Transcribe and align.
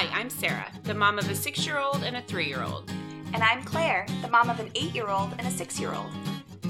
Hi, 0.00 0.06
I'm 0.16 0.30
Sarah, 0.30 0.70
the 0.84 0.94
mom 0.94 1.18
of 1.18 1.28
a 1.28 1.34
six 1.34 1.66
year 1.66 1.76
old 1.76 2.04
and 2.04 2.16
a 2.16 2.22
three 2.22 2.46
year 2.46 2.62
old. 2.62 2.88
And 3.34 3.42
I'm 3.42 3.64
Claire, 3.64 4.06
the 4.22 4.28
mom 4.28 4.48
of 4.48 4.60
an 4.60 4.70
eight 4.76 4.94
year 4.94 5.08
old 5.08 5.34
and 5.36 5.48
a 5.48 5.50
six 5.50 5.80
year 5.80 5.92
old. 5.92 6.12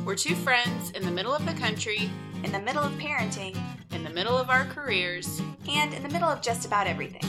We're 0.06 0.14
two 0.14 0.34
friends 0.34 0.92
in 0.92 1.04
the 1.04 1.10
middle 1.10 1.34
of 1.34 1.44
the 1.44 1.52
country, 1.52 2.10
In 2.42 2.52
the 2.52 2.58
middle 2.58 2.82
of 2.82 2.92
parenting, 2.92 3.54
in 3.90 4.02
the 4.02 4.08
middle 4.08 4.34
of 4.34 4.48
our 4.48 4.64
careers. 4.64 5.42
and 5.68 5.92
in 5.92 6.02
the 6.02 6.08
middle 6.08 6.30
of 6.30 6.40
just 6.40 6.64
about 6.64 6.86
everything. 6.86 7.20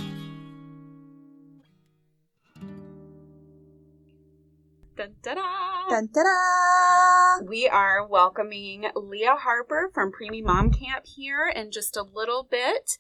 Dun, 4.96 5.16
da-da. 5.22 5.90
Dun 5.90 6.08
da 6.14 6.24
da! 6.24 7.46
We 7.46 7.68
are 7.68 8.08
welcoming 8.08 8.86
Leah 8.96 9.36
Harper 9.36 9.90
from 9.94 10.12
Preemie 10.12 10.44
Mom 10.44 10.72
Camp 10.72 11.06
here 11.06 11.52
in 11.54 11.72
just 11.72 11.98
a 11.98 12.04
little 12.04 12.48
bit. 12.50 12.98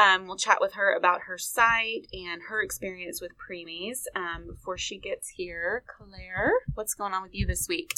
Um, 0.00 0.26
we'll 0.26 0.36
chat 0.36 0.58
with 0.60 0.74
her 0.74 0.94
about 0.96 1.22
her 1.26 1.36
site 1.36 2.06
and 2.12 2.42
her 2.48 2.62
experience 2.62 3.20
with 3.20 3.32
preemies 3.32 4.04
um, 4.16 4.46
before 4.46 4.78
she 4.78 4.98
gets 4.98 5.28
here. 5.30 5.84
Claire, 5.86 6.52
what's 6.74 6.94
going 6.94 7.12
on 7.12 7.22
with 7.22 7.34
you 7.34 7.46
this 7.46 7.66
week? 7.68 7.92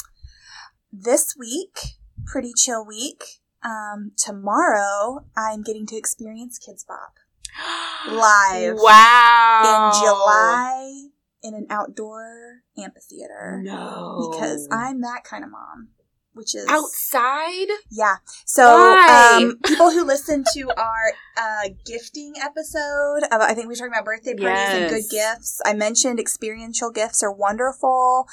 this 0.93 1.34
week, 1.38 1.79
pretty 2.27 2.52
chill 2.55 2.84
week. 2.84 3.24
Um, 3.65 4.12
tomorrow, 4.19 5.24
I'm 5.37 5.62
getting 5.62 5.87
to 5.87 5.96
experience 5.96 6.59
Kidz 6.59 6.84
Bop 6.87 7.15
live 8.12 8.77
Wow. 8.79 9.62
in 9.65 10.01
July 10.02 11.09
in 11.43 11.55
an 11.55 11.66
outdoor 11.71 12.62
amphitheater 12.77 13.60
No. 13.65 14.29
because 14.30 14.69
I'm 14.71 15.01
that 15.01 15.24
kind 15.24 15.45
of 15.45 15.51
mom, 15.51 15.88
which 16.34 16.54
is 16.54 16.66
outside. 16.68 17.68
Yeah. 17.91 18.16
So, 18.45 18.64
um, 18.64 19.59
people 19.64 19.90
who 19.90 20.04
listen 20.04 20.45
to 20.54 20.70
our 20.77 21.12
uh, 21.36 21.68
gifting 21.84 22.34
episode, 22.40 23.24
of, 23.30 23.40
I 23.40 23.54
think 23.54 23.66
we 23.68 23.73
were 23.73 23.77
talking 23.77 23.92
about 23.92 24.04
birthday 24.04 24.34
parties 24.34 24.80
and 24.80 24.90
good 24.90 25.04
gifts. 25.10 25.60
I 25.65 25.74
mentioned 25.74 26.18
experiential 26.18 26.90
gifts 26.90 27.23
are 27.23 27.32
wonderful, 27.32 28.26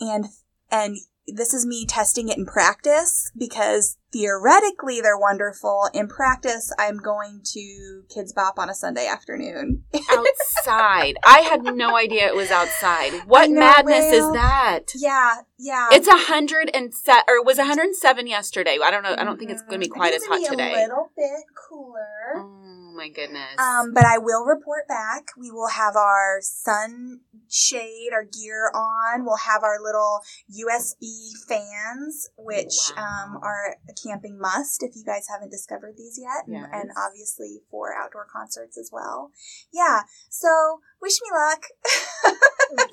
and 0.00 0.26
and 0.70 0.96
this 1.34 1.54
is 1.54 1.66
me 1.66 1.86
testing 1.86 2.28
it 2.28 2.36
in 2.38 2.46
practice 2.46 3.30
because 3.36 3.96
theoretically 4.12 5.00
they're 5.00 5.18
wonderful. 5.18 5.88
In 5.94 6.08
practice, 6.08 6.72
I'm 6.78 6.98
going 6.98 7.40
to 7.52 8.02
Kidz 8.14 8.34
Bop 8.34 8.58
on 8.58 8.68
a 8.68 8.74
Sunday 8.74 9.06
afternoon. 9.06 9.84
outside. 10.10 11.16
I 11.24 11.40
had 11.40 11.62
no 11.62 11.96
idea 11.96 12.26
it 12.26 12.34
was 12.36 12.50
outside. 12.50 13.12
What 13.26 13.50
know, 13.50 13.60
madness 13.60 14.12
is 14.12 14.32
that? 14.32 14.80
yeah, 14.96 15.36
yeah. 15.58 15.88
It's 15.92 16.08
a 16.08 16.16
hundred 16.16 16.70
and 16.74 16.92
set, 16.94 17.24
or 17.28 17.36
it 17.36 17.46
was 17.46 17.58
hundred 17.58 17.84
and 17.84 17.96
seven 17.96 18.26
yesterday. 18.26 18.78
I 18.82 18.90
don't 18.90 19.02
know. 19.02 19.14
I 19.16 19.24
don't 19.24 19.38
think 19.38 19.50
it's 19.50 19.62
going 19.62 19.80
to 19.80 19.86
be 19.86 19.90
Mhm. 19.90 19.94
quite 19.96 20.14
as 20.14 20.24
hot 20.24 20.40
today. 20.50 20.72
A 20.74 20.76
little 20.88 21.10
bit 21.16 21.44
cooler. 21.68 22.34
Oh 22.36 22.59
my 23.00 23.08
goodness. 23.08 23.56
Um, 23.58 23.94
but 23.94 24.04
I 24.04 24.18
will 24.18 24.44
report 24.44 24.86
back. 24.86 25.28
We 25.38 25.50
will 25.50 25.68
have 25.68 25.96
our 25.96 26.40
sunshade, 26.42 28.12
our 28.12 28.24
gear 28.24 28.70
on. 28.74 29.24
We'll 29.24 29.38
have 29.38 29.62
our 29.62 29.80
little 29.82 30.20
USB 30.52 31.30
fans, 31.48 32.28
which 32.36 32.74
um, 32.98 33.38
are 33.42 33.76
a 33.88 33.94
camping 34.06 34.38
must 34.38 34.82
if 34.82 34.94
you 34.94 35.02
guys 35.04 35.26
haven't 35.30 35.50
discovered 35.50 35.94
these 35.96 36.20
yet, 36.20 36.46
and, 36.46 36.66
and 36.72 36.90
obviously 36.96 37.60
for 37.70 37.94
outdoor 37.96 38.26
concerts 38.30 38.76
as 38.76 38.90
well. 38.92 39.30
Yeah. 39.72 40.02
So 40.28 40.80
wish 41.00 41.18
me 41.22 41.28
luck. 41.34 41.64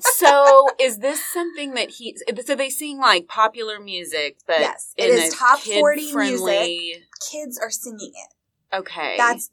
so 0.16 0.68
is 0.80 0.98
this 0.98 1.22
something 1.22 1.74
that 1.74 1.90
he? 1.90 2.16
So 2.46 2.54
they 2.54 2.70
sing 2.70 2.98
like 2.98 3.28
popular 3.28 3.78
music, 3.78 4.38
but 4.46 4.60
Yes, 4.60 4.94
it 4.96 5.10
is 5.10 5.34
top 5.34 5.60
40 5.60 6.00
kid-friendly- 6.00 6.94
Kids 7.30 7.58
are 7.58 7.70
singing 7.70 8.12
it. 8.14 8.34
Okay, 8.76 9.16
that's 9.16 9.50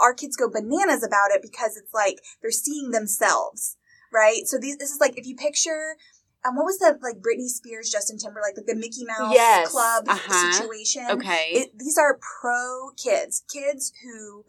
our 0.00 0.14
kids 0.14 0.36
go 0.36 0.48
bananas 0.50 1.02
about 1.02 1.30
it 1.32 1.42
because 1.42 1.76
it's 1.76 1.92
like 1.94 2.20
they're 2.42 2.50
seeing 2.50 2.90
themselves, 2.90 3.76
right? 4.12 4.46
So 4.46 4.58
these, 4.58 4.76
this 4.78 4.90
is 4.90 5.00
like 5.00 5.18
if 5.18 5.26
you 5.26 5.36
picture, 5.36 5.96
um, 6.46 6.56
what 6.56 6.64
was 6.64 6.78
that 6.78 7.02
like 7.02 7.16
Britney 7.16 7.48
Spears, 7.48 7.90
Justin 7.90 8.18
Timberlake, 8.18 8.56
like 8.56 8.66
the 8.66 8.74
Mickey 8.74 9.04
Mouse 9.04 9.34
Yes, 9.34 9.70
Club 9.70 10.04
uh-huh. 10.08 10.52
situation. 10.52 11.06
okay. 11.10 11.50
It, 11.52 11.78
these 11.78 11.98
are 11.98 12.18
pro 12.40 12.90
kids, 12.96 13.42
kids 13.52 13.92
who 14.02 14.44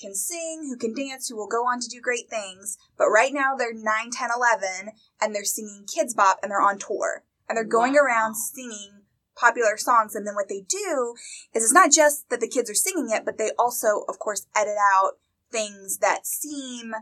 can 0.00 0.14
sing, 0.14 0.66
who 0.68 0.76
can 0.76 0.94
dance, 0.94 1.28
who 1.28 1.36
will 1.36 1.48
go 1.48 1.64
on 1.66 1.80
to 1.80 1.88
do 1.88 2.00
great 2.00 2.30
things. 2.30 2.78
But 2.96 3.08
right 3.08 3.32
now 3.34 3.54
they're 3.56 3.74
9, 3.74 3.84
10, 4.10 4.30
11, 4.34 4.92
and 5.20 5.34
they're 5.34 5.44
singing 5.44 5.84
Kidz 5.86 6.14
Bop 6.16 6.38
and 6.42 6.50
they're 6.50 6.60
on 6.60 6.78
tour. 6.78 7.24
And 7.48 7.56
they're 7.56 7.64
going 7.64 7.94
Wow. 7.94 8.04
around 8.04 8.34
singing 8.36 8.99
popular 9.40 9.76
songs. 9.76 10.14
And 10.14 10.26
then 10.26 10.34
what 10.34 10.48
they 10.48 10.60
do 10.68 11.14
is 11.54 11.64
it's 11.64 11.72
not 11.72 11.90
just 11.90 12.28
that 12.30 12.40
the 12.40 12.48
kids 12.48 12.70
are 12.70 12.74
singing 12.74 13.08
it, 13.10 13.24
but 13.24 13.38
they 13.38 13.50
also, 13.58 14.04
of 14.08 14.18
course, 14.18 14.46
edit 14.54 14.76
out 14.94 15.12
things 15.50 15.98
that 15.98 16.26
seem 16.26 16.92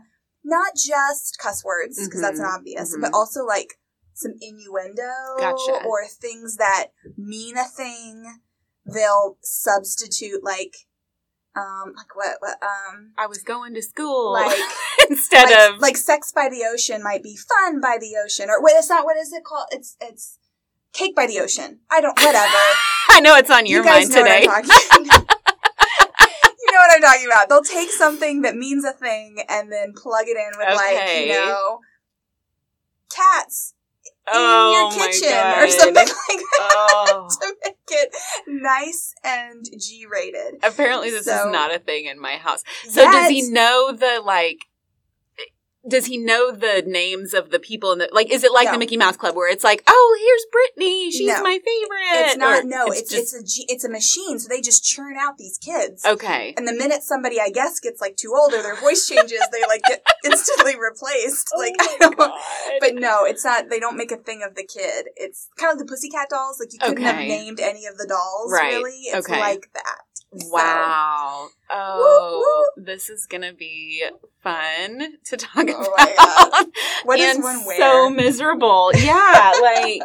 not 0.43 0.73
just 0.75 1.37
cuss 1.37 1.63
words, 1.65 1.99
because 2.03 2.21
that's 2.21 2.39
Mhm, 2.39 2.43
an 2.45 2.51
obvious, 2.59 2.95
mhm. 2.95 3.01
but 3.01 3.13
also 3.13 3.43
like 3.45 3.77
some 4.13 4.33
innuendo 4.41 5.11
Gotcha. 5.37 5.83
or 5.85 6.07
things 6.07 6.55
that 6.57 6.87
mean 7.17 7.57
a 7.57 7.65
thing. 7.65 8.39
They'll 8.85 9.37
substitute 9.41 10.43
like, 10.43 10.75
um, 11.55 11.93
like 11.95 12.15
what, 12.15 12.37
what, 12.39 12.57
um, 12.63 13.13
I 13.17 13.27
was 13.27 13.43
going 13.43 13.73
to 13.75 13.81
school 13.81 14.33
like, 14.33 14.57
instead 15.09 15.45
like, 15.51 15.69
of 15.69 15.79
like 15.79 15.97
sex 15.97 16.31
by 16.31 16.49
the 16.49 16.63
ocean 16.65 17.03
might 17.03 17.21
be 17.21 17.35
fun 17.35 17.81
by 17.81 17.97
the 17.99 18.15
ocean, 18.23 18.49
or 18.49 18.63
wait, 18.63 18.73
it's 18.77 18.89
not. 18.89 19.05
What 19.05 19.17
is 19.17 19.31
it 19.33 19.43
called? 19.43 19.67
It's 19.71 19.95
it's 19.99 20.37
cake 20.93 21.15
by 21.15 21.27
the 21.27 21.39
ocean. 21.39 21.79
I 21.91 22.01
don't. 22.01 22.17
Whatever. 22.17 22.57
I 23.09 23.19
know 23.21 23.35
it's 23.35 23.49
on 23.49 23.65
your 23.65 23.83
you 23.83 23.89
mind 23.89 24.09
know 24.09 24.17
today. 24.17 24.45
what 24.45 24.57
I'm 24.57 24.65
talking. 24.65 25.05
you 25.05 26.71
know 26.71 26.79
what 26.79 26.91
I'm 26.95 27.01
talking 27.01 27.25
about. 27.25 27.49
They'll 27.49 27.63
take 27.63 27.89
something 27.91 28.41
that 28.43 28.55
means 28.55 28.85
a 28.85 28.91
thing 28.91 29.37
and 29.49 29.71
then 29.71 29.93
plug 29.95 30.25
it 30.27 30.37
in 30.37 30.51
with 30.57 30.75
like 30.75 31.25
you 31.25 31.33
know 31.33 31.79
cats 33.13 33.73
oh 34.31 34.91
in 34.91 34.97
your 34.97 34.99
my 34.99 35.07
kitchen 35.07 35.63
or 35.63 35.67
something 35.67 35.95
like 36.29 36.39
that 36.39 36.45
Oh. 36.61 37.27
to 37.41 37.55
make 37.65 37.75
it 37.89 38.15
nice 38.47 39.13
and 39.23 39.65
G 39.79 40.05
rated. 40.09 40.59
Apparently, 40.63 41.09
this 41.09 41.25
So- 41.25 41.47
is 41.47 41.51
not 41.51 41.73
a 41.73 41.79
thing 41.79 42.05
in 42.05 42.19
my 42.19 42.33
house. 42.33 42.63
So 42.87 43.03
does 43.11 43.29
he 43.29 43.49
know 43.51 43.91
the 43.91 44.21
like? 44.23 44.59
Does 45.87 46.07
he 46.07 46.17
know 46.17 46.51
the 46.51 46.83
names 46.85 47.33
of 47.33 47.51
the 47.51 47.59
people 47.59 47.93
in 47.93 47.99
the 47.99 48.09
like? 48.11 48.29
Is 48.29 48.43
it 48.43 48.51
like 48.51 48.65
No. 48.65 48.73
the 48.73 48.77
Mickey 48.79 48.97
Mouse 48.97 49.15
Club 49.15 49.35
where 49.35 49.49
it's 49.49 49.63
like, 49.63 49.81
oh, 49.87 50.17
here's 50.21 50.45
Brittany, 50.51 51.09
she's 51.09 51.27
No. 51.27 51.41
my 51.41 51.57
favorite? 51.63 52.27
It's 52.27 52.37
not. 52.37 52.63
Or 52.65 52.67
No, 52.67 52.87
it's 52.87 53.01
it's, 53.01 53.11
just 53.11 53.33
a 53.35 53.43
G, 53.43 53.65
it's 53.69 53.85
a 53.85 53.89
machine. 53.89 54.39
So 54.39 54.49
they 54.49 54.59
just 54.59 54.83
churn 54.83 55.15
out 55.17 55.37
these 55.37 55.57
kids. 55.57 56.05
okay. 56.05 56.53
And 56.57 56.67
the 56.67 56.73
minute 56.73 57.03
somebody, 57.03 57.39
I 57.39 57.49
guess, 57.49 57.79
gets 57.79 58.01
like 58.01 58.17
too 58.17 58.33
old 58.37 58.53
or 58.53 58.61
their 58.61 58.75
voice 58.75 59.07
changes, 59.07 59.39
they 59.53 59.61
like 59.67 59.81
get 59.83 60.03
instantly 60.25 60.73
replaced. 60.75 61.47
Like 61.57 61.75
oh 61.79 61.87
I 61.89 61.97
don't. 61.99 62.33
But 62.81 62.95
no, 62.95 63.23
it's 63.23 63.45
not. 63.45 63.69
They 63.69 63.79
don't 63.79 63.95
make 63.95 64.11
a 64.11 64.17
thing 64.17 64.43
of 64.45 64.55
the 64.55 64.65
kid. 64.65 65.05
It's 65.15 65.47
kind 65.57 65.71
of 65.71 65.77
like 65.79 65.87
the 65.87 65.91
Pussycat 65.91 66.27
dolls. 66.29 66.59
Like 66.59 66.73
you 66.73 66.79
couldn't 66.79 67.03
have 67.03 67.15
named 67.19 67.61
any 67.61 67.85
of 67.85 67.97
the 67.97 68.05
dolls. 68.05 68.51
Right. 68.51 68.73
Really, 68.73 68.99
it's 69.05 69.29
Okay. 69.29 69.39
like 69.39 69.69
that. 69.73 70.01
So- 70.37 70.47
Wow. 70.51 71.47
Oh, 71.71 72.69
this 72.77 73.09
is 73.09 73.25
gonna 73.25 73.53
be 73.53 74.03
fun 74.43 75.17
to 75.25 75.37
talk 75.37 75.65
Oh 75.69 75.93
about. 75.93 76.67
What 77.03 77.19
and 77.19 77.41
one 77.43 77.65
wear? 77.65 77.77
so 77.77 78.09
miserable. 78.09 78.91
Yeah, 78.95 79.53
like 79.61 80.01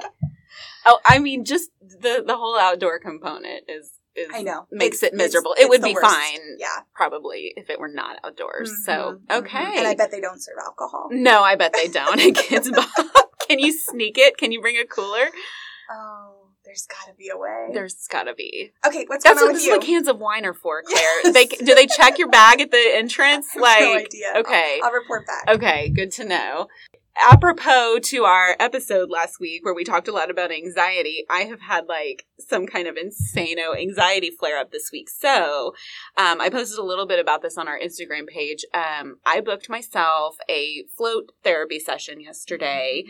oh, 0.87 0.99
I 1.05 1.19
mean, 1.19 1.45
just 1.45 1.71
the 1.81 2.23
the 2.27 2.37
whole 2.37 2.59
outdoor 2.59 2.99
component 3.01 3.65
is 3.69 3.93
is 4.17 4.29
I 4.33 4.43
know 4.43 4.67
makes 4.71 5.03
It's- 5.03 5.13
it 5.13 5.17
miserable. 5.17 5.53
it's- 5.53 5.67
it 5.67 5.69
would 5.71 5.83
be 5.83 5.93
worst. 5.95 6.07
fine, 6.07 6.57
Yeah. 6.59 6.69
probably 6.95 7.53
if 7.57 7.69
it 7.69 7.79
were 7.81 7.89
not 7.89 8.17
outdoors. 8.25 8.85
So 8.85 9.21
Mhm, 9.29 9.39
okay, 9.39 9.59
mhm. 9.59 9.79
And 9.79 9.87
I 9.89 9.95
bet 9.95 10.11
they 10.11 10.21
don't 10.21 10.41
serve 10.43 10.57
alcohol. 10.65 11.09
no, 11.11 11.43
I 11.43 11.57
bet 11.57 11.73
they 11.75 11.89
don't. 11.89 12.19
Kids 12.35 12.71
Bop. 12.75 12.89
Can 13.49 13.59
you 13.59 13.73
sneak 13.73 14.17
it? 14.17 14.37
Can 14.39 14.53
you 14.53 14.61
bring 14.63 14.79
a 14.79 14.85
cooler? 14.87 15.31
Oh, 15.91 16.44
there's 16.75 16.87
got 16.87 17.11
to 17.13 17.17
be 17.17 17.29
a 17.29 17.37
way. 17.37 17.69
There's 17.73 18.07
got 18.09 18.25
to 18.25 18.35
be. 18.35 18.73
okay, 18.85 19.05
what's 19.07 19.23
That's 19.23 19.39
going 19.39 19.53
what 19.53 19.53
this 19.55 19.63
with 19.63 19.63
is 19.63 19.67
you? 19.67 19.73
what 19.73 19.83
cans 19.87 20.09
of 20.09 20.19
wine 20.19 20.45
are 20.45 20.55
for, 20.55 20.83
Claire. 20.83 21.03
Yes. 21.25 21.33
They 21.35 21.47
do 21.47 21.75
they 21.75 21.87
check 21.87 22.19
your 22.19 22.29
bag 22.29 22.61
at 22.61 22.71
the 22.73 22.91
entrance? 22.95 23.47
I 23.55 23.59
have 23.59 23.63
Like 23.63 23.81
no 23.81 23.95
idea. 23.95 24.33
okay. 24.39 24.81
I'll, 24.83 24.89
I'll 24.89 24.93
report 24.95 25.25
back. 25.27 25.45
Okay, 25.49 25.89
good 25.91 26.11
to 26.13 26.25
know. 26.25 26.67
Apropos 27.23 28.01
to 28.03 28.25
our 28.25 28.57
episode 28.59 29.09
last 29.09 29.39
week 29.39 29.65
where 29.65 29.73
we 29.75 29.85
talked 29.85 30.09
a 30.09 30.13
lot 30.13 30.31
about 30.31 30.51
anxiety, 30.51 31.25
I 31.31 31.43
have 31.43 31.61
had 31.61 31.87
like 31.87 32.27
some 32.41 32.67
kind 32.67 32.89
of 32.89 32.97
insano 32.97 33.79
anxiety 33.81 34.31
flare 34.31 34.59
up 34.59 34.73
this 34.73 34.91
week. 34.93 35.09
So, 35.09 35.75
um, 36.17 36.41
I 36.41 36.51
posted 36.51 36.79
a 36.79 36.83
little 36.83 37.07
bit 37.07 37.21
about 37.21 37.41
this 37.41 37.57
on 37.57 37.69
our 37.69 37.79
Instagram 37.79 38.27
page. 38.27 38.65
Um, 38.75 39.19
I 39.25 39.41
booked 39.41 39.69
myself 39.71 40.37
a 40.51 40.85
float 40.97 41.31
therapy 41.45 41.79
session 41.79 42.21
yesterday. 42.21 43.05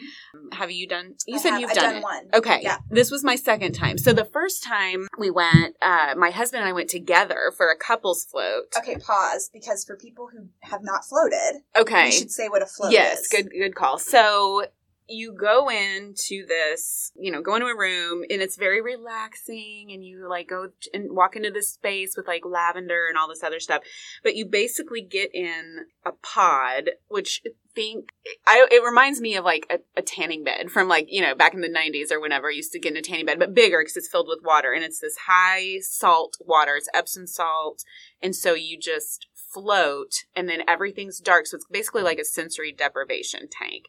Have 0.53 0.71
you 0.71 0.87
done? 0.87 1.15
You 1.27 1.37
I 1.37 1.39
said 1.41 1.51
have- 1.53 1.61
you've 1.63 1.71
I've 1.71 1.77
done, 1.77 1.85
done 1.85 1.97
it. 1.97 2.03
one. 2.03 2.29
Okay. 2.35 2.61
Yeah. 2.63 2.79
This 2.91 3.11
was 3.11 3.25
my 3.25 3.37
second 3.37 3.73
time. 3.73 3.97
So 3.97 4.13
the 4.13 4.27
first 4.27 4.63
time 4.63 5.09
we 5.19 5.31
went, 5.31 5.77
uh, 5.81 6.15
my 6.17 6.31
husband 6.31 6.61
and 6.61 6.69
I 6.69 6.73
went 6.73 6.91
together 6.91 7.53
for 7.57 7.71
a 7.71 7.77
couples 7.77 8.25
float. 8.25 8.65
Okay, 8.77 8.97
pause 8.97 9.49
because 9.53 9.83
for 9.85 9.97
people 9.97 10.29
who 10.31 10.49
have 10.61 10.83
not 10.83 11.05
floated, 11.07 11.63
Okay. 11.75 12.05
we 12.05 12.11
should 12.13 12.31
say 12.31 12.49
what 12.49 12.63
a 12.63 12.67
float 12.67 12.93
yes, 12.93 13.21
is. 13.21 13.29
good 13.29 13.51
good 13.51 13.75
call. 13.75 13.94
So 13.99 14.65
you 15.09 15.33
go 15.33 15.69
into 15.69 16.47
this, 16.47 17.13
you 17.15 17.31
know, 17.31 17.43
go 17.43 17.55
into 17.55 17.67
a 17.67 17.77
room 17.77 18.25
and 18.31 18.41
it's 18.41 18.57
very 18.57 18.81
relaxing 18.81 19.91
and 19.93 20.03
you 20.03 20.29
like 20.29 20.49
go 20.49 20.69
and 20.95 21.15
walk 21.15 21.37
into 21.37 21.51
this 21.51 21.73
space 21.73 22.17
with 22.17 22.27
like 22.27 22.45
lavender 22.47 23.07
and 23.09 23.19
all 23.19 23.29
this 23.29 23.43
other 23.43 23.61
stuff. 23.61 23.83
But 24.23 24.35
you 24.35 24.47
basically 24.47 25.03
get 25.03 25.35
in 25.35 25.87
a 26.07 26.13
pod, 26.13 26.93
which 27.09 27.43
think 27.75 28.13
I, 28.47 28.67
it 28.71 28.83
reminds 28.85 29.21
me 29.21 29.37
of 29.37 29.45
like 29.45 29.67
a, 29.69 29.81
a, 29.99 30.03
tanning 30.03 30.45
bed 30.45 30.71
from 30.71 30.89
like 30.89 31.07
you 31.11 31.21
know 31.21 31.35
back 31.35 31.55
in 31.55 31.61
the 31.61 31.69
90s 31.69 32.13
or 32.13 32.21
whenever 32.21 32.49
I 32.49 32.53
used 32.53 32.73
to 32.73 32.79
get 32.79 32.93
in 32.93 32.99
a 32.99 33.03
tanning 33.03 33.27
bed 33.27 33.41
but 33.41 33.53
bigger 33.53 33.81
because 33.81 33.97
it's 33.97 34.09
filled 34.09 34.29
with 34.29 34.45
water 34.45 34.73
and 34.73 34.85
it's 34.85 35.01
this 35.01 35.17
high 35.27 35.81
salt 35.81 36.37
water. 36.41 36.77
It's 36.77 36.89
Epsom 36.95 37.27
salt. 37.27 37.83
And 38.23 38.35
so 38.35 38.55
you 38.55 38.79
just 38.79 39.27
float 39.55 40.25
and 40.35 40.49
then 40.49 40.63
everything's 40.69 41.21
dark 41.21 41.47
so 41.47 41.57
it's 41.57 41.67
basically 41.71 42.03
like 42.03 42.19
a 42.19 42.25
sensory 42.25 42.73
deprivation 42.73 43.49
tank 43.49 43.85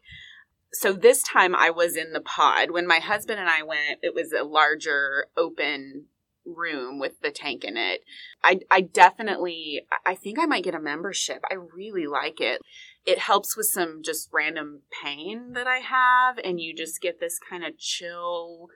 so 0.75 0.91
this 0.91 1.23
time 1.23 1.55
I 1.55 1.69
was 1.69 1.95
in 1.95 2.11
the 2.11 2.19
pod. 2.19 2.71
When 2.71 2.85
my 2.85 2.99
husband 2.99 3.39
and 3.39 3.49
I 3.49 3.63
went, 3.63 3.99
it 4.01 4.13
was 4.13 4.33
a 4.33 4.43
larger 4.43 5.27
open 5.37 6.07
room 6.45 6.99
with 6.99 7.21
the 7.21 7.31
tank 7.31 7.63
in 7.63 7.77
it. 7.77 8.01
I 8.43 8.59
I 8.69 8.81
definitely 8.81 9.81
I 10.05 10.15
think 10.15 10.37
I 10.37 10.45
might 10.45 10.63
get 10.63 10.75
a 10.75 10.79
membership. 10.79 11.43
I 11.49 11.55
really 11.55 12.05
like 12.05 12.39
it. 12.39 12.61
It 13.05 13.19
helps 13.19 13.57
with 13.57 13.67
some 13.67 14.01
just 14.03 14.29
random 14.31 14.81
pain 15.03 15.53
that 15.53 15.67
I 15.67 15.77
have 15.77 16.37
and 16.43 16.59
you 16.59 16.75
just 16.75 17.01
get 17.01 17.19
this 17.19 17.39
kind 17.39 17.63
of 17.63 17.77
chill 17.77 18.67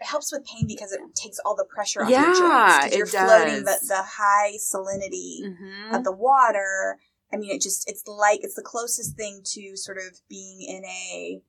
it 0.00 0.06
helps 0.06 0.32
with 0.32 0.44
pain 0.44 0.66
because 0.66 0.92
it 0.92 1.00
takes 1.14 1.38
all 1.44 1.54
the 1.54 1.64
pressure 1.64 2.02
off 2.02 2.10
yeah, 2.10 2.26
your 2.26 2.34
joints. 2.34 2.96
You're 2.96 3.06
it 3.06 3.10
floating 3.10 3.64
the, 3.64 3.70
does. 3.70 3.88
the 3.88 4.02
high 4.02 4.52
salinity 4.58 5.42
mm-hmm. 5.44 5.94
of 5.94 6.04
the 6.04 6.12
water 6.12 6.98
I 7.32 7.36
mean, 7.36 7.50
it 7.50 7.60
just, 7.60 7.90
it's 7.90 8.06
like, 8.06 8.40
it's 8.42 8.54
the 8.54 8.62
closest 8.62 9.16
thing 9.16 9.40
to 9.44 9.76
sort 9.76 9.98
of 9.98 10.20
being 10.28 10.60
in 10.62 10.84
a 10.84 11.40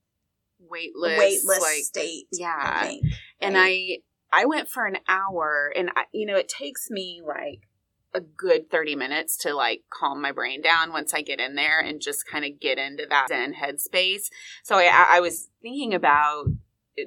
weightless, 0.59 1.19
weightless 1.19 1.61
like, 1.61 1.83
state. 1.83 2.25
yeah. 2.31 2.55
I 2.57 2.85
think, 2.87 3.03
and? 3.39 3.55
I 3.57 3.97
I 4.33 4.45
went 4.45 4.67
for 4.67 4.85
an 4.85 4.97
hour, 5.07 5.71
and 5.77 5.91
I, 5.95 6.05
you 6.11 6.25
know, 6.25 6.35
it 6.35 6.49
takes 6.49 6.89
me 6.89 7.21
like 7.25 7.69
a 8.13 8.19
good 8.19 8.69
30 8.69 8.95
minutes 8.95 9.37
to 9.37 9.53
like 9.53 9.83
calm 9.89 10.21
my 10.21 10.31
brain 10.31 10.61
down 10.61 10.91
once 10.91 11.13
I 11.13 11.21
get 11.21 11.39
in 11.39 11.55
there 11.55 11.79
and 11.79 12.01
just 12.01 12.27
kind 12.27 12.43
of 12.43 12.59
get 12.59 12.77
into 12.77 13.05
that 13.09 13.27
Zen 13.29 13.53
headspace. 13.53 14.25
So 14.63 14.75
I, 14.75 15.05
I 15.09 15.19
was 15.21 15.49
thinking 15.61 15.93
about 15.93 16.47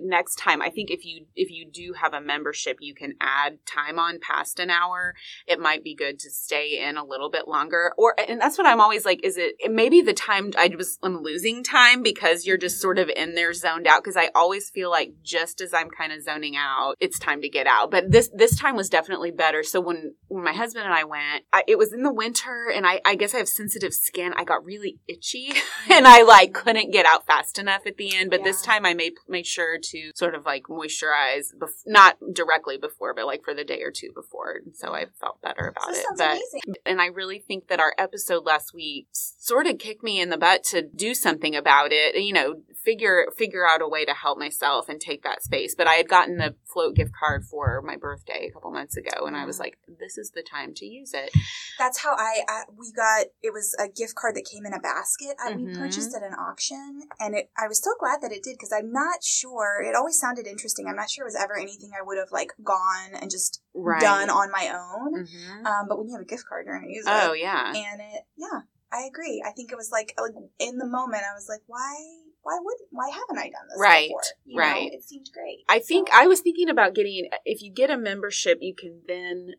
next 0.00 0.36
time 0.36 0.60
i 0.62 0.70
think 0.70 0.90
if 0.90 1.04
you 1.04 1.26
if 1.34 1.50
you 1.50 1.66
do 1.70 1.94
have 1.94 2.14
a 2.14 2.20
membership 2.20 2.78
you 2.80 2.94
can 2.94 3.14
add 3.20 3.58
time 3.66 3.98
on 3.98 4.18
past 4.20 4.58
an 4.58 4.70
hour. 4.70 5.14
It 5.46 5.60
might 5.60 5.84
be 5.84 5.94
good 5.94 6.18
to 6.20 6.30
stay 6.30 6.82
in 6.82 6.96
a 6.96 7.04
little 7.04 7.30
bit 7.30 7.48
longer. 7.48 7.92
Or 7.96 8.14
and 8.18 8.40
that's 8.40 8.58
what 8.58 8.66
i'm 8.66 8.80
always 8.80 9.04
like 9.04 9.24
is 9.24 9.36
it, 9.36 9.54
maybe 9.70 10.00
the 10.00 10.14
time 10.14 10.52
i 10.58 10.70
was 10.76 10.98
i'm 11.02 11.22
losing 11.22 11.62
time 11.62 12.02
because 12.02 12.46
you're 12.46 12.58
just 12.58 12.80
sort 12.80 12.98
of 12.98 13.08
in 13.08 13.34
there 13.34 13.52
zoned 13.52 13.86
out. 13.86 14.02
Because 14.02 14.16
i 14.16 14.30
always 14.34 14.70
feel 14.70 14.90
like 14.90 15.12
just 15.22 15.60
as 15.60 15.74
i'm 15.74 15.90
kind 15.90 16.12
of 16.12 16.22
zoning 16.22 16.56
out 16.56 16.94
it's 17.00 17.18
time 17.18 17.40
to 17.42 17.48
get 17.48 17.66
out. 17.66 17.90
But 17.90 18.10
this 18.10 18.30
this 18.34 18.58
time 18.58 18.76
was 18.76 18.88
definitely 18.88 19.30
better. 19.30 19.62
So 19.62 19.80
when 19.80 20.14
when 20.28 20.44
my 20.44 20.52
husband 20.52 20.84
and 20.84 20.94
i 20.94 21.04
went 21.04 21.44
I, 21.52 21.62
it 21.66 21.78
was 21.78 21.92
in 21.92 22.02
the 22.02 22.12
winter 22.12 22.70
and 22.74 22.86
i 22.86 23.00
i 23.04 23.14
guess 23.14 23.34
i 23.34 23.38
have 23.38 23.48
sensitive 23.48 23.94
skin. 23.94 24.32
I 24.36 24.44
got 24.44 24.64
really 24.64 24.98
itchy 25.06 25.52
and 25.90 26.06
i 26.06 26.22
like 26.22 26.52
couldn't 26.52 26.92
get 26.92 27.06
out 27.06 27.26
fast 27.26 27.58
enough 27.58 27.86
at 27.86 27.96
the 27.96 28.14
end. 28.14 28.30
But 28.30 28.44
this 28.44 28.62
time 28.62 28.84
i 28.84 28.94
made 28.94 29.14
made 29.28 29.46
sure 29.46 29.77
to 29.78 30.10
sort 30.14 30.34
of 30.34 30.44
like 30.44 30.64
moisturize, 30.64 31.54
bef- 31.56 31.82
not 31.86 32.16
directly 32.32 32.76
before, 32.76 33.14
but 33.14 33.26
like 33.26 33.44
for 33.44 33.54
the 33.54 33.64
day 33.64 33.82
or 33.82 33.90
two 33.90 34.10
before. 34.14 34.60
And 34.64 34.76
so 34.76 34.94
I 34.94 35.06
felt 35.20 35.40
better 35.42 35.68
about 35.68 35.88
This 35.88 35.98
it. 35.98 36.04
sounds 36.04 36.18
But 36.18 36.30
amazing. 36.30 36.74
and 36.86 37.00
I 37.00 37.06
really 37.06 37.38
think 37.38 37.68
that 37.68 37.80
our 37.80 37.94
episode 37.98 38.44
last 38.44 38.74
week 38.74 39.08
sort 39.12 39.66
of 39.66 39.78
kicked 39.78 40.02
me 40.02 40.20
in 40.20 40.30
the 40.30 40.36
butt 40.38 40.64
to 40.64 40.82
do 40.82 41.14
something 41.14 41.54
about 41.56 41.92
it. 41.92 42.14
You 42.20 42.32
know, 42.32 42.62
figure 42.84 43.26
figure 43.36 43.66
out 43.66 43.82
a 43.82 43.88
way 43.88 44.04
to 44.04 44.14
help 44.14 44.38
myself 44.38 44.88
and 44.88 45.00
take 45.00 45.22
that 45.22 45.42
space. 45.42 45.74
But 45.76 45.86
I 45.86 45.94
had 45.94 46.08
gotten 46.08 46.36
the 46.38 46.54
float 46.72 46.94
gift 46.96 47.12
card 47.18 47.44
for 47.44 47.82
my 47.82 47.96
birthday 47.96 48.46
a 48.48 48.52
couple 48.52 48.70
months 48.70 48.96
ago, 48.96 49.26
and 49.26 49.36
I 49.36 49.44
was 49.44 49.58
like, 49.58 49.78
"This 50.00 50.16
is 50.18 50.30
the 50.32 50.42
time 50.42 50.74
to 50.74 50.86
use 50.86 51.12
it." 51.14 51.30
That's 51.78 51.98
how 51.98 52.14
I, 52.16 52.42
I 52.48 52.62
we 52.76 52.92
got 52.92 53.26
it 53.42 53.52
was 53.52 53.74
a 53.78 53.88
gift 53.88 54.14
card 54.14 54.34
that 54.36 54.44
came 54.50 54.66
in 54.66 54.72
a 54.72 54.80
basket. 54.80 55.36
I, 55.42 55.52
We 55.54 55.66
Mhm. 55.66 55.76
purchased 55.78 56.14
at 56.14 56.22
an 56.22 56.34
auction, 56.34 57.02
and 57.18 57.34
it 57.34 57.50
I 57.56 57.68
was 57.68 57.82
so 57.82 57.90
glad 57.98 58.20
that 58.22 58.32
it 58.32 58.42
did 58.42 58.56
because 58.58 58.72
I'm 58.72 58.92
not 58.92 59.22
sure. 59.24 59.67
It 59.84 59.94
always 59.94 60.18
sounded 60.18 60.46
interesting. 60.46 60.86
I'm 60.86 60.96
not 60.96 61.10
sure 61.10 61.24
it 61.24 61.28
was 61.32 61.36
ever 61.36 61.58
anything 61.58 61.90
I 61.98 62.02
would 62.02 62.18
have 62.18 62.30
like 62.32 62.52
gone 62.62 63.14
and 63.20 63.30
just 63.30 63.62
Right. 63.74 64.00
done 64.00 64.30
on 64.30 64.50
my 64.50 64.68
own. 64.74 65.24
Mhm. 65.24 65.66
Um, 65.66 65.88
but 65.88 65.98
when 65.98 66.08
you 66.08 66.14
have 66.14 66.22
a 66.22 66.24
gift 66.24 66.46
card, 66.48 66.66
you're 66.66 66.78
gonna 66.78 66.90
use 66.90 67.06
it. 67.06 67.12
Oh 67.12 67.32
yeah. 67.32 67.72
And 67.74 68.00
it, 68.00 68.24
yeah, 68.36 68.60
I 68.92 69.02
agree. 69.04 69.42
I 69.46 69.50
think 69.52 69.70
it 69.70 69.76
was 69.76 69.90
like 69.90 70.14
like 70.18 70.32
in 70.58 70.78
the 70.78 70.86
moment, 70.86 71.22
I 71.30 71.34
was 71.34 71.48
like, 71.48 71.62
why, 71.66 71.94
why 72.42 72.58
wouldn't, 72.60 72.88
why 72.90 73.08
haven't 73.10 73.38
I 73.38 73.50
done 73.50 73.68
this 73.68 73.78
Right, 73.78 74.10
right. 74.56 74.90
Know, 74.90 74.96
it 74.96 75.04
seemed 75.04 75.28
great. 75.32 75.64
I 75.68 75.78
think 75.78 76.08
I 76.12 76.26
was 76.26 76.40
thinking 76.40 76.68
about 76.68 76.94
getting 76.94 77.28
if 77.44 77.62
you 77.62 77.72
get 77.72 77.90
a 77.90 77.98
membership, 77.98 78.58
you 78.60 78.74
can 78.74 79.02
then 79.06 79.54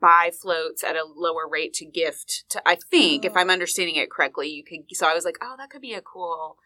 buy 0.00 0.30
floats 0.30 0.84
at 0.84 0.96
a 0.96 1.04
lower 1.04 1.48
rate 1.48 1.72
to 1.74 1.86
gift 1.86 2.44
to 2.50 2.60
I 2.68 2.76
think 2.90 3.24
if 3.24 3.32
Oh. 3.36 3.40
I'm 3.40 3.50
understanding 3.50 3.96
it 3.96 4.10
correctly, 4.10 4.48
you 4.48 4.64
could 4.64 4.84
so 4.96 5.06
I 5.06 5.14
was 5.14 5.24
like, 5.24 5.38
"Oh, 5.40 5.54
that 5.56 5.70
could 5.70 5.80
be 5.80 5.94
a 5.94 6.02
cool 6.02 6.58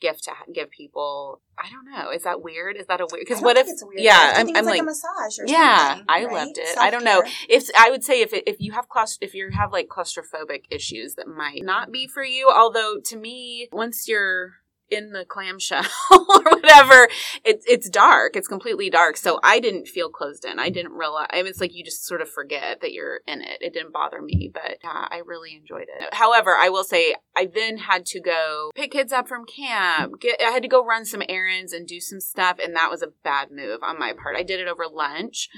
gift 0.00 0.24
to 0.24 0.30
ha- 0.30 0.44
give 0.52 0.70
people." 0.70 1.40
I 1.58 1.68
don't 1.70 1.90
know. 1.90 2.10
Is 2.10 2.22
that 2.22 2.40
weird? 2.42 2.76
Is 2.76 2.86
that 2.86 3.00
a 3.00 3.06
weird 3.10 3.26
cuz 3.26 3.40
what 3.40 3.56
if 3.56 3.66
it's 3.66 3.82
a 3.82 3.86
weird 3.86 4.00
Yeah, 4.00 4.34
I'm, 4.36 4.46
I'm 4.48 4.64
like, 4.64 4.74
like 4.74 4.80
a 4.80 4.84
massage 4.84 5.38
or 5.40 5.46
yeah. 5.46 6.00
I 6.08 6.24
right? 6.24 6.32
loved 6.32 6.58
it. 6.58 6.78
I 6.78 6.90
don't 6.90 7.04
know. 7.04 7.22
If 7.48 7.68
I 7.76 7.90
would 7.90 8.04
say 8.04 8.20
if 8.20 8.32
it, 8.32 8.44
if 8.46 8.56
you 8.60 8.72
have 8.72 8.88
claust- 8.88 9.18
if 9.22 9.34
you 9.34 9.50
have 9.50 9.72
like 9.72 9.88
claustrophobic 9.88 10.64
issues 10.70 11.14
that 11.14 11.26
might 11.26 11.64
not 11.64 11.90
be 11.90 12.06
for 12.06 12.22
you, 12.22 12.48
although 12.48 12.98
to 13.06 13.16
me 13.16 13.68
once 13.72 14.06
you're 14.06 14.52
in 14.90 15.10
the 15.12 15.24
clamshell 15.24 15.84
or 16.10 16.42
whatever, 16.44 17.08
it's 17.44 17.64
it's 17.66 17.88
dark. 17.90 18.36
It's 18.36 18.48
completely 18.48 18.90
dark. 18.90 19.16
So 19.16 19.38
I 19.42 19.60
didn't 19.60 19.86
feel 19.88 20.08
closed 20.08 20.44
in. 20.44 20.58
I 20.58 20.70
didn't 20.70 20.92
realize. 20.92 21.28
I 21.32 21.36
mean, 21.36 21.46
it's 21.46 21.60
like 21.60 21.74
you 21.74 21.84
just 21.84 22.06
sort 22.06 22.20
of 22.22 22.28
forget 22.30 22.80
that 22.80 22.92
you're 22.92 23.20
in 23.26 23.42
it. 23.42 23.58
It 23.60 23.72
didn't 23.72 23.92
bother 23.92 24.20
me, 24.22 24.50
but 24.52 24.78
yeah, 24.82 25.06
I 25.10 25.20
really 25.24 25.54
enjoyed 25.54 25.86
it. 26.00 26.14
However, 26.14 26.56
I 26.56 26.68
will 26.68 26.84
say 26.84 27.14
I 27.36 27.46
then 27.52 27.78
had 27.78 28.06
to 28.06 28.20
go 28.20 28.70
pick 28.74 28.92
kids 28.92 29.12
up 29.12 29.28
from 29.28 29.44
camp. 29.44 30.20
Get 30.20 30.40
I 30.40 30.50
had 30.50 30.62
to 30.62 30.68
go 30.68 30.84
run 30.84 31.04
some 31.04 31.22
errands 31.28 31.72
and 31.72 31.86
do 31.86 32.00
some 32.00 32.20
stuff, 32.20 32.58
and 32.62 32.74
that 32.76 32.90
was 32.90 33.02
a 33.02 33.12
bad 33.24 33.50
move 33.50 33.80
on 33.82 33.98
my 33.98 34.12
part. 34.12 34.36
I 34.36 34.42
did 34.42 34.60
it 34.60 34.68
over 34.68 34.86
lunch 34.86 35.48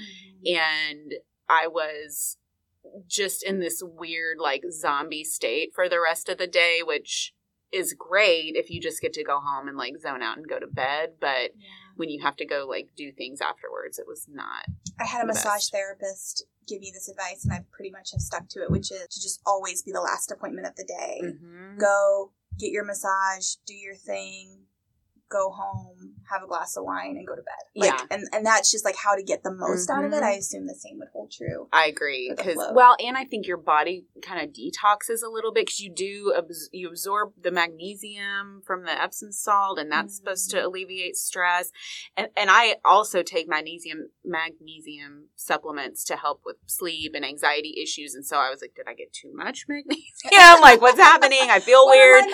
Mhm. 0.45 0.57
and 0.59 1.13
I 1.49 1.67
was 1.67 2.37
just 3.07 3.43
in 3.43 3.59
this 3.59 3.81
weird 3.83 4.37
like 4.39 4.63
zombie 4.71 5.23
state 5.23 5.71
for 5.73 5.87
the 5.87 5.99
rest 6.01 6.29
of 6.29 6.37
the 6.37 6.47
day, 6.47 6.79
which 6.83 7.33
is 7.71 7.93
great 7.97 8.55
if 8.55 8.69
you 8.69 8.81
just 8.81 9.01
get 9.01 9.13
to 9.13 9.23
go 9.23 9.39
home 9.39 9.67
and 9.67 9.77
like 9.77 9.97
zone 9.99 10.21
out 10.21 10.37
and 10.37 10.47
go 10.47 10.59
to 10.59 10.67
bed. 10.67 11.13
But 11.19 11.51
Yeah. 11.55 11.67
when 11.95 12.09
you 12.09 12.21
have 12.21 12.35
to 12.37 12.45
go 12.45 12.65
like 12.67 12.89
do 12.95 13.11
things 13.11 13.41
afterwards, 13.41 13.97
it 13.99 14.07
was 14.07 14.27
not. 14.29 14.65
I 14.99 15.05
had 15.05 15.19
a 15.23 15.27
the 15.27 15.33
massage 15.33 15.53
best. 15.61 15.71
therapist 15.71 16.43
give 16.67 16.79
me 16.81 16.91
this 16.93 17.09
advice, 17.09 17.43
and 17.43 17.53
I 17.53 17.65
pretty 17.71 17.91
much 17.91 18.11
have 18.11 18.21
stuck 18.21 18.47
to 18.49 18.61
it, 18.63 18.69
which 18.71 18.91
is 18.91 19.07
to 19.07 19.21
just 19.21 19.41
always 19.45 19.81
be 19.81 19.91
the 19.91 20.01
last 20.01 20.31
appointment 20.31 20.67
of 20.67 20.75
the 20.75 20.83
day. 20.85 21.19
Mhm. 21.23 21.79
Go 21.79 22.33
get 22.59 22.71
your 22.71 22.83
massage, 22.85 23.55
do 23.65 23.73
your 23.73 23.95
thing, 23.95 24.67
go 25.29 25.49
home, 25.51 26.10
have 26.31 26.43
a 26.43 26.47
glass 26.47 26.75
of 26.77 26.83
wine, 26.83 27.15
and 27.17 27.27
go 27.27 27.35
to 27.35 27.41
bed. 27.41 27.53
Like, 27.75 27.91
Yeah. 27.99 28.05
and 28.09 28.27
and 28.33 28.45
that's 28.45 28.71
just 28.71 28.85
like 28.85 28.95
how 28.95 29.15
to 29.15 29.23
get 29.23 29.43
the 29.43 29.53
most 29.53 29.89
out 29.89 30.03
of 30.05 30.13
it. 30.13 30.23
I 30.23 30.31
assume 30.31 30.65
the 30.67 30.75
same 30.75 30.97
would 30.99 31.09
hold 31.13 31.31
true. 31.31 31.67
I 31.71 31.85
agree 31.87 32.33
because 32.35 32.57
well, 32.73 32.95
and 32.99 33.17
I 33.17 33.25
think 33.25 33.47
your 33.47 33.57
body 33.57 34.05
kind 34.21 34.41
of 34.43 34.53
detoxes 34.53 35.23
a 35.25 35.29
little 35.29 35.51
bit 35.53 35.65
because 35.65 35.79
you 35.79 35.91
do 35.93 36.33
abs- 36.37 36.69
you 36.71 36.87
absorb 36.89 37.33
the 37.41 37.51
magnesium 37.51 38.61
from 38.65 38.83
the 38.85 39.01
Epsom 39.01 39.31
salt, 39.31 39.79
and 39.79 39.91
that's 39.91 40.15
supposed 40.17 40.31
Mm-hmm. 40.49 40.57
to 40.59 40.65
alleviate 40.67 41.15
stress. 41.17 41.71
And 42.17 42.27
and 42.37 42.49
I 42.49 42.77
also 42.85 43.21
take 43.23 43.47
magnesium 43.47 44.09
magnesium 44.23 45.27
supplements 45.35 46.03
to 46.05 46.15
help 46.15 46.41
with 46.45 46.57
sleep 46.65 47.13
and 47.15 47.25
anxiety 47.25 47.75
issues. 47.81 48.15
And 48.15 48.25
so 48.25 48.37
I 48.37 48.49
was 48.49 48.61
like, 48.61 48.73
did 48.75 48.85
I 48.87 48.93
get 48.93 49.13
too 49.13 49.31
much 49.33 49.65
magnesium? 49.67 50.01
like, 50.61 50.81
what's 50.81 50.99
happening? 50.99 51.39
I 51.49 51.59
feel 51.59 51.85
weird. 51.87 52.25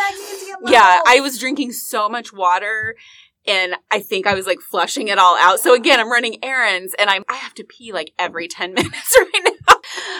Yeah. 0.65 1.01
I 1.05 1.19
was 1.21 1.37
drinking 1.37 1.71
so 1.73 2.07
much 2.09 2.31
water 2.33 2.95
and 3.47 3.75
I 3.91 3.99
think 3.99 4.27
I 4.27 4.33
was 4.33 4.45
like 4.45 4.59
flushing 4.59 5.07
it 5.07 5.17
all 5.17 5.37
out. 5.37 5.59
So 5.59 5.73
again, 5.73 5.99
I'm 5.99 6.11
running 6.11 6.43
errands 6.43 6.93
and 6.99 7.09
I'm 7.09 7.23
I 7.29 7.35
have 7.35 7.53
to 7.55 7.63
pee 7.63 7.93
like 7.93 8.11
every 8.19 8.47
10 8.47 8.73
minutes 8.75 9.17
right 9.17 9.51
now. 9.67 9.75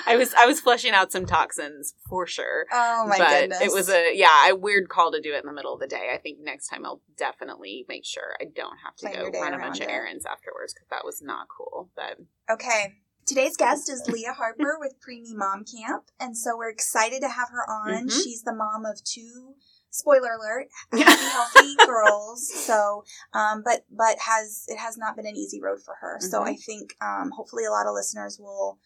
I 0.05 0.15
was 0.15 0.33
I 0.33 0.45
was 0.45 0.61
flushing 0.61 0.93
out 0.93 1.11
some 1.11 1.25
toxins 1.25 1.93
for 2.09 2.25
sure. 2.25 2.65
Oh 2.71 3.05
my 3.07 3.17
but 3.17 3.29
goodness! 3.29 3.61
it 3.61 3.71
was 3.71 3.89
a 3.89 4.15
yeah, 4.15 4.49
a 4.49 4.55
weird 4.55 4.89
call 4.89 5.11
to 5.11 5.21
do 5.21 5.33
it 5.33 5.41
in 5.41 5.45
the 5.45 5.53
middle 5.53 5.73
of 5.73 5.79
the 5.79 5.87
day. 5.87 6.09
I 6.13 6.17
think 6.17 6.39
next 6.41 6.69
time 6.69 6.85
I'll 6.85 7.01
definitely 7.17 7.85
make 7.89 8.05
sure 8.05 8.35
I 8.39 8.45
don't 8.45 8.77
have 8.83 8.95
to 8.97 9.07
Plan 9.07 9.31
go 9.31 9.39
run 9.39 9.53
a 9.53 9.57
bunch 9.57 9.79
around 9.79 9.89
of 9.89 9.89
errands 9.89 10.25
afterwards 10.25 10.73
because 10.73 10.87
that 10.89 11.05
was 11.05 11.21
not 11.21 11.47
cool. 11.49 11.89
But 11.95 12.17
Okay. 12.49 12.95
Today's 13.25 13.57
guest 13.57 13.89
is 13.89 14.07
Leah 14.07 14.31
Harper 14.31 14.77
with 14.79 14.95
Preemie 15.05 15.35
Mom 15.35 15.65
Camp, 15.65 16.05
and 16.17 16.37
so 16.37 16.55
we're 16.55 16.69
excited 16.69 17.19
to 17.19 17.27
have 17.27 17.49
her 17.49 17.69
on. 17.69 18.07
Mhm. 18.07 18.23
She's 18.23 18.43
the 18.43 18.53
mom 18.53 18.85
of 18.85 19.03
two. 19.03 19.55
Spoiler 19.97 20.33
alert: 20.33 20.67
healthy 20.93 21.75
girls. 21.85 22.47
So, 22.65 23.03
um, 23.33 23.63
but 23.65 23.85
but 23.91 24.17
has 24.19 24.65
it 24.67 24.77
has 24.77 24.97
not 24.97 25.15
been 25.15 25.25
an 25.25 25.35
easy 25.35 25.59
road 25.61 25.79
for 25.83 25.95
her. 26.01 26.17
So 26.21 26.41
Mhm. 26.41 26.47
I 26.47 26.55
think 26.55 26.95
um, 27.01 27.31
hopefully 27.35 27.65
a 27.65 27.71
lot 27.71 27.87
of 27.87 27.93
listeners 27.93 28.37
will 28.39 28.77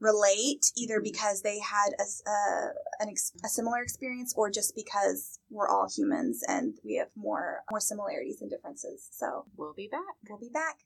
relate 0.00 0.72
either 0.76 1.00
because 1.00 1.42
they 1.42 1.60
had 1.60 1.90
a, 1.98 2.30
a, 2.30 2.70
an 3.00 3.08
ex, 3.08 3.32
a 3.44 3.48
similar 3.48 3.80
experience 3.82 4.34
or 4.36 4.50
just 4.50 4.74
because 4.74 5.38
we're 5.48 5.68
all 5.68 5.88
humans 5.88 6.42
and 6.48 6.74
we 6.84 6.96
have 6.96 7.08
more 7.16 7.60
more 7.70 7.80
similarities 7.80 8.40
and 8.40 8.50
differences. 8.50 9.08
So 9.12 9.44
We'll 9.56 9.74
be 9.74 9.88
back. 9.88 10.00
we'll 10.28 10.38
be 10.40 10.50
back. 10.52 10.78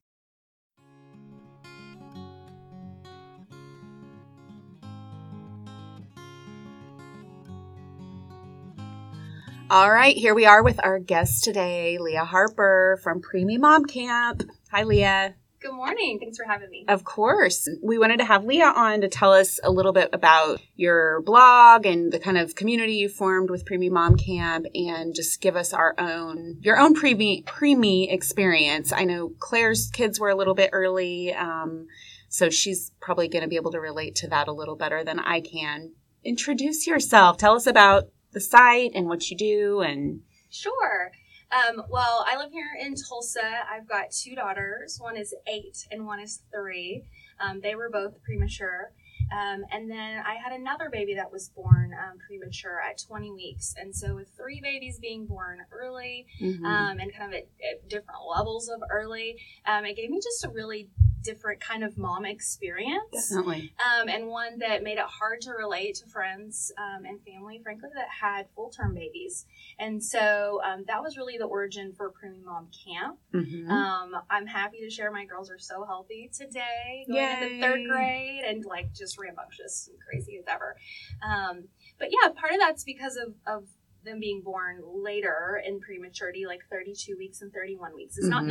All 9.68 9.90
right, 9.90 10.16
here 10.16 10.32
we 10.32 10.46
are 10.46 10.62
with 10.62 10.78
our 10.84 11.00
guest 11.00 11.42
today, 11.42 11.98
Leah 11.98 12.24
Harper 12.24 13.00
from 13.02 13.20
Preemie 13.20 13.58
Mom 13.58 13.84
Camp. 13.84 14.44
Hi, 14.70 14.84
Leah. 14.84 15.34
Good 15.60 15.72
morning. 15.72 16.20
Thanks 16.20 16.38
for 16.38 16.44
having 16.44 16.70
me. 16.70 16.84
Of 16.86 17.02
course. 17.02 17.68
We 17.82 17.98
wanted 17.98 18.18
to 18.18 18.24
have 18.24 18.44
Leah 18.44 18.72
on 18.76 19.00
to 19.00 19.08
tell 19.08 19.32
us 19.32 19.58
a 19.64 19.70
little 19.72 19.92
bit 19.92 20.10
about 20.12 20.60
your 20.76 21.20
blog 21.22 21.84
and 21.84 22.12
the 22.12 22.20
kind 22.20 22.38
of 22.38 22.54
community 22.54 22.94
you 22.94 23.08
formed 23.08 23.50
with 23.50 23.64
Preemie 23.64 23.90
Mom 23.90 24.16
Camp 24.16 24.66
and 24.72 25.16
just 25.16 25.40
give 25.40 25.56
us 25.56 25.72
our 25.72 25.96
own, 25.98 26.58
your 26.60 26.78
own 26.78 26.94
preemie, 26.94 27.42
preemie 27.42 28.12
experience. 28.12 28.92
I 28.92 29.02
know 29.02 29.32
Claire's 29.40 29.90
kids 29.92 30.20
were 30.20 30.30
a 30.30 30.36
little 30.36 30.54
bit 30.54 30.70
early, 30.72 31.34
um, 31.34 31.88
so 32.28 32.50
she's 32.50 32.92
probably 33.00 33.26
going 33.26 33.42
to 33.42 33.48
be 33.48 33.56
able 33.56 33.72
to 33.72 33.80
relate 33.80 34.14
to 34.16 34.28
that 34.28 34.46
a 34.46 34.52
little 34.52 34.76
better 34.76 35.02
than 35.02 35.18
I 35.18 35.40
can. 35.40 35.90
Introduce 36.22 36.86
yourself. 36.86 37.36
Tell 37.36 37.56
us 37.56 37.66
about 37.66 38.10
the 38.32 38.40
site 38.40 38.92
and 38.94 39.06
what 39.08 39.30
you 39.30 39.36
do 39.36 39.80
and 39.80 40.20
Sure. 40.50 41.12
Um, 41.52 41.82
well, 41.88 42.24
I 42.26 42.36
live 42.36 42.50
here 42.50 42.70
in 42.80 42.94
Tulsa. 42.96 43.40
I've 43.70 43.88
got 43.88 44.10
two 44.10 44.34
daughters. 44.34 44.98
One 45.00 45.16
is 45.16 45.34
eight 45.46 45.86
and 45.90 46.06
one 46.06 46.18
is 46.20 46.42
three. 46.52 47.04
Um, 47.40 47.60
they 47.60 47.74
were 47.74 47.88
both 47.90 48.22
premature. 48.24 48.90
Um, 49.32 49.64
and 49.72 49.90
then 49.90 50.22
I 50.24 50.34
had 50.36 50.52
another 50.52 50.88
baby 50.90 51.14
that 51.14 51.32
was 51.32 51.48
born 51.48 51.92
um, 51.92 52.18
premature 52.26 52.80
at 52.80 52.98
20 52.98 53.32
weeks. 53.32 53.74
And 53.76 53.94
so, 53.94 54.14
with 54.14 54.28
three 54.36 54.60
babies 54.60 54.98
being 55.00 55.26
born 55.26 55.58
early 55.72 56.26
Mhm. 56.40 56.64
um, 56.64 57.00
and 57.00 57.12
kind 57.12 57.32
of 57.34 57.38
at, 57.38 57.48
at 57.68 57.88
different 57.88 58.20
levels 58.28 58.68
of 58.68 58.80
early, 58.90 59.36
um, 59.66 59.84
it 59.84 59.96
gave 59.96 60.10
me 60.10 60.20
just 60.22 60.44
a 60.44 60.48
really 60.48 60.88
different 61.26 61.60
kind 61.60 61.84
of 61.84 61.98
mom 61.98 62.24
experience. 62.24 63.28
definitely. 63.30 63.72
um, 63.84 64.08
and 64.08 64.28
one 64.28 64.58
that 64.60 64.82
made 64.82 64.98
it 64.98 65.04
hard 65.04 65.40
to 65.42 65.50
relate 65.52 65.96
to 65.96 66.06
friends 66.06 66.72
um, 66.78 67.04
and 67.04 67.20
family, 67.22 67.60
frankly, 67.62 67.90
that 67.94 68.08
had 68.20 68.46
full 68.54 68.70
term 68.70 68.94
babies. 68.94 69.44
And 69.78 70.02
so 70.02 70.60
um, 70.64 70.84
that 70.86 71.02
was 71.02 71.16
really 71.16 71.36
the 71.36 71.44
origin 71.44 71.92
for 71.92 72.10
Preemie 72.10 72.44
Mom 72.44 72.68
Camp. 72.86 73.18
Mhm. 73.34 73.68
Um, 73.68 74.14
I'm 74.30 74.46
happy 74.46 74.78
to 74.80 74.90
share 74.90 75.10
my 75.10 75.24
girls 75.26 75.50
are 75.50 75.58
so 75.58 75.84
healthy 75.84 76.30
today, 76.32 77.04
going 77.08 77.18
Yay. 77.20 77.32
into 77.42 77.60
third 77.60 77.80
grade 77.88 78.44
and 78.46 78.64
like 78.64 78.92
just 78.94 79.18
rambunctious 79.18 79.88
and 79.90 79.98
crazy 80.00 80.38
as 80.38 80.44
ever. 80.48 80.76
Um, 81.22 81.64
but 81.98 82.08
yeah, 82.10 82.30
part 82.30 82.52
of 82.52 82.60
that's 82.60 82.84
because 82.84 83.16
of, 83.16 83.34
of 83.46 83.64
them 84.04 84.20
being 84.20 84.40
born 84.40 84.80
later 84.84 85.60
in 85.66 85.80
prematurity, 85.80 86.46
like 86.46 86.60
32 86.70 87.16
weeks 87.16 87.42
and 87.42 87.52
31 87.52 87.94
weeks. 87.94 88.16
It's 88.16 88.28
not 88.28 88.44
Mhm. 88.44 88.48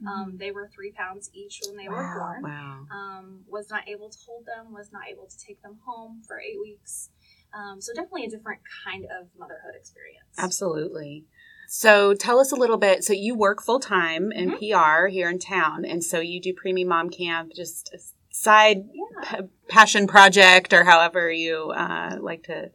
Nothing. 0.00 0.22
Um, 0.32 0.36
they 0.38 0.50
were 0.50 0.68
three 0.74 0.92
pounds 0.92 1.30
each 1.32 1.60
when 1.66 1.76
they 1.76 1.88
were 1.88 2.14
born 2.18 2.42
wow. 2.42 2.86
um, 2.90 3.40
was 3.48 3.70
not 3.70 3.88
able 3.88 4.08
to 4.10 4.18
hold 4.26 4.46
them, 4.46 4.72
was 4.72 4.90
not 4.92 5.02
able 5.10 5.26
to 5.26 5.38
take 5.38 5.62
them 5.62 5.78
home 5.84 6.22
for 6.26 6.40
eight 6.40 6.58
weeks. 6.60 7.10
Um, 7.52 7.80
so 7.80 7.92
definitely 7.94 8.24
a 8.26 8.30
different 8.30 8.60
kind 8.84 9.04
of 9.06 9.28
motherhood 9.38 9.74
experience. 9.76 10.26
Absolutely. 10.38 11.24
So 11.68 12.14
tell 12.14 12.40
us 12.40 12.50
a 12.52 12.56
little 12.56 12.76
bit. 12.78 13.04
So 13.04 13.12
you 13.12 13.34
work 13.34 13.62
full 13.62 13.80
time 13.80 14.32
in 14.32 14.52
Mhm. 14.52 14.58
PR 14.58 15.06
here 15.06 15.28
in 15.30 15.38
town, 15.38 15.84
and 15.84 16.02
so 16.02 16.18
you 16.20 16.40
do 16.40 16.52
Preemie 16.52 16.86
Mom 16.86 17.10
Camp, 17.10 17.52
just 17.54 17.92
a 17.94 17.98
side 18.32 18.88
Yeah. 18.92 19.40
p- 19.40 19.48
passion 19.68 20.06
project, 20.06 20.72
or 20.72 20.84
however 20.84 21.30
you 21.30 21.70
uh, 21.70 22.18
like 22.20 22.42
to 22.44 22.70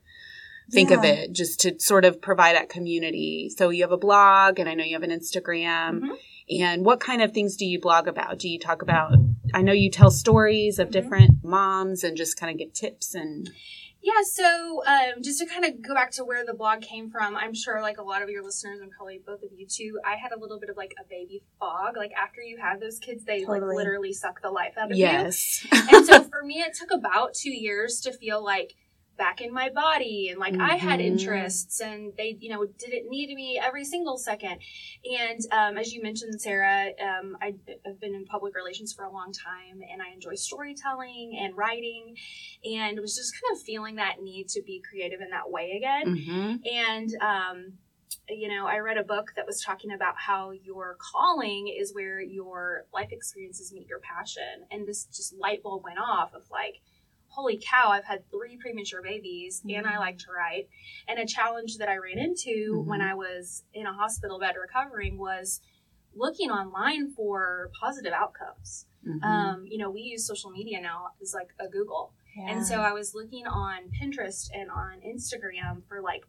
think 0.72 0.92
of 0.92 1.04
it, 1.04 1.32
just 1.32 1.60
to 1.62 1.80
sort 1.80 2.06
of 2.06 2.22
provide 2.22 2.56
that 2.56 2.70
community. 2.70 3.50
So 3.56 3.70
you 3.70 3.84
have 3.84 3.92
a 3.92 3.98
blog, 3.98 4.60
and 4.60 4.68
I 4.68 4.74
know 4.74 4.84
you 4.84 4.94
have 4.94 5.04
an 5.04 5.12
Instagram. 5.12 6.00
Mhm. 6.02 6.18
And 6.50 6.86
what 6.86 7.00
kind 7.00 7.22
of 7.22 7.32
things 7.34 7.56
do 7.56 7.66
you 7.66 7.80
blog 7.80 8.08
about? 8.08 8.40
Do 8.40 8.48
you 8.50 8.60
talk 8.60 8.82
about? 8.82 9.14
I 9.54 9.62
know 9.62 9.74
you 9.74 9.90
tell 9.90 10.12
stories 10.12 10.80
of 10.80 10.90
Mhm. 10.90 10.92
different 10.92 11.32
moms 11.44 12.04
and 12.04 12.16
just 12.16 12.38
kind 12.40 12.52
of 12.52 12.58
give 12.58 12.74
tips 12.74 13.16
and 13.16 13.50
Yeah, 14.02 14.22
so 14.24 14.84
um, 14.86 15.24
just 15.24 15.40
to 15.40 15.48
kind 15.48 15.66
of 15.66 15.82
go 15.82 15.96
back 15.96 16.12
to 16.12 16.24
where 16.24 16.46
the 16.46 16.54
blog 16.54 16.84
came 16.84 17.10
from, 17.10 17.36
I'm 17.36 17.56
sure 17.56 17.82
like 17.82 17.98
a 17.98 18.04
lot 18.04 18.22
of 18.22 18.30
your 18.30 18.44
listeners 18.44 18.80
and 18.80 18.92
probably 18.92 19.20
both 19.26 19.42
of 19.42 19.50
you 19.52 19.66
too, 19.66 20.00
I 20.06 20.16
had 20.16 20.32
a 20.32 20.38
little 20.40 20.60
bit 20.60 20.70
of 20.70 20.78
like 20.78 20.94
a 21.04 21.08
baby 21.10 21.42
fog. 21.60 21.98
Like 21.98 22.12
after 22.14 22.40
you 22.42 22.60
have 22.62 22.80
those 22.80 23.00
kids, 23.00 23.24
they 23.26 23.44
like 23.46 23.64
literally 23.64 24.14
suck 24.14 24.44
the 24.44 24.52
life 24.52 24.74
out 24.78 24.92
of 24.92 24.98
you. 24.98 25.06
yes, 25.06 25.66
and 25.72 26.06
so 26.06 26.22
for 26.24 26.44
me, 26.44 26.62
it 26.62 26.76
took 26.76 26.92
about 26.92 27.34
two 27.34 27.50
years 27.50 28.00
to 28.02 28.14
feel 28.14 28.44
like 28.44 28.76
back 29.18 29.42
in 29.42 29.54
my 29.54 29.70
body 29.70 30.30
and 30.30 30.40
like 30.40 30.58
I 30.60 30.76
had 30.76 31.00
Mhm. 31.00 31.06
interests 31.06 31.80
and 31.80 32.14
they, 32.18 32.38
you 32.40 32.50
know, 32.50 32.66
didn't 32.66 33.10
need 33.10 33.34
me 33.34 33.60
every 33.62 33.86
single 33.86 34.18
second. 34.18 34.60
And 35.10 35.40
um, 35.52 35.78
as 35.78 35.94
you 35.94 36.02
mentioned, 36.02 36.40
Sarah, 36.42 36.92
um, 37.02 37.38
I, 37.42 37.56
have 37.86 38.00
been 38.00 38.14
in 38.16 38.26
public 38.26 38.56
relations 38.56 38.94
for 38.94 39.04
a 39.06 39.12
long 39.12 39.32
time 39.32 39.82
and 39.90 40.02
I 40.02 40.10
enjoy 40.14 40.36
storytelling 40.36 41.38
and 41.42 41.56
writing 41.56 42.18
and 42.64 43.00
was 43.00 43.16
just 43.16 43.34
kind 43.34 43.56
of 43.56 43.64
feeling 43.64 43.96
that 43.96 44.22
need 44.22 44.50
to 44.50 44.62
be 44.62 44.82
creative 44.90 45.22
in 45.22 45.30
that 45.30 45.50
way 45.50 45.72
again. 45.78 46.18
hmm 46.18 46.56
And, 46.66 47.10
um, 47.22 47.74
you 48.28 48.48
know, 48.48 48.66
I 48.66 48.80
read 48.80 48.98
a 48.98 49.04
book 49.04 49.34
that 49.36 49.46
was 49.46 49.62
talking 49.62 49.92
about 49.92 50.16
how 50.18 50.52
your 50.52 50.98
calling 51.00 51.68
is 51.68 51.94
where 51.94 52.20
your 52.20 52.86
life 52.94 53.12
experiences 53.12 53.72
meet 53.72 53.88
your 53.88 54.00
passion. 54.00 54.66
And 54.72 54.88
this 54.88 55.06
just 55.06 55.36
light 55.38 55.62
bulb 55.62 55.84
went 55.84 56.00
off 56.00 56.34
of 56.34 56.50
like, 56.50 56.82
holy 57.36 57.58
cow, 57.58 57.90
I've 57.90 58.06
had 58.06 58.30
three 58.32 58.58
premature 58.58 59.02
babies 59.02 59.62
and 59.68 59.86
I 59.86 59.98
like 59.98 60.18
to 60.20 60.32
write. 60.36 60.70
And 61.08 61.20
a 61.20 61.26
challenge 61.26 61.78
that 61.78 61.90
I 61.90 61.98
ran 61.98 62.18
into 62.18 62.82
when 62.86 63.02
I 63.02 63.14
was 63.14 63.64
in 63.74 63.86
a 63.86 63.94
hospital 63.94 64.40
bed 64.40 64.56
recovering 64.60 65.18
was 65.18 65.62
looking 66.16 66.50
online 66.50 67.12
for 67.12 67.70
positive 67.80 68.14
outcomes. 68.14 68.86
Mhm. 69.06 69.24
Um, 69.24 69.66
you 69.68 69.78
know, 69.78 69.92
we 69.92 70.02
use 70.02 70.26
social 70.26 70.50
media 70.50 70.80
now 70.82 71.10
as 71.22 71.34
like 71.34 71.54
a 71.60 71.68
Google. 71.68 72.14
And 72.38 72.66
so 72.66 72.82
I 72.82 72.92
was 72.92 73.16
looking 73.16 73.48
on 73.48 73.90
Pinterest 73.92 74.50
and 74.54 74.70
on 74.70 75.00
Instagram 75.00 75.88
for 75.88 76.02
like 76.02 76.26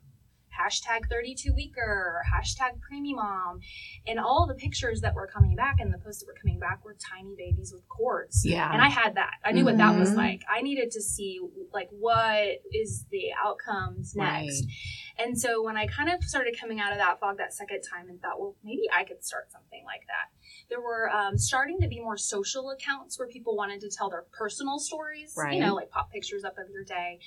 hashtag 0.61 1.09
32 1.11 1.53
weeker 1.55 1.81
or 1.83 2.23
hashtag 2.35 2.73
preemie 2.81 3.15
mom. 3.15 3.61
And 4.07 4.19
all 4.19 4.47
the 4.47 4.55
pictures 4.55 5.01
that 5.03 5.15
were 5.15 5.27
coming 5.27 5.55
back 5.57 5.77
and 5.81 5.93
the 5.93 5.99
posts 5.99 6.23
that 6.23 6.27
were 6.27 6.39
coming 6.41 6.59
back 6.59 6.85
were 6.85 6.97
tiny 7.15 7.35
babies 7.37 7.73
with 7.75 7.87
cords. 7.89 8.45
yeah, 8.45 8.73
And 8.73 8.81
I 8.83 8.89
had 8.89 9.15
that. 9.17 9.35
I 9.45 9.53
knew 9.53 9.65
what 9.65 9.77
that 9.79 9.99
was 9.99 10.11
Mhm. 10.13 10.17
like. 10.17 10.43
I 10.49 10.63
needed 10.63 10.91
to 10.93 11.03
see 11.03 11.41
like 11.73 11.89
what 11.91 12.59
is 12.73 13.05
the 13.11 13.33
outcomes 13.45 14.15
next. 14.15 14.65
Right. 14.65 14.73
And 15.19 15.39
so 15.39 15.63
when 15.63 15.77
I 15.77 15.87
kind 15.87 16.11
of 16.11 16.23
started 16.23 16.57
coming 16.61 16.79
out 16.81 16.93
of 16.93 16.99
that 16.99 17.19
fog 17.21 17.39
that 17.39 17.55
second 17.55 17.83
time 17.83 18.09
and 18.09 18.21
thought, 18.21 18.39
well, 18.39 18.55
maybe 18.63 18.83
I 18.95 19.05
could 19.05 19.25
start 19.25 19.51
something 19.51 19.83
like 19.85 20.03
that. 20.09 20.29
There 20.69 20.81
were 20.81 21.11
um, 21.11 21.39
starting 21.39 21.81
to 21.81 21.89
be 21.89 22.01
more 22.01 22.17
social 22.19 22.71
accounts 22.71 23.19
where 23.19 23.27
people 23.29 23.57
wanted 23.57 23.81
to 23.81 23.89
tell 23.91 24.11
their 24.11 24.25
personal 24.33 24.79
stories, 24.79 25.35
Right. 25.37 25.55
you 25.55 25.61
know, 25.61 25.75
like 25.75 25.91
pop 25.91 26.11
pictures 26.13 26.45
up 26.45 26.59
of 26.59 26.69
your 26.71 26.85
day. 26.85 27.19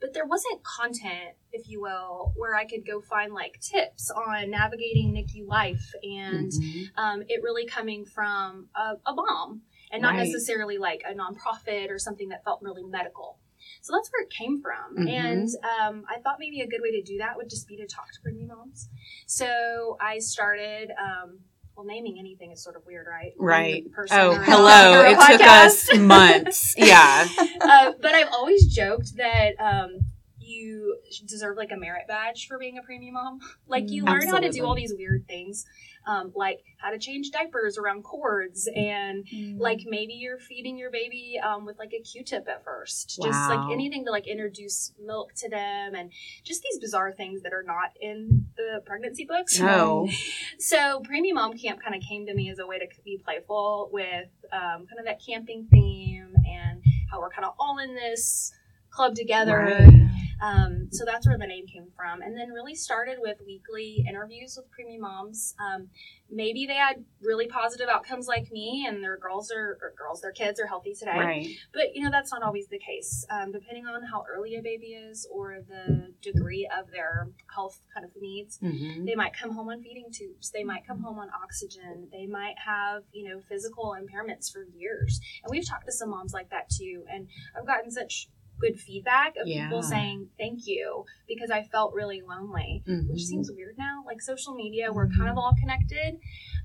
But 0.00 0.14
there 0.14 0.26
wasn't 0.26 0.62
content, 0.64 1.36
if 1.52 1.68
you 1.68 1.80
will, 1.80 2.32
where 2.36 2.54
I 2.56 2.64
could 2.64 2.86
go 2.86 3.00
find 3.00 3.32
like 3.32 3.60
tips 3.60 4.10
on 4.10 4.50
navigating 4.50 5.12
NICU 5.12 5.46
life 5.46 5.94
and 6.02 6.50
Mhm. 6.52 6.90
um, 6.96 7.22
it 7.28 7.42
really 7.42 7.66
coming 7.66 8.04
from 8.04 8.68
a, 8.74 8.94
a 9.06 9.14
mom 9.14 9.62
and 9.90 10.02
not 10.02 10.14
Right. 10.14 10.26
necessarily 10.26 10.78
like 10.78 11.02
a 11.08 11.14
nonprofit 11.14 11.90
or 11.90 11.98
something 11.98 12.28
that 12.30 12.44
felt 12.44 12.62
really 12.62 12.82
medical. 12.84 13.38
So 13.82 13.92
that's 13.94 14.10
where 14.12 14.22
it 14.22 14.30
came 14.30 14.60
from. 14.60 15.04
Mhm. 15.06 15.08
And 15.10 15.48
um, 15.80 16.04
I 16.08 16.20
thought 16.20 16.36
maybe 16.38 16.60
a 16.60 16.66
good 16.66 16.80
way 16.82 16.90
to 16.92 17.02
do 17.02 17.18
that 17.18 17.36
would 17.36 17.48
just 17.50 17.66
be 17.68 17.76
to 17.76 17.86
talk 17.86 18.12
to 18.12 18.20
pregnant 18.22 18.48
moms. 18.48 18.88
So 19.26 19.96
I 20.00 20.18
started, 20.18 20.90
um, 21.00 21.40
well, 21.76 21.86
naming 21.86 22.16
anything 22.18 22.50
is 22.50 22.62
sort 22.62 22.76
of 22.76 22.82
weird, 22.86 23.06
right? 23.08 23.32
Right. 23.38 23.84
Oh, 24.10 24.34
hello. 24.34 25.02
It 25.04 25.18
took 25.30 25.40
us 25.46 25.94
months. 25.98 26.74
Yeah. 26.76 27.28
uh, 27.60 27.92
but 28.00 28.14
I've 28.14 28.32
always 28.32 28.66
joked 28.66 29.16
that 29.16 29.52
um, 29.60 30.00
you 30.40 30.98
deserve 31.26 31.56
like 31.56 31.70
a 31.70 31.76
merit 31.76 32.06
badge 32.08 32.46
for 32.48 32.58
being 32.58 32.78
a 32.78 32.82
preemie 32.82 33.12
mom. 33.12 33.38
Like 33.68 33.90
you 33.90 34.04
learn 34.06 34.26
how 34.28 34.38
to 34.38 34.50
do 34.50 34.64
all 34.64 34.74
these 34.74 34.94
weird 34.96 35.26
things, 35.28 35.66
um, 36.06 36.32
like 36.34 36.60
how 36.78 36.90
to 36.90 36.98
change 36.98 37.30
diapers 37.30 37.76
around 37.78 38.02
cords, 38.04 38.68
and 38.74 39.24
Mm. 39.34 39.58
like 39.60 39.80
maybe 39.86 40.14
you're 40.14 40.38
feeding 40.38 40.78
your 40.78 40.90
baby 40.90 41.38
um, 41.42 41.64
with 41.66 41.78
like 41.78 41.92
a 41.92 42.00
Q-tip 42.02 42.46
at 42.48 42.64
first, 42.64 43.18
just 43.22 43.48
like 43.50 43.72
anything 43.72 44.04
to 44.04 44.10
like 44.10 44.26
introduce 44.26 44.92
milk 45.04 45.32
to 45.36 45.48
them, 45.48 45.94
and 45.94 46.12
just 46.44 46.62
these 46.62 46.78
bizarre 46.78 47.12
things 47.12 47.42
that 47.42 47.52
are 47.52 47.64
not 47.64 47.90
in 48.00 48.46
the 48.56 48.80
pregnancy 48.86 49.24
books. 49.24 49.58
No. 49.58 50.08
So 50.58 51.00
preemie 51.02 51.32
mom 51.32 51.56
camp 51.56 51.80
kind 51.82 51.94
of 51.94 52.02
came 52.08 52.26
to 52.26 52.34
me 52.34 52.50
as 52.50 52.58
a 52.58 52.66
way 52.66 52.78
to 52.78 52.86
be 53.04 53.20
playful 53.24 53.90
with 53.92 54.28
um, 54.52 54.86
kind 54.86 54.98
of 54.98 55.04
that 55.04 55.20
camping 55.24 55.68
theme 55.70 56.34
and 56.48 56.82
how 57.10 57.20
we're 57.20 57.30
kind 57.30 57.44
of 57.44 57.54
all 57.58 57.78
in 57.78 57.94
this 57.94 58.52
club 58.90 59.14
together. 59.14 59.56
Right. 59.78 60.07
Um, 60.40 60.88
so 60.90 61.04
that's 61.04 61.26
where 61.26 61.38
the 61.38 61.46
name 61.46 61.66
came 61.66 61.88
from. 61.96 62.22
And 62.22 62.36
then 62.36 62.50
really 62.50 62.74
started 62.74 63.18
with 63.20 63.38
weekly 63.46 64.04
interviews 64.08 64.56
with 64.56 64.66
preemie 64.66 64.98
moms. 65.00 65.54
Um, 65.58 65.88
maybe 66.30 66.66
they 66.66 66.74
had 66.74 67.04
really 67.22 67.46
positive 67.46 67.88
outcomes 67.88 68.26
like 68.26 68.50
me 68.52 68.86
and 68.88 69.02
their 69.02 69.16
girls 69.16 69.50
are, 69.50 69.78
or 69.82 69.94
girls, 69.98 70.20
their 70.20 70.32
kids 70.32 70.60
are 70.60 70.66
healthy 70.66 70.94
today. 70.94 71.16
Right. 71.16 71.48
But 71.72 71.94
you 71.94 72.02
know 72.04 72.10
that's 72.10 72.32
not 72.32 72.42
always 72.42 72.68
the 72.68 72.78
case. 72.78 73.26
Um, 73.30 73.52
depending 73.52 73.86
on 73.86 74.02
how 74.02 74.24
early 74.32 74.56
a 74.56 74.62
baby 74.62 74.88
is 74.88 75.26
or 75.32 75.58
the 75.68 76.12
degree 76.22 76.68
of 76.78 76.90
their 76.90 77.28
health 77.54 77.80
kind 77.94 78.04
of 78.04 78.10
needs, 78.20 78.58
Mm-hmm. 78.62 79.04
they 79.04 79.14
might 79.14 79.32
come 79.34 79.52
home 79.52 79.68
on 79.68 79.82
feeding 79.82 80.06
tubes. 80.12 80.50
They 80.50 80.64
might 80.64 80.86
come 80.86 81.02
home 81.02 81.18
on 81.18 81.28
oxygen. 81.42 82.08
They 82.12 82.26
might 82.26 82.54
have 82.64 83.02
you 83.12 83.28
know 83.28 83.40
physical 83.48 83.96
impairments 83.98 84.50
for 84.52 84.64
years. 84.76 85.20
And 85.42 85.50
we've 85.50 85.66
talked 85.66 85.86
to 85.86 85.92
some 85.92 86.10
moms 86.10 86.32
like 86.32 86.50
that 86.50 86.68
too. 86.70 87.04
And 87.10 87.28
I've 87.56 87.66
gotten 87.66 87.90
such 87.90 88.28
good 88.60 88.78
feedback 88.80 89.36
of 89.40 89.46
Yeah. 89.46 89.64
people 89.68 89.82
saying 89.82 90.28
thank 90.38 90.66
you 90.66 91.04
because 91.26 91.50
I 91.50 91.62
felt 91.64 91.94
really 91.94 92.22
lonely 92.22 92.82
Mm-hmm. 92.88 93.10
which 93.12 93.22
seems 93.24 93.50
weird 93.50 93.76
now. 93.78 94.02
Like 94.06 94.20
social 94.20 94.54
media, 94.54 94.92
we're 94.92 95.08
kind 95.08 95.28
of 95.30 95.36
all 95.38 95.54
connected, 95.60 96.18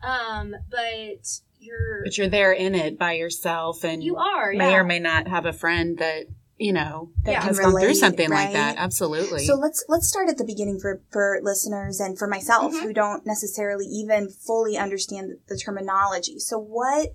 um, 0.03 0.55
but 0.69 1.25
you're 1.59 2.03
But 2.03 2.17
you're 2.17 2.27
there 2.27 2.51
in 2.51 2.75
it 2.75 2.97
by 3.00 3.13
yourself, 3.13 3.83
and 3.83 4.03
you 4.03 4.17
are 4.17 4.51
may 4.53 4.71
yeah. 4.71 4.77
or 4.77 4.83
may 4.83 5.00
not 5.00 5.27
have 5.27 5.45
a 5.45 5.53
friend 5.53 5.97
that 6.00 6.25
you 6.57 6.71
know 6.71 7.09
that 7.25 7.31
Yeah. 7.31 7.41
has 7.43 7.57
Can 7.57 7.63
gone 7.65 7.71
through 7.73 7.81
relate, 7.89 7.95
something 7.95 8.29
like 8.29 8.53
that. 8.53 8.77
Absolutely. 8.77 9.45
So 9.45 9.55
let's 9.55 9.83
let's 9.89 10.07
start 10.07 10.29
at 10.29 10.38
the 10.38 10.43
beginning 10.45 10.79
for 10.79 11.01
for 11.12 11.39
listeners 11.41 12.00
and 12.00 12.17
for 12.17 12.27
myself 12.27 12.73
Mhm. 12.73 12.81
who 12.83 12.93
don't 12.93 13.25
necessarily 13.25 13.85
even 13.85 14.29
fully 14.29 14.77
understand 14.77 15.29
the, 15.31 15.39
the 15.47 15.57
terminology. 15.57 16.39
So 16.39 16.59
what 16.59 17.09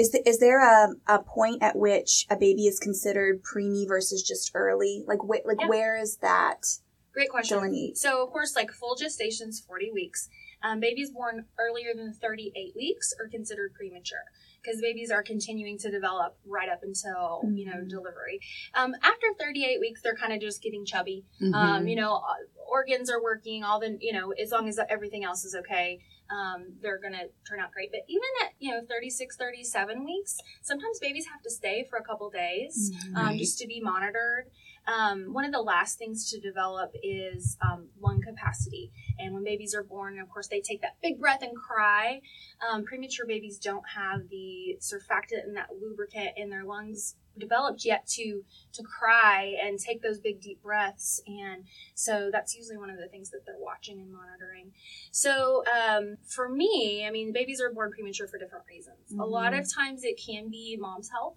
is 0.00 0.10
the, 0.12 0.26
is 0.28 0.38
there 0.38 0.60
a, 0.60 0.94
a 1.06 1.22
point 1.22 1.62
at 1.62 1.76
which 1.76 2.26
a 2.30 2.36
baby 2.36 2.66
is 2.66 2.78
considered 2.78 3.42
preemie 3.42 3.86
versus 3.86 4.22
just 4.22 4.50
early? 4.54 5.04
Like 5.06 5.18
wh- 5.18 5.46
like 5.46 5.60
Yeah. 5.60 5.68
where 5.68 5.96
is 6.00 6.16
that 6.22 6.64
Great 7.12 7.28
question. 7.28 7.58
delineate? 7.58 7.98
So, 7.98 8.24
of 8.24 8.30
course, 8.30 8.56
like 8.56 8.70
full 8.72 8.96
gestation's 8.96 9.60
40 9.60 9.90
weeks. 9.92 10.28
Um, 10.62 10.78
babies 10.80 11.10
born 11.10 11.46
earlier 11.58 11.92
than 11.94 12.12
38 12.12 12.74
weeks 12.76 13.12
are 13.18 13.28
considered 13.28 13.72
premature 13.74 14.24
because 14.62 14.78
babies 14.82 15.10
are 15.10 15.22
continuing 15.22 15.78
to 15.78 15.90
develop 15.90 16.36
right 16.46 16.68
up 16.68 16.80
until, 16.82 17.40
you 17.54 17.64
know, 17.64 17.76
Mhm. 17.78 17.88
delivery. 17.88 18.40
Um, 18.74 18.94
after 19.02 19.26
38 19.38 19.80
weeks, 19.80 20.02
they're 20.02 20.14
kind 20.14 20.34
of 20.34 20.40
just 20.40 20.62
getting 20.62 20.84
chubby. 20.84 21.24
Mhm. 21.40 21.54
Um, 21.54 21.88
you 21.88 21.96
know, 21.96 22.22
organs 22.70 23.10
are 23.10 23.22
working, 23.22 23.64
all 23.64 23.80
the, 23.80 23.96
you 24.02 24.12
know, 24.12 24.32
as 24.32 24.50
long 24.50 24.68
as 24.68 24.78
everything 24.90 25.24
else 25.24 25.44
is 25.46 25.54
okay, 25.54 25.98
um, 26.30 26.74
they're 26.80 26.98
going 27.00 27.12
to 27.12 27.28
turn 27.48 27.60
out 27.60 27.72
great. 27.72 27.90
But 27.90 28.00
even 28.08 28.22
at, 28.44 28.52
you 28.58 28.70
know, 28.72 28.82
36, 28.88 29.36
37 29.36 30.04
weeks, 30.04 30.38
sometimes 30.62 30.98
babies 31.00 31.26
have 31.26 31.42
to 31.42 31.50
stay 31.50 31.84
for 31.88 31.98
a 31.98 32.02
couple 32.04 32.30
days 32.30 32.92
Mhm. 32.92 33.16
um, 33.16 33.38
just 33.38 33.58
to 33.58 33.66
be 33.66 33.80
monitored. 33.80 34.50
Um, 34.86 35.32
one 35.34 35.44
of 35.44 35.52
the 35.52 35.60
last 35.60 35.98
things 35.98 36.30
to 36.30 36.40
develop 36.40 36.92
is 37.02 37.56
um, 37.60 37.88
lung 38.00 38.22
capacity. 38.22 38.90
And 39.18 39.34
when 39.34 39.44
babies 39.44 39.74
are 39.74 39.82
born, 39.82 40.18
of 40.18 40.28
course, 40.30 40.48
they 40.48 40.60
take 40.60 40.80
that 40.82 40.96
big 41.02 41.20
breath 41.20 41.42
and 41.42 41.54
cry. 41.56 42.22
Um, 42.66 42.84
premature 42.84 43.26
babies 43.26 43.58
don't 43.58 43.86
have 43.94 44.28
the 44.30 44.78
surfactant 44.80 45.44
and 45.44 45.56
that 45.56 45.68
lubricant 45.80 46.30
in 46.36 46.48
their 46.48 46.64
lungs 46.64 47.16
developed 47.38 47.84
yet 47.84 48.06
to 48.06 48.44
to 48.72 48.82
cry 48.82 49.54
and 49.62 49.78
take 49.78 50.02
those 50.02 50.18
big 50.18 50.40
deep 50.40 50.62
breaths 50.62 51.22
and 51.26 51.64
so 51.94 52.28
that's 52.32 52.54
usually 52.56 52.76
one 52.76 52.90
of 52.90 52.98
the 52.98 53.08
things 53.08 53.30
that 53.30 53.44
they're 53.46 53.56
watching 53.58 53.98
and 54.00 54.12
monitoring 54.12 54.72
so 55.10 55.62
um, 55.66 56.16
for 56.26 56.48
me 56.48 57.04
i 57.06 57.10
mean 57.10 57.32
babies 57.32 57.60
are 57.60 57.72
born 57.72 57.90
premature 57.92 58.26
for 58.26 58.38
different 58.38 58.64
reasons 58.68 59.12
a 59.18 59.24
lot 59.24 59.54
of 59.54 59.72
times 59.72 60.04
it 60.04 60.20
can 60.24 60.48
be 60.50 60.76
mom's 60.78 61.10
health 61.10 61.36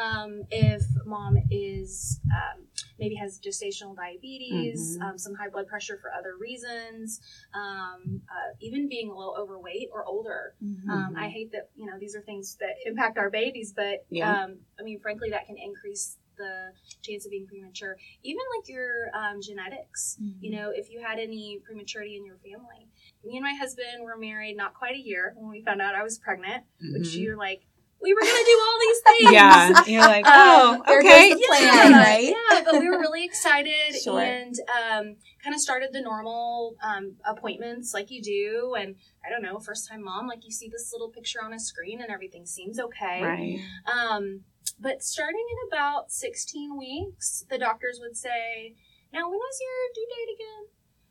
um, 0.00 0.42
if 0.50 0.82
mom 1.04 1.36
is 1.50 2.20
um, 2.32 2.64
maybe 2.98 3.14
has 3.16 3.40
gestational 3.40 3.96
diabetes, 3.96 4.96
Mhm. 4.98 5.02
um, 5.02 5.18
some 5.18 5.34
high 5.34 5.48
blood 5.48 5.66
pressure 5.66 5.96
for 5.96 6.12
other 6.12 6.36
reasons, 6.36 7.20
um, 7.54 8.22
uh, 8.30 8.52
even 8.60 8.88
being 8.88 9.10
a 9.10 9.16
little 9.16 9.34
overweight 9.36 9.88
or 9.92 10.04
older. 10.04 10.54
Mhm. 10.62 10.88
Um, 10.88 11.16
I 11.16 11.28
hate 11.28 11.50
that 11.52 11.70
you 11.74 11.86
know 11.86 11.98
these 11.98 12.14
are 12.14 12.20
things 12.20 12.56
that 12.56 12.76
impact 12.86 13.18
our 13.18 13.30
babies, 13.30 13.72
but 13.72 14.04
Yeah. 14.10 14.44
um, 14.44 14.58
I 14.78 14.82
mean, 14.82 15.00
frankly, 15.00 15.19
that 15.28 15.46
can 15.46 15.58
increase 15.58 16.16
the 16.38 16.72
chance 17.02 17.26
of 17.26 17.30
being 17.32 17.46
premature. 17.46 17.96
Even 18.22 18.40
like 18.56 18.66
your 18.66 19.10
um, 19.14 19.42
genetics. 19.42 20.16
You 20.40 20.50
know, 20.52 20.70
if 20.74 20.90
you 20.90 21.02
had 21.02 21.18
any 21.18 21.60
prematurity 21.66 22.16
in 22.16 22.24
your 22.24 22.36
family. 22.38 22.88
Me 23.22 23.36
and 23.36 23.42
my 23.44 23.52
husband 23.52 24.02
were 24.02 24.16
married 24.16 24.56
not 24.56 24.72
quite 24.72 24.94
a 24.94 24.98
year 24.98 25.34
when 25.36 25.50
we 25.50 25.60
found 25.60 25.82
out 25.82 25.94
I 25.94 26.02
was 26.02 26.18
pregnant, 26.18 26.64
which 26.80 27.08
Mhm. 27.08 27.20
you're 27.20 27.36
like, 27.36 27.60
we 28.02 28.14
were 28.14 28.20
gonna 28.20 28.32
do 28.32 28.60
all 28.66 28.78
these 28.80 29.00
things. 29.18 29.32
yeah, 29.32 29.84
you're 29.86 30.00
like, 30.06 30.24
Um, 30.26 30.80
oh, 30.80 30.82
there 30.86 31.00
okay. 31.00 31.34
the 31.34 31.44
plan, 31.46 31.92
right? 32.08 32.34
Yeah, 32.50 32.62
but 32.64 32.80
we 32.80 32.88
were 32.88 32.98
really 32.98 33.22
excited 33.26 33.94
Sure. 34.02 34.18
and 34.18 34.54
um, 34.74 35.16
kind 35.44 35.54
of 35.54 35.60
started 35.60 35.90
the 35.92 36.00
normal 36.00 36.76
um, 36.82 37.16
appointments 37.26 37.92
like 37.92 38.10
you 38.10 38.22
do. 38.22 38.74
And 38.78 38.94
I 39.22 39.28
don't 39.28 39.42
know, 39.42 39.58
first 39.58 39.86
time 39.90 40.02
mom, 40.02 40.26
like 40.26 40.46
you 40.46 40.50
see 40.50 40.68
this 40.70 40.90
little 40.92 41.10
picture 41.10 41.44
on 41.44 41.52
a 41.52 41.60
screen 41.60 42.00
and 42.00 42.10
everything 42.10 42.46
seems 42.46 42.80
okay. 42.80 43.22
Right. 43.22 43.60
Um, 43.86 44.44
but 44.80 45.02
starting 45.02 45.44
at 45.52 45.68
about 45.68 46.10
16 46.10 46.76
weeks, 46.78 47.44
the 47.50 47.58
doctors 47.58 47.98
would 48.00 48.16
say, 48.16 48.74
Now, 49.12 49.28
when 49.28 49.38
was 49.38 49.58
your 49.60 49.78
due 49.94 50.08
date 50.08 50.34
again? 50.34 50.64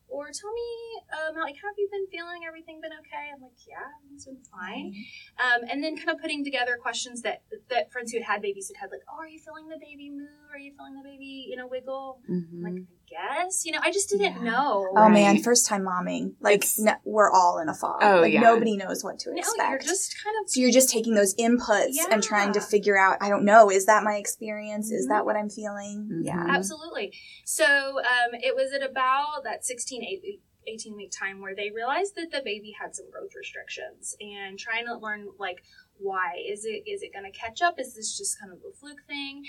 Or 0.09 0.31
tell 0.33 0.51
me, 0.51 0.69
um, 1.13 1.35
like, 1.37 1.53
have 1.61 1.77
you 1.77 1.87
been 1.91 2.07
feeling? 2.09 2.41
Everything 2.47 2.81
been 2.81 2.93
okay? 2.93 3.29
I'm 3.31 3.43
like, 3.43 3.61
yeah, 3.67 3.93
everything's 4.01 4.25
been 4.25 4.41
fine. 4.49 4.95
Um, 5.37 5.69
and 5.69 5.83
then 5.83 5.95
kind 5.97 6.09
of 6.09 6.17
putting 6.19 6.43
together 6.43 6.79
questions 6.81 7.21
that 7.21 7.43
that 7.69 7.91
friends 7.91 8.11
who 8.11 8.17
had 8.17 8.25
had 8.25 8.41
babies 8.41 8.71
had 8.73 8.81
had, 8.81 8.89
like, 8.91 9.05
oh, 9.07 9.17
are 9.21 9.27
you 9.27 9.37
feeling 9.37 9.69
the 9.69 9.77
baby 9.77 10.09
move? 10.09 10.49
Are 10.51 10.57
you 10.57 10.73
feeling 10.75 10.95
the 10.95 11.03
baby, 11.07 11.45
you 11.47 11.55
know, 11.55 11.67
wiggle? 11.67 12.21
I'm 12.27 12.33
Mhm. 12.41 12.63
like, 12.63 12.83
guess, 13.09 13.65
you 13.65 13.71
know, 13.71 13.79
I 13.81 13.91
just 13.91 14.09
didn't 14.09 14.43
Yeah. 14.43 14.51
know. 14.51 14.87
Oh 14.91 15.01
Right. 15.03 15.11
man, 15.11 15.41
first 15.43 15.65
time 15.65 15.83
momming. 15.83 16.35
Like 16.39 16.57
It's- 16.57 16.79
no, 16.79 16.93
we're 17.05 17.31
all 17.31 17.59
in 17.59 17.69
a 17.69 17.73
fog. 17.73 17.99
Oh, 18.01 18.21
like 18.21 18.33
yeah. 18.33 18.41
nobody 18.41 18.77
knows 18.77 19.03
what 19.03 19.19
to 19.19 19.31
No, 19.31 19.37
expect. 19.39 19.69
you're 19.83 19.91
just 19.91 20.15
kind 20.23 20.35
of 20.43 20.49
so 20.49 20.59
you're 20.59 20.71
just 20.71 20.89
taking 20.89 21.15
those 21.15 21.33
inputs 21.35 21.95
and 22.11 22.21
trying 22.23 22.53
to 22.53 22.61
figure 22.61 22.97
out, 22.97 23.17
I 23.21 23.29
don't 23.29 23.45
know, 23.45 23.69
is 23.71 23.85
that 23.87 24.03
my 24.03 24.15
experience? 24.15 24.91
Is 24.91 25.05
Mhm. 25.05 25.09
that 25.09 25.25
what 25.25 25.35
I'm 25.35 25.49
feeling? 25.49 26.09
Mhm. 26.11 26.25
Yeah. 26.25 26.45
Absolutely. 26.49 27.13
So 27.45 27.65
um, 27.65 28.31
it 28.33 28.55
was 28.55 28.71
at 28.73 28.83
about 28.83 29.43
that 29.43 29.65
16, 29.65 30.03
8 30.03 30.41
18 30.67 30.95
week 30.95 31.09
time 31.17 31.41
where 31.41 31.55
they 31.55 31.71
realized 31.71 32.13
that 32.15 32.29
the 32.31 32.41
baby 32.43 32.75
had 32.79 32.93
some 32.95 33.09
growth 33.09 33.31
restrictions 33.35 34.15
and 34.19 34.59
trying 34.59 34.85
to 34.85 34.95
learn 34.95 35.27
like 35.39 35.63
why 35.97 36.33
is 36.47 36.63
it 36.63 36.83
is 36.85 37.01
it 37.01 37.11
going 37.11 37.25
to 37.29 37.37
catch 37.37 37.61
up 37.61 37.79
is 37.79 37.95
this 37.95 38.15
just 38.17 38.39
kind 38.39 38.51
of 38.53 38.59
a 38.59 38.71
fluke 38.79 39.01
thing 39.07 39.43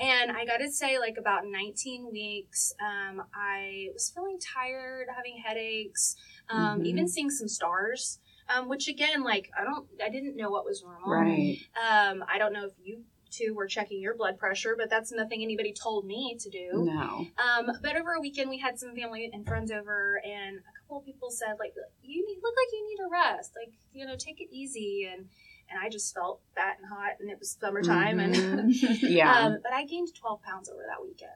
and 0.00 0.32
i 0.32 0.44
gotta 0.44 0.70
say 0.70 0.98
like 0.98 1.16
about 1.18 1.42
19 1.46 2.10
weeks 2.10 2.72
um, 2.80 3.22
i 3.34 3.88
was 3.92 4.10
feeling 4.14 4.38
tired 4.40 5.06
having 5.14 5.36
headaches 5.44 6.16
um, 6.48 6.80
Mhm. 6.80 6.86
even 6.86 7.08
seeing 7.08 7.30
some 7.30 7.48
stars 7.48 8.18
um, 8.48 8.68
which 8.68 8.88
again 8.88 9.22
like 9.22 9.50
i 9.58 9.62
don't 9.62 9.86
i 10.04 10.08
didn't 10.08 10.36
know 10.36 10.50
what 10.50 10.64
was 10.64 10.82
wrong 10.82 11.02
Right. 11.06 11.58
um, 11.88 12.24
I 12.32 12.38
don't 12.38 12.52
know 12.52 12.64
if 12.66 12.72
you 12.82 13.04
two 13.30 13.54
were 13.54 13.68
checking 13.68 14.00
your 14.00 14.16
blood 14.16 14.36
pressure, 14.40 14.74
but 14.76 14.90
that's 14.90 15.12
nothing 15.12 15.40
anybody 15.40 15.72
told 15.72 16.04
me 16.04 16.36
to 16.40 16.50
do. 16.50 16.68
No. 16.84 17.28
Um, 17.38 17.70
but 17.80 17.94
over 17.94 18.14
a 18.14 18.20
weekend, 18.20 18.50
we 18.50 18.58
had 18.58 18.76
some 18.76 18.92
family 18.92 19.30
and 19.32 19.46
friends 19.46 19.70
over, 19.70 20.20
and 20.26 20.58
a 20.58 20.72
couple 20.82 20.98
of 20.98 21.04
people 21.04 21.30
said, 21.30 21.54
like, 21.60 21.72
you 22.02 22.26
need, 22.26 22.38
look 22.42 22.54
like 22.56 22.72
you 22.72 22.88
need 22.88 23.04
a 23.06 23.08
rest. 23.08 23.52
Like, 23.54 23.72
you 23.92 24.04
know, 24.04 24.16
take 24.18 24.40
it 24.40 24.48
easy. 24.50 25.08
And 25.14 25.28
and 25.70 25.78
I 25.78 25.88
just 25.88 26.12
felt 26.14 26.40
fat 26.54 26.78
and 26.80 26.88
hot, 26.88 27.12
and 27.20 27.30
it 27.30 27.38
was 27.38 27.56
summertime. 27.60 28.18
And 28.18 28.34
Mhm. 28.34 28.98
Yeah. 29.02 29.46
um, 29.46 29.58
but 29.62 29.72
I 29.72 29.84
gained 29.84 30.14
12 30.14 30.42
pounds 30.42 30.68
over 30.68 30.82
that 30.88 31.02
weekend. 31.02 31.30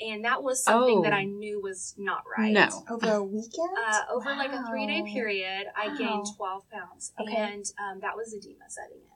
And 0.00 0.24
that 0.24 0.42
was 0.42 0.62
something 0.64 0.98
Oh. 0.98 1.02
that 1.02 1.12
I 1.12 1.24
knew 1.24 1.60
was 1.62 1.94
not 1.96 2.24
right. 2.36 2.52
No. 2.52 2.68
Over 2.90 3.12
a 3.14 3.22
weekend? 3.22 3.78
Uh, 3.78 4.00
over 4.10 4.30
like 4.34 4.50
a 4.52 4.66
three 4.68 4.86
day 4.88 5.02
Wow. 5.02 5.12
period, 5.12 5.66
I 5.76 5.96
gained 5.96 6.26
12 6.36 6.68
pounds. 6.68 7.12
Okay. 7.20 7.36
And 7.36 7.64
um, 7.78 8.00
that 8.00 8.16
was 8.16 8.34
edema 8.34 8.68
setting 8.68 8.98
in. 8.98 9.13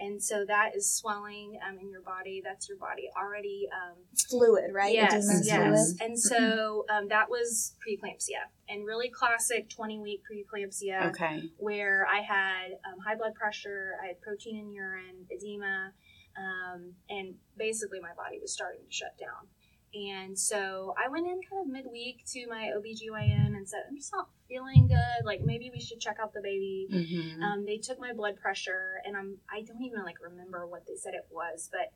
And 0.00 0.22
so 0.22 0.44
that 0.46 0.76
is 0.76 0.90
swelling 0.90 1.58
um, 1.66 1.78
in 1.78 1.90
your 1.90 2.02
body. 2.02 2.42
That's 2.44 2.68
your 2.68 2.78
body 2.78 3.08
already. 3.16 3.68
Um, 3.72 3.96
fluid, 4.28 4.72
right? 4.72 4.92
Yes, 4.92 5.42
yes. 5.44 5.92
fluid. 5.92 6.10
And 6.10 6.18
so 6.18 6.84
um, 6.90 7.08
that 7.08 7.30
was 7.30 7.74
preeclampsia 7.86 8.50
and 8.68 8.86
really 8.86 9.08
classic 9.08 9.68
20 9.70 10.00
week 10.00 10.22
preeclampsia 10.22 11.10
Okay. 11.10 11.42
where 11.58 12.06
I 12.06 12.20
had 12.22 12.72
um, 12.86 12.98
high 13.06 13.14
blood 13.16 13.34
pressure, 13.34 13.92
I 14.02 14.08
had 14.08 14.20
protein 14.20 14.58
in 14.58 14.72
urine, 14.72 15.26
edema, 15.30 15.92
um, 16.36 16.94
and 17.08 17.34
basically 17.56 18.00
my 18.00 18.12
body 18.16 18.38
was 18.40 18.52
starting 18.52 18.80
to 18.86 18.92
shut 18.92 19.16
down. 19.18 19.48
And 19.94 20.38
so 20.38 20.94
I 21.02 21.08
went 21.08 21.26
in 21.26 21.40
kind 21.48 21.62
of 21.62 21.68
midweek 21.68 22.24
to 22.32 22.46
my 22.48 22.72
OBGYN 22.76 23.56
and 23.56 23.68
said, 23.68 23.84
I'm 23.88 23.96
just 23.96 24.12
not 24.12 24.28
feeling 24.48 24.88
good. 24.88 25.24
Like 25.24 25.42
maybe 25.42 25.70
we 25.72 25.80
should 25.80 26.00
check 26.00 26.16
out 26.20 26.32
the 26.34 26.40
baby. 26.40 26.88
Mhm. 26.90 27.42
Um, 27.42 27.64
they 27.64 27.78
took 27.78 27.98
my 28.00 28.12
blood 28.12 28.36
pressure, 28.36 29.00
and 29.04 29.16
I'm 29.16 29.38
I 29.50 29.62
don't 29.62 29.82
even 29.82 30.02
like 30.02 30.20
remember 30.20 30.66
what 30.66 30.86
they 30.86 30.96
said 30.96 31.14
it 31.14 31.26
was, 31.30 31.68
but 31.70 31.92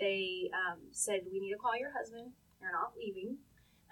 they 0.00 0.50
um, 0.54 0.78
said 0.92 1.20
we 1.30 1.40
need 1.40 1.52
to 1.52 1.58
call 1.58 1.76
your 1.76 1.92
husband. 1.92 2.32
You're 2.60 2.72
not 2.72 2.92
leaving. 2.96 3.38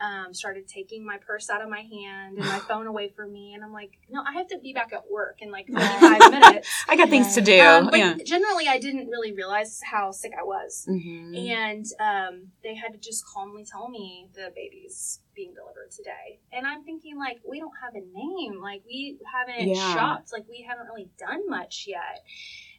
Um, 0.01 0.33
started 0.33 0.67
taking 0.67 1.05
my 1.05 1.19
purse 1.19 1.51
out 1.51 1.63
of 1.63 1.69
my 1.69 1.81
hand 1.83 2.39
and 2.39 2.47
my 2.47 2.59
phone 2.69 2.87
away 2.87 3.09
from 3.15 3.33
me. 3.33 3.55
And 3.55 3.63
I'm 3.63 3.73
like, 3.73 3.99
no, 4.09 4.23
I 4.27 4.33
have 4.35 4.49
to 4.49 4.59
be 4.59 4.73
back 4.73 4.93
at 4.93 5.11
work 5.11 5.39
in 5.41 5.51
like 5.51 5.67
45 5.73 6.31
minutes. 6.31 6.69
I 6.89 6.97
got 6.97 7.09
things 7.11 7.35
to 7.35 7.41
do. 7.41 7.61
Um, 7.61 7.89
but 7.91 7.99
yeah. 7.99 8.15
generally, 8.25 8.67
I 8.69 8.79
didn't 8.79 9.09
really 9.09 9.33
realize 9.33 9.81
how 9.85 10.11
sick 10.11 10.33
I 10.39 10.43
was. 10.43 10.87
Mhm. 10.89 11.37
And 11.51 11.87
um, 12.01 12.49
they 12.63 12.75
had 12.75 12.93
to 12.93 12.99
just 12.99 13.25
calmly 13.27 13.65
tell 13.65 13.89
me 13.89 14.29
the 14.35 14.51
baby's 14.55 15.21
being 15.35 15.55
delivered 15.55 15.91
today. 15.91 16.41
And 16.53 16.67
I'm 16.67 16.83
thinking, 16.85 17.19
like, 17.19 17.41
we 17.49 17.61
don't 17.61 17.73
have 17.83 17.95
a 17.95 18.01
name. 18.01 18.61
Like, 18.61 18.83
we 18.87 19.19
haven't 19.33 19.69
Yeah. 19.69 19.95
shopped. 19.95 20.33
Like, 20.33 20.47
we 20.49 20.67
haven't 20.69 20.87
really 20.87 21.09
done 21.19 21.49
much 21.49 21.85
yet. 21.87 22.25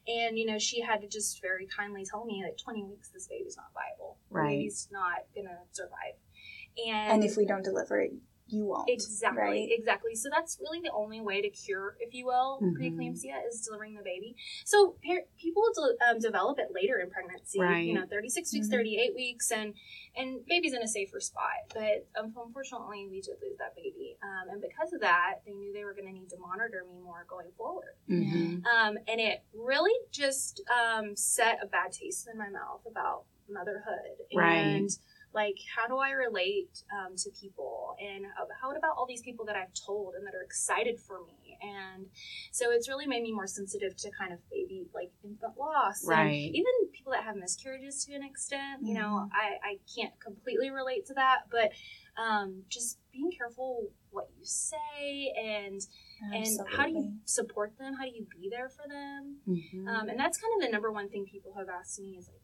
And, 0.08 0.38
you 0.38 0.46
know, 0.48 0.58
she 0.58 0.82
had 0.82 1.02
to 1.02 1.08
just 1.08 1.42
very 1.42 1.68
kindly 1.68 2.04
tell 2.06 2.26
me 2.26 2.42
that 2.46 2.58
20 2.58 2.84
weeks, 2.86 3.10
this 3.10 3.28
baby's 3.28 3.56
not 3.56 3.68
viable. 3.74 4.18
The 4.30 4.36
Right. 4.36 4.50
baby's 4.58 4.88
not 4.92 5.20
going 5.36 5.48
to 5.48 5.58
survive. 5.72 6.16
And 6.78 7.24
if 7.24 7.38
we 7.38 7.46
don't 7.46 7.64
deliver 7.64 8.00
it, 8.00 8.14
you 8.48 8.66
won't. 8.66 8.90
Exactly, 8.90 9.42
right? 9.42 9.70
exactly. 9.72 10.14
So 10.14 10.28
that's 10.30 10.60
really 10.60 10.82
the 10.82 10.92
only 10.92 11.22
way 11.22 11.42
to 11.42 11.50
cure, 11.50 11.96
if 12.02 12.14
you 12.14 12.26
will, 12.26 12.60
Mhm. 12.62 12.74
preeclampsia 12.76 13.48
is 13.48 13.62
delivering 13.62 13.96
the 13.96 14.02
baby. 14.04 14.36
So 14.66 14.98
par- 15.06 15.24
people 15.38 15.64
de- 15.74 16.10
um, 16.10 16.20
develop 16.20 16.60
it 16.60 16.68
later 16.74 17.00
in 17.00 17.10
pregnancy, 17.10 17.62
Right. 17.62 17.86
you 17.86 17.94
know, 17.94 18.06
36 18.06 18.52
weeks, 18.52 18.68
Mhm. 18.68 18.72
38 18.72 19.16
weeks, 19.16 19.52
and 19.52 19.74
and 20.18 20.46
baby's 20.46 20.74
in 20.74 20.82
a 20.82 20.88
safer 20.88 21.22
spot. 21.22 21.48
But 21.74 22.06
um, 22.18 22.34
unfortunately, 22.36 23.08
we 23.08 23.22
did 23.22 23.38
lose 23.42 23.58
that 23.58 23.74
baby, 23.74 24.18
um, 24.22 24.50
and 24.50 24.62
because 24.62 24.92
of 24.92 25.00
that, 25.00 25.40
they 25.46 25.54
knew 25.54 25.72
they 25.72 25.86
were 25.86 25.94
going 25.94 26.08
to 26.08 26.12
need 26.12 26.30
to 26.32 26.38
monitor 26.38 26.84
me 26.84 27.00
more 27.00 27.24
going 27.30 27.54
forward. 27.54 27.96
Mhm. 28.10 28.66
Um, 28.66 28.98
and 29.08 29.22
it 29.22 29.44
really 29.54 29.98
just 30.12 30.62
um, 30.70 31.16
set 31.16 31.64
a 31.64 31.68
bad 31.68 31.94
taste 31.94 32.28
in 32.28 32.38
my 32.38 32.50
mouth 32.50 32.86
about 32.86 33.24
motherhood 33.48 34.18
Right. 34.34 34.56
and 34.58 34.90
like 35.34 35.56
how 35.76 35.88
do 35.88 35.98
I 35.98 36.12
relate 36.12 36.84
um, 36.92 37.16
to 37.16 37.30
people 37.32 37.96
and 38.02 38.26
how- 38.62 38.72
about 38.76 38.96
all 38.98 39.06
these 39.08 39.22
people 39.22 39.46
that 39.46 39.56
I've 39.56 39.74
told 39.74 40.16
and 40.16 40.26
that 40.28 40.34
are 40.36 40.42
excited 40.44 41.00
for 41.00 41.20
me 41.26 41.58
and 41.62 42.08
so 42.52 42.72
it's 42.72 42.88
really 42.90 43.06
made 43.08 43.22
me 43.24 43.32
more 43.32 43.48
sensitive 43.48 43.96
to 43.98 44.10
kind 44.12 44.34
of 44.34 44.40
baby 44.50 44.88
like 44.94 45.12
infant 45.24 45.58
loss 45.58 46.02
and 46.04 46.10
Right. 46.10 46.52
even 46.54 46.72
people 46.92 47.12
that 47.14 47.24
have 47.24 47.36
miscarriages 47.36 48.04
to 48.06 48.14
an 48.14 48.24
extent 48.24 48.82
you 48.84 48.94
know 48.94 49.28
Mhm. 49.28 49.30
I, 49.34 49.58
I 49.72 49.80
can't 49.96 50.18
completely 50.20 50.70
relate 50.70 51.06
to 51.08 51.14
that 51.16 51.42
but 51.52 51.72
um, 52.18 52.64
just 52.70 52.98
being 53.12 53.32
careful 53.32 53.90
what 54.10 54.30
you 54.38 54.44
say 54.46 55.34
and 55.38 55.82
and 56.34 56.46
how 56.70 56.86
do 56.86 56.92
you 56.94 57.14
support 57.26 57.78
them 57.78 57.94
how 57.96 58.04
do 58.06 58.12
you 58.12 58.26
be 58.40 58.50
there 58.50 58.70
for 58.70 58.88
them 58.88 59.38
Mhm. 59.48 59.88
um, 59.88 60.10
and 60.10 60.20
that's 60.20 60.38
kind 60.38 60.54
of 60.56 60.66
the 60.68 60.72
number 60.72 60.92
one 60.92 61.10
thing 61.10 61.26
people 61.26 61.54
have 61.58 61.70
asked 61.70 62.00
me 62.00 62.18
is 62.18 62.28
like 62.28 62.41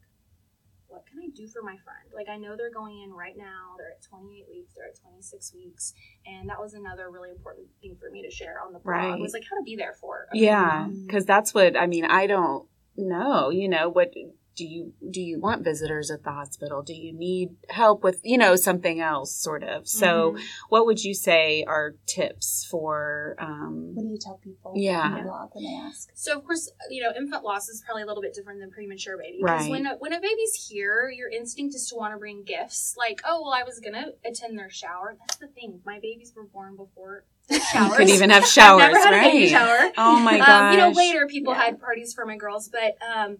what 0.88 1.06
can 1.06 1.18
i 1.22 1.28
do 1.34 1.46
for 1.46 1.62
my 1.62 1.76
friend 1.84 2.08
like 2.14 2.28
i 2.28 2.36
know 2.36 2.56
they're 2.56 2.70
going 2.72 3.02
in 3.02 3.12
right 3.12 3.36
now 3.36 3.74
they're 3.76 3.90
at 3.92 4.02
28 4.02 4.46
weeks 4.50 4.72
they're 4.74 4.86
at 4.88 4.98
26 5.00 5.54
weeks 5.54 5.92
and 6.26 6.48
that 6.48 6.58
was 6.60 6.74
another 6.74 7.10
really 7.10 7.30
important 7.30 7.66
thing 7.80 7.96
for 8.00 8.10
me 8.10 8.22
to 8.22 8.30
share 8.30 8.56
on 8.64 8.72
the 8.72 8.78
blog 8.78 8.94
Right. 8.96 9.20
was 9.20 9.32
like 9.32 9.44
how 9.48 9.56
to 9.56 9.62
be 9.64 9.76
there 9.76 9.94
for 10.00 10.26
Yeah, 10.32 10.88
because 11.06 11.24
that's 11.26 11.52
what 11.54 11.76
I 11.76 11.86
mean. 11.86 12.04
I 12.04 12.26
don't 12.26 12.66
know. 12.96 13.50
You 13.50 13.68
know, 13.68 13.88
what 13.88 14.12
do 14.58 14.64
you 14.66 14.92
do? 15.08 15.20
You 15.20 15.38
want 15.40 15.62
visitors 15.62 16.10
at 16.10 16.24
the 16.24 16.32
hospital? 16.32 16.82
Do 16.82 16.92
you 16.92 17.12
need 17.12 17.50
help 17.68 18.02
with 18.02 18.20
you 18.24 18.36
know 18.36 18.56
something 18.56 19.00
else, 19.00 19.32
sort 19.32 19.62
of? 19.62 19.86
So, 19.86 20.32
Mhm. 20.32 20.40
what 20.68 20.84
would 20.84 21.04
you 21.04 21.14
say 21.14 21.62
are 21.64 21.94
tips 22.06 22.64
for? 22.68 23.36
Um, 23.38 23.94
What 23.94 24.02
do 24.02 24.08
you 24.08 24.18
tell 24.18 24.38
people 24.38 24.72
Yeah. 24.74 25.00
on 25.02 25.24
the 25.24 25.48
when 25.52 25.64
they 25.64 25.74
ask? 25.76 26.10
So 26.14 26.36
of 26.36 26.44
course, 26.44 26.70
you 26.90 27.00
know, 27.02 27.12
infant 27.16 27.44
loss 27.44 27.68
is 27.68 27.80
probably 27.86 28.02
a 28.02 28.06
little 28.06 28.22
bit 28.22 28.34
different 28.34 28.58
than 28.60 28.70
premature 28.72 29.16
baby. 29.16 29.38
Because 29.40 29.62
Right. 29.62 29.70
when 29.70 29.86
a, 29.86 29.96
when 29.96 30.12
a 30.12 30.20
baby's 30.20 30.68
here, 30.68 31.08
your 31.08 31.30
instinct 31.30 31.76
is 31.76 31.88
to 31.90 31.94
want 31.94 32.12
to 32.14 32.18
bring 32.18 32.42
gifts. 32.42 32.96
Like, 32.98 33.20
oh 33.24 33.42
well, 33.42 33.52
I 33.52 33.62
was 33.62 33.78
gonna 33.78 34.12
attend 34.24 34.58
their 34.58 34.70
shower. 34.70 35.16
That's 35.20 35.36
the 35.36 35.46
thing. 35.48 35.80
My 35.86 36.00
babies 36.00 36.32
were 36.34 36.44
born 36.44 36.74
before 36.74 37.24
their 37.48 37.58
you 37.58 37.64
showers. 37.64 37.96
could 37.96 38.08
even 38.10 38.30
have 38.30 38.42
I've 38.44 38.48
showers, 38.48 38.80
never 38.92 38.98
had 38.98 39.10
right? 39.10 39.26
a 39.26 39.30
baby 39.32 39.48
shower. 39.48 39.92
Oh 39.96 40.18
my 40.20 40.38
gosh! 40.38 40.48
Um, 40.48 40.70
you 40.72 40.78
know, 40.78 40.90
later 40.90 41.26
people 41.26 41.52
Yeah. 41.54 41.62
had 41.64 41.80
parties 41.80 42.12
for 42.14 42.24
my 42.26 42.36
girls, 42.36 42.68
but 42.68 42.96
um, 43.14 43.38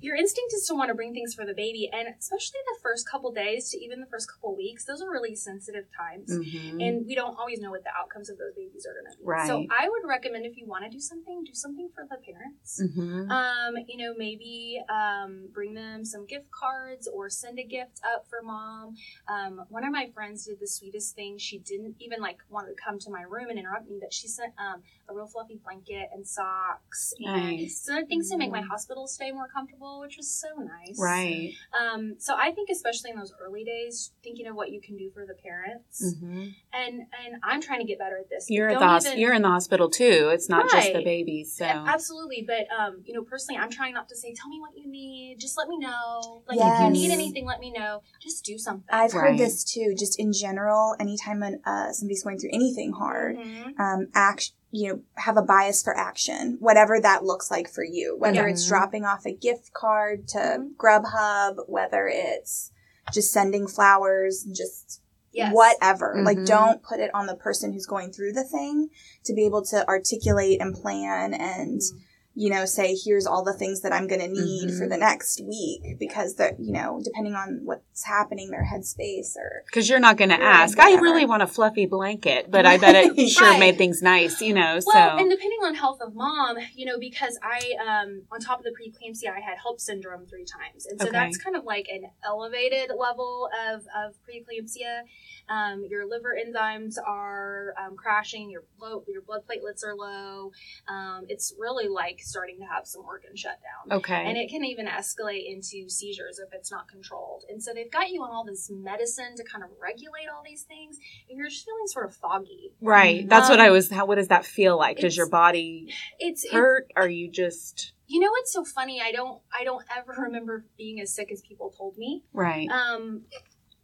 your 0.00 0.16
instinct 0.16 0.52
is 0.54 0.66
to 0.68 0.74
want 0.74 0.88
to 0.88 0.94
bring 0.94 1.12
things 1.12 1.34
for 1.34 1.44
the 1.44 1.52
baby, 1.54 1.90
and 1.92 2.08
especially 2.18 2.58
the 2.66 2.78
first 2.82 3.08
couple 3.08 3.32
days 3.32 3.70
to 3.70 3.78
even 3.78 4.00
the 4.00 4.06
first 4.06 4.30
couple 4.32 4.56
weeks. 4.56 4.84
Those 4.86 5.02
are 5.02 5.10
really 5.10 5.34
sensitive 5.36 5.84
times. 5.96 6.30
Mhm. 6.30 6.80
And 6.86 7.06
we 7.06 7.14
don't 7.14 7.36
always 7.38 7.60
know 7.60 7.70
what 7.70 7.84
the 7.84 7.90
outcomes 7.98 8.30
of 8.30 8.38
those 8.38 8.54
babies 8.56 8.86
are 8.86 8.94
going 8.94 9.12
to 9.12 9.18
be. 9.18 9.24
Right. 9.24 9.46
So 9.46 9.66
I 9.70 9.88
would 9.88 10.08
recommend 10.08 10.46
if 10.46 10.56
you 10.56 10.66
want 10.66 10.84
to 10.84 10.90
do 10.90 11.00
something, 11.00 11.44
do 11.44 11.52
something 11.52 11.90
for 11.94 12.06
the 12.08 12.16
parents. 12.16 12.80
Mhm. 12.82 13.30
Um, 13.30 13.74
you 13.86 13.98
know, 13.98 14.14
maybe 14.16 14.80
um, 14.88 15.48
bring 15.52 15.74
them 15.74 16.04
some 16.04 16.24
gift 16.26 16.50
cards 16.50 17.06
or 17.12 17.28
send 17.28 17.58
a 17.58 17.64
gift 17.64 18.00
up 18.14 18.26
for 18.28 18.40
mom. 18.42 18.94
Um, 19.28 19.64
one 19.68 19.84
of 19.84 19.92
my 19.92 20.08
friends 20.14 20.46
did 20.46 20.60
the 20.60 20.66
sweetest 20.66 21.14
thing. 21.14 21.36
She 21.36 21.58
didn't 21.58 21.96
even 22.00 22.20
like 22.20 22.38
want 22.48 22.68
to 22.68 22.74
come 22.82 22.98
to 23.00 23.10
my 23.10 23.22
room 23.22 23.49
and 23.50 23.58
interrupt 23.58 23.88
me, 23.88 23.98
but 24.00 24.12
she 24.12 24.28
sent 24.28 24.52
um, 24.58 24.82
a 25.08 25.14
real 25.14 25.26
fluffy 25.26 25.60
blanket 25.62 26.08
and 26.14 26.26
socks 26.26 27.12
and 27.18 27.58
Nice. 27.58 27.82
some 27.82 27.96
other 27.96 28.06
things 28.06 28.30
to 28.30 28.36
make 28.38 28.50
my 28.50 28.60
Mm. 28.62 28.68
hospital 28.68 29.06
stay 29.06 29.30
more 29.32 29.48
comfortable, 29.48 30.00
which 30.00 30.16
was 30.16 30.28
so 30.30 30.48
nice. 30.58 30.98
Right. 30.98 31.52
Um, 31.78 32.16
so 32.18 32.34
I 32.36 32.52
think 32.52 32.68
especially 32.70 33.10
in 33.10 33.16
those 33.16 33.32
early 33.40 33.64
days, 33.64 34.12
thinking 34.22 34.46
of 34.46 34.54
what 34.56 34.70
you 34.70 34.80
can 34.80 34.96
do 34.96 35.10
for 35.10 35.26
the 35.26 35.34
parents, 35.34 36.14
Mhm. 36.14 36.54
and 36.72 37.00
and 37.00 37.36
I'm 37.42 37.60
trying 37.60 37.80
to 37.80 37.86
get 37.86 37.98
better 37.98 38.18
at 38.18 38.28
this. 38.30 38.46
You're 38.48 38.70
at 38.70 38.78
the 38.78 38.86
hos- 38.88 39.06
even- 39.06 39.18
you're 39.18 39.32
in 39.34 39.42
the 39.42 39.48
hospital 39.48 39.90
too. 39.90 40.30
It's 40.32 40.48
not 40.48 40.70
just 40.70 40.88
the 40.88 40.94
Right. 40.94 41.04
babies. 41.04 41.52
So 41.56 41.64
Absolutely, 41.64 42.44
but 42.46 42.66
um, 42.76 43.02
you 43.04 43.14
know, 43.14 43.22
personally, 43.24 43.58
I'm 43.60 43.70
trying 43.70 43.94
not 43.94 44.08
to 44.10 44.16
say, 44.16 44.32
"Tell 44.34 44.48
me 44.48 44.60
what 44.60 44.76
you 44.76 44.86
need." 44.86 45.38
Just 45.40 45.56
let 45.58 45.68
me 45.68 45.78
know. 45.78 46.42
Like, 46.46 46.58
if 46.58 46.80
you 46.84 46.90
need 46.90 47.10
anything, 47.10 47.44
let 47.46 47.60
me 47.60 47.70
know. 47.72 48.02
Just 48.20 48.44
do 48.44 48.56
something. 48.58 48.84
I've 48.90 49.12
Right. 49.14 49.30
heard 49.30 49.38
this 49.38 49.64
too, 49.64 49.94
just 49.98 50.18
in 50.18 50.32
general, 50.32 50.94
anytime 51.00 51.42
an, 51.42 51.60
uh, 51.64 51.92
somebody's 51.92 52.22
going 52.22 52.38
through 52.38 52.50
anything 52.52 52.92
hard, 52.92 53.36
Mhm. 53.40 53.80
um, 53.80 54.08
act, 54.14 54.52
you 54.70 54.88
know, 54.88 55.00
have 55.14 55.36
a 55.36 55.42
bias 55.42 55.82
for 55.82 55.96
action, 55.96 56.56
whatever 56.60 57.00
that 57.00 57.24
looks 57.24 57.50
like 57.50 57.68
for 57.68 57.84
you, 57.84 58.16
whether 58.18 58.46
it's 58.46 58.64
Mhm. 58.64 58.68
dropping 58.68 59.04
off 59.04 59.26
a 59.26 59.32
gift 59.34 59.72
card 59.72 60.28
to 60.28 60.38
Mhm. 60.38 60.76
Grubhub, 60.76 61.68
whether 61.68 62.06
it's 62.08 62.70
just 63.12 63.32
sending 63.32 63.66
flowers, 63.66 64.44
just 64.44 65.00
Yes. 65.32 65.52
whatever. 65.54 66.20
Like, 66.24 66.38
Mhm. 66.38 66.46
don't 66.46 66.82
put 66.82 67.00
it 67.00 67.10
on 67.14 67.26
the 67.26 67.36
person 67.36 67.72
who's 67.72 67.86
going 67.86 68.12
through 68.12 68.32
the 68.32 68.44
thing 68.44 68.90
to 69.24 69.32
be 69.32 69.46
able 69.46 69.62
to 69.66 69.86
articulate 69.88 70.60
and 70.60 70.74
plan 70.74 71.34
and, 71.34 71.80
Mhm. 71.80 72.00
You 72.42 72.48
know, 72.54 72.64
say, 72.64 72.96
here's 73.04 73.26
all 73.26 73.44
the 73.44 73.52
things 73.52 73.82
that 73.82 73.92
I'm 73.92 74.06
going 74.06 74.22
to 74.22 74.28
need 74.28 74.70
Mhm. 74.70 74.78
for 74.78 74.86
the 74.88 74.96
next 74.96 75.42
week 75.54 75.82
because 75.98 76.36
the, 76.40 76.48
you 76.58 76.72
know, 76.72 76.98
depending 77.04 77.34
on 77.34 77.48
what's 77.64 78.02
happening, 78.06 78.50
their 78.50 78.64
headspace 78.72 79.36
or, 79.36 79.50
because 79.66 79.90
you're 79.90 80.00
not 80.08 80.16
going 80.16 80.30
to 80.30 80.38
Yeah, 80.38 80.62
ask, 80.62 80.78
I 80.78 80.92
really 81.06 81.26
want 81.26 81.42
a 81.42 81.46
fluffy 81.46 81.84
blanket, 81.84 82.50
but 82.50 82.64
I 82.64 82.78
bet 82.78 82.94
it 82.96 83.28
sure 83.38 83.50
Right. 83.50 83.60
made 83.60 83.76
things 83.76 84.00
nice. 84.00 84.40
You 84.40 84.54
know. 84.54 84.80
Well, 84.86 84.96
so 84.96 85.18
and 85.20 85.28
depending 85.30 85.58
on 85.66 85.74
health 85.74 86.00
of 86.00 86.14
mom, 86.14 86.56
you 86.74 86.86
know, 86.86 86.98
because 86.98 87.38
I, 87.42 87.60
um, 87.86 88.22
on 88.32 88.40
top 88.40 88.58
of 88.60 88.64
the 88.64 88.70
preeclampsia, 88.78 89.28
I 89.36 89.40
had 89.40 89.58
HELLP 89.58 89.78
syndrome 89.78 90.24
three 90.26 90.46
times, 90.46 90.86
and 90.86 90.98
so 90.98 91.08
Okay. 91.08 91.18
that's 91.18 91.36
kind 91.36 91.56
of 91.56 91.64
like 91.64 91.86
an 91.92 92.04
elevated 92.24 92.90
level 93.06 93.50
of 93.68 93.80
of 94.02 94.14
preeclampsia. 94.24 95.02
Um, 95.50 95.84
your 95.88 96.06
liver 96.06 96.34
enzymes 96.38 96.94
are 97.04 97.74
um, 97.84 97.96
crashing. 97.96 98.50
Your 98.50 98.62
blood, 98.78 99.02
your 99.08 99.20
blood 99.22 99.42
platelets 99.50 99.84
are 99.84 99.94
low. 99.96 100.52
Um, 100.88 101.24
it's 101.28 101.52
really 101.58 101.88
like 101.88 102.20
starting 102.20 102.58
to 102.60 102.64
have 102.64 102.86
some 102.86 103.02
organ 103.04 103.34
shutdown. 103.34 103.98
okay. 103.98 104.24
And 104.26 104.38
it 104.38 104.48
can 104.48 104.64
even 104.64 104.86
escalate 104.86 105.50
into 105.50 105.88
seizures 105.88 106.38
if 106.38 106.52
it's 106.54 106.70
not 106.70 106.88
controlled. 106.88 107.44
And 107.48 107.62
so 107.62 107.72
they've 107.74 107.90
got 107.90 108.10
you 108.10 108.22
on 108.22 108.30
all 108.30 108.44
this 108.44 108.70
medicine 108.72 109.34
to 109.36 109.44
kind 109.44 109.64
of 109.64 109.70
regulate 109.82 110.28
all 110.34 110.42
these 110.44 110.62
things, 110.62 110.98
and 111.28 111.36
you're 111.36 111.48
just 111.48 111.64
feeling 111.64 111.86
sort 111.86 112.06
of 112.06 112.14
foggy. 112.14 112.72
Right. 112.80 113.28
That's 113.28 113.48
what 113.50 113.58
Um, 113.60 113.66
I 113.66 113.70
was. 113.70 113.90
How? 113.90 114.06
What 114.06 114.16
does 114.16 114.28
that 114.28 114.44
feel 114.44 114.78
like? 114.78 114.98
Does 114.98 115.16
your 115.16 115.28
body 115.28 115.92
It's, 116.18 116.44
it's 116.44 116.52
hurt? 116.52 116.90
Are 116.96 117.08
you 117.08 117.28
just 117.30 117.92
You 118.06 118.20
know 118.20 118.30
what's 118.30 118.52
so 118.52 118.64
funny? 118.64 119.00
I 119.00 119.12
don't 119.12 119.40
I 119.52 119.64
don't 119.64 119.84
ever 119.96 120.12
remember 120.22 120.64
being 120.78 121.00
as 121.00 121.12
sick 121.12 121.30
as 121.32 121.40
people 121.42 121.70
told 121.76 121.96
me. 121.98 122.22
right? 122.32 122.68
Um 122.68 123.22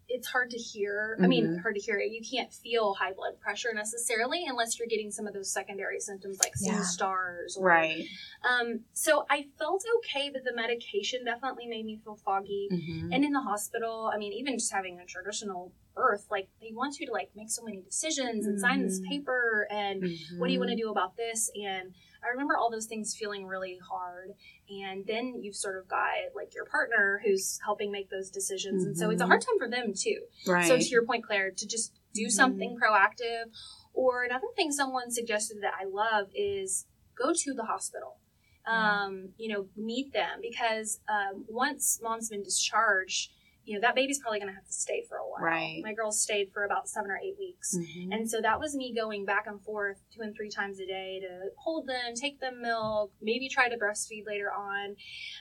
it's 0.09 0.29
hard 0.29 0.51
to 0.51 0.57
hear. 0.57 1.19
I 1.21 1.27
mean, 1.27 1.49
Mhm. 1.49 1.62
hard 1.62 1.75
to 1.75 1.81
hear 1.81 1.99
it. 1.99 2.12
You 2.12 2.21
can't 2.23 2.53
feel 2.53 2.95
high 2.95 3.12
blood 3.12 3.40
pressure 3.40 3.73
necessarily 3.75 4.45
unless 4.47 4.79
you're 4.79 4.87
getting 4.88 5.11
some 5.11 5.27
of 5.27 5.35
those 5.35 5.51
secondary 5.51 5.99
symptoms 6.01 6.38
like 6.38 6.55
seeing 6.57 6.75
Yeah. 6.75 6.83
stars. 6.83 7.57
Or, 7.57 7.64
right. 7.66 8.05
Um, 8.45 8.85
so 8.92 9.27
I 9.29 9.49
felt 9.59 9.83
okay, 9.99 10.31
but 10.31 10.45
the 10.45 10.53
medication 10.55 11.25
definitely 11.25 11.66
made 11.66 11.85
me 11.85 11.97
feel 12.05 12.14
foggy. 12.16 12.69
Mhm. 12.71 13.14
And 13.14 13.25
in 13.25 13.33
the 13.33 13.40
hospital, 13.40 14.11
I 14.14 14.19
mean, 14.19 14.33
even 14.33 14.59
just 14.59 14.73
having 14.73 15.01
a 15.01 15.07
traditional 15.07 15.73
birth, 15.95 16.27
like 16.31 16.49
they 16.61 16.73
want 16.73 17.01
you 17.01 17.07
to 17.07 17.12
like 17.12 17.35
make 17.35 17.51
so 17.51 17.64
many 17.64 17.81
decisions 17.81 18.47
and 18.47 18.61
sign 18.61 18.83
this 18.85 19.01
Mhm. 19.01 19.09
paper 19.09 19.66
and 19.71 20.03
what 20.38 20.47
do 20.49 20.53
you 20.53 20.59
want 20.61 20.71
to 20.71 20.77
Mhm. 20.77 20.81
do 20.81 20.90
about 20.90 21.16
this 21.16 21.51
and 21.57 21.95
i 22.27 22.31
remember 22.31 22.57
all 22.57 22.71
those 22.71 22.87
things 22.87 23.15
feeling 23.15 23.47
really 23.47 23.79
hard 23.89 24.31
and 24.69 25.07
then 25.07 25.41
you've 25.43 25.55
sort 25.57 25.79
of 25.79 25.87
got 25.89 26.09
like 26.35 26.55
your 26.55 26.65
partner 26.65 27.21
who's 27.25 27.59
helping 27.65 27.91
make 27.93 28.11
those 28.11 28.31
decisions 28.31 28.85
and 28.85 28.97
so 28.99 29.11
it's 29.11 29.21
a 29.23 29.25
Mhm. 29.25 29.29
hard 29.29 29.41
time 29.43 29.59
for 29.59 29.69
them 29.69 29.93
too 29.95 30.21
Right. 30.47 30.67
so 30.67 30.77
to 30.79 30.85
your 30.89 31.05
point 31.05 31.25
claire 31.25 31.51
to 31.51 31.67
just 31.67 31.93
do 32.12 32.27
Mhm. 32.27 32.31
something 32.33 32.79
proactive 32.83 33.45
or 33.95 34.25
another 34.25 34.49
thing 34.57 34.73
someone 34.73 35.11
suggested 35.11 35.59
that 35.62 35.75
i 35.81 35.85
love 35.85 36.29
is 36.35 36.87
go 37.15 37.33
to 37.33 37.55
the 37.55 37.65
hospital 37.65 38.19
Yeah. 38.67 39.05
um, 39.05 39.33
you 39.39 39.49
know 39.53 39.69
meet 39.77 40.12
them 40.12 40.41
because 40.43 41.01
um, 41.09 41.45
once 41.49 42.01
mom's 42.03 42.29
been 42.29 42.43
discharged 42.43 43.31
you 43.66 43.74
know, 43.74 43.81
that 43.81 43.94
baby's 43.96 44.20
probably 44.20 44.38
going 44.38 44.48
to 44.48 44.55
have 44.55 44.64
to 44.64 44.72
stay 44.72 45.05
for 45.09 45.16
a 45.18 45.29
while. 45.29 45.42
Right. 45.42 45.81
My 45.83 45.92
girls 45.92 46.20
stayed 46.20 46.52
for 46.55 46.64
about 46.64 46.88
seven 46.88 47.11
or 47.11 47.18
eight 47.18 47.35
weeks. 47.38 47.76
Mhm. 47.76 48.14
And 48.14 48.31
so 48.31 48.40
that 48.40 48.61
was 48.61 48.76
me 48.76 48.94
going 48.94 49.24
back 49.24 49.46
and 49.48 49.61
forth 49.62 49.98
two 50.14 50.20
and 50.22 50.35
three 50.37 50.48
times 50.48 50.79
a 50.79 50.87
day 50.87 51.20
to 51.20 51.50
hold 51.59 51.88
them, 51.88 52.14
take 52.14 52.38
them 52.38 52.62
milk, 52.62 53.12
maybe 53.20 53.48
try 53.48 53.68
to 53.68 53.76
breastfeed 53.76 54.24
later 54.24 54.52
on. 54.52 54.94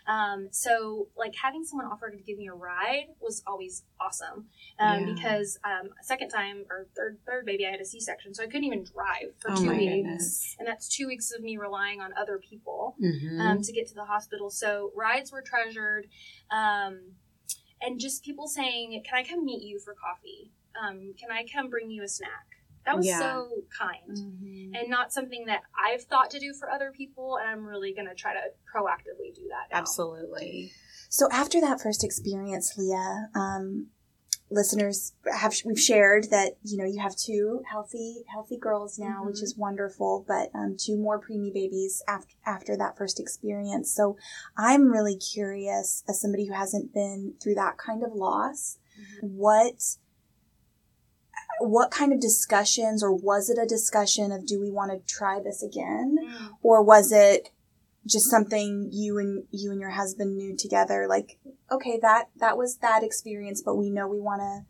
Um, 0.08 0.48
so, 0.52 1.08
like, 1.16 1.36
having 1.36 1.64
someone 1.64 1.86
offer 1.86 2.10
to 2.10 2.18
give 2.18 2.38
me 2.38 2.48
a 2.48 2.54
ride 2.54 3.06
was 3.22 3.44
always 3.46 3.84
awesome 4.00 4.50
um, 4.80 5.08
Yeah. 5.08 5.14
because 5.14 5.60
um, 5.64 5.90
second 6.02 6.30
time 6.30 6.66
or 6.70 6.88
third 6.96 7.20
third 7.28 7.46
baby, 7.46 7.66
I 7.68 7.72
had 7.72 7.80
a 7.80 7.86
C 7.86 8.00
section, 8.00 8.34
so 8.34 8.42
I 8.44 8.48
couldn't 8.48 8.64
even 8.66 8.84
drive 8.84 9.36
for 9.40 9.52
Oh 9.52 9.56
two 9.56 9.70
weeks. 9.70 9.84
goodness. 9.94 10.56
And 10.60 10.68
that's 10.68 10.88
two 10.90 11.06
weeks 11.08 11.32
of 11.32 11.42
me 11.44 11.58
relying 11.58 12.02
on 12.02 12.12
other 12.18 12.40
people 12.40 12.96
Mhm. 13.00 13.40
um, 13.40 13.62
to 13.62 13.72
get 13.72 13.88
to 13.90 13.94
the 13.94 14.06
hospital. 14.06 14.50
So 14.50 14.92
rides 14.96 15.32
were 15.32 15.44
treasured, 15.44 16.08
um, 16.50 17.16
and 17.86 18.00
just 18.00 18.24
people 18.24 18.48
saying, 18.48 19.04
"Can 19.06 19.16
I 19.18 19.24
come 19.24 19.46
meet 19.46 19.64
you 19.64 19.80
for 19.80 19.94
coffee? 19.94 20.52
Um, 20.82 21.14
can 21.20 21.32
I 21.32 21.46
come 21.52 21.70
bring 21.70 21.90
you 21.90 22.04
a 22.04 22.08
snack?" 22.08 22.48
That 22.86 22.98
was 22.98 23.08
Yeah. 23.08 23.20
so 23.20 23.50
kind. 23.76 24.16
Mhm. 24.16 24.78
And 24.80 24.90
not 24.90 25.12
something 25.12 25.46
that 25.46 25.64
I've 25.78 26.04
thought 26.04 26.30
to 26.32 26.40
do 26.40 26.54
for 26.54 26.70
other 26.70 26.92
people, 26.92 27.38
and 27.38 27.50
I'm 27.50 27.66
really 27.66 27.94
going 27.94 28.08
to 28.08 28.14
try 28.14 28.34
to 28.34 28.52
proactively 28.72 29.34
do 29.34 29.48
that. 29.50 29.72
Now. 29.72 29.80
Absolutely. 29.80 30.72
So 31.10 31.28
after 31.32 31.60
that 31.62 31.82
first 31.82 32.04
experience, 32.04 32.78
Leah, 32.78 33.30
um, 33.34 33.92
listeners 34.52 35.14
have 35.34 35.54
we've 35.66 35.80
shared 35.80 36.30
that 36.30 36.58
you 36.64 36.78
know 36.78 36.86
you 36.86 37.00
have 37.00 37.16
two 37.16 37.64
healthy 37.70 38.24
healthy 38.32 38.58
girls 38.58 39.00
now, 39.00 39.24
which 39.26 39.38
Mhm. 39.38 39.44
is 39.44 39.58
wonderful, 39.58 40.24
but 40.28 40.50
um, 40.54 40.76
two 40.78 40.98
more 40.98 41.20
preemie 41.20 41.54
babies 41.54 42.04
after 42.08 42.36
after 42.46 42.78
that 42.78 42.96
first 42.98 43.20
experience. 43.20 43.92
So 43.92 44.18
I'm 44.56 44.92
really 44.92 45.18
curious, 45.18 46.04
as 46.08 46.22
somebody 46.22 46.46
who 46.46 46.54
hasn't 46.54 46.94
been 46.94 47.34
through 47.42 47.56
that 47.56 47.78
kind 47.78 48.04
of 48.04 48.14
loss, 48.14 48.78
what 49.22 49.98
what 51.60 51.90
kind 51.90 52.12
of 52.12 52.20
discussions 52.20 53.02
or 53.02 53.14
was 53.14 53.50
it 53.50 53.58
a 53.58 53.66
discussion 53.66 54.32
of 54.32 54.46
do 54.46 54.60
we 54.60 54.70
want 54.72 54.92
to 54.92 55.00
try 55.14 55.40
this 55.40 55.64
again 55.64 56.18
Mm. 56.22 56.50
or 56.62 56.82
was 56.84 57.12
it 57.12 57.50
just 58.06 58.30
something 58.30 58.90
you 58.92 59.18
and 59.18 59.44
you 59.52 59.72
and 59.72 59.80
your 59.80 59.90
husband 59.92 60.36
knew 60.36 60.56
together 60.56 61.08
like 61.08 61.40
okay 61.72 61.98
that 62.02 62.30
that 62.38 62.58
was 62.58 62.78
that 62.78 63.04
experience 63.04 63.62
but 63.64 63.76
we 63.76 63.90
know 63.90 64.08
we 64.08 64.20
want 64.20 64.42
to 64.42 64.66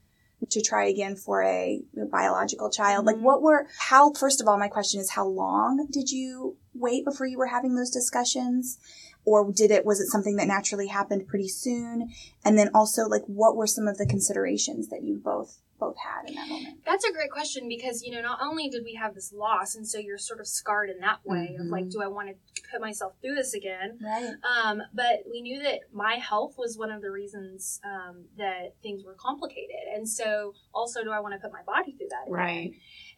to 0.49 0.61
try 0.61 0.85
again 0.85 1.15
for 1.15 1.43
a 1.43 1.81
biological 2.11 2.69
child. 2.69 3.05
Like 3.05 3.15
Mhm. 3.15 3.21
what 3.21 3.41
were 3.41 3.67
how 3.79 4.11
first 4.13 4.41
of 4.41 4.47
all 4.47 4.57
my 4.57 4.67
question 4.67 4.99
is 4.99 5.11
how 5.11 5.25
long 5.25 5.87
did 5.89 6.11
you 6.11 6.57
wait 6.73 7.05
before 7.05 7.25
you 7.25 7.37
were 7.37 7.47
having 7.47 7.75
those 7.75 7.89
discussions? 7.89 8.77
Or 9.23 9.51
did 9.51 9.71
it 9.71 9.85
was 9.85 9.99
it 9.99 10.07
something 10.07 10.35
that 10.35 10.47
naturally 10.47 10.87
happened 10.87 11.27
pretty 11.27 11.47
soon? 11.47 12.11
And 12.43 12.57
then 12.59 12.69
also 12.75 13.07
like 13.07 13.23
what 13.25 13.55
were 13.55 13.65
some 13.65 13.87
of 13.87 13.97
the 13.97 14.05
considerations 14.05 14.89
that 14.89 15.03
you 15.03 15.17
both 15.17 15.57
both 15.79 15.95
had 15.97 16.29
in 16.29 16.35
that 16.35 16.47
moment 16.47 16.77
That's 16.85 17.03
a 17.05 17.11
great 17.11 17.29
question 17.31 17.67
because 17.67 18.01
you 18.03 18.11
know 18.11 18.21
not 18.21 18.39
only 18.41 18.69
did 18.69 18.83
we 18.83 18.95
have 18.95 19.13
this 19.15 19.33
loss, 19.33 19.75
and 19.75 19.87
so 19.87 19.97
you're 19.97 20.17
sort 20.17 20.39
of 20.39 20.47
scarred 20.47 20.89
in 20.89 20.99
that 20.99 21.19
way 21.25 21.57
of 21.59 21.67
like, 21.67 21.85
Mhm. 21.85 21.91
do 21.91 22.01
I 22.01 22.07
want 22.07 22.29
to 22.29 22.61
put 22.71 22.81
myself 22.81 23.13
through 23.21 23.35
this 23.35 23.53
again? 23.53 23.99
right 24.01 24.33
Um, 24.63 24.81
but 24.93 25.23
we 25.29 25.41
knew 25.41 25.61
that 25.63 25.81
my 25.91 26.15
health 26.15 26.55
was 26.57 26.77
one 26.77 26.91
of 26.91 27.01
the 27.01 27.11
reasons 27.11 27.79
um, 27.83 28.25
that 28.37 28.75
things 28.81 29.03
were 29.03 29.15
complicated, 29.15 29.83
and 29.93 30.07
so 30.07 30.53
also, 30.73 31.03
do 31.03 31.11
I 31.11 31.19
want 31.19 31.33
to 31.33 31.39
put 31.39 31.51
my 31.51 31.63
body 31.63 31.91
through 31.97 32.07
that? 32.09 32.23
again? 32.23 32.33
Right. 32.33 32.71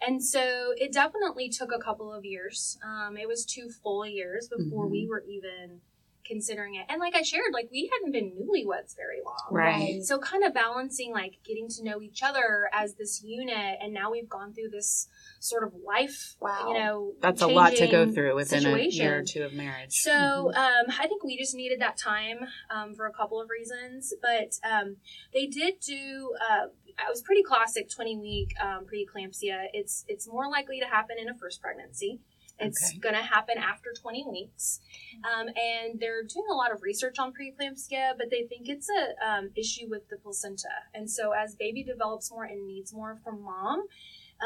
And 0.06 0.24
so 0.24 0.74
it 0.78 0.91
definitely 0.93 1.50
took 1.50 1.72
a 1.74 1.80
couple 1.80 2.13
of 2.13 2.24
years. 2.24 2.78
Um, 2.84 3.17
it 3.17 3.28
was 3.28 3.46
two 3.46 3.70
full 3.70 4.06
years 4.06 4.48
before 4.48 4.88
we 4.88 5.06
Mhm. 5.06 5.10
were 5.10 5.24
even 5.28 5.82
considering 6.28 6.76
it. 6.76 6.86
And 6.90 7.00
like 7.00 7.16
I 7.16 7.22
shared, 7.22 7.54
like 7.54 7.70
we 7.72 7.90
hadn't 7.92 8.12
been 8.12 8.32
newlyweds 8.32 8.96
very 8.96 9.22
long. 9.26 9.36
Right. 9.50 10.04
So 10.04 10.20
kind 10.20 10.44
of 10.44 10.54
balancing 10.54 11.12
like 11.12 11.38
getting 11.46 11.68
to 11.70 11.84
know 11.84 12.02
each 12.02 12.22
other 12.24 12.70
as 12.74 12.96
this 12.96 13.24
unit, 13.24 13.78
and 13.82 13.94
now 13.94 14.12
we've 14.12 14.30
gone 14.30 14.54
through 14.54 14.70
this 14.72 15.08
sort 15.40 15.63
of 15.63 15.74
life. 15.86 16.36
Wow. 16.42 16.68
You 16.68 16.74
know, 16.80 17.13
That's 17.22 17.42
a 17.42 17.48
lot 17.48 17.76
to 17.76 17.88
go 17.88 18.12
through 18.12 18.36
within 18.36 18.66
a 18.66 18.78
year 18.78 19.20
or 19.20 19.24
two 19.24 19.44
of 19.44 19.54
marriage. 19.54 19.94
So 19.94 20.12
Mhm. 20.12 20.58
um, 20.58 20.86
I 21.00 21.08
think 21.08 21.24
we 21.24 21.38
just 21.38 21.56
needed 21.56 21.82
that 21.82 21.98
time 21.98 22.40
um, 22.70 22.94
for 22.96 23.06
a 23.06 23.13
couple 23.13 23.42
of 23.42 23.50
reasons. 23.50 24.13
But 24.22 24.60
um, 24.70 24.98
they 25.34 25.48
did 25.48 25.80
do. 25.80 26.36
Uh, 26.50 26.68
it 26.88 27.10
was 27.10 27.22
pretty 27.22 27.44
classic 27.44 27.90
twenty 27.90 28.18
week 28.18 28.54
um, 28.62 28.86
preeclampsia. 28.86 29.68
It's 29.74 30.04
it's 30.08 30.28
more 30.28 30.50
likely 30.50 30.80
to 30.80 30.86
happen 30.88 31.18
in 31.20 31.30
a 31.30 31.36
first 31.36 31.62
pregnancy. 31.62 32.20
It's 32.60 32.89
Okay. 32.89 33.00
going 33.00 33.15
to 33.15 33.22
happen 33.22 33.58
after 33.58 33.93
20 33.93 34.26
weeks. 34.30 34.80
Um, 35.24 35.48
and 35.50 36.00
they're 36.00 36.24
doing 36.24 36.46
a 36.52 36.56
lot 36.56 36.72
of 36.72 36.82
research 36.82 37.20
on 37.20 37.32
preeclampsia, 37.34 38.17
but 38.17 38.30
they 38.32 38.43
think 38.43 38.67
it's 38.70 38.89
a 38.89 39.28
um, 39.30 39.50
issue 39.56 39.88
with 39.89 40.08
the 40.10 40.17
placenta. 40.17 40.70
And 40.93 41.10
so 41.10 41.32
as 41.32 41.56
baby 41.56 41.84
develops 41.84 42.32
more 42.32 42.43
and 42.46 42.65
needs 42.67 42.93
more 42.93 43.17
from 43.24 43.43
mom, 43.43 43.84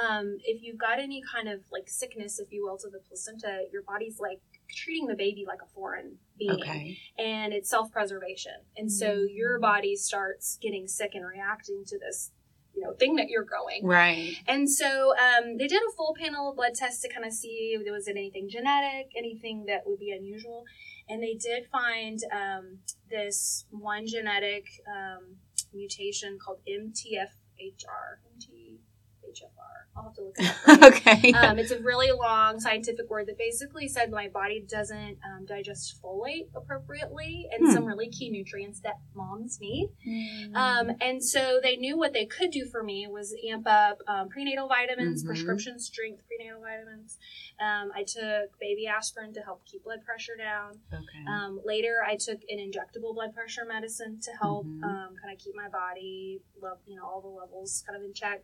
um, 0.02 0.38
if 0.44 0.62
you've 0.64 0.78
got 0.78 1.00
any 1.00 1.22
kind 1.22 1.50
of 1.50 1.62
like 1.72 1.90
sickness, 1.90 2.40
if 2.40 2.52
you 2.52 2.64
will, 2.66 2.78
to 2.78 2.90
the 2.90 3.00
placenta, 3.00 3.66
your 3.72 3.82
body's 3.84 4.20
like 4.20 4.40
treating 4.74 5.08
the 5.08 5.16
baby 5.16 5.44
like 5.46 5.60
a 5.62 5.66
foreign 5.76 6.16
being 6.40 6.52
okay. 6.54 6.98
and 7.20 7.52
it's 7.52 7.70
self-preservation 7.70 8.54
and 8.78 8.90
so 8.90 9.06
Mm. 9.18 9.28
your 9.36 9.60
body 9.60 9.98
starts 9.98 10.58
getting 10.62 10.88
sick 10.88 11.12
and 11.14 11.26
reacting 11.28 11.84
to 11.88 12.00
this 12.00 12.32
you 12.74 12.84
know 12.84 12.94
thing 12.94 13.16
that 13.16 13.30
you're 13.30 13.44
growing. 13.44 13.86
Right. 13.86 14.36
and 14.48 14.70
so 14.70 15.14
um, 15.18 15.58
they 15.58 15.68
did 15.68 15.82
a 15.82 15.96
full 15.96 16.16
panel 16.20 16.50
of 16.50 16.56
blood 16.56 16.74
tests 16.76 17.02
to 17.02 17.10
kind 17.10 17.26
of 17.26 17.34
see 17.34 17.76
if 17.78 17.84
there 17.84 17.94
was 17.94 18.08
anything 18.08 18.50
genetic 18.50 19.12
anything 19.16 19.66
that 19.68 19.82
would 19.86 20.00
be 20.00 20.12
unusual. 20.12 20.66
And 21.10 21.22
they 21.22 21.34
did 21.34 21.68
find 21.70 22.20
um, 22.32 22.78
this 23.10 23.66
one 23.70 24.08
genetic 24.08 24.66
um, 24.88 25.38
mutation 25.74 26.38
called 26.44 26.60
mtfhr 26.68 28.12
mtfr 28.38 29.71
i'll 30.02 30.08
have 30.08 30.16
to 30.16 30.22
look 30.24 30.36
it 30.38 30.52
up 30.68 30.84
okay. 30.94 31.32
Um, 31.34 31.60
it's 31.60 31.72
a 31.72 31.80
really 31.80 32.12
long 32.12 32.60
scientific 32.60 33.10
word 33.10 33.28
that 33.28 33.38
basically 33.38 33.88
said 33.88 34.10
my 34.12 34.28
body 34.28 34.64
doesn't 34.68 35.18
um, 35.24 35.46
digest 35.46 36.02
folate 36.02 36.48
appropriately 36.56 37.48
and 37.52 37.68
Hmm. 37.68 37.74
some 37.74 37.86
really 37.86 38.10
key 38.10 38.30
nutrients 38.30 38.80
that 38.82 38.96
moms 39.14 39.60
need. 39.60 39.90
Mm. 40.08 40.56
Um, 40.56 40.92
and 41.00 41.24
so 41.24 41.60
they 41.62 41.76
knew 41.76 41.98
what 41.98 42.14
they 42.14 42.26
could 42.26 42.50
do 42.52 42.66
for 42.66 42.82
me 42.84 43.08
was 43.08 43.36
amp 43.48 43.68
up 43.68 44.00
um, 44.08 44.30
prenatal 44.30 44.68
vitamins, 44.68 45.24
Mhm. 45.24 45.28
prescription 45.28 45.80
strength 45.80 46.24
prenatal 46.28 46.62
vitamins. 46.62 47.18
Um, 47.60 47.92
I 47.94 48.04
took 48.04 48.58
baby 48.60 48.88
aspirin 48.88 49.34
to 49.34 49.42
help 49.42 49.66
keep 49.66 49.84
blood 49.84 50.04
pressure 50.04 50.36
down. 50.36 50.80
okay. 50.92 51.26
Um, 51.28 51.62
later, 51.64 52.04
I 52.06 52.16
took 52.16 52.40
an 52.50 52.58
injectable 52.58 53.14
blood 53.14 53.34
pressure 53.36 53.66
medicine 53.66 54.20
to 54.22 54.32
help 54.32 54.66
Mhm. 54.66 54.84
um, 54.84 55.16
kind 55.22 55.32
of 55.34 55.38
keep 55.40 55.54
my 55.56 55.70
body, 55.70 56.42
you 56.88 56.96
know, 56.96 57.06
all 57.06 57.22
the 57.22 57.28
levels 57.28 57.84
kind 57.86 57.98
of 57.98 58.04
in 58.04 58.14
check. 58.14 58.44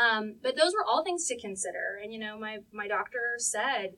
Um, 0.00 0.36
but 0.42 0.56
those 0.56 0.72
were 0.72 0.84
all 0.86 1.04
things 1.04 1.26
to 1.26 1.38
consider. 1.38 2.00
And 2.02 2.12
you 2.12 2.18
know, 2.18 2.38
my 2.38 2.58
my 2.72 2.88
doctor 2.88 3.34
said, 3.38 3.94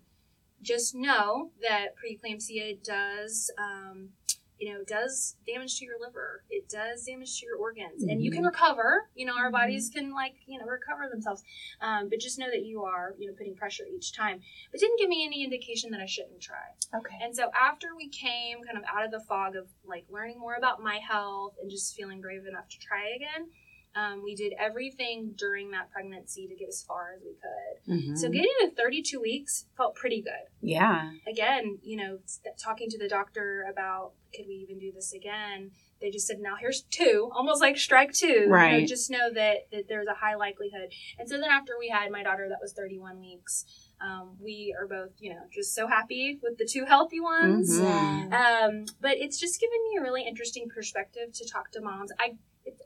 just 0.62 0.94
know 0.94 1.50
that 1.62 1.94
preeclampsia 1.96 2.82
does. 2.82 3.50
Um, 3.58 4.10
you 4.58 4.72
know, 4.72 4.80
does 4.86 5.36
damage 5.46 5.78
to 5.78 5.84
your 5.84 5.94
liver. 6.00 6.42
It 6.50 6.68
does 6.68 7.04
damage 7.04 7.38
to 7.38 7.46
your 7.46 7.56
organs, 7.58 8.02
and 8.02 8.20
you 8.20 8.32
can 8.32 8.42
recover. 8.42 9.08
You 9.14 9.24
know, 9.26 9.36
our 9.38 9.52
bodies 9.52 9.88
can 9.94 10.12
like 10.12 10.34
you 10.46 10.58
know 10.58 10.66
recover 10.66 11.08
themselves. 11.08 11.44
Um, 11.80 12.08
but 12.08 12.18
just 12.18 12.38
know 12.38 12.50
that 12.50 12.64
you 12.64 12.82
are 12.82 13.14
you 13.18 13.28
know 13.28 13.34
putting 13.38 13.54
pressure 13.54 13.84
each 13.86 14.12
time. 14.12 14.40
But 14.72 14.80
didn't 14.80 14.98
give 14.98 15.08
me 15.08 15.24
any 15.24 15.44
indication 15.44 15.92
that 15.92 16.00
I 16.00 16.06
shouldn't 16.06 16.40
try. 16.40 16.74
okay 16.92 17.14
And 17.22 17.36
so 17.36 17.50
after 17.58 17.88
we 17.96 18.08
came 18.08 18.58
kind 18.64 18.76
of 18.76 18.84
out 18.92 19.04
of 19.04 19.12
the 19.12 19.20
fog 19.20 19.54
of 19.54 19.68
like 19.86 20.06
learning 20.10 20.40
more 20.40 20.54
about 20.54 20.82
my 20.82 20.98
health 21.08 21.54
and 21.62 21.70
just 21.70 21.94
feeling 21.94 22.20
brave 22.20 22.44
enough 22.44 22.68
to 22.68 22.78
try 22.80 23.10
again, 23.14 23.48
um, 23.94 24.22
we 24.22 24.34
did 24.34 24.52
everything 24.58 25.32
during 25.36 25.70
that 25.72 25.90
pregnancy 25.90 26.46
to 26.46 26.54
get 26.54 26.68
as 26.68 26.82
far 26.82 27.14
as 27.16 27.22
we 27.22 27.34
could. 27.34 27.92
Mhm. 28.12 28.16
So 28.18 28.28
getting 28.28 28.52
to 28.60 28.70
32 28.70 29.20
weeks 29.20 29.66
felt 29.76 29.94
pretty 29.94 30.20
good. 30.22 30.32
yeah. 30.60 31.12
Again, 31.26 31.78
you 31.82 31.96
know, 31.96 32.18
talking 32.58 32.88
to 32.90 32.98
the 32.98 33.08
doctor 33.08 33.64
about 33.70 34.12
could 34.34 34.46
we 34.46 34.54
even 34.56 34.78
do 34.78 34.92
this 34.92 35.12
again? 35.14 35.70
They 36.00 36.10
just 36.10 36.26
said, 36.26 36.38
now 36.38 36.54
here's 36.60 36.82
two, 36.82 37.30
almost 37.34 37.60
like 37.60 37.76
strike 37.78 38.12
two. 38.12 38.26
You 38.28 38.46
know, 38.46 38.52
Right. 38.52 38.86
just 38.86 39.10
know 39.10 39.32
that, 39.32 39.68
that 39.72 39.88
there's 39.88 40.06
a 40.06 40.14
high 40.14 40.34
likelihood. 40.36 40.92
And 41.18 41.28
so 41.28 41.36
then 41.40 41.50
after 41.50 41.72
we 41.78 41.88
had 41.88 42.10
my 42.12 42.22
daughter 42.22 42.46
that 42.48 42.58
was 42.60 42.72
31 42.72 43.18
weeks, 43.20 43.64
um, 44.00 44.36
we 44.40 44.74
are 44.78 44.86
both, 44.86 45.10
you 45.18 45.30
know, 45.30 45.42
just 45.52 45.74
so 45.74 45.86
happy 45.86 46.38
with 46.42 46.56
the 46.58 46.64
two 46.64 46.84
healthy 46.84 47.20
ones. 47.20 47.70
Mhm. 47.80 48.32
Um, 48.32 48.84
but 49.00 49.16
it's 49.18 49.38
just 49.38 49.60
given 49.60 49.78
me 49.90 49.98
a 49.98 50.02
really 50.02 50.26
interesting 50.26 50.68
perspective 50.68 51.32
to 51.34 51.48
talk 51.48 51.70
to 51.72 51.80
moms. 51.80 52.12
I 52.18 52.36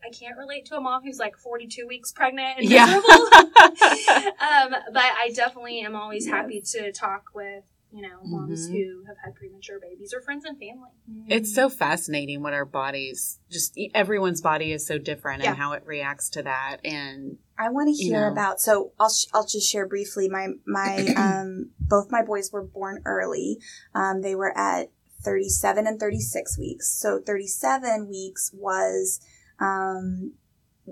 I 0.07 0.11
can't 0.11 0.37
relate 0.38 0.66
to 0.66 0.77
a 0.77 0.81
mom 0.81 1.03
who's 1.03 1.18
like 1.18 1.37
42 1.37 1.88
weeks 1.88 2.12
pregnant 2.12 2.59
and 2.61 2.70
Yeah. 2.70 2.87
miserable. 2.87 3.11
um, 4.40 4.70
but 4.92 5.03
I 5.05 5.33
definitely 5.35 5.81
am 5.81 5.96
always 5.96 6.25
Yes. 6.27 6.33
happy 6.35 6.61
to 6.72 6.92
talk 6.92 7.31
with 7.35 7.64
you 7.92 8.02
know 8.02 8.18
moms 8.24 8.68
Mhm. 8.68 8.72
who 8.72 9.05
have 9.07 9.16
had 9.24 9.35
premature 9.35 9.78
babies 9.81 10.12
or 10.14 10.20
friends 10.22 10.44
and 10.44 10.59
family. 10.59 10.90
It's 11.28 11.55
so 11.55 11.68
fascinating 11.68 12.42
what 12.42 12.55
our 12.55 12.64
bodies 12.64 13.38
just 13.50 13.78
everyone's 13.94 14.40
body 14.40 14.72
is 14.72 14.87
so 14.87 14.98
different 14.98 15.42
Yeah. 15.42 15.50
and 15.50 15.59
how 15.59 15.72
it 15.72 15.85
reacts 15.87 16.28
to 16.31 16.42
that 16.42 16.78
and 16.85 17.38
I 17.59 17.68
want 17.68 17.94
to 17.94 18.02
you 18.02 18.11
hear 18.12 18.26
know. 18.26 18.33
about. 18.33 18.61
So 18.61 18.92
I'll 18.98 19.11
sh- 19.11 19.26
I'll 19.35 19.46
just 19.46 19.70
share 19.70 19.87
briefly. 19.87 20.28
My 20.28 20.48
my 20.66 21.07
um 21.16 21.70
both 21.78 22.11
my 22.11 22.22
boys 22.22 22.50
were 22.52 22.62
born 22.64 23.02
early. 23.05 23.59
Um, 23.94 24.22
they 24.22 24.35
were 24.35 24.57
at 24.57 24.90
37 25.22 25.87
and 25.87 26.00
36 26.00 26.59
weeks. 26.59 26.88
So 27.00 27.20
37 27.24 28.09
weeks 28.09 28.50
was 28.55 29.20
um, 29.61 30.33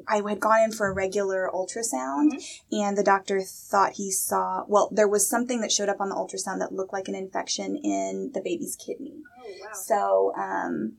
I 0.07 0.22
had 0.29 0.40
gone 0.40 0.61
in 0.62 0.72
for 0.72 0.87
a 0.87 0.92
regular 0.92 1.50
ultrasound, 1.53 2.33
Mm-hmm. 2.33 2.74
and 2.81 2.96
the 2.96 3.03
doctor 3.03 3.40
thought 3.40 3.94
he 3.94 4.11
saw. 4.11 4.64
Well, 4.68 4.88
there 4.92 5.09
was 5.09 5.29
something 5.29 5.61
that 5.62 5.72
showed 5.72 5.88
up 5.88 6.00
on 6.00 6.09
the 6.11 6.14
ultrasound 6.14 6.61
that 6.61 6.72
looked 6.72 6.92
like 6.92 7.09
an 7.09 7.14
infection 7.14 7.76
in 7.76 8.31
the 8.33 8.40
baby's 8.40 8.76
kidney. 8.76 9.22
Oh 9.44 9.53
wow. 9.61 9.68
So 9.74 10.33
um, 10.40 10.92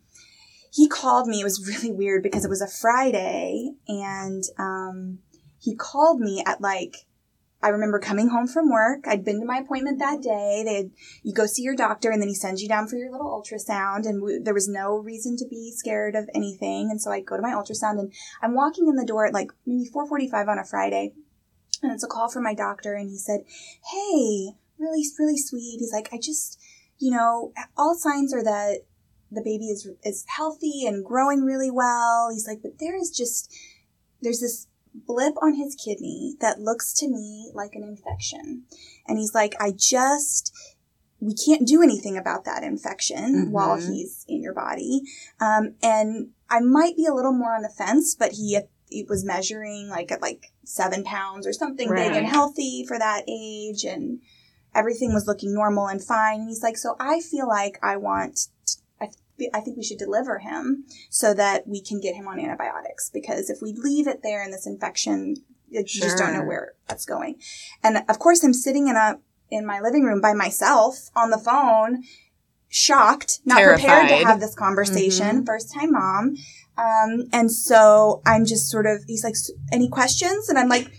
he 0.74 0.88
called 0.88 1.28
me. 1.28 1.42
It 1.42 1.46
was 1.46 1.66
really 1.68 1.92
weird 1.92 2.22
because 2.24 2.44
it 2.44 2.50
was 2.50 2.62
a 2.62 2.68
Friday, 2.68 3.72
and 3.88 4.44
um, 4.60 5.20
he 5.60 5.76
called 5.76 6.20
me 6.20 6.44
at 6.46 6.60
like. 6.62 7.06
I 7.63 7.69
remember 7.69 8.00
coming 8.00 8.30
home 8.30 8.47
from 8.47 8.71
work. 8.71 9.06
I'd 9.08 9.24
been 9.24 9.39
to 9.39 9.45
my 9.45 9.60
appointment 9.60 10.00
that 10.00 10.21
day. 10.21 10.63
They 10.65 10.76
had, 10.76 10.91
you 11.21 11.34
go 11.34 11.45
see 11.45 11.62
your 11.62 11.76
doctor, 11.76 12.10
and 12.10 12.21
then 12.21 12.30
he 12.30 12.36
sends 12.36 12.62
you 12.62 12.67
down 12.67 12.88
for 12.88 12.95
your 12.95 13.12
little 13.12 13.28
ultrasound. 13.28 14.08
And 14.08 14.19
w- 14.19 14.41
there 14.43 14.54
was 14.54 14.67
no 14.67 14.97
reason 14.97 15.38
to 15.38 15.47
be 15.47 15.71
scared 15.76 16.15
of 16.15 16.30
anything. 16.34 16.89
And 16.89 17.00
so 17.00 17.12
I 17.12 17.21
go 17.21 17.36
to 17.36 17.41
my 17.41 17.52
ultrasound, 17.52 18.00
and 18.00 18.12
I'm 18.41 18.56
walking 18.56 18.88
in 18.88 18.95
the 18.95 19.06
door 19.06 19.28
at 19.28 19.34
like 19.34 19.52
maybe 19.65 19.89
4:45 19.89 20.47
on 20.47 20.58
a 20.60 20.65
Friday, 20.65 21.13
and 21.84 21.91
it's 21.91 22.04
a 22.04 22.08
call 22.08 22.30
from 22.30 22.43
my 22.43 22.56
doctor, 22.56 22.93
and 22.93 23.10
he 23.10 23.17
said, 23.17 23.41
"Hey, 23.91 24.56
really, 24.80 25.04
really 25.19 25.38
sweet." 25.38 25.78
He's 25.80 25.93
like, 25.93 26.10
"I 26.12 26.17
just, 26.17 26.60
you 26.97 27.12
know, 27.12 27.54
all 27.78 27.95
signs 27.95 28.34
are 28.34 28.43
that 28.43 28.86
the 29.30 29.41
baby 29.43 29.69
is 29.69 29.88
is 30.04 30.26
healthy 30.36 30.86
and 30.88 31.06
growing 31.06 31.41
really 31.41 31.71
well." 31.71 32.30
He's 32.32 32.47
like, 32.47 32.63
"But 32.63 32.80
there 32.80 32.95
is 32.95 33.12
just 33.12 33.54
there's 34.21 34.39
this 34.39 34.67
blip 34.94 35.36
on 35.42 35.56
his 35.56 35.76
kidney 35.76 36.36
that 36.42 36.60
looks 36.60 36.94
to 36.94 37.08
me 37.08 37.52
like 37.54 37.76
an 37.76 37.84
infection," 37.84 38.64
and 39.08 39.18
he's 39.18 39.34
like, 39.34 39.56
"I 39.60 39.72
just." 39.72 40.54
We 41.24 41.36
can't 41.36 41.68
do 41.68 41.84
anything 41.84 42.18
about 42.18 42.46
that 42.46 42.64
infection 42.64 43.46
Mhm. 43.46 43.52
while 43.52 43.76
he's 43.76 44.26
in 44.28 44.42
your 44.42 44.56
body. 44.56 45.04
Um, 45.40 45.76
and 45.84 46.32
I 46.50 46.62
might 46.62 46.96
be 46.96 47.06
a 47.06 47.14
little 47.14 47.32
more 47.32 47.54
on 47.54 47.62
the 47.62 47.70
fence, 47.70 48.16
but 48.16 48.32
he 48.32 48.60
he 48.90 49.04
was 49.04 49.24
measuring 49.24 49.88
like 49.88 50.12
at 50.12 50.22
like 50.22 50.52
seven 50.66 51.04
pounds 51.04 51.46
or 51.48 51.54
something 51.54 51.88
big 51.90 52.12
and 52.18 52.26
healthy 52.26 52.84
for 52.88 52.98
that 53.00 53.24
age 53.28 53.86
and 53.86 54.20
everything 54.76 55.14
was 55.14 55.28
looking 55.28 55.54
normal 55.54 55.88
and 55.88 56.04
fine 56.04 56.42
and 56.42 56.50
he's 56.50 56.62
like 56.64 56.78
so 56.78 56.96
i 57.00 57.20
feel 57.22 57.48
like 57.48 57.80
i 57.82 57.96
want 57.96 58.48
t- 58.66 58.81
I, 59.54 59.60
think 59.62 59.78
we 59.78 59.84
should 59.84 59.98
deliver 59.98 60.40
him 60.40 60.86
so 61.10 61.34
that 61.34 61.68
we 61.68 61.82
can 61.82 62.00
get 62.00 62.16
him 62.16 62.28
on 62.28 62.40
antibiotics 62.40 63.10
because 63.10 63.50
if 63.50 63.62
we 63.62 63.74
leave 63.74 64.08
it 64.08 64.22
there 64.24 64.44
in 64.44 64.52
this 64.52 64.68
infection 64.68 65.38
you 65.70 65.84
just 65.86 66.18
don't 66.18 66.34
know 66.34 66.44
where 66.44 66.74
that's 66.88 67.06
going. 67.06 67.40
And 67.84 68.04
of 68.10 68.20
course 68.20 68.44
i'm 68.44 68.54
sitting 68.54 68.88
in 68.88 68.96
a 68.96 69.20
in 69.50 69.66
my 69.66 69.80
living 69.80 70.04
room 70.04 70.22
by 70.22 70.34
myself 70.34 71.10
on 71.16 71.30
the 71.30 71.38
phone 71.38 72.04
shocked 72.70 73.40
not 73.46 73.60
prepared 73.78 74.08
to 74.10 74.16
have 74.28 74.40
this 74.40 74.56
conversation 74.56 75.46
first 75.46 75.74
time 75.74 75.92
mom. 75.92 76.36
Um, 76.78 77.28
and 77.34 77.52
so 77.52 78.22
I'm 78.26 78.46
just 78.46 78.70
sort 78.70 78.86
of, 78.86 79.04
he's 79.06 79.24
like, 79.24 79.34
"S- 79.34 79.52
any 79.72 79.90
questions? 79.90 80.48
And 80.50 80.58
I'm 80.58 80.70
like, 80.70 80.90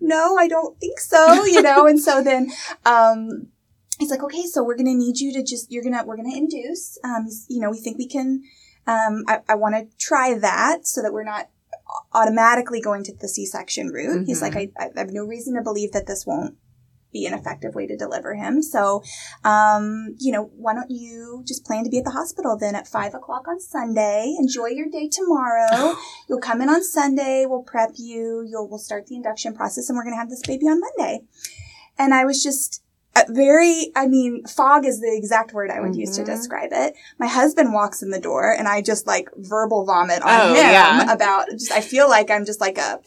no, 0.00 0.36
I 0.36 0.48
don't 0.48 0.78
think 0.80 0.98
so, 0.98 1.44
you 1.44 1.62
know? 1.62 1.86
and 1.86 2.00
so 2.00 2.22
then, 2.22 2.50
um, 2.84 3.48
he's 3.98 4.10
like, 4.10 4.22
okay, 4.22 4.44
so 4.46 4.62
we're 4.62 4.76
going 4.76 4.86
to 4.86 4.94
need 4.94 5.18
you 5.18 5.32
to 5.34 5.42
just, 5.42 5.70
you're 5.70 5.82
going 5.82 5.96
to, 5.96 6.04
we're 6.04 6.16
going 6.16 6.30
to 6.30 6.36
induce, 6.36 6.98
um, 7.04 7.26
you 7.48 7.60
know, 7.60 7.70
we 7.70 7.78
think 7.78 7.98
we 7.98 8.06
can, 8.08 8.42
um, 8.86 9.24
I, 9.28 9.40
I 9.48 9.54
want 9.54 9.74
to 9.74 9.86
try 9.98 10.38
that 10.38 10.86
so 10.86 11.02
that 11.02 11.12
we're 11.12 11.24
not 11.24 11.48
automatically 12.12 12.80
going 12.80 13.04
to 13.04 13.14
the 13.14 13.28
C-section 13.28 13.88
route. 13.88 14.26
He's 14.26 14.40
Mhm. 14.40 14.42
like, 14.42 14.56
I, 14.56 14.70
I 14.78 14.90
have 14.98 15.10
no 15.12 15.24
reason 15.24 15.54
to 15.54 15.62
believe 15.62 15.92
that 15.92 16.06
this 16.06 16.26
won't 16.26 16.56
be 17.12 17.24
an 17.26 17.32
effective 17.32 17.74
way 17.74 17.86
to 17.86 17.96
deliver 17.96 18.34
him. 18.34 18.60
So, 18.60 19.02
um, 19.44 20.16
you 20.18 20.32
know, 20.32 20.50
why 20.56 20.74
don't 20.74 20.90
you 20.90 21.42
just 21.46 21.64
plan 21.64 21.84
to 21.84 21.90
be 21.90 21.98
at 21.98 22.04
the 22.04 22.10
hospital 22.10 22.56
then 22.58 22.74
at 22.74 22.86
five 22.86 23.14
o'clock 23.14 23.48
on 23.48 23.60
Sunday? 23.60 24.34
Enjoy 24.38 24.66
your 24.66 24.88
day 24.90 25.08
tomorrow. 25.08 25.94
You'll 26.28 26.40
come 26.40 26.60
in 26.60 26.68
on 26.68 26.82
Sunday. 26.82 27.46
We'll 27.48 27.62
prep 27.62 27.92
you. 27.96 28.44
You'll 28.46 28.68
we'll 28.68 28.78
start 28.80 29.06
the 29.06 29.14
induction 29.16 29.54
process, 29.54 29.88
and 29.88 29.96
we're 29.96 30.04
gonna 30.04 30.16
have 30.16 30.28
this 30.28 30.42
baby 30.46 30.66
on 30.66 30.80
Monday. 30.80 31.22
And 31.96 32.12
I 32.12 32.24
was 32.26 32.42
just 32.42 32.82
very. 33.28 33.90
I 33.96 34.06
mean, 34.06 34.44
fog 34.46 34.84
is 34.86 35.00
the 35.00 35.14
exact 35.16 35.52
word 35.52 35.70
I 35.70 35.80
would 35.80 35.96
use 35.96 36.16
to 36.16 36.22
Mhm. 36.22 36.26
describe 36.26 36.70
it. 36.72 36.94
My 37.18 37.26
husband 37.26 37.72
walks 37.72 38.02
in 38.02 38.10
the 38.10 38.20
door, 38.20 38.50
and 38.52 38.68
I 38.68 38.82
just 38.82 39.06
like 39.06 39.28
verbal 39.36 39.84
vomit 39.84 40.22
on 40.22 40.40
Oh, 40.40 40.48
him 40.48 40.56
yeah. 40.56 41.12
about. 41.12 41.48
Just 41.50 41.72
I 41.72 41.80
feel 41.80 42.08
like 42.08 42.30
I'm 42.30 42.44
just 42.44 42.60
like 42.60 42.78
a 42.78 43.00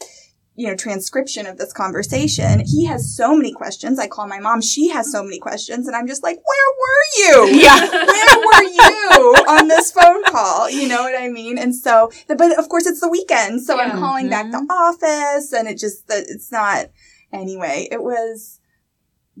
you 0.56 0.66
know, 0.66 0.74
transcription 0.76 1.46
of 1.46 1.56
this 1.56 1.72
conversation. 1.72 2.60
He 2.66 2.84
has 2.84 3.16
so 3.16 3.34
many 3.34 3.50
questions. 3.50 3.98
I 3.98 4.06
call 4.08 4.26
my 4.26 4.40
mom. 4.40 4.60
She 4.60 4.88
has 4.90 5.10
so 5.10 5.22
many 5.22 5.38
questions. 5.38 5.86
And 5.86 5.96
I'm 5.96 6.06
just 6.06 6.22
like, 6.22 6.36
where 6.36 6.68
were 6.82 7.48
you? 7.48 7.60
Yeah. 7.62 7.80
Where 7.80 8.38
were 8.46 8.62
you 8.64 9.34
on 9.48 9.68
this 9.68 9.90
phone 9.90 10.22
call? 10.24 10.68
You 10.68 10.86
know 10.86 11.02
what 11.02 11.18
I 11.18 11.28
mean? 11.28 11.56
And 11.56 11.74
so, 11.74 12.10
but 12.28 12.58
of 12.58 12.68
course 12.68 12.84
it's 12.84 13.00
the 13.00 13.08
weekend. 13.08 13.62
So 13.62 13.78
I'm 13.80 13.90
Yeah. 13.90 13.98
calling 14.00 14.28
back 14.28 14.50
the 14.50 14.58
office 14.70 15.50
and 15.54 15.66
it 15.66 15.78
just, 15.78 16.02
it's 16.10 16.52
not, 16.52 16.88
anyway, 17.32 17.88
it 17.90 18.02
was 18.02 18.59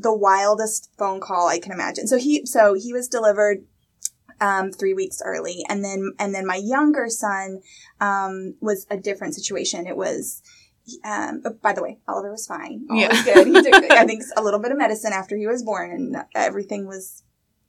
the 0.00 0.14
wildest 0.14 0.90
phone 0.98 1.20
call 1.20 1.48
I 1.48 1.58
can 1.58 1.72
imagine. 1.72 2.06
So 2.06 2.16
he, 2.18 2.46
so 2.46 2.74
he 2.74 2.92
was 2.92 3.08
delivered 3.08 3.64
um, 4.40 4.72
three 4.72 4.94
weeks 4.94 5.20
early, 5.24 5.62
and 5.68 5.84
then 5.84 6.12
and 6.18 6.34
then 6.34 6.46
my 6.46 6.56
younger 6.56 7.08
son 7.08 7.60
um, 8.00 8.54
was 8.60 8.86
a 8.90 8.96
different 8.96 9.34
situation. 9.34 9.86
It 9.86 9.96
was, 9.96 10.42
um, 11.04 11.42
oh, 11.44 11.54
by 11.62 11.72
the 11.74 11.82
way, 11.82 11.98
Oliver 12.08 12.30
was 12.30 12.46
fine. 12.46 12.86
All 12.90 12.96
Yeah. 12.96 13.08
was 13.08 13.22
good. 13.22 13.46
He 13.46 13.52
took, 13.52 13.74
I 13.92 14.04
think, 14.06 14.22
a 14.36 14.42
little 14.42 14.60
bit 14.60 14.72
of 14.72 14.78
medicine 14.78 15.12
after 15.12 15.36
he 15.36 15.46
was 15.46 15.62
born, 15.62 15.90
and 15.90 16.16
everything 16.34 16.86
was. 16.86 17.22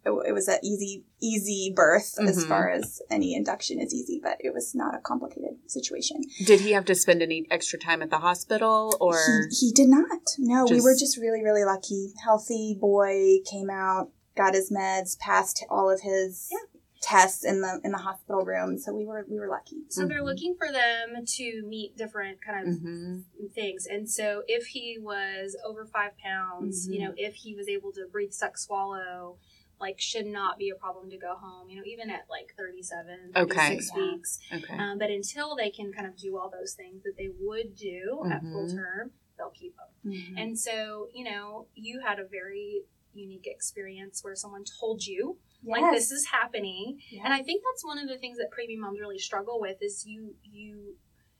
It, 0.06 0.10
it 0.30 0.32
was 0.34 0.48
an 0.48 0.58
easy, 0.64 1.04
easy 1.22 1.72
birth 1.76 2.16
as 2.20 2.44
Mhm. 2.44 2.48
far 2.48 2.70
as 2.72 3.02
any 3.12 3.36
induction 3.36 3.80
is 3.80 3.94
easy, 3.94 4.20
but 4.22 4.38
it 4.40 4.52
was 4.54 4.74
not 4.74 4.96
a 4.96 5.00
complicated 5.00 5.60
situation. 5.68 6.24
Did 6.46 6.62
he 6.62 6.72
have 6.72 6.86
to 6.86 6.96
spend 6.96 7.22
any 7.22 7.46
extra 7.52 7.78
time 7.78 8.02
at 8.02 8.10
the 8.10 8.18
hospital 8.20 8.98
or? 9.00 9.48
He, 9.52 9.68
he 9.68 9.72
did 9.72 9.90
not. 9.90 10.22
No, 10.40 10.66
we 10.66 10.82
were 10.82 10.96
just 10.96 11.18
really, 11.18 11.44
really 11.44 11.64
lucky. 11.64 12.14
Healthy 12.24 12.78
boy 12.80 13.40
came 13.46 13.70
out, 13.70 14.10
got 14.36 14.56
his 14.56 14.72
meds, 14.72 15.20
passed 15.20 15.64
all 15.70 15.90
of 15.92 16.02
his 16.02 16.48
Yeah. 16.52 16.58
tests 17.04 17.44
in 17.44 17.62
the 17.62 17.80
in 17.84 17.92
the 17.92 17.98
hospital 18.00 18.44
room. 18.44 18.78
So 18.80 18.94
we 18.94 19.06
were 19.06 19.26
we 19.30 19.40
were 19.40 19.48
lucky. 19.50 19.84
So 19.90 20.06
they're 20.08 20.22
Mhm. 20.22 20.26
looking 20.26 20.56
for 20.56 20.72
them 20.72 21.26
to 21.26 21.64
meet 21.68 21.96
different 21.98 22.40
kind 22.44 22.68
of 22.68 22.76
Mhm. 22.76 23.24
things. 23.54 23.86
And 23.88 24.10
so 24.10 24.44
if 24.48 24.68
he 24.68 24.98
was 25.00 25.56
over 25.66 25.86
five 25.86 26.18
pounds, 26.18 26.88
you 26.88 27.00
Mhm. 27.00 27.04
know, 27.04 27.14
if 27.18 27.34
he 27.36 27.56
was 27.56 27.68
able 27.68 27.92
to 27.94 28.08
breathe, 28.12 28.32
suck, 28.34 28.58
swallow, 28.58 29.38
like 29.82 30.00
should 30.00 30.26
not 30.28 30.58
be 30.58 30.70
a 30.70 30.76
problem 30.76 31.10
to 31.10 31.18
go 31.18 31.36
home, 31.36 31.70
you 31.70 31.76
know, 31.78 31.84
even 31.86 32.10
at 32.10 32.26
like 32.30 32.54
37, 32.58 33.32
Okay. 33.36 33.54
36 33.56 33.92
Yeah. 33.96 34.02
weeks. 34.02 34.40
Okay. 34.54 34.78
Um, 34.78 34.98
but 35.00 35.10
until 35.10 35.56
they 35.56 35.70
can 35.72 35.92
kind 35.92 36.08
of 36.08 36.16
do 36.16 36.38
all 36.38 36.50
those 36.50 36.74
things 36.74 37.04
that 37.04 37.18
they 37.18 37.30
would 37.40 37.76
do 37.76 38.24
at 38.32 38.42
full 38.44 38.68
Mhm. 38.68 38.76
term, 38.76 39.12
they'll 39.38 39.50
keep 39.50 39.76
them. 39.76 40.14
Mm-hmm. 40.14 40.38
And 40.38 40.60
so, 40.60 41.10
you 41.14 41.24
know, 41.26 41.68
you 41.76 42.00
had 42.02 42.20
a 42.20 42.26
very 42.26 42.84
unique 43.14 43.46
experience 43.48 44.24
where 44.24 44.36
someone 44.36 44.64
told 44.80 45.06
you 45.06 45.38
like 45.66 45.92
this 45.92 46.12
is 46.12 46.28
happening 46.28 46.98
Yes. 47.12 47.22
and 47.26 47.34
i 47.34 47.44
think 47.44 47.62
that's 47.70 47.84
one 47.86 48.00
of 48.00 48.08
the 48.08 48.18
things 48.18 48.38
that 48.38 48.50
preemie 48.52 48.78
moms 48.80 49.00
really 49.02 49.20
struggle 49.20 49.60
with 49.60 49.78
is 49.82 50.06
you 50.08 50.34
you 50.44 50.96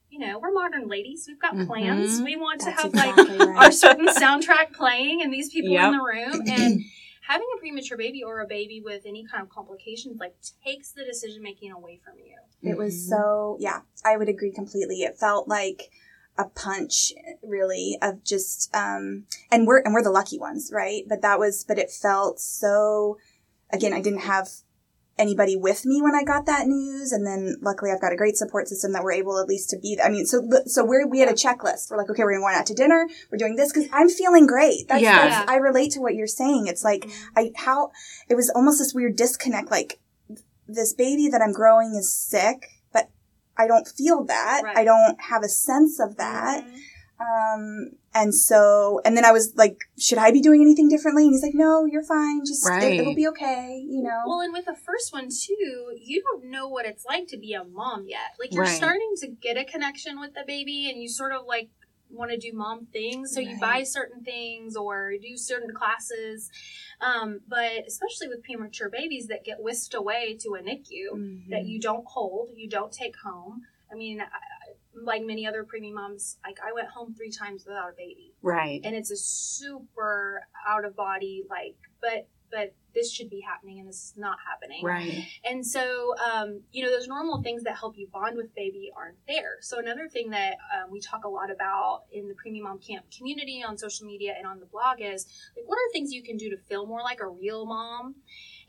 you 0.10 0.20
know 0.20 0.38
we're 0.38 0.52
modern 0.52 0.90
ladies 0.90 1.24
we've 1.30 1.40
got 1.40 1.54
plans 1.66 2.20
Mhm. 2.20 2.26
we 2.26 2.36
want 2.36 2.60
to 2.60 2.66
That's 2.66 2.82
have 2.84 2.94
like 2.94 3.16
right. 3.16 3.56
our 3.58 3.72
certain 3.72 4.06
soundtrack 4.08 4.74
playing 4.74 5.22
and 5.24 5.34
these 5.34 5.50
people 5.50 5.72
Yep. 5.72 5.86
in 5.86 5.92
the 5.94 6.04
room 6.04 6.42
and 6.50 6.82
having 7.28 7.48
a 7.56 7.60
premature 7.60 7.98
baby 7.98 8.24
or 8.24 8.40
a 8.42 8.48
baby 8.48 8.82
with 8.84 9.04
any 9.06 9.26
kind 9.26 9.44
of 9.44 9.50
complications 9.50 10.20
like 10.20 10.36
takes 10.66 10.92
the 10.92 11.04
decision 11.06 11.42
making 11.42 11.72
away 11.72 12.00
from 12.04 12.16
you 12.18 12.36
It 12.70 12.78
was 12.78 12.94
Mhm. 12.94 13.10
so 13.10 13.58
yeah, 13.60 13.82
I 14.06 14.18
would 14.18 14.30
agree 14.30 14.52
completely. 14.52 15.02
It 15.04 15.18
felt 15.18 15.48
like 15.48 15.90
a 16.38 16.46
punch 16.46 17.14
really 17.44 17.98
of 18.02 18.24
just 18.24 18.74
um 18.74 19.26
and 19.52 19.68
we're 19.68 19.80
and 19.80 19.94
we're 19.94 20.04
the 20.04 20.12
lucky 20.12 20.40
ones, 20.40 20.72
right? 20.74 21.04
But 21.08 21.22
that 21.22 21.40
was 21.40 21.64
but 21.64 21.78
it 21.78 21.92
felt 21.92 22.40
so 22.40 23.18
again, 23.72 23.94
I 23.94 24.02
didn't 24.02 24.20
have 24.20 24.50
anybody 25.22 25.56
with 25.56 25.86
me 25.86 26.02
when 26.02 26.16
I 26.16 26.24
got 26.24 26.46
that 26.48 26.68
news 26.68 27.12
and 27.12 27.26
then 27.26 27.56
luckily 27.62 27.92
I've 27.92 28.02
got 28.02 28.12
a 28.12 28.16
great 28.16 28.36
support 28.36 28.68
system 28.68 28.92
that 28.94 29.04
we're 29.04 29.14
able 29.14 29.40
at 29.40 29.48
least 29.48 29.70
to 29.70 29.78
be 29.80 30.00
I 30.04 30.10
mean 30.10 30.26
so 30.26 30.42
so 30.66 30.84
we're 30.84 31.08
we 31.08 31.20
had 31.20 31.30
a 31.30 31.34
checklist. 31.34 31.90
We're 31.90 31.98
like 31.98 32.10
okay, 32.10 32.24
we're 32.24 32.38
going 32.40 32.56
out 32.56 32.66
to 32.68 32.74
dinner, 32.74 33.08
we're 33.32 33.38
doing 33.38 33.56
this 33.56 33.72
cuz 33.72 33.86
I'm 33.94 34.10
feeling 34.10 34.48
great. 34.48 34.88
That's, 34.90 35.02
Yeah. 35.02 35.30
that's 35.30 35.50
I 35.52 35.56
relate 35.58 35.92
to 35.92 36.00
what 36.02 36.16
you're 36.16 36.28
saying. 36.28 36.68
It's 36.68 36.84
like 36.84 37.08
I 37.36 37.52
how 37.56 37.92
it 38.30 38.36
was 38.36 38.50
almost 38.50 38.80
this 38.80 38.94
weird 38.94 39.16
disconnect. 39.16 39.70
Like 39.72 40.00
this 40.68 40.94
baby 40.94 41.28
that 41.30 41.42
I'm 41.42 41.54
growing 41.54 41.96
is 41.96 42.14
sick, 42.14 42.68
but 42.94 43.10
I 43.58 43.68
don't 43.68 43.88
feel 43.88 44.24
that. 44.26 44.62
Right. 44.64 44.78
I 44.78 44.84
don't 44.84 45.20
have 45.22 45.44
a 45.44 45.50
sense 45.50 46.00
of 46.00 46.18
that. 46.18 46.66
Mhm. 46.66 46.78
Um, 47.22 47.92
and 48.14 48.34
so, 48.34 49.00
and 49.06 49.16
then 49.16 49.24
I 49.26 49.32
was 49.32 49.54
like, 49.56 49.78
should 50.00 50.18
I 50.18 50.32
be 50.32 50.42
doing 50.42 50.62
anything 50.62 50.90
differently? 50.90 51.24
And 51.24 51.34
he's 51.34 51.44
like, 51.44 51.54
no, 51.54 51.86
you're 51.86 52.04
fine. 52.04 52.42
Just 52.46 52.68
Right. 52.68 53.00
it, 53.00 53.06
will 53.06 53.16
be 53.16 53.28
okay. 53.28 53.84
You 53.88 54.02
know. 54.04 54.24
Well, 54.26 54.42
and 54.42 54.52
with 54.52 54.66
the 54.66 54.76
first 54.76 55.14
one 55.14 55.30
too, 55.30 55.96
you 56.02 56.22
don't 56.24 56.46
know 56.50 56.68
what 56.68 56.86
it's 56.86 57.06
like 57.06 57.28
to 57.28 57.38
be 57.38 57.54
a 57.54 57.64
mom 57.64 58.06
yet. 58.08 58.32
Like 58.40 58.52
you're 58.54 58.64
Right. 58.64 58.76
starting 58.76 59.14
to 59.22 59.28
get 59.28 59.56
a 59.58 59.64
connection 59.64 60.20
with 60.20 60.34
the 60.34 60.44
baby, 60.46 60.90
and 60.90 61.02
you 61.02 61.08
sort 61.10 61.32
of 61.34 61.46
like 61.46 61.70
want 62.10 62.32
to 62.32 62.38
do 62.38 62.52
mom 62.54 62.88
things, 62.92 63.34
so 63.34 63.40
you 63.40 63.58
buy 63.62 63.84
certain 63.84 64.22
things 64.24 64.76
or 64.76 65.14
do 65.22 65.38
certain 65.38 65.74
classes. 65.74 66.50
Um, 67.00 67.40
but 67.48 67.88
especially 67.88 68.28
with 68.28 68.44
premature 68.44 68.90
babies 68.90 69.28
that 69.28 69.46
get 69.46 69.62
whisked 69.62 69.94
away 69.94 70.38
to 70.42 70.56
a 70.56 70.60
NICU 70.62 71.48
that 71.50 71.62
Mhm. 71.64 71.68
you 71.70 71.80
don't 71.80 72.06
hold, 72.06 72.50
you 72.56 72.68
don't 72.68 72.92
take 72.92 73.16
home. 73.24 73.62
I 73.90 73.96
mean, 73.96 74.20
I- 74.22 74.26
like 74.94 75.24
many 75.24 75.48
other 75.48 75.64
preemie 75.64 75.94
moms, 75.94 76.38
like 76.46 76.58
I 76.66 76.74
went 76.74 76.90
home 76.90 77.14
three 77.16 77.32
times 77.32 77.66
without 77.66 77.90
a 77.90 77.94
baby, 77.98 78.34
Right. 78.42 78.82
and 78.84 78.96
it's 78.96 79.12
a 79.12 79.18
super 79.18 80.42
out 80.68 80.86
of 80.86 80.96
body 80.96 81.44
like, 81.50 81.76
but 82.02 82.28
but 82.52 82.76
this 82.94 83.10
should 83.10 83.30
be 83.30 83.40
happening 83.40 83.80
and 83.80 83.88
this 83.88 83.96
is 83.96 84.14
not 84.18 84.38
happening. 84.46 84.84
Right. 84.84 85.26
And 85.46 85.66
so, 85.66 86.14
um, 86.18 86.60
you 86.74 86.84
know, 86.84 86.92
those 86.92 87.08
normal 87.08 87.42
things 87.42 87.64
that 87.64 87.78
help 87.78 87.98
you 87.98 88.10
bond 88.12 88.36
with 88.36 88.54
baby 88.54 88.92
aren't 88.94 89.16
there. 89.26 89.56
So 89.62 89.80
another 89.80 90.10
thing 90.10 90.32
that 90.32 90.58
um, 90.76 90.92
we 90.92 91.00
talk 91.00 91.24
a 91.24 91.30
lot 91.30 91.50
about 91.50 92.02
in 92.12 92.28
the 92.28 92.34
Preemie 92.34 92.62
Mom 92.62 92.80
Camp 92.80 93.06
community 93.18 93.64
on 93.66 93.78
social 93.78 94.06
media 94.06 94.34
and 94.38 94.46
on 94.46 94.60
the 94.60 94.66
blog 94.66 94.98
is 95.00 95.26
like, 95.56 95.66
what 95.66 95.78
are 95.78 95.92
things 95.94 96.12
you 96.12 96.22
can 96.24 96.36
do 96.36 96.50
to 96.50 96.58
feel 96.58 96.86
more 96.86 97.00
like 97.02 97.22
a 97.22 97.28
real 97.28 97.66
mom? 97.66 98.16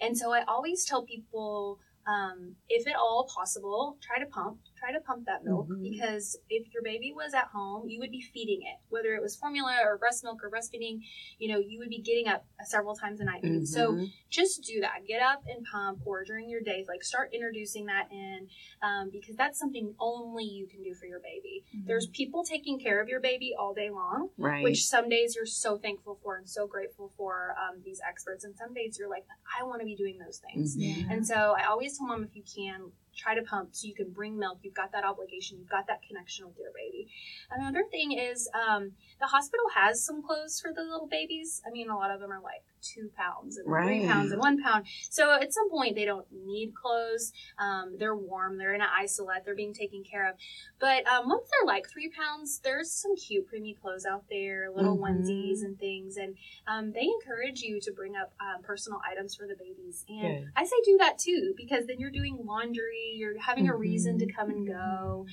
And 0.00 0.16
so 0.16 0.32
I 0.32 0.44
always 0.46 0.84
tell 0.84 1.02
people, 1.02 1.80
um, 2.06 2.54
if 2.68 2.86
at 2.86 2.94
all 2.94 3.28
possible, 3.34 3.96
try 4.00 4.20
to 4.20 4.26
pump, 4.26 4.58
try 4.82 4.92
to 4.92 5.00
pump 5.00 5.26
that 5.26 5.44
milk 5.44 5.68
Mhm. 5.68 5.82
because 5.82 6.36
if 6.50 6.72
your 6.74 6.82
baby 6.82 7.12
was 7.12 7.34
at 7.34 7.46
home, 7.48 7.88
you 7.88 8.00
would 8.00 8.10
be 8.10 8.20
feeding 8.20 8.62
it, 8.62 8.78
whether 8.88 9.14
it 9.14 9.22
was 9.22 9.36
formula 9.36 9.78
or 9.84 9.96
breast 9.96 10.24
milk 10.24 10.42
or 10.42 10.50
breastfeeding, 10.50 11.00
you 11.38 11.48
know, 11.48 11.58
you 11.58 11.78
would 11.78 11.88
be 11.88 12.00
getting 12.00 12.26
up 12.26 12.44
several 12.64 12.96
times 12.96 13.20
a 13.20 13.24
night. 13.24 13.42
So 13.66 13.92
Mhm. 13.92 14.12
just 14.28 14.64
do 14.64 14.80
that. 14.80 15.04
Get 15.06 15.22
up 15.22 15.44
and 15.46 15.64
pump, 15.64 16.00
or 16.04 16.24
during 16.24 16.48
your 16.50 16.60
days, 16.60 16.88
like 16.88 17.04
start 17.04 17.32
introducing 17.32 17.86
that 17.86 18.10
in, 18.10 18.48
um, 18.82 19.10
because 19.10 19.36
that's 19.36 19.56
something 19.58 19.94
only 20.00 20.44
you 20.44 20.66
can 20.66 20.82
do 20.82 20.94
for 20.94 21.06
your 21.06 21.20
baby. 21.20 21.64
There's 21.86 22.08
people 22.08 22.42
taking 22.42 22.80
care 22.80 23.00
of 23.00 23.08
your 23.08 23.20
baby 23.20 23.54
all 23.54 23.74
day 23.74 23.90
long, 23.90 24.30
right. 24.36 24.64
which 24.64 24.84
some 24.84 25.08
days 25.08 25.36
you're 25.36 25.46
so 25.46 25.78
thankful 25.78 26.16
for 26.16 26.36
and 26.36 26.48
so 26.48 26.66
grateful 26.66 27.08
for 27.16 27.54
um, 27.56 27.82
these 27.82 28.00
experts, 28.00 28.42
and 28.42 28.56
some 28.56 28.74
days 28.74 28.98
you're 28.98 29.08
like, 29.08 29.26
I 29.58 29.62
want 29.62 29.80
to 29.80 29.84
be 29.86 29.94
doing 29.94 30.18
those 30.18 30.38
things. 30.38 30.76
Mhm. 30.76 31.10
And 31.10 31.26
so 31.26 31.54
I 31.56 31.66
always 31.66 31.98
tell 31.98 32.08
mom 32.08 32.24
if 32.24 32.34
you 32.34 32.42
can, 32.42 32.90
try 33.16 33.34
to 33.34 33.42
pump 33.42 33.70
so 33.72 33.86
you 33.86 33.94
can 33.94 34.10
bring 34.10 34.38
milk. 34.38 34.58
You've 34.62 34.74
got 34.74 34.92
that 34.92 35.04
obligation. 35.04 35.58
You've 35.58 35.68
got 35.70 35.86
that 35.86 36.00
connection 36.06 36.46
with 36.46 36.56
your 36.58 36.72
baby. 36.74 37.08
Another 37.50 37.84
thing 37.90 38.12
is 38.12 38.48
um, 38.54 38.92
the 39.20 39.26
hospital 39.26 39.66
has 39.74 40.04
some 40.04 40.22
clothes 40.22 40.60
for 40.60 40.72
the 40.72 40.82
little 40.82 41.08
babies. 41.10 41.62
I 41.66 41.70
mean, 41.70 41.90
a 41.90 41.96
lot 41.96 42.10
of 42.10 42.20
them 42.20 42.30
are 42.32 42.40
like 42.40 42.62
two 42.82 43.10
pounds 43.16 43.56
and 43.58 43.66
Right. 43.68 43.86
three 43.86 44.06
pounds 44.08 44.32
and 44.32 44.40
one 44.40 44.60
pound. 44.60 44.86
So 45.10 45.32
at 45.40 45.52
some 45.52 45.70
point 45.70 45.94
they 45.94 46.04
don't 46.04 46.26
need 46.32 46.72
clothes. 46.74 47.32
Um, 47.58 47.96
they're 47.98 48.16
warm. 48.16 48.58
They're 48.58 48.74
in 48.74 48.80
an 48.80 48.88
isolette. 48.98 49.44
They're 49.44 49.54
being 49.54 49.74
taken 49.74 50.02
care 50.02 50.28
of. 50.28 50.34
But 50.80 51.06
um, 51.06 51.28
once 51.28 51.48
they're 51.50 51.66
like 51.66 51.88
three 51.88 52.10
pounds, 52.10 52.60
there's 52.64 52.90
some 52.92 53.14
cute 53.14 53.46
preemie 53.48 53.78
clothes 53.80 54.04
out 54.04 54.24
there, 54.28 54.68
little 54.74 54.96
Mhm. 54.96 55.02
onesies 55.02 55.62
and 55.62 55.78
things, 55.78 56.16
and 56.16 56.36
um, 56.66 56.92
they 56.92 57.06
encourage 57.20 57.60
you 57.60 57.80
to 57.82 57.92
bring 57.92 58.16
up 58.16 58.32
um, 58.40 58.62
personal 58.62 59.00
items 59.08 59.36
for 59.36 59.46
the 59.46 59.54
babies. 59.54 60.04
And 60.08 60.38
Good. 60.42 60.52
I 60.56 60.64
say 60.64 60.76
do 60.84 60.96
that 60.98 61.18
too 61.18 61.54
because 61.56 61.86
then 61.86 62.00
you're 62.00 62.10
doing 62.10 62.36
laundry, 62.44 63.01
you're 63.16 63.38
having 63.38 63.68
a 63.68 63.74
reason 63.76 64.18
to 64.18 64.26
Mhm. 64.26 64.34
come 64.34 64.50
and 64.50 64.66
go. 64.66 65.26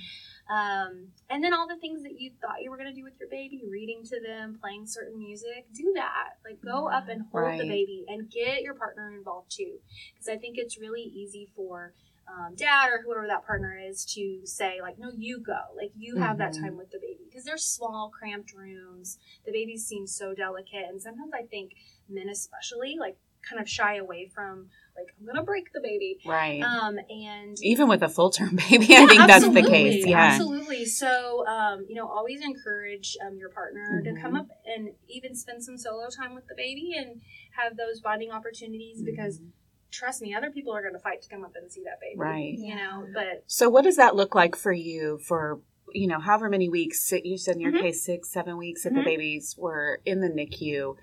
Um, 0.50 1.12
and 1.30 1.44
then 1.44 1.54
all 1.54 1.68
the 1.68 1.78
things 1.78 2.02
that 2.04 2.20
you 2.20 2.32
thought 2.42 2.62
you 2.62 2.72
were 2.72 2.78
going 2.78 2.90
to 2.90 2.96
do 2.96 3.04
with 3.04 3.20
your 3.20 3.30
baby, 3.30 3.62
reading 3.70 4.04
to 4.06 4.20
them, 4.20 4.58
playing 4.60 4.88
certain 4.88 5.20
music, 5.20 5.66
do 5.74 5.92
that. 5.96 6.40
Like 6.44 6.60
go 6.62 6.88
up 6.90 7.08
and 7.08 7.22
hold 7.32 7.46
Right. 7.46 7.60
the 7.60 7.68
baby 7.68 8.06
and 8.08 8.30
get 8.32 8.64
your 8.64 8.74
partner 8.74 9.12
involved 9.16 9.52
too. 9.52 9.80
Because 10.14 10.28
I 10.28 10.38
think 10.38 10.58
it's 10.58 10.80
really 10.80 11.02
easy 11.04 11.50
for 11.56 11.94
um, 12.28 12.54
dad 12.54 12.90
or 12.92 13.02
whoever 13.02 13.26
that 13.26 13.44
partner 13.44 13.76
is 13.76 14.06
to 14.06 14.42
say, 14.46 14.82
like, 14.82 15.00
no, 15.00 15.10
you 15.18 15.40
go. 15.40 15.62
Like, 15.76 15.92
you 15.98 16.18
have 16.18 16.38
that 16.38 16.52
Mhm. 16.52 16.62
time 16.62 16.78
with 16.78 16.92
the 16.92 17.00
baby. 17.00 17.24
Because 17.28 17.44
they're 17.44 17.58
small, 17.58 18.12
cramped 18.12 18.54
rooms. 18.54 19.18
The 19.46 19.52
babies 19.52 19.88
seem 19.88 20.06
so 20.06 20.36
delicate. 20.36 20.86
And 20.90 21.02
sometimes 21.02 21.32
I 21.34 21.48
think 21.48 21.74
men, 22.08 22.30
especially, 22.30 22.98
like, 23.00 23.18
kind 23.42 23.60
of 23.60 23.68
shy 23.68 23.96
away 23.96 24.28
from, 24.28 24.70
like, 25.00 25.16
I'm 25.20 25.26
going 25.26 25.38
to 25.38 25.44
break 25.44 25.72
the 25.74 25.80
baby. 25.82 26.20
Right. 26.26 26.62
Um, 26.62 26.98
and 27.10 27.58
Even 27.62 27.88
with 27.88 28.04
a 28.04 28.10
full 28.10 28.30
term 28.30 28.56
baby, 28.70 28.86
I 28.96 29.00
yeah, 29.02 29.08
think 29.08 29.28
that's 29.28 29.50
the 29.50 29.64
case. 29.64 30.06
Yeah. 30.06 30.20
absolutely. 30.20 30.86
So, 30.86 31.46
um, 31.48 31.86
you 31.88 31.96
know, 31.96 32.08
always 32.08 32.42
encourage 32.42 33.18
um, 33.26 33.38
your 33.38 33.50
partner 33.50 34.02
to 34.04 34.14
come 34.22 34.34
Mhm. 34.34 34.40
up 34.40 34.48
and 34.66 34.90
even 35.08 35.36
spend 35.36 35.64
some 35.64 35.78
solo 35.78 36.10
time 36.10 36.36
with 36.36 36.48
the 36.48 36.56
baby 36.56 36.94
and 36.98 37.22
have 37.58 37.78
those 37.78 38.02
bonding 38.02 38.32
opportunities. 38.32 39.02
Because 39.02 39.40
Mhm. 39.40 39.52
trust 39.92 40.22
me, 40.22 40.34
other 40.36 40.52
people 40.52 40.74
are 40.76 40.82
going 40.82 40.94
to 40.94 41.00
fight 41.00 41.22
to 41.22 41.30
come 41.30 41.44
up 41.44 41.54
and 41.56 41.72
see 41.72 41.84
that 41.84 42.00
baby. 42.00 42.18
Right. 42.20 42.54
You 42.58 42.76
know, 42.76 43.08
but 43.14 43.44
So, 43.48 43.70
what 43.70 43.84
does 43.84 43.96
that 43.96 44.16
look 44.16 44.36
like 44.36 44.56
for 44.56 44.72
you 44.74 45.18
for, 45.20 45.62
you 45.94 46.08
know, 46.08 46.20
however 46.20 46.50
many 46.50 46.70
weeks, 46.70 47.12
you 47.24 47.38
said 47.38 47.56
in 47.56 47.62
your 47.62 47.72
Mhm. 47.74 47.80
case, 47.82 48.04
six, 48.04 48.30
seven 48.32 48.58
weeks 48.58 48.84
that 48.84 48.94
Mhm. 48.94 48.98
the 48.98 49.04
babies 49.04 49.56
were 49.58 50.02
in 50.06 50.20
the 50.22 50.30
NICU? 50.30 50.96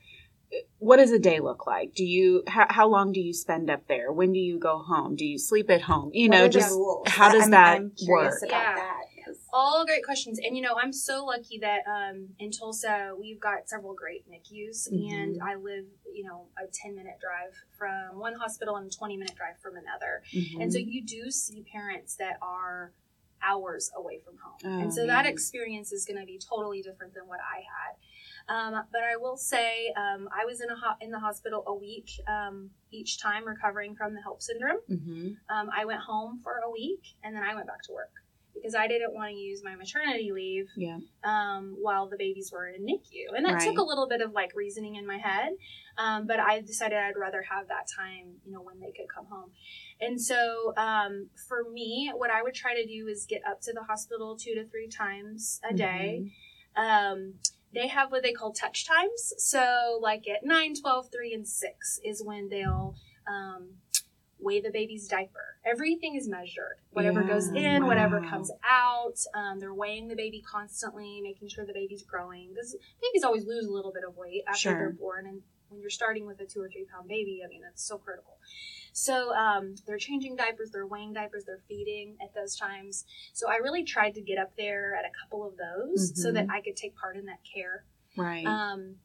What 0.79 0.99
does 0.99 1.11
a 1.11 1.19
day 1.19 1.41
look 1.41 1.67
like? 1.67 1.95
Do 1.95 2.05
you, 2.05 2.43
how, 2.47 2.67
how 2.69 2.89
long 2.89 3.13
do 3.13 3.21
you 3.21 3.33
spend 3.33 3.71
up 3.71 3.89
there? 3.89 4.13
When 4.13 4.33
do 4.33 4.39
you 4.39 4.59
go 4.59 4.79
home? 4.79 5.17
Do 5.17 5.25
you 5.25 5.39
sleep 5.39 5.71
at 5.71 5.83
home? 5.83 6.11
You 6.13 6.29
What 6.29 6.37
know, 6.39 6.49
just 6.49 6.75
how 7.07 7.33
does 7.33 7.45
I'm, 7.45 7.51
that 7.53 7.77
I'm 7.77 7.91
curious 7.93 8.35
work? 8.41 8.43
about 8.51 8.51
Yeah. 8.63 8.75
that 8.77 9.03
'cause- 9.25 9.39
all 9.53 9.85
great 9.87 10.05
questions. 10.05 10.39
And 10.39 10.55
you 10.57 10.63
know, 10.63 10.77
I'm 10.81 10.93
so 10.93 11.25
lucky 11.25 11.59
that 11.61 11.81
um, 11.89 12.29
in 12.39 12.51
Tulsa 12.51 13.15
we've 13.19 13.41
got 13.41 13.69
several 13.69 13.95
great 13.95 14.25
NICUs, 14.31 14.89
Mhm. 14.93 15.13
and 15.13 15.43
I 15.43 15.55
live, 15.57 15.87
you 16.15 16.25
know, 16.25 16.47
a 16.63 16.67
10 16.71 16.95
minute 16.95 17.17
drive 17.21 17.55
from 17.79 18.19
one 18.21 18.35
hospital 18.35 18.77
and 18.77 18.87
a 18.87 18.95
20 18.95 19.17
minute 19.17 19.35
drive 19.35 19.59
from 19.61 19.77
another. 19.77 20.23
Mhm. 20.33 20.63
And 20.63 20.73
so 20.73 20.79
you 20.79 21.03
do 21.03 21.31
see 21.31 21.63
parents 21.73 22.15
that 22.17 22.37
are 22.43 22.93
hours 23.43 23.91
away 23.97 24.19
from 24.25 24.37
home. 24.39 24.59
Oh, 24.65 24.81
and 24.83 24.93
so 24.95 25.07
that 25.07 25.27
experience 25.27 25.93
is 25.93 26.05
going 26.07 26.19
to 26.19 26.27
be 26.27 26.39
totally 26.39 26.83
different 26.83 27.15
than 27.15 27.27
what 27.27 27.41
I 27.41 27.59
had. 27.61 27.97
Um, 28.49 28.75
but 28.93 29.03
I 29.03 29.17
will 29.17 29.37
say, 29.37 29.93
um, 29.97 30.29
I 30.33 30.45
was 30.45 30.61
in 30.61 30.71
a 30.71 30.77
ho- 30.77 30.97
in 31.01 31.11
the 31.11 31.19
hospital 31.19 31.65
a 31.67 31.75
week 31.75 32.11
um, 32.29 32.71
each 32.93 33.21
time 33.21 33.45
recovering 33.45 33.97
from 33.97 34.15
the 34.15 34.21
HELLP 34.21 34.41
syndrome. 34.43 34.79
Mhm. 34.89 35.37
Um, 35.49 35.71
I 35.75 35.85
went 35.85 36.01
home 36.01 36.41
for 36.43 36.59
a 36.65 36.71
week 36.71 37.03
and 37.25 37.35
then 37.35 37.43
I 37.43 37.55
went 37.55 37.67
back 37.67 37.83
to 37.85 37.93
work 37.93 38.13
because 38.55 38.75
I 38.75 38.87
didn't 38.87 39.13
want 39.15 39.31
to 39.33 39.37
use 39.37 39.63
my 39.65 39.75
maternity 39.75 40.31
leave 40.33 40.69
Yeah. 40.77 40.99
um, 41.25 41.77
while 41.81 42.09
the 42.09 42.17
babies 42.17 42.51
were 42.53 42.69
in 42.69 42.87
NICU. 42.87 43.35
And 43.37 43.45
that 43.45 43.55
Right. 43.55 43.63
took 43.67 43.79
a 43.79 43.83
little 43.83 44.07
bit 44.09 44.21
of 44.23 44.33
like 44.33 44.55
reasoning 44.55 44.95
in 44.95 45.07
my 45.07 45.19
head. 45.19 45.53
Um, 45.99 46.27
but 46.27 46.39
I 46.41 46.61
decided 46.61 46.99
I'd 46.99 47.17
rather 47.17 47.43
have 47.43 47.69
that 47.69 47.87
time, 47.95 48.41
you 48.45 48.53
know, 48.53 48.63
when 48.63 48.79
they 48.81 48.93
could 48.93 49.09
come 49.15 49.27
home. 49.27 49.51
And 50.01 50.21
so 50.21 50.73
um, 50.77 51.31
for 51.49 51.65
me, 51.69 52.13
what 52.15 52.31
I 52.31 52.43
would 52.43 52.55
try 52.55 52.75
to 52.75 52.87
do 52.87 53.09
is 53.09 53.27
get 53.27 53.43
up 53.45 53.61
to 53.63 53.73
the 53.73 53.83
hospital 53.83 54.37
two 54.37 54.55
to 54.55 54.65
three 54.69 54.89
times 54.89 55.61
a 55.69 55.75
day. 55.75 56.23
Mhm. 56.23 56.33
They 57.75 57.89
have 57.89 58.11
what 58.11 58.23
they 58.23 58.33
call 58.33 58.53
touch 58.53 58.87
times. 58.87 59.35
So, 59.39 59.99
like 60.01 60.27
at 60.29 60.45
9, 60.45 60.75
12, 60.81 61.09
3, 61.13 61.35
and 61.35 61.47
6 61.47 62.01
is 62.05 62.23
when 62.25 62.49
they'll 62.49 62.95
um, 63.27 63.69
weigh 64.39 64.61
the 64.61 64.71
baby's 64.71 65.09
diaper. 65.09 65.57
Everything 65.65 66.15
is 66.15 66.29
measured. 66.29 66.77
Whatever 66.93 67.23
goes 67.23 67.51
Yeah, 67.53 67.77
in, 67.77 67.87
whatever 67.87 68.21
comes 68.21 68.51
out. 68.65 69.19
Um, 69.35 69.59
they're 69.59 69.75
weighing 69.75 70.09
the 70.09 70.15
baby 70.15 70.41
constantly, 70.49 71.21
making 71.21 71.49
sure 71.49 71.67
the 71.67 71.73
baby's 71.73 72.03
growing. 72.05 72.51
Because 72.55 72.77
babies 73.03 73.25
always 73.25 73.45
lose 73.47 73.67
a 73.67 73.73
little 73.73 73.93
bit 73.93 74.05
of 74.09 74.17
weight 74.17 74.45
after 74.47 74.59
Sure. 74.61 74.75
they're 74.79 74.91
born. 74.93 75.27
And 75.27 75.43
when 75.69 75.81
you're 75.81 75.91
starting 75.91 76.27
with 76.27 76.41
a 76.41 76.47
two 76.47 76.61
or 76.63 76.69
three 76.69 76.85
pound 76.93 77.09
baby, 77.09 77.43
I 77.45 77.49
mean, 77.49 77.63
that's 77.63 77.85
so 77.85 77.99
critical. 77.99 78.39
So 78.93 79.35
um, 79.35 79.75
they're 79.87 79.99
changing 79.99 80.37
diapers, 80.37 80.71
they're 80.71 80.87
weighing 80.87 81.13
diapers, 81.13 81.45
they're 81.45 81.61
feeding 81.69 82.17
at 82.23 82.35
those 82.35 82.57
times. 82.57 83.05
So 83.35 83.49
I 83.51 83.57
really 83.57 83.85
tried 83.85 84.15
to 84.15 84.23
get 84.23 84.39
up 84.39 84.57
there 84.57 84.95
at 84.95 85.05
a 85.05 85.11
couple 85.23 85.47
of 85.47 85.55
those 85.59 86.13
so 86.21 86.33
that 86.33 86.47
I 86.51 86.61
could 86.63 86.77
take 86.77 86.97
part 86.97 87.17
in 87.17 87.27
that 87.27 87.41
care. 87.55 87.85
Right. 88.17 88.47
Um, 88.47 88.97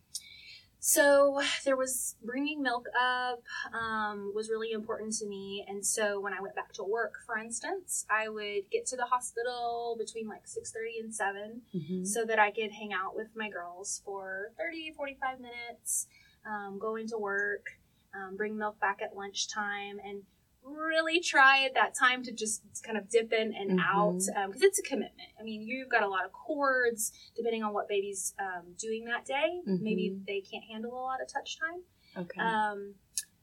so 0.84 1.39
there 1.66 1.78
was 1.78 2.16
bringing 2.24 2.64
milk 2.64 2.88
up 2.99 3.43
um, 3.74 4.32
was 4.34 4.49
really 4.49 4.72
important 4.72 5.14
to 5.18 5.28
me, 5.28 5.64
and 5.68 5.86
so 5.86 6.20
when 6.20 6.34
I 6.34 6.41
went 6.41 6.55
back 6.55 6.74
to 6.74 6.84
work, 6.84 7.14
for 7.26 7.38
instance, 7.38 8.05
I 8.09 8.30
would 8.30 8.70
get 8.72 8.88
to 8.88 8.95
the 8.97 9.05
hospital 9.05 9.95
between 9.99 10.28
like 10.28 10.47
six 10.47 10.72
thirty 10.72 10.97
and 10.99 11.14
seven, 11.14 11.62
Mhm. 11.76 12.07
so 12.07 12.26
that 12.26 12.39
I 12.39 12.49
could 12.49 12.72
hang 12.72 12.93
out 12.93 13.16
with 13.16 13.28
my 13.36 13.47
girls 13.49 14.01
for 14.03 14.53
30, 14.57 14.91
45 14.93 15.39
minutes, 15.39 16.07
um, 16.45 16.79
go 16.79 16.95
into 16.95 17.17
work, 17.17 17.65
um, 18.13 18.35
bring 18.35 18.57
milk 18.57 18.79
back 18.79 19.01
at 19.01 19.15
lunchtime, 19.15 19.99
and 20.03 20.23
really 20.63 21.19
try 21.19 21.63
at 21.65 21.73
that 21.73 21.95
time 21.97 22.21
to 22.23 22.31
just 22.31 22.61
kind 22.85 22.95
of 22.97 23.09
dip 23.09 23.33
in 23.33 23.53
and 23.53 23.79
Mhm. 23.79 23.83
out 23.83 24.47
because 24.47 24.61
it's 24.61 24.77
a 24.79 24.83
commitment. 24.83 25.29
I 25.39 25.43
mean, 25.43 25.61
you've 25.63 25.89
got 25.89 26.03
a 26.03 26.07
lot 26.07 26.23
of 26.25 26.31
cords 26.31 27.11
depending 27.35 27.63
on 27.63 27.73
what 27.73 27.87
baby's 27.87 28.35
um, 28.39 28.73
doing 28.77 29.05
that 29.05 29.25
day. 29.25 29.61
Maybe 29.65 30.11
Mhm. 30.11 30.25
they 30.25 30.41
can't 30.41 30.63
handle 30.65 30.93
a 30.93 31.01
lot 31.01 31.19
of 31.21 31.27
touch 31.27 31.57
time. 31.57 31.83
Okay. 32.15 32.39
Um, 32.39 32.95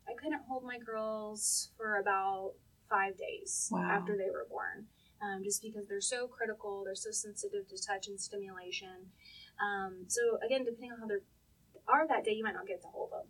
I 0.08 0.14
couldn't 0.14 0.42
hold 0.44 0.62
my 0.62 0.78
girls 0.78 1.72
for 1.76 1.96
about 1.96 2.54
five 2.88 3.16
days 3.18 3.68
Wow. 3.72 3.82
after 3.90 4.16
they 4.16 4.30
were 4.30 4.46
born, 4.48 4.88
um, 5.20 5.42
just 5.42 5.60
because 5.60 5.88
they're 5.88 6.00
so 6.00 6.28
critical. 6.28 6.84
They're 6.84 6.94
so 6.94 7.10
sensitive 7.10 7.66
to 7.68 7.82
touch 7.82 8.06
and 8.08 8.18
stimulation. 8.20 9.12
Um, 9.60 10.08
so 10.08 10.36
again, 10.36 10.64
depending 10.64 10.92
on 10.92 11.00
how 11.00 11.06
they 11.08 11.16
are 11.88 12.06
that 12.08 12.24
day, 12.24 12.32
you 12.32 12.44
might 12.44 12.54
not 12.54 12.66
get 12.66 12.82
to 12.82 12.88
hold 12.88 13.10
them. 13.12 13.26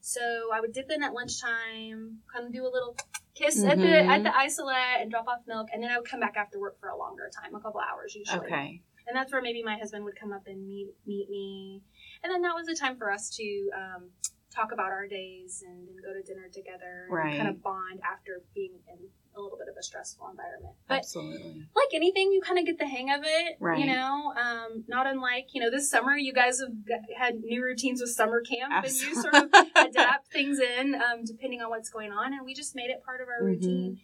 So 0.00 0.20
I 0.52 0.60
would 0.60 0.72
dip 0.72 0.90
in 0.90 1.02
at 1.02 1.14
lunchtime, 1.14 2.18
kind 2.32 2.46
of 2.46 2.52
do 2.52 2.64
a 2.64 2.72
little 2.72 2.96
kiss 3.34 3.62
at 3.64 3.78
the 3.78 3.96
at 3.98 4.22
the 4.22 4.36
isolette 4.36 5.00
and 5.00 5.10
drop 5.10 5.28
off 5.28 5.40
milk, 5.46 5.68
and 5.72 5.82
then 5.82 5.90
I 5.90 5.98
would 5.98 6.08
come 6.08 6.20
back 6.20 6.36
after 6.36 6.58
work 6.58 6.78
for 6.80 6.88
a 6.88 6.96
longer 6.96 7.30
time, 7.34 7.54
a 7.54 7.60
couple 7.60 7.80
hours 7.80 8.14
usually. 8.14 8.40
okay. 8.40 8.82
And 9.06 9.16
that's 9.16 9.32
where 9.32 9.42
maybe 9.42 9.62
my 9.62 9.76
husband 9.76 10.04
would 10.04 10.18
come 10.18 10.32
up 10.32 10.46
and 10.46 10.66
meet 10.66 10.88
meet 11.06 11.28
me. 11.30 11.82
And 12.22 12.32
then 12.32 12.42
that 12.42 12.54
was 12.54 12.68
a 12.68 12.74
time 12.74 12.96
for 12.96 13.10
us 13.10 13.30
to 13.36 13.70
um, 13.76 14.10
talk 14.54 14.72
about 14.72 14.90
our 14.90 15.06
days 15.06 15.62
and, 15.66 15.88
and 15.88 15.96
go 16.02 16.12
to 16.12 16.22
dinner 16.22 16.48
together 16.52 17.06
and 17.08 17.12
Right. 17.14 17.36
kind 17.36 17.48
of 17.48 17.62
bond 17.62 18.00
after 18.04 18.42
being 18.54 18.72
in 18.88 18.98
a 19.34 19.40
little 19.40 19.56
bit 19.58 19.68
of 19.68 19.76
a 19.78 19.82
stressful 19.82 20.28
environment. 20.28 20.74
But 20.88 20.98
Absolutely. 20.98 21.64
like 21.74 21.88
anything, 21.94 22.32
you 22.32 22.42
kind 22.42 22.58
of 22.58 22.66
get 22.66 22.78
the 22.78 22.86
hang 22.86 23.10
of 23.10 23.22
it, 23.24 23.56
Right. 23.60 23.78
you 23.80 23.86
know. 23.86 24.34
Um, 24.36 24.84
not 24.88 25.06
unlike 25.06 25.48
you 25.54 25.60
know 25.62 25.70
this 25.70 25.88
summer, 25.88 26.16
you 26.16 26.32
guys 26.34 26.60
have 26.60 26.72
had 27.16 27.40
new 27.40 27.62
routines 27.62 28.00
with 28.00 28.10
summer 28.10 28.42
camp, 28.42 28.84
and 28.84 28.92
you 28.92 29.14
sort 29.14 29.34
of 29.34 29.50
adapt 29.76 30.30
things 30.32 30.58
in 30.58 30.94
um, 30.94 31.24
depending 31.24 31.62
on 31.62 31.70
what's 31.70 31.88
going 31.88 32.12
on, 32.12 32.34
and 32.34 32.44
we 32.44 32.54
just 32.54 32.74
made 32.76 32.90
it 32.90 33.02
part 33.04 33.20
of 33.22 33.28
our 33.28 33.40
Mhm. 33.42 33.46
routine. 33.46 34.00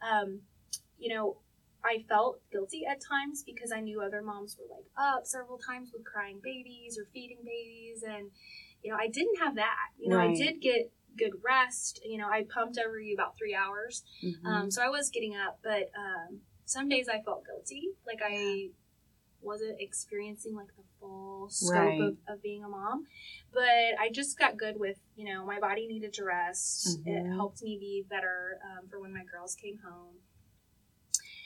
Um, 0.00 0.40
you 0.98 1.14
know, 1.14 1.36
I 1.84 2.04
felt 2.08 2.40
guilty 2.50 2.84
at 2.86 3.00
times 3.00 3.42
because 3.44 3.70
I 3.72 3.80
knew 3.80 4.00
other 4.00 4.22
moms 4.22 4.56
were 4.58 4.66
like 4.74 4.86
up 4.96 5.26
several 5.26 5.58
times 5.58 5.90
with 5.92 6.04
crying 6.04 6.40
babies 6.42 6.98
or 6.98 7.04
feeding 7.12 7.38
babies, 7.44 8.02
and 8.02 8.30
you 8.82 8.90
know 8.90 8.96
I 8.98 9.08
didn't 9.08 9.38
have 9.40 9.54
that. 9.56 9.88
You 9.98 10.08
know, 10.10 10.18
I 10.18 10.34
did 10.34 10.60
get 10.60 10.90
good 11.16 11.32
rest. 11.44 12.00
You 12.04 12.18
know, 12.18 12.28
I 12.28 12.44
pumped 12.44 12.78
every 12.78 13.12
about 13.14 13.36
three 13.36 13.54
hours. 13.54 14.02
Mhm. 14.22 14.46
Um, 14.46 14.70
so 14.70 14.82
I 14.82 14.88
was 14.88 15.10
getting 15.10 15.36
up, 15.36 15.58
but 15.62 15.90
um, 15.96 16.40
some 16.64 16.88
days 16.88 17.08
I 17.08 17.20
felt 17.22 17.44
guilty, 17.46 17.90
like 18.06 18.20
I 18.24 18.70
wasn't 19.42 19.80
experiencing 19.80 20.54
like 20.54 20.68
the 20.76 20.84
full 21.00 21.48
scope 21.50 21.74
Right. 21.74 22.00
of, 22.00 22.16
of 22.28 22.42
being 22.42 22.62
a 22.64 22.68
mom. 22.68 23.06
But 23.52 23.98
I 24.00 24.08
just 24.10 24.38
got 24.38 24.56
good 24.56 24.78
with, 24.78 24.98
you 25.16 25.24
know, 25.24 25.44
my 25.44 25.58
body 25.58 25.86
needed 25.86 26.12
to 26.14 26.24
rest. 26.24 27.00
It 27.04 27.24
Mhm. 27.24 27.36
helped 27.36 27.62
me 27.62 27.76
be 27.78 28.02
better 28.08 28.58
um, 28.64 28.88
for 28.88 29.00
when 29.00 29.12
my 29.12 29.24
girls 29.24 29.54
came 29.56 29.78
home. 29.78 30.14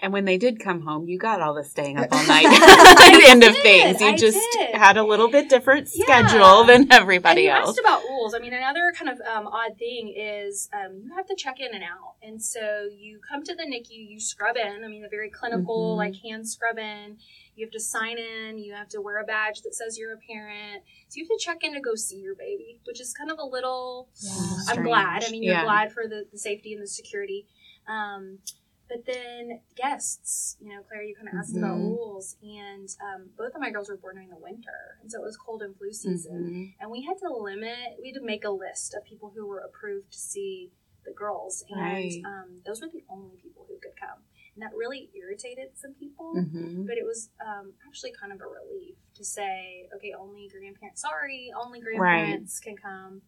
And 0.02 0.12
when 0.12 0.26
they 0.26 0.36
did 0.36 0.60
come 0.60 0.82
home, 0.82 1.08
you 1.08 1.18
got 1.18 1.40
all 1.40 1.54
the 1.54 1.64
staying 1.64 1.96
up 1.96 2.08
all 2.12 2.26
night 2.26 2.44
at 2.50 3.18
the 3.18 3.24
end 3.28 3.42
of 3.42 3.56
things. 3.56 4.00
You 4.00 4.08
I 4.08 4.16
just 4.16 4.38
did. 4.52 4.74
had 4.74 4.98
a 4.98 5.02
little 5.02 5.28
bit 5.28 5.48
different 5.48 5.88
Yeah. 5.94 6.04
schedule 6.04 6.64
than 6.64 6.92
everybody 6.92 7.48
and 7.48 7.56
you 7.56 7.60
else. 7.62 7.70
asked 7.70 7.80
about 7.80 8.02
rules. 8.02 8.34
I 8.34 8.38
mean, 8.38 8.52
another 8.52 8.92
kind 8.94 9.08
of 9.10 9.18
um, 9.26 9.46
odd 9.46 9.78
thing 9.78 10.12
is 10.14 10.68
um, 10.74 11.00
you 11.02 11.14
have 11.16 11.26
to 11.28 11.34
check 11.34 11.60
in 11.60 11.74
and 11.74 11.82
out. 11.82 12.16
And 12.22 12.42
so 12.42 12.88
you 12.94 13.20
come 13.26 13.42
to 13.44 13.54
the 13.54 13.62
NICU, 13.62 13.88
you 14.10 14.20
scrub 14.20 14.56
in. 14.56 14.84
I 14.84 14.88
mean, 14.88 15.04
a 15.04 15.08
very 15.08 15.30
clinical, 15.30 15.94
Mhm. 15.94 15.96
like 15.96 16.14
hand 16.22 16.46
scrub 16.46 16.78
in. 16.78 17.16
You 17.54 17.64
have 17.64 17.72
to 17.72 17.80
sign 17.80 18.18
in. 18.18 18.58
You 18.58 18.74
have 18.74 18.90
to 18.90 19.00
wear 19.00 19.18
a 19.18 19.24
badge 19.24 19.62
that 19.62 19.74
says 19.74 19.96
you're 19.96 20.12
a 20.12 20.18
parent. 20.18 20.82
So 21.08 21.16
you 21.16 21.24
have 21.24 21.30
to 21.38 21.42
check 21.42 21.64
in 21.64 21.72
to 21.72 21.80
go 21.80 21.94
see 21.94 22.16
your 22.18 22.34
baby, 22.34 22.80
which 22.86 23.00
is 23.00 23.14
kind 23.14 23.30
of 23.30 23.38
a 23.38 23.44
little. 23.46 24.10
I'm 24.22 24.60
Strange. 24.60 24.86
glad. 24.88 25.24
I 25.24 25.30
mean, 25.30 25.42
you're 25.42 25.54
Yeah. 25.54 25.64
glad 25.64 25.90
for 25.90 26.06
the, 26.06 26.26
the 26.30 26.36
safety 26.38 26.74
and 26.74 26.82
the 26.82 26.86
security. 26.86 27.46
Um, 27.88 28.40
but 28.88 29.04
then 29.06 29.60
guests, 29.74 30.56
you 30.60 30.68
know, 30.70 30.82
Claire, 30.82 31.02
you 31.02 31.14
kind 31.16 31.28
of 31.28 31.34
asked 31.34 31.56
about 31.56 31.78
Mhm. 31.78 31.84
rules, 31.90 32.36
and 32.42 32.88
um, 33.02 33.30
both 33.36 33.54
of 33.54 33.60
my 33.60 33.70
girls 33.70 33.88
were 33.88 33.96
born 33.96 34.14
during 34.14 34.30
the 34.30 34.36
winter, 34.36 34.98
and 35.00 35.10
so 35.10 35.20
it 35.20 35.24
was 35.24 35.36
cold 35.36 35.62
and 35.62 35.76
flu 35.76 35.92
season 35.92 36.42
Mhm. 36.44 36.74
and 36.80 36.90
we 36.90 37.02
had 37.02 37.18
to 37.18 37.28
limit 37.32 37.98
we 38.00 38.08
had 38.12 38.20
to 38.20 38.26
make 38.26 38.44
a 38.44 38.50
list 38.50 38.94
of 38.94 39.04
people 39.04 39.30
who 39.30 39.46
were 39.46 39.60
approved 39.60 40.10
to 40.12 40.18
see 40.18 40.70
the 41.04 41.12
girls 41.12 41.64
and 41.70 41.80
Right. 41.80 42.22
um, 42.24 42.62
those 42.66 42.80
were 42.82 42.88
the 42.88 43.04
only 43.08 43.36
people 43.36 43.64
who 43.68 43.78
could 43.78 43.96
come 43.96 44.24
and 44.54 44.62
that 44.62 44.74
really 44.74 45.10
irritated 45.14 45.76
some 45.76 45.94
people 45.94 46.34
Mhm. 46.34 46.86
but 46.86 46.98
it 46.98 47.04
was 47.04 47.30
um, 47.40 47.74
actually 47.86 48.12
kind 48.12 48.32
of 48.32 48.40
a 48.40 48.46
relief 48.46 48.96
to 49.14 49.24
say 49.24 49.88
okay 49.94 50.12
only 50.12 50.48
grandparents 50.48 51.00
sorry 51.00 51.52
only 51.56 51.80
grandparents 51.80 52.58
can 52.60 52.76
come 52.76 53.22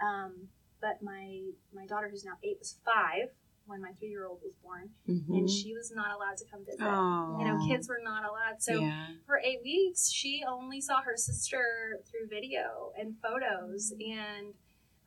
um, 0.00 0.48
but 0.80 1.02
my 1.02 1.52
my 1.72 1.86
daughter 1.86 2.08
who's 2.08 2.24
now 2.24 2.38
eight 2.42 2.58
was 2.58 2.78
five 2.84 3.30
when 3.68 3.80
my 3.82 3.92
three 3.98 4.08
year 4.08 4.26
old 4.26 4.40
was 4.42 4.54
born 4.62 4.90
and 5.06 5.26
Mhm. 5.28 5.48
she 5.48 5.74
was 5.74 5.92
not 5.94 6.14
allowed 6.16 6.36
to 6.38 6.44
come 6.50 6.64
visit 6.64 6.80
Oh. 6.82 7.36
you 7.38 7.44
know 7.46 7.58
kids 7.68 7.88
were 7.88 8.00
not 8.02 8.24
allowed 8.24 8.60
so 8.60 8.74
yeah. 8.80 9.08
for 9.26 9.38
eight 9.38 9.60
weeks, 9.62 10.10
she 10.10 10.42
only 10.48 10.80
saw 10.80 11.02
her 11.02 11.16
sister 11.16 12.00
through 12.10 12.28
video 12.28 12.92
and 12.98 13.16
photos, 13.22 13.92
and 14.00 14.54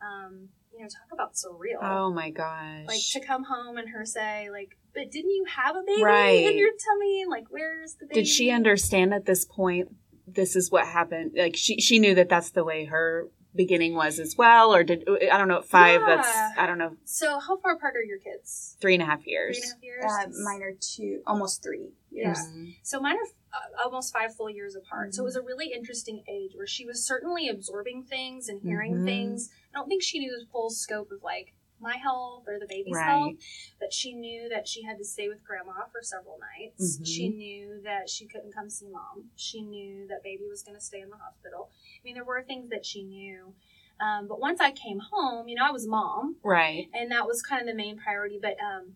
um, 0.02 0.50
you 0.74 0.80
know, 0.80 0.88
talk 0.88 1.12
about 1.14 1.34
surreal. 1.34 1.78
Oh 1.82 2.12
my 2.12 2.32
gosh. 2.32 2.86
Like 2.88 3.02
to 3.12 3.20
come 3.20 3.44
home 3.44 3.78
and 3.78 3.90
her 3.90 4.04
say, 4.06 4.50
like, 4.50 4.78
"But 4.96 5.12
didn't 5.12 5.30
you 5.30 5.46
have 5.46 5.76
a 5.76 5.84
baby 5.86 6.02
Right. 6.02 6.44
in 6.46 6.58
your 6.58 6.72
tummy? 6.72 7.26
Like, 7.30 7.46
where's 7.50 7.96
the 7.96 8.06
baby?" 8.08 8.22
Did 8.22 8.28
she 8.28 8.50
understand 8.50 9.14
at 9.14 9.26
this 9.26 9.46
point 9.46 9.90
this 10.26 10.56
is 10.56 10.72
what 10.72 10.88
happened? 10.88 11.34
Like 11.36 11.56
she 11.56 11.80
she 11.80 12.00
knew 12.00 12.16
that 12.16 12.30
that's 12.30 12.50
the 12.52 12.64
way 12.64 12.86
her 12.86 13.28
beginning 13.56 13.96
was 13.96 14.20
as 14.20 14.36
well, 14.38 14.74
or 14.74 14.84
did 14.84 15.04
I 15.32 15.38
don't 15.38 15.48
know 15.48 15.58
at 15.60 15.66
five? 15.66 16.02
Yeah. 16.02 16.16
That's 16.16 16.58
I 16.58 16.66
don't 16.68 16.78
know 16.78 16.96
So, 17.06 17.40
how 17.40 17.58
far 17.58 17.74
apart 17.74 17.96
are 17.96 18.04
your 18.04 18.20
kids? 18.20 18.78
Three 18.82 18.94
and 18.96 19.04
a 19.04 19.06
half 19.06 19.26
years. 19.28 19.58
and 19.58 19.66
a 19.66 19.68
half 19.76 19.84
years. 19.84 20.06
Uh, 20.38 20.44
mine 20.44 20.62
are 20.64 20.74
two, 20.80 21.22
almost 21.28 21.62
three 21.64 21.90
years. 22.10 22.38
Mhm. 22.40 22.76
So 22.84 23.00
mine 23.00 23.18
are 23.18 23.28
uh, 23.54 23.84
almost 23.84 24.14
five 24.14 24.34
full 24.36 24.50
years 24.50 24.76
apart. 24.76 25.14
So 25.14 25.24
it 25.24 25.26
was 25.26 25.36
a 25.36 25.42
really 25.42 25.74
interesting 25.74 26.24
age 26.30 26.52
where 26.56 26.68
she 26.68 26.86
was 26.86 27.06
certainly 27.06 27.50
absorbing 27.50 28.04
things 28.04 28.48
and 28.48 28.62
hearing 28.62 29.00
Mhm. 29.00 29.06
things. 29.06 29.50
I 29.74 29.78
don't 29.80 29.90
think 29.90 30.02
she 30.04 30.20
knew 30.20 30.32
the 30.32 30.46
full 30.52 30.70
scope 30.70 31.12
of 31.12 31.22
like 31.22 31.54
my 31.82 31.98
health 31.98 32.44
or 32.48 32.60
the 32.60 32.68
baby's 32.68 32.96
Right. 32.96 33.08
health, 33.08 33.36
but 33.80 33.94
she 33.94 34.14
knew 34.14 34.48
that 34.50 34.68
she 34.68 34.84
had 34.84 34.98
to 34.98 35.04
stay 35.06 35.28
with 35.28 35.44
grandma 35.44 35.86
for 35.92 36.02
several 36.02 36.38
nights. 36.40 37.00
Mhm. 37.00 37.08
She 37.08 37.30
knew 37.30 37.82
that 37.82 38.10
she 38.10 38.26
couldn't 38.28 38.54
come 38.54 38.70
see 38.70 38.88
mom. 38.88 39.32
She 39.36 39.62
knew 39.62 40.08
that 40.08 40.24
baby 40.24 40.46
was 40.48 40.64
going 40.64 40.76
to 40.78 40.84
stay 40.84 41.02
in 41.02 41.10
the 41.10 41.18
hospital. 41.18 41.72
I 41.74 42.00
mean, 42.04 42.16
there 42.16 42.24
were 42.26 42.42
things 42.44 42.70
that 42.70 42.86
she 42.86 43.04
knew. 43.04 43.56
Um, 44.00 44.28
but 44.28 44.40
once 44.40 44.60
I 44.60 44.72
came 44.72 45.00
home, 45.00 45.48
you 45.48 45.56
know, 45.56 45.66
I 45.66 45.72
was 45.72 45.86
mom 45.88 46.38
Right. 46.44 46.90
and 46.94 47.12
that 47.12 47.28
was 47.28 47.42
kind 47.44 47.62
of 47.62 47.68
the 47.68 47.76
main 47.76 47.98
priority. 47.98 48.40
But 48.42 48.58
um, 48.60 48.96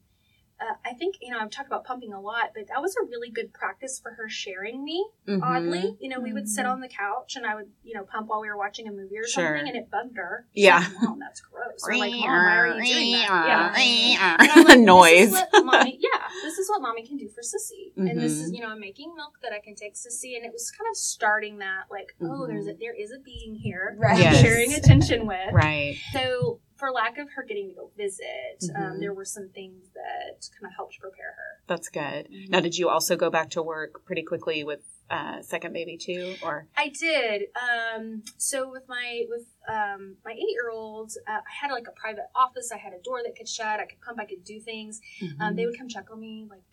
uh, 0.62 0.74
I 0.86 0.94
think 0.94 1.16
you 1.22 1.32
know 1.32 1.40
I've 1.40 1.50
talked 1.50 1.68
about 1.68 1.84
pumping 1.86 2.14
a 2.14 2.20
lot, 2.22 2.52
but 2.56 2.68
that 2.70 2.82
was 2.82 2.96
a 2.96 3.06
really 3.06 3.30
good 3.30 3.54
practice 3.54 4.00
for 4.00 4.12
her 4.14 4.30
sharing 4.30 4.84
me. 4.84 5.06
Mhm. 5.28 5.42
Oddly, 5.44 5.98
you 6.00 6.10
know, 6.10 6.20
we 6.20 6.32
would 6.34 6.48
sit 6.48 6.66
Mhm. 6.66 6.72
on 6.72 6.80
the 6.82 6.88
couch 6.88 7.36
and 7.36 7.46
I 7.46 7.56
would 7.56 7.72
you 7.84 7.94
know 7.94 8.04
pump 8.04 8.28
while 8.28 8.40
we 8.42 8.48
were 8.48 8.58
watching 8.58 8.88
a 8.88 8.92
movie 8.92 9.18
or 9.18 9.28
Sure. 9.28 9.58
something, 9.58 9.68
and 9.68 9.76
it 9.78 9.90
bugged 9.92 10.16
her. 10.18 10.48
She's 10.56 10.64
Yeah. 10.66 10.80
like, 10.80 11.02
Mom, 11.02 11.20
that's 11.20 11.42
gross. 11.42 11.84
Or 11.86 11.96
like, 11.98 12.12
Mom, 12.14 12.22
why 12.22 12.58
are 12.58 12.78
you 12.78 12.94
doing 12.94 13.12
that? 13.14 13.28
Yeah. 13.28 14.42
And 14.42 14.52
I'm 14.52 14.64
like, 14.66 14.80
Noise. 14.96 15.32
This 15.32 15.64
mommy, 15.64 16.00
yeah, 16.02 16.30
this 16.42 16.58
is 16.58 16.70
what 16.70 16.82
mommy 16.82 17.06
can 17.06 17.18
do 17.18 17.28
for 17.28 17.42
Sissy, 17.42 17.92
and 17.98 18.18
this 18.20 18.32
is 18.34 18.52
Mhm. 18.52 18.56
you 18.56 18.62
know 18.62 18.68
I'm 18.70 18.80
making 18.80 19.14
milk 19.16 19.34
that 19.42 19.52
I 19.52 19.60
can 19.60 19.76
take 19.76 19.96
Sissy, 19.96 20.36
and 20.38 20.46
it 20.46 20.54
was 20.54 20.72
kind 20.72 20.88
of 20.90 20.96
starting 20.96 21.58
that 21.58 21.86
like, 21.92 22.16
oh, 22.22 22.26
Mhm. 22.26 22.48
there's 22.48 22.68
a 22.68 22.74
there 22.74 22.94
is 22.94 23.12
a 23.12 23.20
being 23.20 23.56
here, 23.56 23.96
Right. 24.00 24.20
Yes. 24.20 24.42
sharing 24.42 24.74
attention 24.74 25.26
with, 25.28 25.52
Right. 25.54 25.98
so, 26.14 26.60
for 26.76 26.92
lack 26.92 27.18
of 27.18 27.30
her 27.36 27.44
getting 27.44 27.70
to 27.70 27.76
go 27.76 27.92
visit, 27.98 28.64
um, 28.76 28.82
Mhm. 28.98 29.00
there 29.00 29.14
were 29.14 29.26
some 29.26 29.50
things 29.50 29.90
that 29.94 30.50
kind 30.60 30.66
of 30.72 30.76
helped 30.76 31.00
prepare 31.00 31.32
her. 31.34 31.62
That's 31.68 31.90
good. 31.90 32.28
Mhm. 32.30 32.50
Now, 32.50 32.60
did 32.60 32.78
you 32.78 32.90
also 32.90 33.16
go 33.16 33.30
back 33.30 33.50
to 33.52 33.64
work 33.64 34.06
pretty 34.06 34.24
quickly 34.24 34.64
with 34.64 34.82
uh, 35.08 35.40
second 35.44 35.72
baby 35.72 35.98
too, 35.98 36.36
or 36.42 36.68
I 36.76 36.90
did. 36.90 37.50
Um, 37.56 38.24
so 38.38 38.72
with 38.72 38.88
my 38.88 39.26
with 39.30 39.46
um, 39.68 40.18
my 40.26 40.32
eight 40.32 40.50
year 40.50 40.70
old, 40.72 41.12
uh, 41.28 41.32
I 41.32 41.42
had 41.62 41.72
like 41.72 41.88
a 41.88 41.92
private 41.92 42.26
office. 42.34 42.72
I 42.72 42.78
had 42.78 42.92
a 42.92 43.00
door 43.04 43.22
that 43.24 43.36
could 43.36 43.48
shut. 43.48 43.80
I 43.80 43.86
could 43.86 44.02
pump. 44.02 44.20
I 44.20 44.26
could 44.26 44.44
do 44.44 44.60
things. 44.60 45.00
Um, 45.40 45.56
they 45.56 45.68
would 45.68 45.78
come 45.78 45.88
check 45.88 46.10
on 46.12 46.20
me, 46.20 46.48
like, 46.50 46.64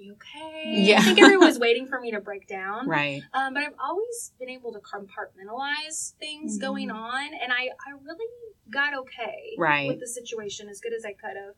"Are 0.00 0.02
you 0.02 0.12
okay?" 0.14 0.62
Yeah. 0.66 0.98
I 0.98 1.02
think 1.02 1.20
everyone 1.20 1.46
was 1.46 1.58
waiting 1.58 1.86
for 1.86 2.00
me 2.00 2.10
to 2.12 2.20
break 2.20 2.46
down. 2.48 2.88
right? 2.88 3.22
Um, 3.34 3.52
but 3.54 3.62
I've 3.62 3.74
always 3.82 4.32
been 4.38 4.48
able 4.48 4.72
to 4.72 4.80
compartmentalize 4.80 6.14
things 6.14 6.58
Mhm. 6.58 6.60
going 6.60 6.90
on, 6.90 7.34
and 7.34 7.52
I, 7.52 7.68
I 7.86 7.92
really 8.02 8.26
got 8.70 8.94
okay 8.94 9.54
Right. 9.58 9.88
with 9.88 10.00
the 10.00 10.06
situation 10.06 10.68
as 10.68 10.80
good 10.80 10.92
as 10.94 11.04
I 11.04 11.12
could 11.12 11.36
have. 11.36 11.54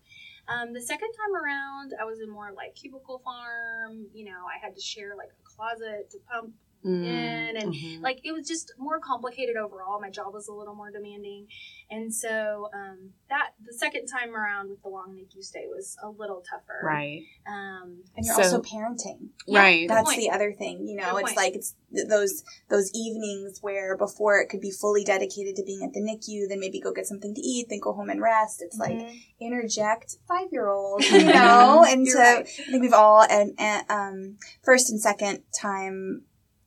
Um, 0.49 0.73
the 0.73 0.81
second 0.83 1.13
time 1.13 1.37
around, 1.37 1.95
I 2.01 2.05
was 2.05 2.21
in 2.21 2.29
more 2.29 2.53
like 2.53 2.75
cubicle 2.75 3.21
farm. 3.21 4.09
You 4.13 4.25
know, 4.25 4.45
I 4.53 4.59
had 4.59 4.75
to 4.75 4.81
share 4.81 5.15
like 5.17 5.29
a 5.31 5.43
closet 5.45 6.11
to 6.11 6.19
pump 6.21 6.55
Mm. 6.85 7.05
in, 7.05 7.57
and 7.57 7.73
Mhm. 7.75 8.03
like 8.03 8.21
it 8.25 8.33
was 8.33 8.47
just 8.49 8.73
more 8.79 8.99
complicated 8.99 9.57
overall. 9.57 10.01
My 10.01 10.11
job 10.11 10.35
was 10.35 10.49
a 10.49 10.53
little 10.53 10.75
more 10.75 10.91
demanding, 10.91 11.47
and 11.91 12.13
so 12.13 12.69
um, 12.75 13.13
that 13.29 13.51
the 13.65 13.73
second 13.73 14.07
time 14.07 14.35
around 14.35 14.71
with 14.71 14.83
the 14.83 14.89
long 14.89 15.15
NICU 15.17 15.43
stay 15.45 15.67
was 15.69 15.97
a 16.03 16.09
little 16.09 16.43
tougher. 16.49 16.81
right, 16.85 17.23
Um, 17.47 18.03
And 18.17 18.27
you're 18.27 18.35
So- 18.35 18.43
also 18.43 18.63
parenting. 18.63 19.29
yeah, 19.47 19.61
right. 19.61 19.89
That's 19.89 20.09
point. 20.09 20.21
the 20.21 20.31
other 20.31 20.53
thing, 20.53 20.87
you 20.89 20.97
know. 20.97 21.13
Good 21.13 21.21
it's 21.21 21.31
point. 21.31 21.37
like 21.37 21.55
it's 21.55 21.75
th- 21.95 22.09
those 22.09 22.43
those 22.69 22.91
evenings 22.95 23.63
where 23.63 23.97
before 23.97 24.41
it 24.41 24.49
could 24.49 24.61
be 24.61 24.71
fully 24.73 25.05
dedicated 25.05 25.55
to 25.57 25.63
being 25.63 25.85
at 25.85 25.93
the 25.93 26.01
NICU, 26.01 26.49
then 26.49 26.59
maybe 26.61 26.81
go 26.81 26.93
get 26.93 27.07
something 27.07 27.33
to 27.35 27.41
eat, 27.41 27.69
then 27.69 27.79
go 27.81 27.93
home 27.93 28.11
and 28.11 28.21
rest. 28.21 28.61
It's 28.61 28.77
like 28.79 28.93
Mhm. 28.99 29.23
interject 29.41 30.17
five 30.27 30.49
year 30.53 30.69
old, 30.69 31.05
you 31.11 31.25
know. 31.27 31.85
and 31.87 32.07
so 32.09 32.19
right. 32.19 32.39
I 32.41 32.71
think 32.71 32.83
we've 32.83 32.93
all 32.93 33.23
and, 33.23 33.55
and 33.59 33.85
um 33.89 34.39
first 34.65 34.91
and 34.91 35.01
second 35.01 35.45
time, 35.61 36.23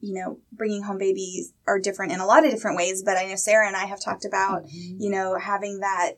you 0.05 0.13
know, 0.13 0.37
bringing 0.51 0.83
home 0.83 0.97
babies 0.97 1.53
are 1.67 1.79
different 1.79 2.11
in 2.11 2.19
a 2.19 2.25
lot 2.25 2.45
of 2.45 2.51
different 2.51 2.77
ways. 2.77 3.01
But 3.03 3.17
I 3.17 3.25
know 3.25 3.35
Sarah 3.35 3.67
and 3.67 3.75
I 3.75 3.85
have 3.85 3.99
talked 3.99 4.25
about 4.25 4.63
Mhm. 4.65 5.01
you 5.01 5.09
know 5.09 5.37
having 5.39 5.79
that 5.79 6.13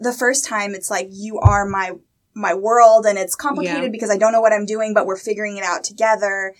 the 0.00 0.12
first 0.12 0.44
time 0.44 0.74
it's 0.74 0.90
like 0.90 1.08
you 1.10 1.38
are 1.40 1.64
my 1.66 1.92
my 2.34 2.54
world 2.54 3.04
and 3.04 3.18
it's 3.18 3.34
complicated 3.34 3.82
Yeah. 3.84 3.88
because 3.90 4.10
I 4.10 4.16
don't 4.16 4.32
know 4.32 4.40
what 4.40 4.52
I'm 4.54 4.64
doing, 4.64 4.94
but 4.94 5.04
we're 5.06 5.16
figuring 5.18 5.56
it 5.58 5.64
out 5.64 5.84
together. 5.84 6.54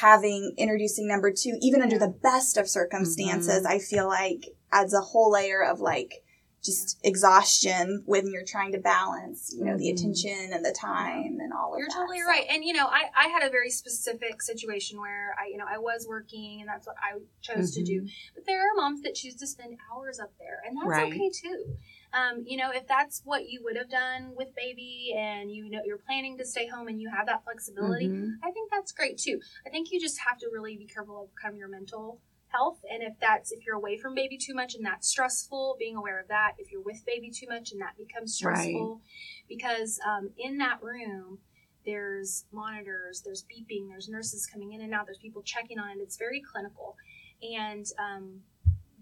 Having 0.00 0.54
introducing 0.58 1.06
number 1.08 1.30
two, 1.30 1.56
even 1.62 1.80
under 1.80 1.98
the 1.98 2.08
best 2.08 2.56
of 2.56 2.68
circumstances, 2.68 3.64
Mhm. 3.64 3.70
I 3.70 3.78
feel 3.78 4.06
like 4.08 4.54
adds 4.72 4.92
a 4.92 5.00
whole 5.00 5.30
layer 5.30 5.62
of 5.62 5.80
like 5.80 6.22
just 6.66 6.98
exhaustion 7.04 8.02
when 8.06 8.26
you're 8.30 8.44
trying 8.44 8.72
to 8.72 8.78
balance, 8.78 9.54
you 9.56 9.64
know, 9.64 9.76
the 9.78 9.84
Mhm. 9.90 9.92
attention 9.94 10.52
and 10.52 10.64
the 10.64 10.72
time 10.72 11.38
and 11.40 11.52
all 11.52 11.72
of 11.74 11.78
You're 11.78 11.88
that. 11.88 11.94
totally 11.94 12.20
So- 12.20 12.26
right. 12.26 12.46
And 12.50 12.64
you 12.64 12.72
know, 12.72 12.86
I, 12.86 13.04
I 13.16 13.28
had 13.28 13.42
a 13.42 13.50
very 13.50 13.70
specific 13.70 14.42
situation 14.42 15.00
where 15.00 15.34
I, 15.40 15.46
you 15.48 15.56
know, 15.56 15.64
I 15.68 15.78
was 15.78 16.06
working 16.08 16.60
and 16.60 16.68
that's 16.68 16.86
what 16.86 16.96
I 16.98 17.18
chose 17.40 17.72
to 17.74 17.82
do. 17.84 18.06
But 18.34 18.44
there 18.46 18.60
are 18.60 18.74
moms 18.74 19.02
that 19.02 19.14
choose 19.14 19.36
to 19.36 19.46
spend 19.46 19.78
hours 19.92 20.18
up 20.18 20.32
there 20.38 20.60
and 20.66 20.76
that's 20.76 20.86
Right. 20.88 21.12
okay 21.12 21.30
too. 21.30 21.76
Um, 22.12 22.44
you 22.46 22.56
know, 22.56 22.70
if 22.70 22.86
that's 22.86 23.20
what 23.24 23.48
you 23.48 23.62
would 23.64 23.76
have 23.76 23.90
done 23.90 24.34
with 24.34 24.54
baby 24.54 25.14
and 25.16 25.50
you 25.50 25.68
know 25.70 25.80
you're 25.84 25.98
planning 25.98 26.38
to 26.38 26.44
stay 26.46 26.66
home 26.66 26.88
and 26.88 27.00
you 27.00 27.10
have 27.10 27.26
that 27.26 27.44
flexibility, 27.44 28.08
Mhm. 28.08 28.38
I 28.42 28.50
think 28.52 28.70
that's 28.70 28.92
great 28.92 29.18
too. 29.18 29.40
I 29.66 29.70
think 29.70 29.90
you 29.92 30.00
just 30.00 30.18
have 30.20 30.38
to 30.38 30.48
really 30.52 30.76
be 30.76 30.86
careful 30.86 31.24
of 31.24 31.28
kind 31.40 31.52
of 31.54 31.58
your 31.58 31.68
mental 31.68 32.20
health 32.48 32.78
and 32.90 33.02
if 33.02 33.14
that's 33.20 33.50
if 33.52 33.66
you're 33.66 33.74
away 33.76 33.98
from 33.98 34.14
baby 34.14 34.38
too 34.38 34.54
much 34.54 34.74
and 34.74 34.84
that's 34.86 35.08
stressful 35.08 35.76
being 35.78 35.96
aware 35.96 36.18
of 36.20 36.28
that 36.28 36.52
if 36.58 36.70
you're 36.70 36.82
with 36.82 37.04
baby 37.04 37.30
too 37.30 37.46
much 37.48 37.72
and 37.72 37.80
that 37.80 37.96
becomes 37.98 38.34
stressful. 38.34 39.00
Because 39.48 39.98
um, 40.06 40.30
in 40.38 40.58
that 40.58 40.82
room 40.82 41.38
there's 41.84 42.44
monitors 42.52 43.22
there's 43.24 43.44
beeping 43.44 43.88
there's 43.88 44.08
nurses 44.08 44.46
coming 44.46 44.72
in 44.72 44.80
and 44.80 44.92
out 44.94 45.06
there's 45.06 45.18
people 45.18 45.42
checking 45.42 45.78
on 45.78 45.90
it 45.90 45.98
it's 46.00 46.16
very 46.16 46.40
clinical. 46.40 46.96
And 47.42 47.84
um, 47.98 48.40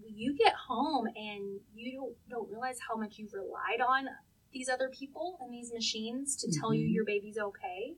you 0.07 0.35
get 0.37 0.53
home 0.53 1.07
and 1.15 1.59
you 1.73 1.93
don't, 1.93 2.15
don't 2.29 2.49
realize 2.49 2.77
how 2.87 2.95
much 2.95 3.17
you've 3.17 3.33
relied 3.33 3.81
on 3.87 4.07
these 4.53 4.69
other 4.69 4.89
people 4.89 5.37
and 5.41 5.53
these 5.53 5.71
machines 5.73 6.35
to 6.37 6.51
tell 6.59 6.73
you 6.73 6.85
Mhm. 6.87 6.93
your 6.93 7.05
baby's 7.05 7.37
okay 7.37 7.95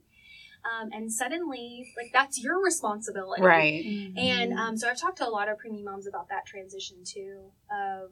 um, 0.64 0.90
and 0.92 1.12
suddenly 1.12 1.92
like 1.96 2.10
that's 2.12 2.42
your 2.42 2.62
responsibility 2.62 3.42
Right. 3.42 3.84
and 4.16 4.52
um, 4.58 4.76
so 4.76 4.88
I've 4.88 4.98
talked 5.00 5.18
to 5.18 5.26
a 5.28 5.30
lot 5.30 5.48
of 5.48 5.58
preemie 5.58 5.84
moms 5.84 6.06
about 6.06 6.28
that 6.28 6.46
transition 6.46 6.98
too, 7.04 7.50
of 7.70 8.10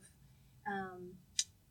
um, 0.66 1.12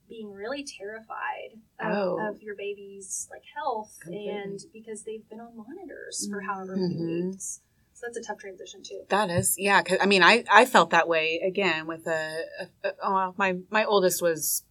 being 0.07 0.32
really 0.32 0.63
terrified 0.63 1.59
of, 1.80 1.91
Oh. 1.97 2.28
of 2.30 2.41
your 2.41 2.55
baby's 2.55 3.28
like 3.32 3.43
health, 3.55 3.97
Completely. 4.01 4.30
and 4.30 4.59
because 4.73 5.03
they've 5.03 5.28
been 5.30 5.39
on 5.39 5.55
monitors 5.57 6.28
for 6.30 6.41
however 6.41 6.76
many 6.76 6.95
Mhm. 6.95 7.32
weeks. 7.32 7.61
So 7.93 8.07
that's 8.07 8.17
a 8.17 8.21
tough 8.21 8.38
transition 8.39 8.84
too. 8.84 9.03
That 9.09 9.30
is, 9.30 9.55
yeah. 9.57 9.82
Cause 9.82 9.97
I 10.01 10.05
mean, 10.05 10.21
I, 10.21 10.43
I 10.51 10.65
felt 10.65 10.89
that 10.89 11.07
way 11.07 11.39
again 11.43 11.88
with 11.88 12.05
a, 12.07 12.43
a, 12.84 12.88
a 12.89 12.93
oh, 13.01 13.34
my, 13.38 13.57
my 13.69 13.86
oldest 13.86 14.21
was 14.21 14.63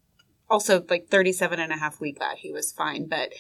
also 0.51 0.85
like 0.89 1.09
37 1.09 1.59
and 1.59 1.73
a 1.73 1.77
half 1.77 2.01
week 2.01 2.19
that 2.19 2.39
he 2.39 2.53
was 2.53 2.73
fine. 2.73 3.07
But 3.07 3.33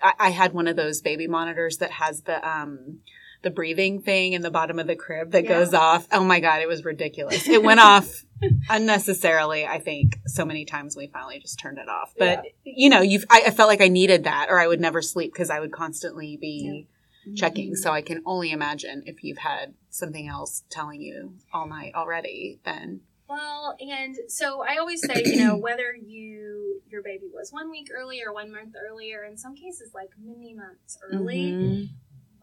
I, 0.00 0.12
I 0.18 0.30
had 0.30 0.52
one 0.52 0.68
of 0.68 0.76
those 0.76 1.00
baby 1.00 1.26
monitors 1.26 1.78
that 1.78 1.92
has 1.92 2.22
the, 2.22 2.46
um, 2.48 3.00
the 3.42 3.50
breathing 3.50 4.00
thing 4.00 4.34
in 4.34 4.42
the 4.42 4.50
bottom 4.50 4.78
of 4.78 4.86
the 4.86 4.94
crib 4.96 5.32
that 5.32 5.44
Yeah. 5.44 5.48
goes 5.50 5.74
off. 5.74 6.06
Oh 6.12 6.24
my 6.24 6.40
God, 6.40 6.62
it 6.62 6.68
was 6.68 6.84
ridiculous. 6.84 7.48
It 7.48 7.62
went 7.62 7.80
off 7.80 8.24
unnecessarily, 8.70 9.66
I 9.66 9.80
think, 9.80 10.18
so 10.26 10.44
many 10.44 10.64
times 10.64 10.96
we 10.96 11.08
finally 11.08 11.38
just 11.40 11.58
turned 11.58 11.78
it 11.78 11.88
off. 11.88 12.12
But, 12.18 12.44
you 12.64 12.88
know, 12.88 13.00
you've, 13.00 13.24
I, 13.30 13.44
I 13.46 13.50
felt 13.50 13.68
like 13.68 13.80
I 13.80 13.88
needed 13.88 14.24
that 14.24 14.46
or 14.48 14.60
I 14.60 14.66
would 14.66 14.80
never 14.80 15.02
sleep 15.02 15.32
because 15.32 15.50
I 15.50 15.60
would 15.60 15.72
constantly 15.72 16.36
be 16.40 16.86
checking. 17.36 17.74
So 17.74 17.92
I 17.92 18.02
can 18.02 18.22
only 18.26 18.50
imagine 18.52 19.02
if 19.06 19.22
you've 19.22 19.38
had 19.38 19.74
something 19.90 20.28
else 20.28 20.64
telling 20.70 21.00
you 21.00 21.34
all 21.52 21.66
night 21.66 21.94
already, 21.94 22.58
then 22.64 23.00
Well, 23.32 23.76
and 23.80 24.14
so 24.28 24.62
I 24.62 24.76
always 24.76 25.00
say, 25.04 25.22
you 25.24 25.36
know, 25.44 25.56
whether 25.68 25.94
you 25.94 26.80
your 26.90 27.02
baby 27.02 27.28
was 27.32 27.50
one 27.52 27.70
week 27.70 27.88
early 27.94 28.22
or 28.22 28.32
one 28.34 28.52
month 28.52 28.74
earlier, 28.88 29.24
in 29.24 29.36
some 29.38 29.54
cases 29.54 29.92
like 29.94 30.10
many 30.22 30.52
months 30.54 30.98
early, 31.10 31.52
Mhm. 31.52 31.88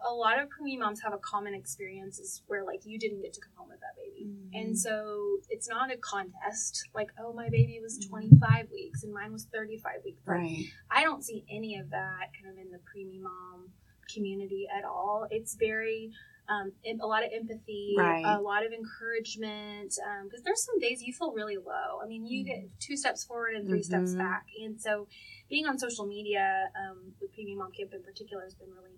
a 0.10 0.14
lot 0.14 0.40
of 0.40 0.48
preemie 0.50 0.80
moms 0.80 1.02
have 1.02 1.14
a 1.14 1.18
common 1.20 1.54
experience 1.54 2.18
is 2.20 2.42
where 2.48 2.64
like 2.64 2.82
you 2.86 2.98
didn't 2.98 3.22
get 3.22 3.34
to 3.34 3.42
come 3.42 3.54
home 3.58 3.70
with 3.70 3.82
that 3.82 3.96
baby. 4.02 4.26
Mm-hmm. 4.32 4.56
And 4.60 4.80
so 4.80 5.38
it's 5.50 5.68
not 5.70 5.92
a 5.92 5.98
contest 5.98 6.88
like, 6.96 7.12
oh, 7.22 7.34
my 7.34 7.50
baby 7.50 7.80
was 7.84 8.00
Mm-hmm. 8.00 8.10
25 8.40 8.72
weeks 8.72 9.04
and 9.04 9.14
mine 9.14 9.32
was 9.32 9.46
35 9.54 9.92
weeks. 10.06 10.22
Right. 10.26 10.66
I 10.90 11.04
don't 11.04 11.24
see 11.24 11.46
any 11.52 11.78
of 11.78 11.90
that 11.92 12.28
kind 12.42 12.48
of 12.52 12.58
in 12.64 12.72
the 12.72 12.80
preemie 12.90 13.22
mom 13.22 13.70
community 14.14 14.68
at 14.76 14.84
all. 14.86 15.28
It's 15.30 15.54
very, 15.56 16.12
um, 16.50 16.72
a 17.00 17.06
lot 17.06 17.24
of 17.24 17.30
empathy, 17.32 17.94
Right. 17.98 18.24
a 18.26 18.42
lot 18.42 18.66
of 18.66 18.72
encouragement. 18.74 19.94
Because 20.24 20.42
there's 20.44 20.64
some 20.64 20.80
days 20.80 21.02
you 21.04 21.14
feel 21.14 21.32
really 21.32 21.58
low. 21.58 22.00
I 22.04 22.08
mean, 22.08 22.26
you 22.26 22.44
get 22.44 22.68
two 22.80 22.98
steps 22.98 23.24
forward 23.24 23.54
and 23.56 23.68
3 23.68 23.84
steps 23.84 24.14
Mhm. 24.14 24.18
back. 24.18 24.46
And 24.60 24.82
so 24.82 25.08
being 25.50 25.66
on 25.68 25.78
social 25.78 26.06
media 26.06 26.72
um, 26.76 27.14
with 27.22 27.32
preemie 27.36 27.56
mom 27.56 27.72
camp 27.72 27.94
in 27.94 28.02
particular 28.04 28.44
has 28.44 28.56
been 28.56 28.72
really 28.74 28.98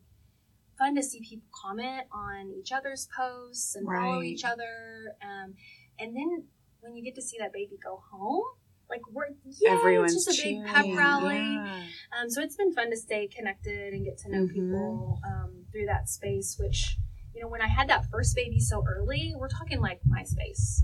fun 0.78 0.95
to 0.95 1.04
see 1.04 1.20
people 1.22 1.47
comment 1.54 2.08
on 2.12 2.52
each 2.54 2.72
other's 2.72 3.08
posts 3.16 3.76
and 3.76 3.86
follow 3.86 4.22
each 4.24 4.43
other. 4.45 5.16
Um, 5.22 5.56
and 5.99 6.16
then 6.16 6.47
when 6.80 6.95
you 6.95 7.04
get 7.04 7.16
to 7.16 7.22
see 7.22 7.38
that 7.39 7.54
baby 7.54 7.78
go 7.84 7.97
home, 8.12 8.43
like 8.89 9.02
we're 9.12 9.28
yeah, 9.60 9.72
Everyone's 9.74 10.16
it's 10.16 10.26
just 10.26 10.39
a 10.39 10.43
big 10.43 10.66
pep 10.66 10.86
rally. 10.97 11.36
Yeah. 11.38 11.86
Um, 12.20 12.30
so 12.30 12.41
it's 12.41 12.56
been 12.56 12.74
fun 12.74 12.89
to 12.89 12.97
stay 12.97 13.28
connected 13.28 13.93
and 13.93 14.04
get 14.04 14.18
to 14.20 14.30
know 14.30 14.45
Mhm. 14.47 14.54
people 14.54 15.20
um, 15.26 15.66
through 15.72 15.86
that 15.86 16.10
space. 16.10 16.58
Which 16.60 16.97
you 17.41 17.47
know, 17.47 17.51
when 17.51 17.61
I 17.61 17.67
had 17.67 17.89
that 17.89 18.05
first 18.11 18.35
baby 18.35 18.59
so 18.59 18.83
early, 18.87 19.33
we're 19.35 19.47
talking 19.49 19.79
like 19.81 19.99
MySpace. 20.07 20.81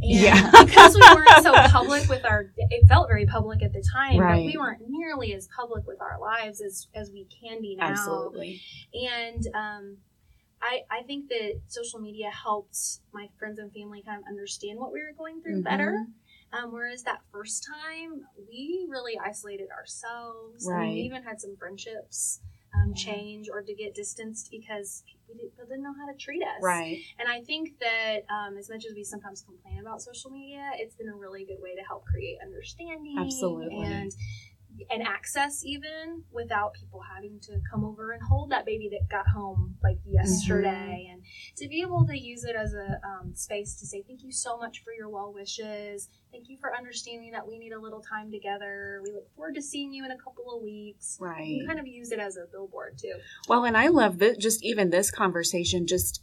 And 0.00 0.10
Yeah. 0.10 0.50
because 0.64 0.94
we 0.94 1.00
weren't 1.02 1.42
so 1.42 1.52
public 1.68 2.08
with 2.08 2.24
our, 2.24 2.46
it 2.56 2.88
felt 2.88 3.08
very 3.08 3.26
public 3.26 3.62
at 3.62 3.74
the 3.74 3.84
time, 3.92 4.16
but 4.16 4.38
we 4.46 4.56
weren't 4.56 4.80
nearly 4.88 5.34
as 5.34 5.46
public 5.54 5.86
with 5.86 6.00
our 6.00 6.18
lives 6.18 6.62
as, 6.62 6.88
as 6.94 7.10
we 7.10 7.26
can 7.26 7.60
be 7.60 7.76
now 7.76 7.88
Absolutely. 7.88 8.62
and 8.94 9.46
um, 9.54 9.96
I, 10.62 10.80
I 10.90 11.02
think 11.02 11.28
that 11.28 11.60
social 11.68 12.00
media 12.00 12.30
helped 12.30 12.78
my 13.12 13.28
friends 13.38 13.58
and 13.58 13.70
family 13.72 14.02
kind 14.02 14.18
of 14.22 14.26
understand 14.28 14.78
what 14.78 14.92
we 14.92 15.00
were 15.02 15.12
going 15.16 15.42
through 15.42 15.60
Mhm. 15.60 15.64
better. 15.64 16.06
Um, 16.52 16.72
whereas 16.72 17.02
that 17.04 17.20
first 17.30 17.64
time, 17.66 18.22
we 18.48 18.86
really 18.90 19.18
isolated 19.22 19.68
ourselves. 19.70 20.66
I 20.68 20.72
mean, 20.72 20.80
Right. 20.80 20.94
we 20.94 21.00
even 21.02 21.22
had 21.22 21.40
some 21.40 21.56
friendships 21.56 22.40
um, 22.74 22.94
change 22.94 23.48
or 23.52 23.62
to 23.62 23.74
get 23.74 23.94
distanced 23.94 24.50
because 24.50 25.02
people 25.06 25.34
didn't, 25.34 25.50
people 25.50 25.66
didn't 25.66 25.82
know 25.82 25.94
how 25.98 26.10
to 26.10 26.16
treat 26.16 26.42
us. 26.42 26.62
Right. 26.62 26.98
And 27.18 27.28
I 27.28 27.40
think 27.42 27.78
that 27.80 28.20
um, 28.30 28.56
as 28.56 28.68
much 28.68 28.84
as 28.86 28.94
we 28.94 29.04
sometimes 29.04 29.42
complain 29.42 29.80
about 29.80 30.02
social 30.02 30.30
media, 30.30 30.70
it's 30.76 30.94
been 30.94 31.08
a 31.08 31.14
really 31.14 31.44
good 31.44 31.58
way 31.60 31.74
to 31.74 31.82
help 31.82 32.04
create 32.04 32.38
understanding 32.42 33.16
Absolutely. 33.18 33.82
and 33.82 34.12
and 34.90 35.02
access 35.06 35.64
even 35.64 36.22
without 36.32 36.74
people 36.74 37.00
having 37.14 37.38
to 37.40 37.60
come 37.70 37.84
over 37.84 38.12
and 38.12 38.22
hold 38.22 38.50
that 38.50 38.64
baby 38.64 38.88
that 38.90 39.08
got 39.10 39.26
home 39.28 39.76
like 39.82 39.98
yesterday. 40.06 40.68
Mm-hmm. 40.68 41.12
and 41.12 41.22
to 41.56 41.68
be 41.68 41.82
able 41.82 42.06
to 42.06 42.18
use 42.18 42.44
it 42.44 42.56
as 42.56 42.74
a 42.74 43.00
um, 43.06 43.34
space 43.34 43.74
to 43.80 43.86
say 43.86 44.02
thank 44.06 44.22
you 44.22 44.32
so 44.32 44.56
much 44.58 44.82
for 44.84 44.92
your 44.92 45.08
well 45.08 45.32
wishes. 45.32 46.08
Thank 46.32 46.48
you 46.48 46.56
for 46.60 46.76
understanding 46.76 47.32
that 47.32 47.46
we 47.46 47.58
need 47.58 47.72
a 47.72 47.80
little 47.80 48.00
time 48.02 48.30
together. 48.30 49.00
We 49.04 49.12
look 49.12 49.34
forward 49.34 49.54
to 49.56 49.62
seeing 49.62 49.92
you 49.92 50.04
in 50.04 50.10
a 50.10 50.16
couple 50.16 50.54
of 50.54 50.62
weeks. 50.62 51.18
Right. 51.20 51.46
you 51.46 51.66
kind 51.66 51.80
of 51.80 51.86
use 51.86 52.12
it 52.12 52.20
as 52.20 52.36
a 52.36 52.46
billboard 52.50 52.98
too. 52.98 53.14
Well, 53.48 53.64
and 53.64 53.76
I 53.76 53.88
love 53.88 54.18
that 54.18 54.38
just 54.38 54.64
even 54.64 54.90
this 54.90 55.10
conversation, 55.10 55.86
just 55.86 56.22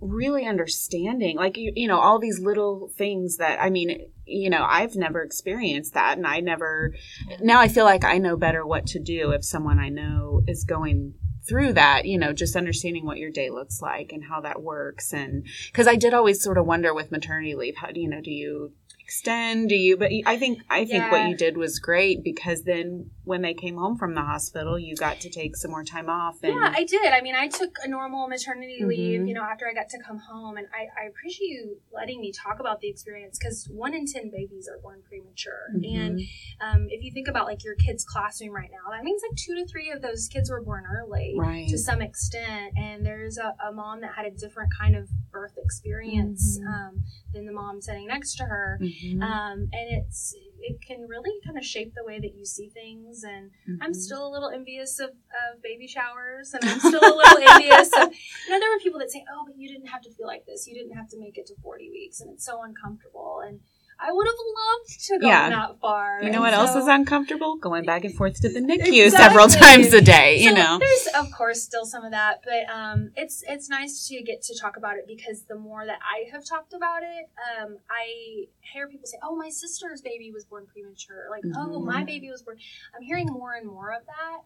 really 0.00 0.46
understanding, 0.46 1.36
like, 1.36 1.56
you, 1.56 1.72
you 1.74 1.88
know, 1.88 1.98
all 1.98 2.18
these 2.18 2.38
little 2.38 2.90
things 2.96 3.38
that, 3.38 3.60
I 3.60 3.70
mean, 3.70 4.10
you 4.26 4.50
know, 4.50 4.64
I've 4.68 4.96
never 4.96 5.22
experienced 5.22 5.94
that. 5.94 6.16
And 6.16 6.26
I 6.26 6.40
never, 6.40 6.94
now 7.40 7.60
I 7.60 7.68
feel 7.68 7.84
like 7.84 8.04
I 8.04 8.18
know 8.18 8.36
better 8.36 8.66
what 8.66 8.86
to 8.88 8.98
do 8.98 9.30
if 9.30 9.44
someone 9.44 9.78
I 9.78 9.88
know 9.88 10.42
is 10.46 10.64
going 10.64 11.14
through 11.48 11.74
that, 11.74 12.06
you 12.06 12.18
know, 12.18 12.32
just 12.32 12.56
understanding 12.56 13.06
what 13.06 13.18
your 13.18 13.30
day 13.30 13.50
looks 13.50 13.80
like 13.80 14.10
and 14.12 14.24
how 14.24 14.40
that 14.40 14.62
works. 14.62 15.12
And 15.12 15.46
because 15.66 15.86
I 15.86 15.94
did 15.94 16.12
always 16.12 16.42
sort 16.42 16.58
of 16.58 16.66
wonder 16.66 16.92
with 16.92 17.12
maternity 17.12 17.54
leave, 17.54 17.76
how 17.76 17.92
do 17.92 18.00
you 18.00 18.08
know, 18.08 18.20
do 18.20 18.32
you 18.32 18.72
extend? 19.06 19.68
Do 19.68 19.76
you, 19.76 19.96
but 19.96 20.10
I 20.26 20.36
think, 20.36 20.62
I 20.68 20.84
think 20.84 21.04
Yeah. 21.04 21.10
what 21.12 21.28
you 21.28 21.36
did 21.36 21.56
was 21.56 21.78
great 21.78 22.24
because 22.24 22.64
then 22.64 23.10
when 23.22 23.40
they 23.42 23.54
came 23.54 23.76
home 23.76 23.96
from 23.96 24.14
the 24.14 24.22
hospital, 24.22 24.78
you 24.78 24.96
got 24.96 25.20
to 25.20 25.30
take 25.30 25.56
some 25.56 25.70
more 25.70 25.84
time 25.84 26.08
off. 26.10 26.38
And, 26.42 26.52
Yeah, 26.52 26.72
I 26.74 26.82
did. 26.84 27.06
I 27.12 27.20
mean, 27.20 27.36
I 27.36 27.46
took 27.46 27.76
a 27.84 27.88
normal 27.88 28.26
maternity 28.28 28.80
leave, 28.84 29.20
Mhm. 29.20 29.28
you 29.28 29.34
know, 29.34 29.42
after 29.42 29.68
I 29.68 29.74
got 29.74 29.88
to 29.90 29.98
come 30.04 30.18
home. 30.18 30.56
And 30.56 30.66
I, 30.74 30.88
I 31.00 31.06
appreciate 31.06 31.46
you 31.48 31.76
letting 31.92 32.20
me 32.20 32.32
talk 32.32 32.58
about 32.58 32.80
the 32.80 32.88
experience 32.88 33.38
because 33.38 33.68
one 33.72 33.94
in 33.94 34.06
10 34.06 34.30
babies 34.30 34.68
are 34.68 34.78
born 34.78 35.02
premature. 35.08 35.70
And 35.72 36.18
Mhm. 36.18 36.26
um, 36.60 36.86
if 36.90 37.04
you 37.04 37.12
think 37.12 37.28
about 37.28 37.46
like 37.46 37.62
your 37.62 37.76
kid's 37.76 38.04
classroom 38.04 38.54
right 38.54 38.70
now, 38.72 38.90
that 38.90 39.04
means 39.04 39.22
like 39.28 39.36
two 39.36 39.54
to 39.54 39.66
three 39.66 39.90
of 39.92 40.02
those 40.02 40.26
kids 40.28 40.50
were 40.50 40.62
born 40.62 40.84
early 40.84 41.34
right. 41.38 41.68
to 41.68 41.78
some 41.78 42.02
extent. 42.02 42.72
And 42.76 43.06
there's 43.06 43.38
a, 43.38 43.54
a 43.64 43.72
mom 43.72 44.00
that 44.00 44.14
had 44.16 44.26
a 44.26 44.32
different 44.32 44.70
kind 44.76 44.96
of 44.96 45.08
birth 45.30 45.56
experience 45.58 46.58
Mhm. 46.58 46.66
um, 46.66 47.04
than 47.32 47.46
the 47.46 47.52
mom 47.52 47.80
sitting 47.80 48.06
next 48.08 48.34
to 48.36 48.44
her. 48.44 48.78
Mhm. 49.04 49.22
Um, 49.22 49.58
and 49.72 49.88
it's, 49.90 50.34
it 50.60 50.80
can 50.86 51.06
really 51.06 51.30
kind 51.44 51.56
of 51.56 51.64
shape 51.64 51.94
the 51.94 52.04
way 52.04 52.18
that 52.20 52.34
you 52.34 52.44
see 52.44 52.68
things. 52.68 53.22
And 53.24 53.50
I'm 53.80 53.92
Mhm. 53.92 53.94
still 53.96 54.26
a 54.26 54.30
little 54.30 54.48
envious 54.50 54.98
of, 54.98 55.10
of 55.10 55.62
baby 55.62 55.86
showers, 55.86 56.54
and 56.54 56.64
I'm 56.64 56.80
still 56.80 57.00
a 57.04 57.14
little 57.16 57.38
envious 57.46 57.88
of. 57.92 58.12
You 58.46 58.50
know, 58.52 58.60
there 58.60 58.70
were 58.70 58.80
people 58.80 58.98
that 59.00 59.10
say, 59.10 59.24
"Oh, 59.30 59.44
but 59.46 59.56
you 59.58 59.68
didn't 59.68 59.86
have 59.88 60.02
to 60.02 60.10
feel 60.10 60.26
like 60.26 60.44
this. 60.46 60.66
You 60.66 60.74
didn't 60.74 60.96
have 60.96 61.08
to 61.10 61.18
make 61.18 61.36
it 61.38 61.46
to 61.46 61.54
40 61.62 61.90
weeks, 61.90 62.20
and 62.20 62.30
it's 62.32 62.44
so 62.44 62.62
uncomfortable." 62.62 63.40
And 63.46 63.60
I 63.98 64.12
would 64.12 64.26
have 64.26 64.34
loved 64.36 65.04
to 65.06 65.18
go 65.18 65.26
Yeah. 65.26 65.48
that 65.50 65.80
far. 65.80 66.20
You 66.22 66.28
know 66.28 66.34
And 66.34 66.40
what 66.42 66.52
else 66.54 66.76
is 66.76 66.86
uncomfortable? 66.86 67.56
Going 67.56 67.84
back 67.84 68.04
and 68.04 68.14
forth 68.14 68.40
to 68.42 68.48
the 68.48 68.60
NICU 68.60 69.06
Exactly. 69.06 69.10
several 69.10 69.48
times 69.64 69.92
a 69.94 70.00
day, 70.02 70.38
you 70.38 70.50
So 70.50 70.54
know. 70.54 70.78
there's 70.78 71.06
of 71.14 71.32
course 71.32 71.62
still 71.62 71.86
some 71.86 72.04
of 72.04 72.10
that, 72.10 72.42
but 72.44 72.68
um, 72.74 73.10
it's 73.16 73.42
it's 73.48 73.68
nice 73.70 74.06
to 74.08 74.22
get 74.22 74.42
to 74.42 74.58
talk 74.58 74.76
about 74.76 74.96
it 74.98 75.06
because 75.06 75.44
the 75.44 75.56
more 75.56 75.86
that 75.86 75.98
I 76.02 76.28
have 76.30 76.44
talked 76.44 76.74
about 76.74 77.02
it, 77.02 77.30
um, 77.62 77.78
I 77.90 78.46
hear 78.72 78.86
people 78.88 79.06
say, 79.06 79.16
"Oh, 79.22 79.34
my 79.34 79.48
sister's 79.48 80.02
baby 80.02 80.30
was 80.30 80.44
born 80.44 80.66
premature," 80.66 81.28
like, 81.30 81.44
"Oh, 81.56 81.78
Mhm. 81.80 81.84
my 81.86 82.04
baby 82.04 82.30
was 82.30 82.42
born." 82.42 82.58
I'm 82.94 83.02
hearing 83.02 83.26
more 83.28 83.54
and 83.54 83.66
more 83.66 83.92
of 83.92 84.02
that, 84.06 84.38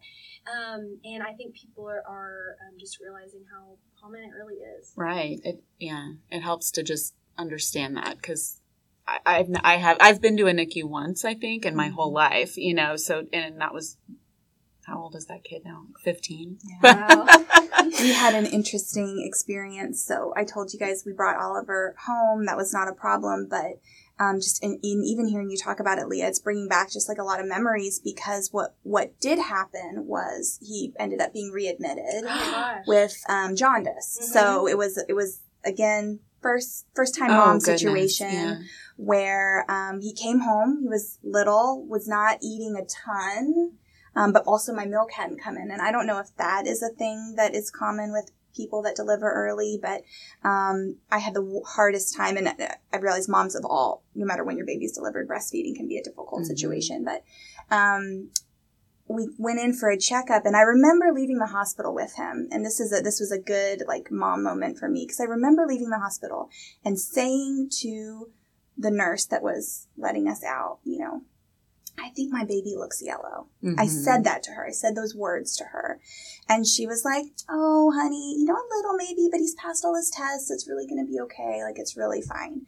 um, 0.55 0.99
and 1.03 1.21
I 1.23 1.33
think 1.33 1.55
people 1.55 1.89
are, 1.89 2.03
are 2.07 2.55
um, 2.67 2.77
just 2.79 2.99
realizing 3.01 3.43
how 3.51 3.77
common 4.01 4.21
it 4.23 4.31
really 4.33 4.55
is. 4.55 4.93
Right. 4.95 5.39
It, 5.43 5.61
yeah. 5.79 6.13
It 6.29 6.39
helps 6.39 6.71
to 6.71 6.83
just 6.83 7.15
understand 7.37 7.97
that 7.97 8.15
because 8.17 8.60
I've 9.25 9.47
I 9.63 9.77
have 9.77 9.97
I've 9.99 10.21
been 10.21 10.37
to 10.37 10.47
a 10.47 10.51
NICU 10.53 10.83
once 10.85 11.23
I 11.25 11.33
think 11.33 11.65
in 11.65 11.75
my 11.75 11.87
Mm-hmm. 11.87 11.95
whole 11.95 12.13
life, 12.13 12.57
you 12.57 12.73
know. 12.73 12.95
So 12.95 13.25
and 13.33 13.59
that 13.61 13.73
was 13.73 13.97
how 14.85 14.99
old 14.99 15.15
is 15.15 15.25
that 15.27 15.43
kid 15.43 15.61
now? 15.63 15.85
Fifteen. 16.03 16.57
Wow. 16.81 17.25
we 17.99 18.13
had 18.13 18.33
an 18.33 18.45
interesting 18.45 19.23
experience. 19.25 20.03
So 20.03 20.33
I 20.35 20.43
told 20.43 20.73
you 20.73 20.79
guys 20.79 21.03
we 21.05 21.13
brought 21.13 21.37
Oliver 21.41 21.95
home. 22.05 22.45
That 22.45 22.57
was 22.57 22.73
not 22.73 22.87
a 22.87 22.93
problem, 22.93 23.47
but 23.49 23.79
um, 24.19 24.37
just 24.39 24.63
in, 24.63 24.79
in 24.83 25.03
even 25.03 25.27
hearing 25.27 25.49
you 25.49 25.57
talk 25.57 25.79
about 25.79 25.97
it, 25.97 26.07
Leah, 26.07 26.27
it's 26.27 26.39
bringing 26.39 26.67
back 26.67 26.91
just 26.91 27.09
like 27.09 27.17
a 27.17 27.23
lot 27.23 27.39
of 27.39 27.47
memories 27.47 27.99
because 28.03 28.49
what 28.51 28.75
what 28.83 29.19
did 29.19 29.39
happen 29.39 30.05
was 30.07 30.59
he 30.61 30.93
ended 30.99 31.21
up 31.21 31.33
being 31.33 31.51
readmitted 31.51 32.23
oh 32.27 32.79
with 32.87 33.23
um, 33.29 33.55
jaundice. 33.55 34.17
Mhm. 34.21 34.25
So 34.25 34.67
it 34.67 34.77
was 34.77 34.97
it 35.07 35.13
was 35.13 35.39
again 35.65 36.19
first 36.41 36.85
first 36.95 37.15
time 37.17 37.31
Oh, 37.31 37.35
mom 37.37 37.59
goodness, 37.59 37.79
situation 37.79 38.27
yeah. 38.31 38.55
Where 38.97 39.65
um, 39.69 40.01
he 40.01 40.13
came 40.13 40.39
home. 40.41 40.79
He 40.81 40.87
was 40.87 41.17
little, 41.23 41.85
was 41.87 42.07
not 42.07 42.37
eating 42.41 42.75
a 42.75 42.85
ton, 42.85 43.73
um, 44.15 44.33
but 44.33 44.43
also 44.45 44.73
my 44.73 44.85
milk 44.85 45.11
hadn't 45.13 45.41
come 45.41 45.57
in. 45.57 45.71
And 45.71 45.81
I 45.81 45.91
don't 45.91 46.05
know 46.07 46.19
if 46.19 46.35
that 46.37 46.67
is 46.67 46.81
a 46.83 46.89
thing 46.89 47.35
that 47.37 47.55
is 47.55 47.71
common 47.71 48.11
with 48.11 48.31
people 48.55 48.81
that 48.81 48.95
deliver 48.95 49.31
early, 49.31 49.79
but 49.81 50.03
um, 50.43 50.97
I 51.09 51.19
had 51.19 51.33
the 51.33 51.61
hardest 51.65 52.15
time. 52.15 52.35
And 52.35 52.49
I 52.49 52.97
realized 52.97 53.29
moms 53.29 53.55
of 53.55 53.63
all, 53.65 54.03
no 54.13 54.25
matter 54.25 54.43
when 54.43 54.57
your 54.57 54.65
baby's 54.65 54.91
delivered, 54.91 55.27
breastfeeding 55.27 55.75
can 55.75 55.87
be 55.87 55.97
a 55.97 56.03
difficult 56.03 56.41
Mhm. 56.41 56.47
situation. 56.47 57.05
But 57.05 57.23
um, 57.73 58.29
we 59.07 59.29
went 59.37 59.59
in 59.59 59.73
for 59.73 59.89
a 59.89 59.97
checkup 59.97 60.45
and 60.45 60.55
I 60.55 60.61
remember 60.61 61.11
leaving 61.13 61.37
the 61.37 61.47
hospital 61.47 61.93
with 61.93 62.15
him. 62.15 62.47
And 62.51 62.65
this 62.65 62.79
is 62.79 62.91
a, 62.91 63.01
this 63.01 63.19
was 63.19 63.31
a 63.31 63.39
good 63.39 63.83
like 63.87 64.11
mom 64.11 64.43
moment 64.43 64.77
for 64.77 64.87
me 64.89 65.05
because 65.05 65.19
I 65.19 65.25
remember 65.25 65.65
leaving 65.65 65.89
the 65.89 65.99
hospital 65.99 66.49
and 66.83 66.99
saying 66.99 67.69
to 67.81 68.29
the 68.81 68.91
nurse 68.91 69.25
that 69.25 69.43
was 69.43 69.87
letting 69.97 70.27
us 70.27 70.43
out, 70.43 70.79
you 70.83 70.99
know, 70.99 71.21
I 71.99 72.09
think 72.09 72.31
my 72.31 72.45
baby 72.45 72.73
looks 72.75 73.01
yellow. 73.01 73.47
I 73.77 73.85
Mhm. 73.85 73.89
said 73.89 74.23
that 74.23 74.41
to 74.43 74.51
her. 74.51 74.65
I 74.65 74.71
said 74.71 74.95
those 74.95 75.13
words 75.15 75.55
to 75.57 75.65
her. 75.65 75.99
And 76.49 76.65
she 76.65 76.87
was 76.87 77.03
like, 77.05 77.25
Oh, 77.49 77.91
honey, 77.91 78.37
you 78.39 78.45
know, 78.45 78.55
a 78.55 78.67
little 78.75 78.95
maybe, 78.95 79.27
but 79.29 79.39
he's 79.39 79.55
passed 79.55 79.85
all 79.85 79.95
his 79.95 80.09
tests. 80.09 80.49
It's 80.49 80.67
really 80.67 80.87
going 80.87 81.05
to 81.05 81.11
be 81.11 81.19
okay. 81.21 81.63
Like, 81.63 81.77
it's 81.77 81.95
really 81.97 82.21
fine. 82.21 82.65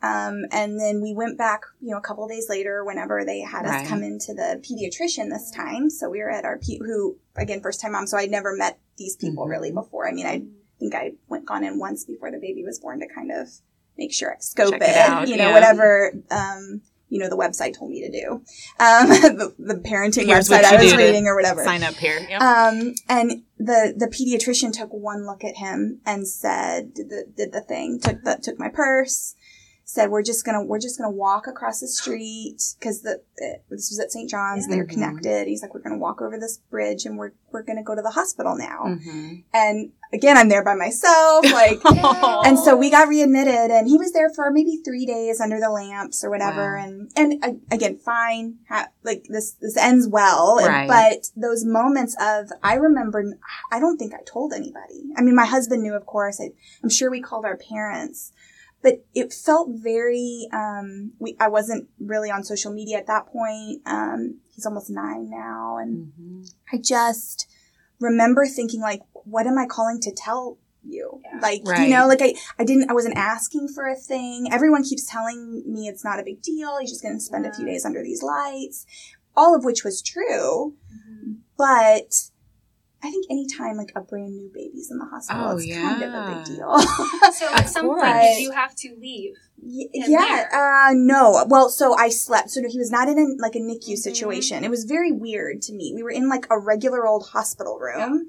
Um, 0.00 0.44
and 0.52 0.78
then 0.78 1.02
we 1.02 1.12
went 1.12 1.36
back, 1.36 1.62
you 1.80 1.90
know, 1.90 1.96
a 1.98 2.00
couple 2.02 2.28
days 2.28 2.48
later, 2.48 2.84
whenever 2.84 3.24
they 3.24 3.40
had 3.40 3.66
us 3.66 3.88
come 3.88 4.04
into 4.04 4.32
the 4.32 4.60
pediatrician 4.62 5.28
this 5.30 5.50
time. 5.50 5.90
So 5.90 6.08
we 6.08 6.20
were 6.20 6.30
at 6.30 6.44
our, 6.44 6.58
pe- 6.58 6.78
who, 6.78 7.18
again, 7.36 7.60
first 7.60 7.80
time 7.80 7.92
mom. 7.92 8.06
So 8.06 8.16
I'd 8.16 8.30
never 8.30 8.54
met 8.54 8.78
these 8.96 9.16
people 9.16 9.44
Mhm. 9.46 9.50
really 9.50 9.72
before. 9.72 10.06
I 10.06 10.12
mean, 10.12 10.26
I 10.26 10.44
think 10.78 10.94
I 10.94 11.14
went 11.28 11.46
gone 11.46 11.64
in 11.64 11.80
once 11.80 12.04
before 12.04 12.30
the 12.30 12.38
baby 12.38 12.62
was 12.64 12.78
born 12.78 13.00
to 13.00 13.08
kind 13.08 13.32
of 13.32 13.48
make 13.98 14.12
sure, 14.12 14.32
I 14.32 14.36
scope 14.38 14.72
Check 14.72 14.82
it, 14.82 14.88
it 14.88 14.96
out, 14.96 15.28
you 15.28 15.36
know, 15.36 15.48
yeah. 15.48 15.52
whatever, 15.52 16.12
um, 16.30 16.82
you 17.10 17.18
know, 17.18 17.28
the 17.28 17.36
website 17.36 17.76
told 17.76 17.90
me 17.90 18.00
to 18.02 18.10
do. 18.10 18.32
Um, 18.78 19.08
the, 19.08 19.54
the 19.58 19.74
parenting 19.76 20.26
Here's 20.26 20.48
website 20.48 20.64
I 20.64 20.82
was 20.82 20.96
reading 20.96 21.26
or 21.26 21.34
whatever. 21.34 21.64
Sign 21.64 21.82
up 21.82 21.94
here. 21.94 22.26
Yep. 22.28 22.40
Um, 22.40 22.94
and 23.08 23.42
the 23.58 23.94
the 23.96 24.06
pediatrician 24.06 24.72
took 24.72 24.90
one 24.90 25.26
look 25.26 25.42
at 25.42 25.56
him 25.56 26.00
and 26.04 26.28
said, 26.28 26.94
did 26.94 27.08
the, 27.08 27.26
did 27.36 27.52
the 27.52 27.60
thing, 27.62 27.98
took 28.00 28.22
the 28.22 28.38
took 28.42 28.58
my 28.58 28.68
purse, 28.68 29.34
said, 29.90 30.10
we're 30.10 30.22
just 30.22 30.44
gonna 30.44 30.62
we're 30.62 30.78
just 30.78 30.98
gonna 30.98 31.10
walk 31.10 31.46
across 31.46 31.80
the 31.80 31.88
street 31.88 32.58
because 32.78 33.00
the 33.00 33.22
it, 33.38 33.64
this 33.70 33.88
was 33.90 33.98
at 33.98 34.12
St. 34.12 34.28
John's. 34.28 34.66
Yeah. 34.68 34.76
They're 34.76 34.84
Mhm. 34.84 34.90
connected. 34.90 35.48
He's 35.48 35.62
like, 35.62 35.72
we're 35.72 35.80
gonna 35.80 35.96
walk 35.96 36.20
over 36.20 36.38
this 36.38 36.58
bridge 36.70 37.06
and 37.06 37.16
we're 37.16 37.32
we're 37.52 37.62
gonna 37.62 37.82
go 37.82 37.94
to 37.94 38.02
the 38.02 38.10
hospital 38.10 38.54
now. 38.56 38.82
Mhm. 38.84 39.44
And 39.54 39.90
again, 40.12 40.36
I'm 40.36 40.50
there 40.50 40.62
by 40.62 40.74
myself, 40.74 41.44
like. 41.50 41.80
And 42.48 42.58
so 42.58 42.76
we 42.76 42.90
got 42.90 43.08
readmitted, 43.08 43.70
and 43.70 43.88
he 43.88 43.96
was 43.96 44.12
there 44.12 44.28
for 44.30 44.50
maybe 44.50 44.76
three 44.84 45.06
days 45.06 45.40
under 45.40 45.58
the 45.58 45.70
lamps 45.70 46.22
or 46.22 46.28
whatever. 46.30 46.76
Wow. 46.76 46.84
And 46.84 47.10
and 47.16 47.44
uh, 47.44 47.52
again, 47.74 47.96
fine, 47.96 48.56
ha- 48.68 48.88
like 49.04 49.24
this 49.30 49.52
this 49.52 49.76
ends 49.78 50.06
well. 50.06 50.58
and- 50.60 50.86
But 50.88 51.30
those 51.34 51.64
moments 51.64 52.14
of 52.20 52.50
I 52.62 52.74
remember, 52.74 53.24
I 53.72 53.80
don't 53.80 53.96
think 53.96 54.12
I 54.12 54.20
told 54.26 54.52
anybody. 54.52 55.12
I 55.16 55.22
mean, 55.22 55.34
my 55.34 55.46
husband 55.46 55.82
knew, 55.82 55.94
of 55.94 56.04
course. 56.04 56.40
I, 56.42 56.50
I'm 56.82 56.90
sure 56.90 57.10
we 57.10 57.22
called 57.22 57.46
our 57.46 57.56
parents, 57.56 58.32
but 58.82 59.04
it 59.14 59.32
felt 59.32 59.68
very. 59.72 60.48
Um, 60.52 61.12
we 61.18 61.36
I 61.40 61.48
wasn't 61.48 61.88
really 61.98 62.30
on 62.30 62.44
social 62.44 62.72
media 62.72 62.98
at 62.98 63.06
that 63.06 63.26
point. 63.26 63.82
Um, 63.86 64.38
he's 64.54 64.66
almost 64.66 64.90
nine 64.90 65.28
now, 65.30 65.78
and 65.78 66.12
Mhm. 66.18 66.50
I 66.72 66.78
just 66.78 67.46
remember 68.00 68.46
thinking 68.46 68.80
like, 68.80 69.02
what 69.24 69.46
am 69.46 69.58
I 69.58 69.66
calling 69.66 70.00
to 70.00 70.12
tell 70.12 70.58
you? 70.84 71.20
Yeah. 71.24 71.40
Like, 71.40 71.62
you 71.66 71.88
know, 71.90 72.06
like 72.06 72.22
I, 72.22 72.34
I 72.58 72.64
didn't, 72.64 72.88
I 72.90 72.94
wasn't 72.94 73.16
asking 73.16 73.68
for 73.68 73.86
a 73.88 73.96
thing. 73.96 74.48
Everyone 74.52 74.84
keeps 74.84 75.04
telling 75.04 75.64
me 75.66 75.88
it's 75.88 76.04
not 76.04 76.20
a 76.20 76.22
big 76.22 76.40
deal. 76.40 76.80
You're 76.80 76.88
just 76.88 77.02
going 77.02 77.16
to 77.16 77.20
spend 77.20 77.44
a 77.44 77.52
few 77.52 77.66
days 77.66 77.84
under 77.84 78.02
these 78.02 78.22
lights, 78.22 78.86
all 79.36 79.54
of 79.56 79.64
which 79.64 79.82
was 79.84 80.00
true. 80.00 80.76
Mhm. 80.94 81.38
But 81.56 82.30
I 83.02 83.10
think 83.10 83.26
anytime 83.30 83.76
like 83.76 83.92
a 83.94 84.00
brand 84.00 84.34
new 84.36 84.50
baby's 84.52 84.90
in 84.90 84.98
the 84.98 85.04
hospital, 85.04 85.44
Oh, 85.50 85.56
it's 85.56 85.72
kind 85.72 86.02
of 86.02 86.12
a 86.12 86.34
big 86.34 86.56
deal. 86.56 86.76
So 87.32 87.46
at 87.54 87.68
some 87.68 87.86
point, 87.86 88.02
did 88.22 88.40
you 88.42 88.50
have 88.52 88.74
to 88.76 88.96
leave? 88.98 89.34
Y- 89.62 89.86
yeah, 89.92 90.46
there. 90.50 90.88
uh, 90.88 90.92
no. 90.94 91.44
Well, 91.48 91.68
so 91.68 91.94
I 91.96 92.08
slept. 92.08 92.50
So 92.50 92.60
he 92.68 92.78
was 92.78 92.90
not 92.90 93.08
in 93.08 93.18
a, 93.18 93.40
like 93.42 93.54
a 93.54 93.60
NICU 93.60 93.92
Mhm. 93.94 93.98
situation. 93.98 94.64
It 94.64 94.70
was 94.70 94.84
very 94.84 95.12
weird 95.12 95.62
to 95.62 95.72
me. 95.72 95.92
We 95.94 96.02
were 96.02 96.10
in 96.10 96.28
like 96.28 96.46
a 96.50 96.58
regular 96.58 97.06
old 97.06 97.28
hospital 97.28 97.78
room. 97.78 98.28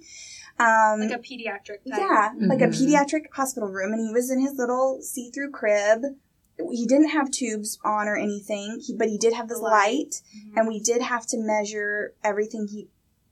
Um, 0.59 0.99
Like 0.99 1.11
a 1.11 1.19
pediatric 1.19 1.79
type. 1.89 1.97
yeah, 1.97 2.31
like 2.39 2.61
a 2.61 2.67
Mhm. 2.67 2.75
pediatric 2.77 3.25
hospital 3.33 3.69
room, 3.69 3.93
and 3.93 4.01
he 4.05 4.13
was 4.13 4.29
in 4.29 4.39
his 4.41 4.53
little 4.55 4.99
see-through 5.01 5.51
crib. 5.51 6.01
He 6.71 6.85
didn't 6.85 7.09
have 7.09 7.31
tubes 7.31 7.79
on 7.85 8.07
or 8.09 8.17
anything, 8.17 8.81
he, 8.85 8.93
but 8.93 9.07
he 9.07 9.17
did 9.17 9.31
have 9.33 9.47
this 9.47 9.59
The 9.59 9.63
light, 9.63 9.71
light. 9.95 10.21
Mhm. 10.35 10.57
and 10.57 10.67
we 10.67 10.79
did 10.81 11.01
have 11.01 11.25
to 11.27 11.37
measure 11.37 12.13
everything 12.23 12.67
he. 12.67 12.89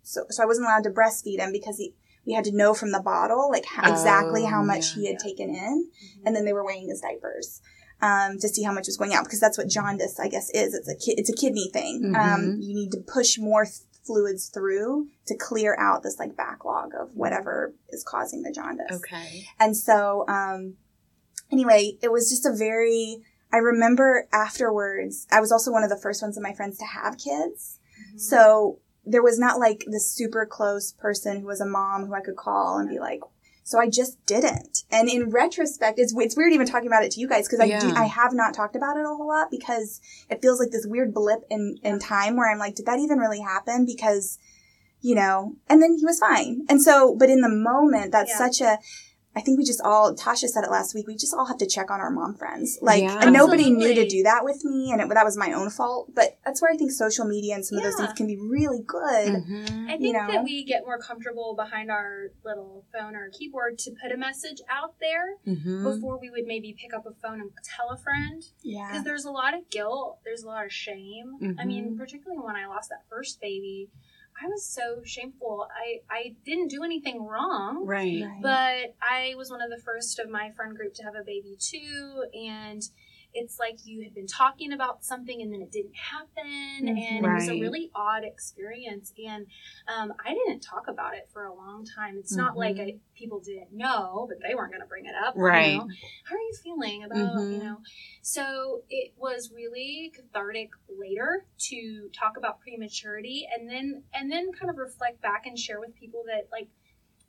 So, 0.08 0.26
so 0.30 0.44
I 0.44 0.46
wasn't 0.46 0.68
allowed 0.68 0.84
to 0.84 0.90
breastfeed 0.90 1.40
him 1.40 1.52
because 1.52 1.78
he. 1.78 1.94
We 2.26 2.34
had 2.34 2.44
to 2.44 2.52
know 2.56 2.74
from 2.74 2.92
the 2.92 3.00
bottle 3.00 3.50
like 3.50 3.64
how, 3.66 3.90
exactly 3.90 4.44
how 4.44 4.60
Oh, 4.60 4.66
much 4.66 4.90
yeah. 4.90 4.96
he 4.96 5.08
had 5.08 5.14
Yeah. 5.14 5.24
taken 5.30 5.50
in, 5.50 5.88
Mhm. 5.90 6.22
and 6.26 6.36
then 6.36 6.44
they 6.44 6.52
were 6.52 6.66
weighing 6.66 6.90
his 6.90 7.00
diapers 7.00 7.62
um, 8.02 8.38
to 8.40 8.50
see 8.50 8.64
how 8.64 8.74
much 8.74 8.86
was 8.88 8.98
going 8.98 9.14
out 9.14 9.24
because 9.24 9.40
that's 9.40 9.58
what 9.58 9.68
jaundice, 9.70 10.20
I 10.20 10.28
guess, 10.28 10.50
is. 10.50 10.74
It's 10.74 10.90
a 10.90 10.96
ki- 10.96 11.16
it's 11.18 11.30
a 11.30 11.34
kidney 11.34 11.70
thing. 11.72 12.14
Um, 12.16 12.42
Mhm. 12.42 12.64
you 12.64 12.76
need 12.76 12.92
to 12.92 13.00
push 13.00 13.40
more 13.40 13.64
th- 13.66 13.78
fluids 14.06 14.50
through 14.50 15.08
to 15.28 15.36
clear 15.38 15.76
out 15.80 16.04
this 16.04 16.20
like 16.20 16.36
backlog 16.36 16.94
of 17.00 17.16
whatever 17.16 17.74
is 17.90 18.04
causing 18.04 18.42
the 18.44 18.52
jaundice. 18.52 18.92
Okay. 18.98 19.46
And 19.60 19.76
so, 19.76 20.26
um, 20.28 20.76
anyway, 21.52 21.98
it 22.02 22.12
was 22.12 22.30
just 22.30 22.46
a 22.46 22.52
very. 22.54 23.24
I 23.54 23.58
remember 23.58 24.28
afterwards. 24.34 25.26
I 25.32 25.40
was 25.40 25.52
also 25.54 25.72
one 25.72 25.84
of 25.84 25.90
the 25.90 25.98
first 25.98 26.22
ones 26.22 26.36
of 26.36 26.44
my 26.44 26.54
friends 26.54 26.78
to 26.80 26.86
have 26.86 27.18
kids. 27.18 27.80
Mhm. 28.14 28.20
So 28.20 28.80
there 29.08 29.24
was 29.24 29.40
not 29.40 29.60
like 29.60 29.84
this 29.88 30.10
super 30.10 30.46
close 30.46 30.92
person 30.92 31.40
who 31.42 31.48
was 31.48 31.62
a 31.62 31.66
mom 31.66 32.06
who 32.06 32.14
I 32.14 32.22
could 32.22 32.36
call 32.36 32.78
and 32.78 32.90
be 32.90 33.00
like, 33.00 33.22
so 33.64 33.80
I 33.80 33.90
just 33.90 34.24
didn't. 34.26 34.84
And 34.92 35.10
in 35.10 35.30
retrospect, 35.30 36.00
it's, 36.00 36.14
it's 36.18 36.38
weird 36.38 36.54
even 36.54 36.68
talking 36.68 36.88
about 36.88 37.04
it 37.04 37.12
to 37.12 37.20
you 37.20 37.28
guys 37.28 37.48
because 37.48 37.60
I 37.60 37.68
do, 37.68 37.88
Yeah. 37.88 37.94
I 37.98 38.06
have 38.06 38.34
not 38.34 38.54
talked 38.54 38.76
about 38.76 38.96
it 38.98 39.04
a 39.06 39.10
whole 39.10 39.28
lot 39.28 39.52
because 39.52 40.00
it 40.30 40.42
feels 40.42 40.60
like 40.60 40.72
this 40.72 40.86
weird 40.86 41.14
blip 41.14 41.42
in, 41.50 41.78
in 41.84 42.00
time 42.00 42.38
where 42.38 42.50
I'm 42.50 42.60
like, 42.60 42.76
did 42.76 42.86
that 42.86 43.00
even 43.00 43.18
really 43.20 43.42
happen? 43.42 43.86
Because, 43.86 44.38
you 45.02 45.16
know, 45.16 45.56
and 45.70 45.82
then 45.82 45.98
he 45.98 46.06
was 46.06 46.18
fine. 46.20 46.66
And 46.70 46.82
so, 46.82 47.16
but 47.18 47.30
in 47.30 47.42
the 47.42 47.50
moment, 47.50 48.12
that's 48.14 48.32
Yeah. 48.32 48.38
such 48.38 48.62
a, 48.62 48.80
I 49.38 49.42
think 49.42 49.60
we 49.60 49.64
just 49.66 49.82
all, 49.82 50.16
Tasha 50.16 50.48
said 50.48 50.64
it 50.64 50.72
last 50.72 50.96
week, 50.96 51.06
we 51.06 51.16
just 51.16 51.32
all 51.32 51.46
have 51.46 51.60
to 51.60 51.68
check 51.68 51.92
on 51.92 52.00
our 52.00 52.10
mom 52.10 52.34
friends. 52.34 52.80
Like, 52.82 53.04
Yeah. 53.04 53.30
nobody 53.30 53.70
knew 53.70 53.94
to 53.94 54.08
do 54.08 54.24
that 54.24 54.44
with 54.44 54.66
me, 54.66 54.92
and 54.92 55.00
it, 55.00 55.08
that 55.10 55.24
was 55.24 55.38
my 55.38 55.54
own 55.54 55.70
fault. 55.70 56.10
But 56.16 56.40
that's 56.44 56.60
where 56.60 56.72
I 56.74 56.76
think 56.76 56.92
social 56.92 57.24
media 57.26 57.54
and 57.54 57.64
some 57.64 57.78
of 57.78 57.84
those 57.84 57.96
things 57.96 58.14
can 58.14 58.26
be 58.26 58.36
really 58.38 58.82
good. 58.82 59.28
Mhm. 59.36 59.86
I 59.86 59.92
think 59.92 60.02
you 60.02 60.14
know? 60.14 60.28
that 60.32 60.44
we 60.44 60.64
get 60.64 60.86
more 60.86 60.98
comfortable 60.98 61.54
behind 61.56 61.92
our 61.92 62.30
little 62.44 62.84
phone 62.92 63.16
or 63.16 63.30
keyboard 63.30 63.78
to 63.80 63.92
put 64.02 64.12
a 64.12 64.18
message 64.18 64.60
out 64.70 64.96
there 65.00 65.36
Mhm. 65.46 65.84
before 65.84 66.18
we 66.20 66.32
would 66.32 66.48
maybe 66.48 66.74
pick 66.74 66.92
up 66.96 67.06
a 67.06 67.12
phone 67.22 67.40
and 67.40 67.52
tell 67.64 67.90
a 67.92 67.98
friend. 67.98 68.44
Yeah. 68.64 68.88
Because 68.90 69.04
there's 69.04 69.26
a 69.26 69.32
lot 69.32 69.54
of 69.54 69.70
guilt, 69.70 70.18
there's 70.26 70.42
a 70.42 70.48
lot 70.48 70.66
of 70.66 70.72
shame. 70.74 71.38
I 71.42 71.46
Mhm. 71.64 71.66
mean, 71.68 71.98
particularly 71.98 72.42
when 72.44 72.56
I 72.56 72.66
lost 72.66 72.90
that 72.90 73.04
first 73.08 73.40
baby, 73.40 73.92
I 74.42 74.48
was 74.48 74.66
so 74.66 75.02
shameful. 75.04 75.68
I, 75.76 76.02
I 76.14 76.36
didn't 76.46 76.68
do 76.70 76.84
anything 76.84 77.26
wrong. 77.26 77.86
Right. 77.86 78.24
Right. 78.24 78.42
But 78.42 78.96
I 79.02 79.34
was 79.36 79.50
one 79.50 79.62
of 79.62 79.70
the 79.70 79.82
first 79.84 80.20
of 80.20 80.30
my 80.30 80.52
friend 80.52 80.76
group 80.76 80.94
to 80.96 81.04
have 81.04 81.16
a 81.16 81.24
baby 81.24 81.58
too, 81.60 82.24
and 82.34 82.82
it's 83.34 83.60
like 83.60 83.86
you 83.86 84.04
had 84.04 84.14
been 84.16 84.26
talking 84.28 84.72
about 84.74 85.04
something 85.04 85.42
and 85.42 85.54
then 85.54 85.62
it 85.62 85.72
didn't 85.72 85.96
happen 85.96 86.88
and 86.88 87.26
it 87.26 87.30
was 87.34 87.48
a 87.50 87.60
really 87.60 87.92
odd 87.94 88.24
experience 88.24 89.14
and 89.24 89.46
um, 89.88 90.14
i 90.26 90.34
didn't 90.34 90.62
talk 90.62 90.88
about 90.88 91.14
it 91.14 91.30
for 91.32 91.46
a 91.46 91.54
long 91.54 91.86
time 91.86 92.16
it's 92.18 92.36
not 92.36 92.58
like 92.58 92.78
I, 92.80 92.96
people 93.16 93.40
didn't 93.40 93.72
know 93.74 94.26
but 94.28 94.40
they 94.42 94.56
weren't 94.56 94.72
going 94.72 94.82
to 94.82 94.88
bring 94.88 95.06
it 95.06 95.14
up 95.16 95.36
you 95.36 95.42
Right. 95.42 95.74
know? 95.76 95.88
how 96.24 96.36
are 96.36 96.40
you 96.40 96.54
feeling 96.64 97.04
about 97.04 97.18
you 97.18 97.60
Mhm. 97.60 97.64
know 97.64 97.78
so 98.22 98.82
it 98.90 99.14
was 99.18 99.52
really 99.54 100.12
cathartic 100.16 100.72
later 100.90 101.46
to 101.70 102.10
talk 102.14 102.38
about 102.38 102.60
prematurity 102.62 103.48
and 103.54 103.70
then 103.70 104.04
and 104.14 104.32
then 104.32 104.52
kind 104.54 104.70
of 104.70 104.78
reflect 104.78 105.22
back 105.22 105.46
and 105.46 105.60
share 105.60 105.80
with 105.80 105.94
people 105.96 106.24
that 106.28 106.48
like 106.52 106.70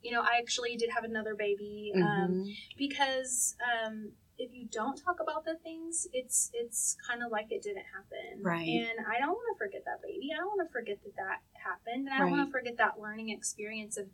you 0.01 0.11
know 0.11 0.21
i 0.21 0.37
actually 0.39 0.75
did 0.77 0.89
have 0.91 1.03
another 1.03 1.35
baby 1.35 1.91
um, 1.95 2.01
Mhm. 2.01 2.55
because 2.77 3.55
um, 3.61 4.11
if 4.39 4.51
you 4.53 4.65
don't 4.71 4.95
talk 4.95 5.17
about 5.21 5.43
the 5.43 5.55
things, 5.61 6.07
it's 6.13 6.49
it's 6.53 6.95
kind 7.05 7.21
of 7.21 7.29
like 7.31 7.51
it 7.51 7.61
didn't 7.61 7.85
happen. 7.91 8.41
Right. 8.41 8.67
And 8.67 9.05
I 9.05 9.19
don't 9.19 9.35
want 9.35 9.47
to 9.53 9.57
forget 9.59 9.83
that 9.85 10.01
baby. 10.01 10.31
I 10.33 10.39
don't 10.39 10.47
want 10.47 10.67
to 10.67 10.71
forget 10.71 10.97
that 11.03 11.15
that 11.19 11.39
happened, 11.59 12.07
and 12.07 12.13
I 12.15 12.19
don't 12.19 12.31
want 12.31 12.47
to 12.47 12.51
forget 12.51 12.77
that 12.77 12.99
learning 12.99 13.29
experience 13.29 13.97
of 13.97 14.07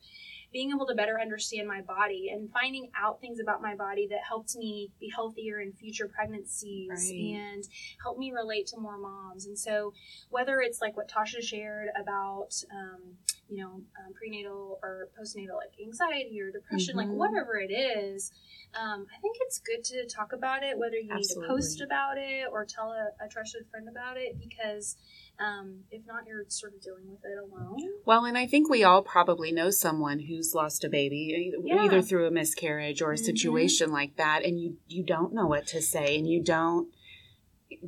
being 0.56 0.72
able 0.72 0.88
to 0.88 0.96
better 0.96 1.20
understand 1.20 1.68
my 1.68 1.82
body 1.82 2.30
and 2.32 2.50
finding 2.50 2.90
out 2.98 3.20
things 3.20 3.42
about 3.42 3.62
my 3.62 3.76
body 3.76 4.08
that 4.08 4.22
helped 4.26 4.56
me 4.56 4.90
be 5.02 5.12
healthier 5.14 5.60
in 5.60 5.74
future 5.74 6.08
pregnancies 6.08 6.88
Right. 6.90 7.42
and 7.44 7.68
help 8.02 8.18
me 8.18 8.32
relate 8.32 8.66
to 8.68 8.78
more 8.78 8.98
moms. 8.98 9.48
And 9.48 9.60
so, 9.60 9.94
whether 10.30 10.62
it's 10.62 10.80
like 10.80 10.96
what 10.96 11.10
Tasha 11.10 11.42
shared 11.44 11.90
about, 12.00 12.56
um, 12.72 13.18
you 13.50 13.58
know, 13.58 13.84
um, 14.00 14.14
prenatal 14.14 14.80
or 14.82 15.10
postnatal 15.20 15.58
like 15.58 15.78
anxiety 15.84 16.40
or 16.40 16.52
depression, 16.52 16.96
like 16.96 17.10
Mhm. 17.10 17.18
whatever 17.18 17.60
it 17.60 17.70
is, 17.72 18.32
um, 18.76 19.08
I 19.14 19.20
think 19.20 19.36
it's 19.42 19.60
good 19.60 19.84
to 19.84 20.06
talk 20.08 20.32
about 20.32 20.64
it, 20.64 20.78
whether 20.78 20.96
you 20.98 21.14
need 21.14 21.28
to 21.28 21.36
post 21.48 21.82
about 21.82 22.18
it 22.18 22.48
or 22.50 22.64
tell 22.64 22.94
a, 22.94 23.12
a 23.20 23.28
trusted 23.28 23.68
friend 23.70 23.90
about 23.90 24.16
it, 24.18 24.40
because 24.40 24.96
um, 25.40 25.82
if 25.92 26.06
not, 26.08 26.26
you're 26.28 26.46
sort 26.48 26.74
of 26.74 26.82
dealing 26.82 27.10
with 27.10 27.20
it 27.26 27.38
alone. 27.38 27.78
Well, 28.06 28.26
and 28.26 28.38
I 28.38 28.48
think 28.48 28.70
we 28.70 28.84
all 28.84 29.02
probably 29.02 29.52
know 29.52 29.70
someone 29.70 30.20
who's 30.20 30.54
lost 30.56 30.84
a 30.84 30.90
baby, 30.90 31.54
Yeah. 31.64 31.84
either 31.84 32.02
through 32.02 32.28
a 32.28 32.32
miscarriage 32.32 33.02
or 33.02 33.12
a 33.12 33.16
Mhm. 33.16 33.26
situation 33.26 33.92
like 33.92 34.16
that, 34.16 34.44
and 34.46 34.60
you 34.60 34.78
you 34.88 35.04
don't 35.04 35.34
know 35.34 35.48
what 35.48 35.68
to 35.68 35.82
say, 35.82 36.18
and 36.18 36.28
you 36.28 36.42
don't 36.42 36.90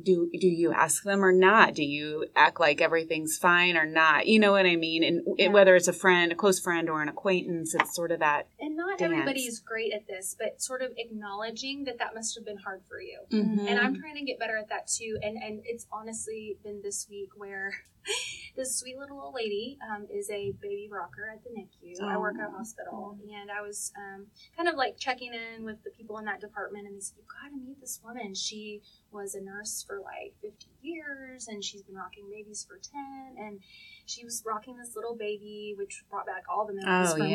do 0.00 0.30
do 0.38 0.46
you 0.48 0.72
ask 0.72 1.02
them 1.04 1.24
or 1.24 1.32
not? 1.32 1.74
Do 1.74 1.82
you 1.84 2.26
act 2.36 2.60
like 2.60 2.80
everything's 2.80 3.36
fine 3.38 3.76
or 3.76 3.86
not? 3.86 4.26
You 4.26 4.38
know 4.38 4.52
what 4.52 4.66
I 4.66 4.76
mean? 4.76 5.02
And 5.04 5.22
Yeah. 5.38 5.48
whether 5.48 5.74
it's 5.76 5.88
a 5.88 5.92
friend, 5.92 6.32
a 6.32 6.34
close 6.34 6.58
friend, 6.60 6.88
or 6.88 7.02
an 7.02 7.08
acquaintance, 7.08 7.74
it's 7.74 7.94
sort 7.94 8.10
of 8.12 8.20
that. 8.20 8.48
And 8.60 8.76
not 8.76 8.98
Dance. 8.98 9.12
everybody's 9.12 9.60
great 9.60 9.92
at 9.92 10.06
this, 10.06 10.36
but 10.38 10.60
sort 10.62 10.82
of 10.82 10.92
acknowledging 10.96 11.84
that 11.84 11.98
that 11.98 12.14
must 12.14 12.34
have 12.36 12.44
been 12.44 12.58
hard 12.58 12.82
for 12.88 13.00
you. 13.00 13.18
Mm-hmm. 13.30 13.66
and 13.66 13.78
I'm 13.78 13.94
trying 13.98 14.16
to 14.16 14.24
get 14.24 14.38
better 14.38 14.56
at 14.56 14.68
that 14.68 14.88
too. 14.88 15.18
And 15.22 15.36
and 15.36 15.60
it's 15.64 15.86
honestly 15.92 16.58
been 16.64 16.82
this 16.82 17.06
week 17.10 17.30
where 17.36 17.72
this 18.58 18.76
sweet 18.76 18.98
little 18.98 19.20
old 19.20 19.34
lady 19.34 19.78
um, 19.88 20.06
is 20.12 20.28
a 20.30 20.50
baby 20.60 20.88
rocker 20.90 21.30
at 21.32 21.42
the 21.44 21.50
NICU. 21.50 22.02
I 22.02 22.18
work 22.18 22.34
at 22.40 22.48
a 22.50 22.52
Oh. 22.52 22.58
hospital, 22.58 23.18
and 23.32 23.50
I 23.52 23.62
was 23.62 23.92
um, 23.96 24.26
kind 24.56 24.68
of 24.68 24.74
like 24.74 24.98
checking 24.98 25.32
in 25.32 25.64
with 25.64 25.82
the 25.84 25.90
people 25.90 26.18
in 26.18 26.24
that 26.24 26.40
department, 26.40 26.86
and 26.88 26.96
they 26.96 27.00
said, 27.00 27.16
"You've 27.18 27.28
got 27.28 27.48
to 27.50 27.56
meet 27.56 27.80
this 27.80 28.00
woman. 28.04 28.34
She 28.34 28.82
was 29.12 29.36
a 29.36 29.40
nurse 29.40 29.84
for 29.86 30.00
like 30.00 30.34
50 30.42 30.66
years, 30.82 31.46
and 31.46 31.62
she's 31.62 31.82
been 31.82 31.94
rocking 31.94 32.28
babies 32.28 32.66
for 32.68 32.78
10, 32.78 33.36
and 33.38 33.60
she 34.08 34.24
was 34.24 34.42
rocking 34.46 34.76
this 34.76 34.96
little 34.96 35.14
baby, 35.14 35.74
which 35.76 36.02
brought 36.10 36.26
back 36.26 36.44
all 36.48 36.66
the 36.66 36.74
memories 36.74 37.12
oh 37.12 37.16
for 37.16 37.22
me." 37.24 37.30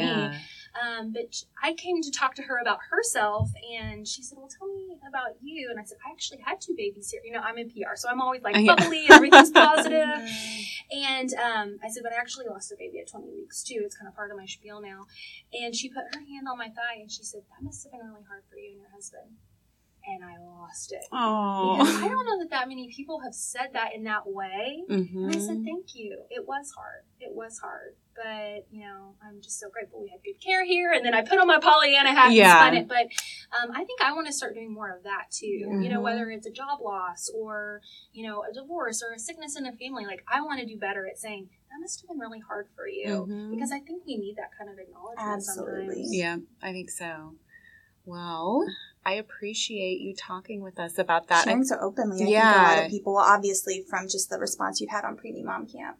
Um, 0.81 1.11
but 1.13 1.43
I 1.61 1.73
came 1.73 2.01
to 2.01 2.11
talk 2.11 2.35
to 2.35 2.43
her 2.43 2.57
about 2.59 2.79
herself, 2.89 3.51
and 3.71 4.07
she 4.07 4.23
said, 4.23 4.37
"Well, 4.37 4.49
tell 4.49 4.67
me 4.67 4.97
about 5.07 5.37
you." 5.41 5.69
And 5.69 5.79
I 5.79 5.83
said, 5.83 5.97
"I 6.05 6.11
actually 6.11 6.41
had 6.41 6.59
two 6.59 6.73
babies 6.75 7.11
here. 7.11 7.21
You 7.23 7.31
know, 7.33 7.41
I'm 7.41 7.57
in 7.57 7.69
PR, 7.69 7.95
so 7.95 8.09
I'm 8.09 8.21
always 8.21 8.41
like 8.41 8.55
bubbly, 8.65 9.03
and 9.05 9.11
everything's 9.11 9.51
positive." 9.65 10.27
And 10.91 11.33
um, 11.35 11.79
I 11.83 11.89
said, 11.89 12.03
"But 12.03 12.13
I 12.13 12.17
actually 12.17 12.47
lost 12.47 12.71
a 12.71 12.75
baby 12.77 12.99
at 12.99 13.07
20 13.07 13.29
weeks 13.31 13.63
too. 13.63 13.81
It's 13.85 13.95
kind 13.95 14.07
of 14.07 14.15
part 14.15 14.31
of 14.31 14.37
my 14.37 14.45
spiel 14.45 14.81
now." 14.81 15.05
And 15.53 15.75
she 15.75 15.89
put 15.89 16.03
her 16.13 16.21
hand 16.21 16.47
on 16.49 16.57
my 16.57 16.69
thigh, 16.69 16.99
and 16.99 17.11
she 17.11 17.23
said, 17.23 17.41
"That 17.49 17.63
must 17.63 17.83
have 17.83 17.91
been 17.91 18.01
really 18.01 18.25
hard 18.27 18.43
for 18.49 18.57
you 18.57 18.71
and 18.71 18.79
your 18.79 18.89
husband." 18.89 19.37
And 20.05 20.21
I 20.23 20.37
lost 20.37 20.91
it 20.91 20.99
because 21.09 21.09
I 21.11 22.05
oh, 22.05 22.09
don't 22.09 22.25
know 22.25 22.39
that 22.39 22.49
that 22.49 22.67
many 22.67 22.89
people 22.93 23.21
have 23.21 23.33
said 23.33 23.69
that 23.71 23.95
in 23.95 24.03
that 24.03 24.23
way. 24.27 24.83
hmm 24.87 25.23
And 25.23 25.29
I 25.33 25.39
said, 25.39 25.63
thank 25.63 25.95
you. 25.95 26.17
It 26.29 26.45
was 26.45 26.71
hard. 26.75 27.03
It 27.21 27.33
was 27.33 27.59
hard. 27.59 27.95
But, 28.15 28.67
you 28.69 28.81
know, 28.81 29.15
I'm 29.25 29.41
just 29.41 29.59
so 29.61 29.69
grateful 29.69 30.01
we 30.01 30.09
had 30.09 30.19
good 30.23 30.39
care 30.45 30.65
here. 30.65 30.91
And 30.91 31.05
then 31.05 31.13
I 31.13 31.21
put 31.21 31.39
on 31.39 31.47
my 31.47 31.57
Pollyanna 31.59 32.13
hat 32.13 32.33
Yeah. 32.33 32.51
and 32.51 32.51
spun 32.51 32.75
it. 32.75 32.87
But 32.89 33.57
um, 33.57 33.71
I 33.73 33.85
think 33.85 34.01
I 34.01 34.11
want 34.11 34.27
to 34.27 34.33
start 34.33 34.53
doing 34.55 34.73
more 34.73 34.93
of 34.95 35.03
that 35.03 35.31
too. 35.31 35.47
You 35.47 35.87
know, 35.89 36.01
whether 36.01 36.29
it's 36.29 36.45
a 36.47 36.51
job 36.51 36.79
loss 36.83 37.31
or, 37.33 37.81
you 38.11 38.27
know, 38.27 38.43
a 38.43 38.53
divorce 38.53 39.01
or 39.01 39.13
a 39.13 39.19
sickness 39.19 39.57
in 39.57 39.65
a 39.65 39.71
family. 39.71 40.05
Like, 40.05 40.23
I 40.27 40.41
want 40.41 40.59
to 40.59 40.65
do 40.65 40.77
better 40.77 41.07
at 41.07 41.17
saying, 41.17 41.47
that 41.71 41.79
must 41.79 42.01
have 42.01 42.09
been 42.09 42.19
really 42.19 42.39
hard 42.39 42.67
for 42.75 42.87
you. 42.87 43.25
Mhm. 43.27 43.51
Because 43.51 43.71
I 43.71 43.79
think 43.79 44.03
we 44.05 44.17
need 44.17 44.35
that 44.35 44.51
kind 44.57 44.69
of 44.69 44.77
acknowledgement 44.77 45.29
Absolutely. 45.37 45.85
sometimes. 45.95 46.13
Yeah, 46.13 46.37
I 46.61 46.71
think 46.73 46.89
so. 46.91 47.35
Well, 48.05 48.65
I 49.05 49.13
appreciate 49.13 49.99
you 50.01 50.15
talking 50.15 50.61
with 50.61 50.79
us 50.79 50.97
about 50.97 51.27
that. 51.27 51.43
Sharing 51.43 51.63
so 51.65 51.77
openly. 51.81 52.21
I 52.23 52.25
think 52.25 52.37
a 52.37 52.63
lot 52.63 52.83
of 52.85 52.89
people, 52.89 53.17
obviously 53.17 53.83
from 53.89 54.07
just 54.07 54.29
the 54.29 54.37
response 54.39 54.79
you've 54.79 54.91
had 54.91 55.03
on 55.05 55.17
Preemie 55.17 55.43
Mom 55.43 55.67
Camp, 55.67 55.97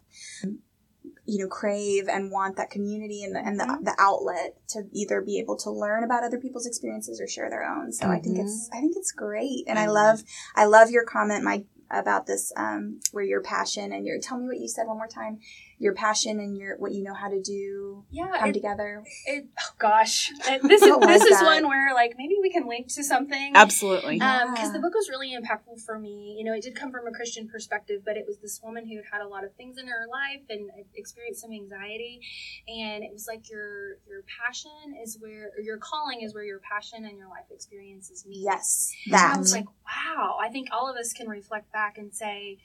you 1.26 1.40
know, 1.44 1.48
crave 1.48 2.08
and 2.08 2.32
want 2.32 2.56
that 2.58 2.70
community 2.70 3.24
and 3.24 3.36
the, 3.36 3.40
and 3.40 3.60
the, 3.60 3.66
Mhm. 3.66 3.84
the 3.86 3.96
outlet 4.00 4.58
to 4.70 4.84
either 4.92 5.22
be 5.22 5.40
able 5.40 5.58
to 5.58 5.70
learn 5.72 6.04
about 6.04 6.24
other 6.24 6.40
people's 6.40 6.66
experiences 6.66 7.20
or 7.22 7.28
share 7.28 7.50
their 7.50 7.64
own. 7.64 7.92
So 7.92 8.08
I 8.08 8.20
think 8.20 8.38
it's 8.40 8.70
I 8.74 8.80
think 8.80 8.96
it's 8.96 9.12
great, 9.12 9.66
and 9.68 9.78
I 9.80 9.84
I 9.84 9.88
love 9.88 10.24
I 10.56 10.66
love 10.66 10.90
your 10.92 11.06
comment, 11.06 11.44
Mike, 11.44 11.66
about 11.90 12.26
this 12.26 12.52
um, 12.58 13.00
where 13.12 13.24
your 13.24 13.42
passion 13.42 13.92
and 13.92 14.06
your 14.06 14.20
tell 14.20 14.38
me 14.38 14.48
what 14.48 14.60
you 14.60 14.68
said 14.68 14.88
one 14.88 14.98
more 14.98 15.08
time. 15.08 15.40
Your 15.84 15.94
passion 15.94 16.40
and 16.40 16.58
your 16.58 16.78
what 16.78 16.94
you 16.94 17.04
know 17.04 17.14
how 17.14 17.28
to 17.30 17.42
do 17.42 18.06
Yeah. 18.10 18.32
come 18.40 18.50
it- 18.50 18.54
together. 18.54 19.04
it, 19.26 19.46
oh 19.60 19.72
gosh. 19.78 20.32
And 20.50 20.62
this 20.70 20.82
is, 20.82 20.98
this 21.00 21.24
is 21.24 21.40
that? 21.40 21.46
one 21.46 21.68
where, 21.68 21.94
like, 21.94 22.14
maybe 22.18 22.36
we 22.42 22.50
can 22.50 22.68
link 22.68 22.88
to 22.96 23.04
something. 23.04 23.52
Absolutely. 23.54 24.16
Because 24.16 24.68
Um, 24.70 24.74
the 24.74 24.80
book 24.80 24.94
was 24.96 25.10
really 25.10 25.36
impactful 25.36 25.82
for 25.86 26.00
me. 26.00 26.36
You 26.38 26.46
know, 26.46 26.54
it 26.54 26.64
did 26.64 26.76
come 26.76 26.92
from 26.92 27.06
a 27.08 27.12
Christian 27.12 27.48
perspective, 27.50 28.02
but 28.06 28.16
it 28.16 28.26
was 28.26 28.38
this 28.40 28.62
woman 28.64 28.88
who 28.88 28.96
had 28.98 29.06
had 29.12 29.22
a 29.22 29.28
lot 29.28 29.44
of 29.44 29.54
things 29.56 29.78
in 29.78 29.88
her 29.88 30.06
life 30.10 30.44
and 30.50 30.70
experienced 30.96 31.42
some 31.42 31.52
anxiety, 31.52 32.22
and 32.68 33.04
it 33.04 33.12
was 33.12 33.28
like 33.28 33.50
your 33.50 33.98
your 34.08 34.24
passion 34.40 34.96
is 35.04 35.18
where 35.20 35.52
or 35.58 35.62
your 35.62 35.78
calling 35.78 36.22
is 36.22 36.34
where 36.34 36.44
your 36.46 36.60
passion 36.60 37.04
and 37.06 37.18
your 37.18 37.28
life 37.28 37.46
experiences 37.52 38.26
meet. 38.26 38.40
Yes, 38.42 38.94
And 39.06 39.16
I 39.16 39.18
that. 39.34 39.40
was 39.40 39.52
like, 39.54 39.66
wow. 39.86 40.38
I 40.42 40.48
think 40.50 40.70
all 40.72 40.90
of 40.90 40.96
us 40.96 41.12
can 41.14 41.28
reflect 41.28 41.72
back 41.74 41.98
and 41.98 42.14
say. 42.14 42.58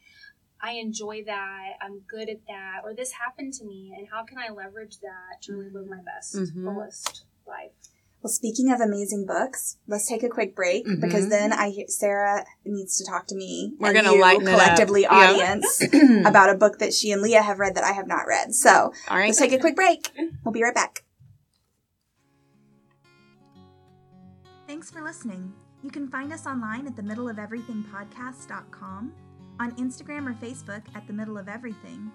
I 0.60 0.72
enjoy 0.72 1.22
that. 1.26 1.74
I'm 1.80 2.00
good 2.08 2.28
at 2.28 2.46
that. 2.48 2.80
Or 2.84 2.94
this 2.94 3.12
happened 3.12 3.52
to 3.54 3.64
me, 3.64 3.94
and 3.96 4.08
how 4.10 4.24
can 4.24 4.38
I 4.38 4.52
leverage 4.52 4.98
that 5.00 5.40
to 5.42 5.52
really 5.52 5.70
live 5.70 5.86
my 5.88 6.00
best, 6.04 6.34
Mhm. 6.34 6.64
fullest 6.64 7.24
life? 7.46 7.70
Well, 8.20 8.32
speaking 8.32 8.72
of 8.72 8.80
amazing 8.80 9.26
books, 9.26 9.76
let's 9.86 10.08
take 10.08 10.24
a 10.24 10.28
quick 10.28 10.56
break 10.56 10.84
Mhm. 10.84 11.00
because 11.00 11.28
then 11.28 11.52
I 11.52 11.72
Sarah 11.86 12.44
needs 12.64 12.96
to 12.98 13.04
talk 13.06 13.28
to 13.28 13.36
me. 13.36 13.76
We're 13.78 13.92
gonna 13.92 14.14
you, 14.14 14.20
lighten 14.20 14.48
it 14.48 14.54
up. 14.54 14.58
collectively, 14.60 15.02
Yeah. 15.02 15.10
audience, 15.30 15.80
about 16.26 16.50
a 16.50 16.56
book 16.56 16.80
that 16.80 16.92
she 16.92 17.12
and 17.12 17.22
Leah 17.22 17.42
have 17.42 17.60
read 17.60 17.76
that 17.76 17.84
I 17.84 17.92
have 17.92 18.08
not 18.08 18.26
read. 18.26 18.52
So 18.56 18.70
All 19.08 19.16
right. 19.16 19.26
let's 19.26 19.38
take 19.38 19.52
a 19.52 19.58
quick 19.60 19.76
break. 19.76 20.10
We'll 20.44 20.52
be 20.52 20.64
right 20.64 20.74
back. 20.74 21.04
Thanks 24.66 24.90
for 24.90 25.00
listening. 25.00 25.52
You 25.82 25.90
can 25.90 26.08
find 26.08 26.32
us 26.32 26.44
online 26.46 26.86
at 26.88 26.96
the 26.96 27.02
middle 27.02 27.28
of 27.28 27.38
everything 27.38 27.84
podcast.com, 27.84 29.12
on 29.60 29.72
Instagram 29.72 30.28
or 30.28 30.34
Facebook 30.34 30.82
at 30.94 31.06
the 31.06 31.12
middle 31.12 31.36
of 31.38 31.48
everything, 31.48 32.10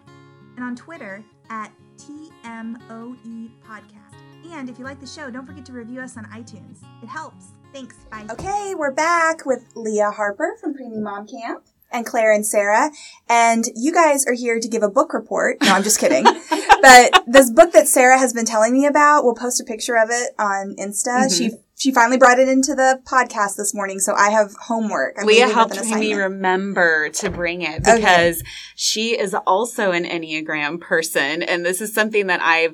and 0.56 0.64
on 0.64 0.76
Twitter 0.76 1.24
at 1.50 1.72
TMOE 1.98 3.50
podcast. 3.68 4.16
And 4.52 4.70
if 4.70 4.78
you 4.78 4.86
like 4.86 5.00
the 5.00 5.08
show, 5.08 5.30
don't 5.32 5.46
forget 5.46 5.66
to 5.66 5.74
review 5.74 6.02
us 6.02 6.18
on 6.18 6.26
iTunes. 6.26 6.80
It 7.02 7.08
helps. 7.08 7.48
Thanks. 7.74 7.96
Bye. 8.12 8.28
Okay, 8.32 8.76
we're 8.76 8.92
back 8.92 9.46
with 9.46 9.66
Leah 9.76 10.12
Harper 10.12 10.58
from 10.62 10.74
Preemie 10.74 11.02
Mom 11.02 11.28
Camp 11.28 11.64
and 11.92 12.06
Claire 12.06 12.32
and 12.34 12.46
Sarah. 12.46 12.92
And 13.30 13.66
you 13.76 13.94
guys 13.94 14.26
are 14.28 14.34
here 14.34 14.60
to 14.60 14.68
give 14.68 14.84
a 14.84 14.90
book 14.90 15.14
report. 15.14 15.58
No, 15.64 15.72
I'm 15.72 15.84
just 15.84 16.00
kidding. 16.00 16.24
but 16.82 17.24
this 17.26 17.50
book 17.50 17.72
that 17.72 17.88
Sarah 17.88 18.20
has 18.20 18.34
been 18.34 18.46
telling 18.46 18.74
me 18.74 18.86
about, 18.86 19.24
we'll 19.24 19.36
post 19.36 19.60
a 19.62 19.64
picture 19.64 19.96
of 19.96 20.10
it 20.12 20.32
on 20.38 20.76
Insta. 20.78 21.26
Mhm. 21.28 21.38
She 21.38 21.52
she 21.84 21.92
finally 21.92 22.18
brought 22.18 22.40
it 22.40 22.48
into 22.48 22.74
the 22.76 23.02
podcast 23.04 23.58
this 23.58 23.74
morning, 23.74 24.00
so 24.00 24.14
I 24.14 24.30
have 24.30 24.54
homework. 24.58 25.16
I'm 25.20 25.26
Leah 25.28 25.50
helped 25.50 25.84
me 25.84 26.14
remember 26.14 27.10
to 27.10 27.30
bring 27.30 27.62
it 27.62 27.82
Okay. 27.86 27.98
because 27.98 28.42
she 28.74 29.20
is 29.20 29.34
also 29.34 29.92
an 29.92 30.06
Enneagram 30.06 30.80
person. 30.80 31.44
And 31.44 31.66
this 31.66 31.82
is 31.82 31.94
something 31.94 32.28
that 32.28 32.42
I've, 32.42 32.74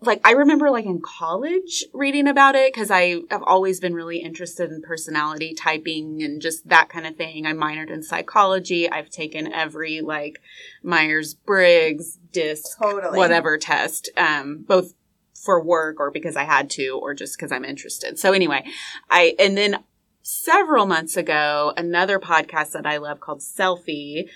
like, 0.00 0.22
I 0.24 0.30
remember, 0.32 0.70
like, 0.70 0.86
in 0.86 1.02
college 1.02 1.84
reading 1.92 2.26
about 2.28 2.54
it 2.54 2.72
because 2.72 2.90
I 2.90 3.20
have 3.30 3.42
always 3.42 3.78
been 3.78 3.92
really 3.92 4.20
interested 4.20 4.70
in 4.70 4.80
personality 4.80 5.52
typing 5.52 6.22
and 6.22 6.40
just 6.40 6.66
that 6.70 6.88
kind 6.88 7.06
of 7.06 7.16
thing. 7.16 7.44
I 7.44 7.52
minored 7.52 7.90
in 7.90 8.02
psychology. 8.02 8.90
I've 8.90 9.10
taken 9.10 9.52
every, 9.52 10.00
like, 10.00 10.40
Myers 10.82 11.34
Briggs, 11.34 12.18
DISC, 12.32 12.78
Totally. 12.78 13.18
whatever 13.18 13.58
test, 13.58 14.08
um, 14.16 14.64
both 14.66 14.94
for 15.40 15.62
work 15.62 15.98
or 15.98 16.10
because 16.10 16.36
I 16.36 16.44
had 16.44 16.70
to 16.70 16.98
or 17.00 17.14
just 17.14 17.36
because 17.36 17.50
I'm 17.50 17.64
interested. 17.64 18.18
So 18.18 18.32
anyway, 18.32 18.64
I 19.10 19.34
and 19.38 19.56
then 19.56 19.82
several 20.22 20.86
months 20.86 21.16
ago, 21.16 21.72
another 21.76 22.18
podcast 22.18 22.72
that 22.72 22.86
I 22.86 22.98
love 22.98 23.20
called 23.20 23.40
Selfie 23.40 24.28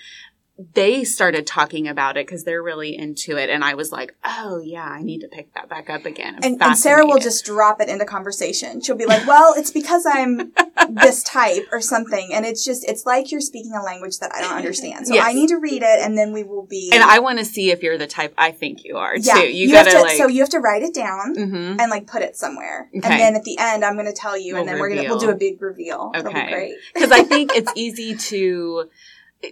they 0.73 1.03
started 1.03 1.45
talking 1.45 1.87
about 1.87 2.15
it 2.15 2.25
because 2.25 2.45
they're 2.45 2.63
really 2.63 2.97
into 2.97 3.37
it. 3.37 3.49
And 3.49 3.63
i 3.63 3.73
was 3.73 3.91
like 3.91 4.15
oh 4.23 4.61
yeah 4.63 4.87
i 4.87 5.01
need 5.01 5.21
to 5.21 5.27
pick 5.27 5.53
that 5.53 5.69
back 5.69 5.89
up 5.89 6.05
again. 6.05 6.39
And, 6.43 6.61
and, 6.61 6.77
sarah 6.77 7.05
will 7.05 7.19
just 7.19 7.45
drop 7.45 7.81
it 7.81 7.89
into 7.89 8.05
conversation. 8.05 8.81
She'll 8.81 8.95
be 8.95 9.05
like 9.05 9.27
well 9.27 9.53
it's 9.57 9.71
because 9.71 10.05
i'm 10.05 10.53
this 10.89 11.23
type 11.23 11.67
or 11.71 11.81
something. 11.81 12.29
And 12.33 12.45
it's 12.45 12.63
just 12.63 12.87
it's 12.87 13.05
like 13.05 13.31
you're 13.31 13.41
speaking 13.41 13.73
a 13.73 13.83
language 13.83 14.19
that 14.19 14.33
i 14.33 14.41
don't 14.41 14.53
understand. 14.53 15.07
So 15.07 15.13
yes. 15.13 15.25
i 15.27 15.33
need 15.33 15.49
to 15.49 15.57
read 15.57 15.81
it 15.81 15.99
and 16.01 16.17
then 16.17 16.31
we 16.31 16.43
will 16.43 16.65
be 16.65 16.89
and 16.93 17.03
i 17.03 17.19
want 17.19 17.39
to 17.39 17.45
see 17.45 17.71
if 17.71 17.83
you're 17.83 17.97
the 17.97 18.07
type 18.07 18.33
i 18.37 18.51
think 18.51 18.83
you 18.83 18.97
are 18.97 19.17
yeah, 19.17 19.33
too. 19.35 19.47
You, 19.47 19.67
you 19.67 19.73
gotta 19.73 19.91
to, 19.91 20.01
like 20.01 20.17
so 20.17 20.27
you 20.27 20.41
have 20.41 20.49
to 20.49 20.59
write 20.59 20.83
it 20.83 20.93
down 20.93 21.35
mm-hmm. 21.35 21.79
and 21.79 21.89
like 21.89 22.07
put 22.07 22.21
it 22.21 22.35
somewhere. 22.35 22.89
Okay. 22.95 23.07
and 23.07 23.19
then 23.19 23.35
at 23.35 23.43
the 23.43 23.57
end 23.59 23.83
i'm 23.83 23.97
gonna 23.97 24.13
tell 24.13 24.37
you 24.37 24.53
we'll 24.53 24.61
and 24.61 24.69
then 24.69 24.75
reveal. 24.79 24.97
we're 24.97 25.03
gonna 25.03 25.09
we'll 25.09 25.19
do 25.19 25.29
a 25.29 25.35
big 25.35 25.61
reveal. 25.61 26.11
Okay. 26.15 26.51
Great. 26.51 26.75
Because 26.93 27.11
i 27.11 27.23
think 27.23 27.51
it's 27.55 27.71
easy 27.75 28.15
to 28.15 28.89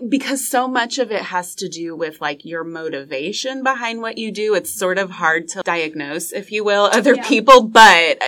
because 0.08 0.48
so 0.48 0.68
much 0.68 0.98
of 0.98 1.12
it 1.12 1.22
has 1.22 1.56
to 1.56 1.70
do 1.70 1.96
with 1.96 2.22
like 2.22 2.46
your 2.46 2.64
motivation 2.64 3.64
behind 3.64 4.02
what 4.02 4.18
you 4.18 4.32
do. 4.32 4.56
It's 4.56 4.74
sort 4.74 4.98
of 4.98 5.12
hard 5.12 5.48
to 5.50 5.64
diagnose, 5.64 6.32
if 6.32 6.52
you 6.52 6.64
will, 6.64 6.86
other 6.86 7.16
yeah. 7.16 7.28
people, 7.28 7.64
but 7.64 8.22
uh, 8.22 8.28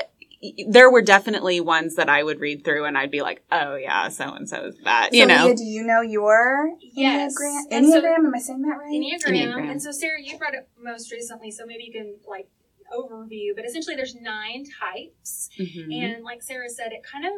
there 0.67 0.91
were 0.91 1.01
definitely 1.01 1.59
ones 1.59 1.95
that 1.95 2.09
I 2.09 2.23
would 2.23 2.39
read 2.39 2.63
through 2.63 2.85
and 2.85 2.97
I'd 2.97 3.11
be 3.11 3.21
like, 3.21 3.43
oh 3.51 3.75
yeah, 3.75 4.09
so 4.09 4.33
and 4.33 4.47
so 4.47 4.65
is 4.65 4.77
that. 4.83 5.09
So 5.11 5.17
you 5.17 5.25
know, 5.25 5.45
Leah, 5.45 5.55
do 5.55 5.63
you 5.63 5.83
know 5.83 6.01
your 6.01 6.71
yes. 6.81 7.35
Enneagram? 7.35 7.71
Enneagram? 7.71 8.01
So, 8.01 8.25
Am 8.25 8.35
I 8.35 8.39
saying 8.39 8.61
that 8.63 8.77
right? 8.77 8.91
Enneagram. 8.91 9.27
Enneagram. 9.27 9.71
And 9.71 9.81
so 9.81 9.91
Sarah, 9.91 10.21
you've 10.21 10.41
read 10.41 10.53
it 10.53 10.67
most 10.81 11.11
recently, 11.11 11.51
so 11.51 11.65
maybe 11.65 11.85
you 11.85 11.91
can 11.91 12.15
like 12.27 12.47
overview. 12.93 13.55
But 13.55 13.65
essentially, 13.65 13.95
there's 13.95 14.15
nine 14.15 14.65
types, 14.79 15.49
mm-hmm. 15.57 15.91
and 15.91 16.23
like 16.23 16.41
Sarah 16.41 16.69
said, 16.69 16.91
it 16.91 17.03
kind 17.03 17.25
of 17.25 17.31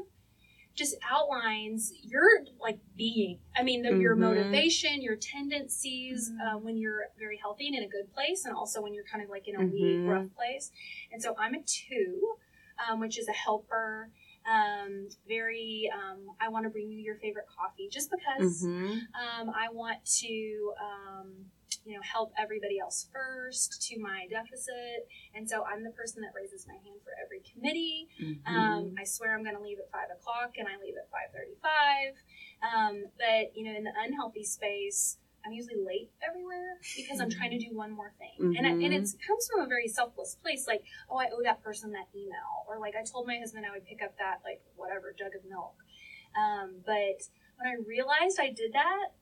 just 0.78 0.96
outlines 1.10 1.92
your 2.04 2.24
like 2.62 2.80
being. 2.96 3.40
I 3.56 3.64
mean, 3.64 3.82
the, 3.82 3.90
mm-hmm. 3.90 4.02
your 4.02 4.16
motivation, 4.16 5.02
your 5.02 5.16
tendencies 5.16 6.30
mm-hmm. 6.30 6.56
uh, 6.56 6.60
when 6.60 6.78
you're 6.78 7.06
very 7.18 7.38
healthy 7.38 7.68
and 7.68 7.76
in 7.76 7.84
a 7.84 7.88
good 7.88 8.14
place, 8.14 8.46
and 8.46 8.56
also 8.56 8.82
when 8.82 8.94
you're 8.94 9.04
kind 9.12 9.24
of 9.24 9.30
like 9.30 9.48
in 9.48 9.56
a 9.56 9.60
mm-hmm. 9.60 9.74
weak, 9.74 10.00
rough 10.08 10.28
place. 10.36 10.72
And 11.12 11.22
so 11.22 11.36
I'm 11.38 11.56
a 11.56 11.62
two, 11.66 12.36
um, 12.88 13.00
which 13.00 13.18
is 13.18 13.28
a 13.28 13.34
helper. 13.34 14.12
Um, 14.50 15.10
very, 15.28 15.92
um, 15.94 16.20
I 16.40 16.48
want 16.48 16.64
to 16.66 16.70
bring 16.70 16.90
you 16.90 17.00
your 17.00 17.18
favorite 17.18 17.48
coffee 17.54 17.90
just 17.92 18.10
because 18.10 18.64
mm-hmm. 18.64 18.92
um, 18.94 19.50
I 19.50 19.68
want 19.74 20.06
to 20.22 20.72
um, 20.82 21.34
you 21.86 21.96
know, 21.96 22.02
help 22.04 22.32
everybody 22.38 22.80
else 22.80 23.08
first 23.12 23.82
to 23.90 24.00
my 24.00 24.28
deficit. 24.30 25.08
And 25.34 25.50
so 25.50 25.64
I'm 25.64 25.84
the 25.84 25.92
person 25.92 26.22
that 26.22 26.32
raises 26.36 26.68
my 26.68 26.76
hand 26.76 27.00
for 27.04 27.16
every 27.16 27.42
committee. 27.48 28.08
Mm-hmm. 28.22 28.48
Um, 28.48 28.96
I 29.00 29.04
swear 29.04 29.36
I'm 29.36 29.44
going 29.44 29.56
to 29.56 29.62
leave 29.62 29.80
at 29.80 29.92
five 29.92 30.12
o'clock 30.12 30.56
and 30.58 30.68
I 30.68 30.76
leave 30.84 30.96
at 31.00 31.08
535. 31.12 32.20
Um, 32.64 33.08
but, 33.18 33.56
you 33.56 33.64
know, 33.66 33.76
in 33.78 33.84
the 33.84 33.96
unhealthy 33.96 34.44
space, 34.44 35.18
I'm 35.46 35.54
usually 35.54 35.80
late 35.80 36.12
everywhere 36.20 36.76
because 36.96 37.22
I'm 37.22 37.30
trying 37.30 37.52
to 37.52 37.60
do 37.60 37.72
one 37.72 37.92
more 37.92 38.12
thing. 38.20 38.36
Mm-hmm. 38.36 38.58
And, 38.58 38.68
I, 38.68 38.72
and 38.72 38.92
it 38.94 39.08
comes 39.24 39.48
from 39.48 39.64
a 39.64 39.68
very 39.68 39.88
selfless 39.88 40.36
place. 40.36 40.68
Like, 40.68 40.84
oh, 41.10 41.16
I 41.16 41.32
owe 41.32 41.44
that 41.44 41.64
person 41.64 41.92
that 41.92 42.12
email. 42.12 42.68
Or 42.68 42.80
like 42.80 42.96
I 43.00 43.04
told 43.08 43.28
my 43.28 43.40
husband 43.40 43.66
I 43.66 43.72
would 43.72 43.86
pick 43.86 44.04
up 44.04 44.18
that, 44.20 44.44
like, 44.44 44.60
whatever, 44.76 45.16
jug 45.18 45.32
of 45.40 45.48
milk. 45.48 45.76
Um, 46.36 46.84
but 46.86 47.24
when 47.58 47.72
I 47.72 47.76
realized 47.88 48.40
I 48.40 48.52
did 48.52 48.74
that, 48.74 49.16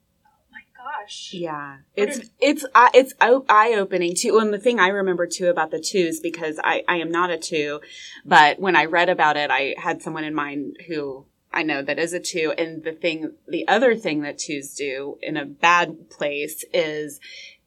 gosh. 0.75 1.31
Yeah. 1.33 1.77
It's 1.95 2.29
it's 2.39 2.65
uh, 2.75 2.89
it's 2.93 3.13
eye 3.19 3.75
opening 3.77 4.15
too. 4.15 4.37
And 4.39 4.53
the 4.53 4.59
thing 4.59 4.79
I 4.79 4.89
remember 4.89 5.27
too 5.27 5.49
about 5.49 5.71
the 5.71 5.79
twos 5.79 6.19
because 6.19 6.59
I 6.63 6.83
I 6.87 6.97
am 6.97 7.11
not 7.11 7.29
a 7.29 7.37
two, 7.37 7.81
but 8.25 8.59
when 8.59 8.75
I 8.75 8.85
read 8.85 9.09
about 9.09 9.37
it, 9.37 9.51
I 9.51 9.75
had 9.77 10.01
someone 10.01 10.23
in 10.23 10.33
mind 10.33 10.77
who 10.87 11.25
I 11.55 11.63
know 11.63 11.81
that 11.81 11.99
is 11.99 12.13
a 12.13 12.19
two. 12.19 12.53
And 12.57 12.83
the 12.83 12.91
thing, 12.91 13.31
the 13.47 13.67
other 13.67 13.95
thing 13.95 14.21
that 14.21 14.37
twos 14.37 14.75
do 14.75 15.17
in 15.21 15.37
a 15.37 15.45
bad 15.45 16.09
place 16.09 16.65
is 16.73 17.19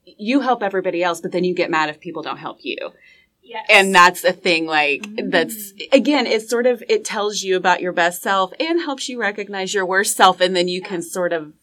you 0.05 0.41
help 0.41 0.63
everybody 0.63 1.03
else, 1.03 1.21
but 1.21 1.33
then 1.33 1.45
you 1.45 1.55
get 1.55 1.71
mad 1.71 1.89
if 1.89 1.99
people 1.99 2.23
don't 2.23 2.37
help 2.37 2.59
you. 2.61 2.77
Yes. 3.43 3.67
And 3.71 3.95
that's 3.95 4.21
the 4.21 4.35
thing, 4.35 4.67
like, 4.67 5.03
mm. 5.03 5.31
that's, 5.31 5.73
again, 5.91 6.27
it's 6.27 6.51
sort 6.51 6.67
of, 6.67 6.83
it 6.87 7.03
tells 7.03 7.43
you 7.43 7.57
about 7.57 7.81
your 7.81 7.93
best 7.93 8.21
self 8.21 8.53
and 8.61 8.79
helps 8.79 9.09
you 9.09 9.19
recognize 9.19 9.73
your 9.73 9.87
worst 9.87 10.15
self. 10.15 10.43
And 10.43 10.55
then 10.55 10.69
you 10.69 10.83
can 10.83 11.01
sort 11.01 11.33
of 11.33 11.55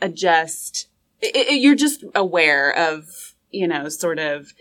adjust. 0.00 0.88
It, 1.20 1.36
it, 1.36 1.60
you're 1.60 1.74
just 1.74 2.04
aware 2.14 2.70
of, 2.70 3.34
you 3.50 3.68
know, 3.68 3.88
sort 3.88 4.18
of, 4.18 4.52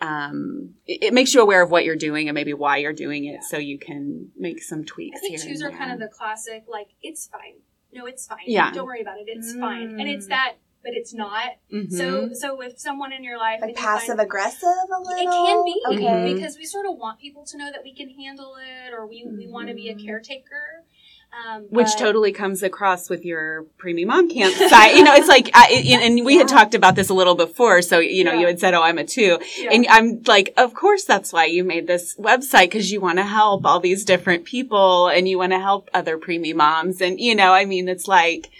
um, 0.00 0.74
it, 0.86 1.04
it, 1.04 1.14
makes 1.14 1.34
you 1.34 1.42
aware 1.42 1.62
of 1.62 1.70
what 1.70 1.84
you're 1.84 1.96
doing 1.96 2.28
and 2.28 2.34
maybe 2.34 2.54
why 2.54 2.78
you're 2.78 2.92
doing 2.92 3.26
it, 3.26 3.32
yeah. 3.32 3.40
so 3.48 3.58
you 3.58 3.78
can 3.78 4.30
make 4.36 4.62
some 4.62 4.84
tweaks. 4.84 5.18
I 5.18 5.20
think 5.20 5.42
twos 5.42 5.62
are 5.62 5.70
kind 5.70 5.92
of 5.92 5.98
the 5.98 6.08
classic, 6.08 6.64
like 6.68 6.88
it's 7.02 7.26
fine. 7.26 7.56
No, 7.92 8.06
it's 8.06 8.26
fine. 8.26 8.38
Yeah, 8.46 8.70
don't 8.72 8.86
worry 8.86 9.02
about 9.02 9.18
it. 9.18 9.26
It's 9.26 9.52
mm. 9.52 9.60
fine, 9.60 10.00
and 10.00 10.08
it's 10.08 10.26
mm. 10.26 10.30
that, 10.30 10.54
but 10.82 10.92
it's 10.94 11.12
not. 11.12 11.56
Mm-hmm. 11.72 11.94
So, 11.94 12.30
so 12.32 12.56
with 12.56 12.78
someone 12.78 13.12
in 13.12 13.24
your 13.24 13.36
life, 13.36 13.60
like 13.60 13.76
passive 13.76 14.16
find, 14.16 14.20
aggressive, 14.20 14.68
a 14.68 15.00
little. 15.00 15.18
It 15.18 15.26
can 15.26 15.64
be 15.64 15.82
okay. 15.88 16.04
Mm-hmm. 16.04 16.34
because 16.34 16.56
we 16.56 16.64
sort 16.64 16.86
of 16.86 16.96
want 16.96 17.20
people 17.20 17.44
to 17.46 17.58
know 17.58 17.70
that 17.70 17.82
we 17.82 17.94
can 17.94 18.08
handle 18.10 18.56
it, 18.56 18.94
or 18.94 19.06
we 19.06 19.24
mm-hmm. 19.24 19.36
we 19.36 19.48
want 19.48 19.68
to 19.68 19.74
be 19.74 19.88
a 19.88 19.94
caretaker. 19.94 20.84
Um, 21.32 21.66
Which 21.70 21.96
totally 21.96 22.32
comes 22.32 22.62
across 22.64 23.08
with 23.08 23.24
your 23.24 23.64
preemie 23.78 24.04
mom 24.04 24.28
camp 24.28 24.52
site. 24.68 24.96
you 24.96 25.04
know, 25.04 25.14
it's 25.14 25.28
like, 25.28 25.48
I, 25.54 26.00
and 26.02 26.24
we 26.24 26.34
yeah. 26.34 26.40
had 26.40 26.48
talked 26.48 26.74
about 26.74 26.96
this 26.96 27.08
a 27.08 27.14
little 27.14 27.36
before. 27.36 27.82
So, 27.82 28.00
you 28.00 28.24
know, 28.24 28.32
yeah. 28.32 28.40
you 28.40 28.46
had 28.48 28.58
said, 28.58 28.74
oh, 28.74 28.82
I'm 28.82 28.98
a 28.98 29.04
two. 29.04 29.38
Yeah. 29.56 29.70
And 29.70 29.86
I'm 29.88 30.22
like, 30.26 30.52
of 30.56 30.74
course 30.74 31.04
that's 31.04 31.32
why 31.32 31.44
you 31.44 31.62
made 31.62 31.86
this 31.86 32.16
website 32.16 32.64
because 32.64 32.90
you 32.90 33.00
want 33.00 33.18
to 33.18 33.24
help 33.24 33.64
all 33.64 33.78
these 33.78 34.04
different 34.04 34.44
people 34.44 35.06
and 35.06 35.28
you 35.28 35.38
want 35.38 35.52
to 35.52 35.60
help 35.60 35.88
other 35.94 36.18
preemie 36.18 36.54
moms. 36.54 37.00
And, 37.00 37.20
you 37.20 37.36
know, 37.36 37.52
I 37.52 37.64
mean, 37.64 37.88
it's 37.88 38.08
like, 38.08 38.50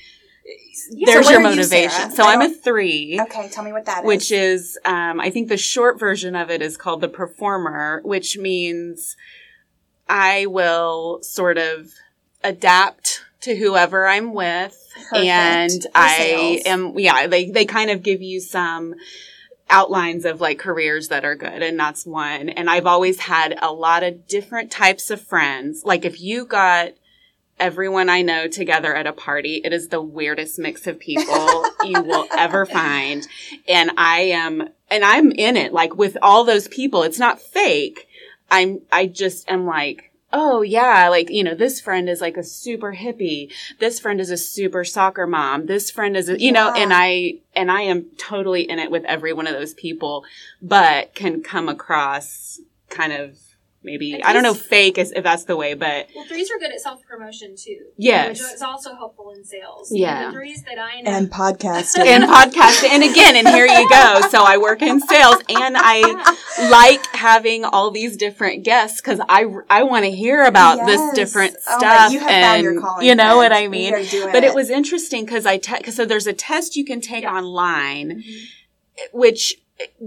there's 0.93 1.27
so 1.27 1.33
your 1.33 1.41
motivation. 1.41 2.11
You, 2.11 2.17
so 2.17 2.23
I'm 2.25 2.41
a 2.41 2.55
three. 2.55 3.21
Okay, 3.21 3.49
tell 3.49 3.65
me 3.65 3.73
what 3.73 3.87
that 3.87 4.05
which 4.05 4.31
is. 4.31 4.31
Which 4.31 4.33
is, 4.33 4.79
um, 4.85 5.21
I 5.21 5.31
think 5.31 5.49
the 5.49 5.57
short 5.57 5.99
version 5.99 6.37
of 6.37 6.51
it 6.51 6.63
is 6.63 6.77
called 6.77 7.01
the 7.01 7.09
performer, 7.09 8.01
which 8.05 8.39
means 8.39 9.17
I 10.09 10.47
will 10.47 11.21
sort 11.23 11.59
of 11.59 11.93
adapt 12.43 13.23
to 13.43 13.57
whoever 13.57 14.07
I'm 14.07 14.35
with. 14.35 14.77
Perfect. 14.95 15.25
And 15.25 15.87
I 15.95 16.63
am, 16.67 16.99
yeah, 16.99 17.27
they, 17.27 17.51
they 17.51 17.65
kind 17.65 17.91
of 17.91 18.03
give 18.03 18.23
you 18.23 18.41
some 18.41 18.95
outlines 19.71 20.25
of 20.25 20.41
like 20.41 20.59
careers 20.59 21.09
that 21.09 21.25
are 21.25 21.37
good. 21.37 21.63
And 21.63 21.79
that's 21.79 22.05
one. 22.05 22.49
And 22.49 22.69
I've 22.69 22.87
always 22.87 23.21
had 23.21 23.57
a 23.63 23.73
lot 23.73 24.03
of 24.03 24.27
different 24.27 24.71
types 24.71 25.11
of 25.11 25.21
friends. 25.21 25.85
Like 25.85 26.05
if 26.05 26.21
you 26.21 26.45
got 26.45 26.93
everyone 27.59 28.09
I 28.09 28.23
know 28.23 28.49
together 28.49 28.95
at 28.95 29.07
a 29.07 29.13
party, 29.13 29.61
it 29.65 29.73
is 29.73 29.89
the 29.89 30.01
weirdest 30.01 30.59
mix 30.59 30.87
of 30.87 30.99
people 30.99 31.65
you 31.85 32.03
will 32.03 32.27
ever 32.37 32.67
find. 32.67 33.27
And 33.69 33.93
I 33.97 34.21
am, 34.21 34.69
and 34.91 35.05
I'm 35.05 35.31
in 35.31 35.57
it, 35.57 35.73
like 35.73 35.97
with 35.97 36.17
all 36.21 36.45
those 36.45 36.69
people. 36.69 37.03
It's 37.03 37.19
not 37.19 37.41
fake. 37.41 38.09
I'm, 38.51 38.81
I 38.91 39.07
just 39.07 39.49
am 39.49 39.67
like, 39.67 40.10
oh 40.33 40.63
yeah, 40.63 41.09
like, 41.09 41.31
you 41.31 41.45
know, 41.45 41.55
this 41.55 41.81
friend 41.81 42.09
is 42.09 42.21
like 42.21 42.37
a 42.37 42.43
super 42.43 42.95
hippie. 42.95 43.53
This 43.79 43.99
friend 43.99 44.21
is 44.21 44.31
a 44.31 44.37
super 44.37 44.85
soccer 44.85 45.27
mom. 45.27 45.67
This 45.67 45.91
friend 45.91 46.17
is, 46.17 46.29
a, 46.29 46.41
you 46.41 46.47
yeah. 46.47 46.53
know, 46.53 46.73
and 46.75 46.93
I, 46.93 47.39
and 47.55 47.71
I 47.71 47.83
am 47.83 48.07
totally 48.17 48.69
in 48.69 48.79
it 48.79 48.91
with 48.91 49.05
every 49.05 49.33
one 49.33 49.47
of 49.47 49.55
those 49.55 49.75
people, 49.75 50.25
but 50.63 51.15
can 51.15 51.43
come 51.43 51.69
across 51.69 52.61
kind 52.89 53.13
of 53.13 53.39
maybe 53.83 54.23
I 54.23 54.33
don't 54.33 54.43
know 54.43 54.55
fake 54.55 54.99
is, 54.99 55.13
if 55.13 55.25
that's 55.25 55.45
the 55.45 55.57
way, 55.57 55.75
but 55.75 56.09
well, 56.15 56.25
threes 56.27 56.51
are 56.51 56.59
good 56.59 56.73
at 56.73 56.81
self 56.81 57.05
promotion 57.07 57.55
too. 57.57 57.87
Yes, 57.97 58.41
which 58.41 58.53
is 58.53 58.63
also 58.63 58.95
helpful 58.95 59.31
in 59.31 59.45
sales. 59.45 59.91
Yeah, 59.93 60.27
the 60.27 60.33
threes 60.33 60.63
that 60.65 60.79
I 60.79 61.01
know 61.01 61.11
and 61.11 61.31
podcasting 61.31 62.07
and 62.07 62.25
podcasting, 62.25 62.91
and 62.91 63.03
again, 63.03 63.37
and 63.37 63.49
here 63.49 63.67
you 63.67 63.89
go. 63.89 64.21
So 64.31 64.45
I 64.45 64.59
work 64.59 64.83
in 64.83 65.01
sales, 65.01 65.37
and 65.49 65.77
I 65.79 66.71
like 66.71 67.05
having 67.07 67.65
all 67.65 67.91
these 67.91 68.17
different 68.17 68.65
guests 68.65 69.01
because 69.01 69.21
I 69.29 69.47
I 69.69 69.83
want 69.85 70.05
to 70.05 70.11
hear 70.11 70.45
about 70.45 70.79
yes. 70.79 70.87
this 70.87 71.15
different 71.15 71.57
oh, 71.69 71.79
stuff, 71.79 72.13
you 72.13 72.21
and 72.21 72.81
you 73.03 73.15
know 73.15 73.37
what 73.37 73.53
I 73.53 73.69
mean. 73.69 73.93
But 73.93 74.37
it. 74.37 74.45
it. 74.45 74.55
was 74.55 74.71
interesting 74.71 75.25
because 75.25 75.47
I 75.47 75.57
te- 75.57 75.91
so 75.91 76.05
there's 76.05 76.27
a 76.27 76.33
test 76.33 76.77
you 76.77 76.85
can 76.85 77.01
take 77.01 77.23
yeah. 77.23 77.35
online, 77.35 78.23
mm-hmm. 78.23 79.19
which 79.19 79.57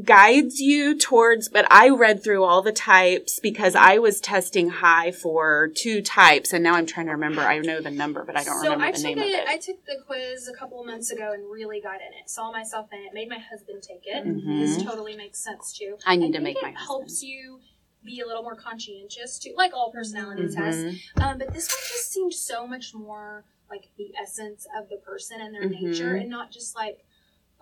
guides 0.03 0.59
you 0.59 0.97
towards, 0.97 1.49
but 1.49 1.65
I 1.71 1.89
read 1.89 2.23
through 2.23 2.43
all 2.43 2.61
the 2.61 2.71
types 2.71 3.39
because 3.39 3.75
I 3.75 3.97
was 3.97 4.19
testing 4.19 4.69
high 4.69 5.11
for 5.11 5.69
two 5.75 6.01
types, 6.01 6.53
and 6.53 6.63
now 6.63 6.73
I'm 6.75 6.85
trying 6.85 7.07
to 7.07 7.13
remember. 7.13 7.41
I 7.41 7.59
know 7.59 7.81
the 7.81 7.91
number, 7.91 8.23
but 8.23 8.37
I 8.37 8.43
don't 8.43 8.61
so 8.61 8.71
remember 8.71 8.85
I 8.85 8.91
the 8.91 9.03
name 9.03 9.17
it, 9.19 9.21
of 9.21 9.27
it. 9.27 9.47
I 9.47 9.57
took 9.57 9.85
the 9.85 9.97
quiz 10.05 10.47
a 10.47 10.57
couple 10.57 10.79
of 10.79 10.87
months 10.87 11.11
ago 11.11 11.31
and 11.33 11.49
really 11.51 11.81
got 11.81 11.95
in 11.95 12.13
it. 12.19 12.29
Saw 12.29 12.51
myself 12.51 12.87
in 12.91 12.99
it. 12.99 13.13
Made 13.13 13.29
my 13.29 13.39
husband 13.39 13.83
take 13.83 14.03
it. 14.05 14.25
Mm-hmm. 14.25 14.59
This 14.59 14.83
totally 14.83 15.15
makes 15.15 15.39
sense 15.43 15.73
too. 15.77 15.97
I 16.05 16.15
need 16.15 16.35
I 16.35 16.37
to 16.37 16.43
make 16.43 16.57
my 16.61 16.69
husband. 16.69 16.87
helps 16.87 17.23
you 17.23 17.59
be 18.05 18.19
a 18.19 18.27
little 18.27 18.43
more 18.43 18.55
conscientious 18.55 19.39
too, 19.39 19.53
like 19.55 19.73
all 19.73 19.91
personality 19.91 20.43
mm-hmm. 20.43 20.61
tests. 20.61 21.09
Um, 21.21 21.37
but 21.37 21.53
this 21.53 21.69
one 21.69 21.81
just 21.87 22.11
seemed 22.11 22.33
so 22.33 22.67
much 22.67 22.93
more 22.93 23.45
like 23.69 23.89
the 23.97 24.11
essence 24.21 24.67
of 24.77 24.89
the 24.89 24.97
person 24.97 25.41
and 25.41 25.53
their 25.53 25.63
mm-hmm. 25.63 25.85
nature, 25.85 26.15
and 26.15 26.29
not 26.29 26.51
just 26.51 26.75
like 26.75 27.05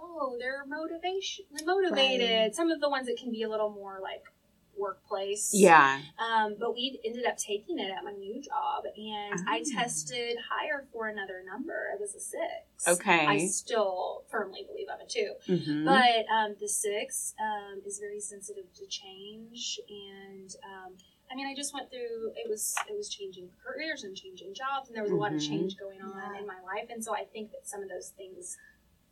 oh, 0.02 0.36
they're 0.40 0.66
motivation, 0.66 1.46
motivated. 1.66 2.30
Right. 2.40 2.56
Some 2.56 2.72
of 2.72 2.82
the 2.82 2.90
ones 2.90 3.08
that 3.08 3.18
can 3.18 3.32
be 3.32 3.44
a 3.44 3.50
little 3.50 3.70
more 3.70 4.00
like 4.02 4.24
workplace. 4.78 5.52
Yeah. 5.54 6.00
Um, 6.18 6.56
but 6.60 6.74
we 6.74 7.00
ended 7.06 7.26
up 7.26 7.38
taking 7.38 7.78
it 7.78 7.92
at 7.92 8.04
my 8.04 8.14
new 8.14 8.42
job, 8.42 8.86
and 8.96 9.40
I 9.48 9.60
Ah. 9.68 9.80
tested 9.82 10.38
higher 10.50 10.88
for 10.92 11.08
another 11.08 11.44
number. 11.46 11.90
It 11.94 12.00
was 12.00 12.16
a 12.16 12.20
six. 12.20 12.88
Okay. 12.88 13.26
I 13.28 13.48
still 13.48 14.24
firmly 14.30 14.64
believe 14.68 14.88
I'm 14.92 15.02
a 15.02 15.06
two. 15.08 15.36
Mhm. 15.48 15.86
But 15.86 16.26
um, 16.34 16.56
the 16.60 16.68
six 16.70 17.36
um, 17.40 17.82
is 17.86 18.00
very 18.00 18.20
sensitive 18.20 18.74
to 18.74 18.86
change, 18.88 19.80
and 19.90 20.56
um, 20.66 20.98
I 21.30 21.36
mean, 21.36 21.48
I 21.48 21.54
just 21.56 21.74
went 21.74 21.90
through. 21.92 22.32
It 22.36 22.50
was 22.50 22.76
it 22.90 22.96
was 22.98 23.08
changing 23.10 23.50
careers 23.64 24.04
and 24.04 24.16
changing 24.16 24.54
jobs, 24.54 24.88
and 24.88 24.96
there 24.96 25.04
was 25.04 25.12
a 25.12 25.16
lot 25.16 25.34
of 25.34 25.40
Mhm. 25.42 25.48
change 25.48 25.78
going 25.78 26.02
on 26.02 26.34
Yeah. 26.34 26.40
in 26.42 26.48
my 26.48 26.60
life, 26.62 26.90
and 26.90 27.04
so 27.04 27.14
I 27.14 27.26
think 27.26 27.52
that 27.52 27.68
some 27.68 27.84
of 27.84 27.90
those 27.90 28.10
things 28.10 28.58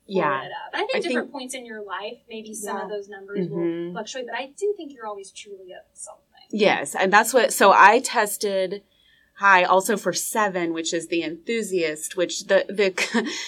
yeah. 0.10 0.44
it 0.44 0.52
up. 0.52 0.74
I 0.74 0.78
think 0.80 0.96
I 0.96 1.00
different 1.00 1.28
think- 1.28 1.32
points 1.32 1.54
in 1.56 1.66
your 1.66 1.82
life, 1.84 2.18
maybe 2.30 2.54
some 2.54 2.78
Yeah. 2.78 2.84
of 2.84 2.90
those 2.90 3.08
numbers 3.10 3.48
will 3.50 3.58
Mhm. 3.58 3.92
fluctuate, 3.94 4.26
but 4.26 4.36
I 4.36 4.52
do 4.58 4.74
think 4.78 4.94
you're 4.94 5.08
always 5.08 5.32
truly 5.32 5.72
at 5.74 5.86
something. 5.94 6.24
Yes, 6.52 6.96
and 6.96 7.14
that's 7.14 7.34
what. 7.34 7.54
So 7.54 7.72
I 7.72 8.00
tested 8.00 8.82
high 9.36 9.64
also 9.64 9.96
for 9.96 10.12
seven, 10.12 10.74
which 10.74 10.94
is 10.94 11.08
the 11.08 11.24
enthusiast. 11.24 12.18
Which 12.18 12.48
the 12.48 12.66
the 12.68 12.90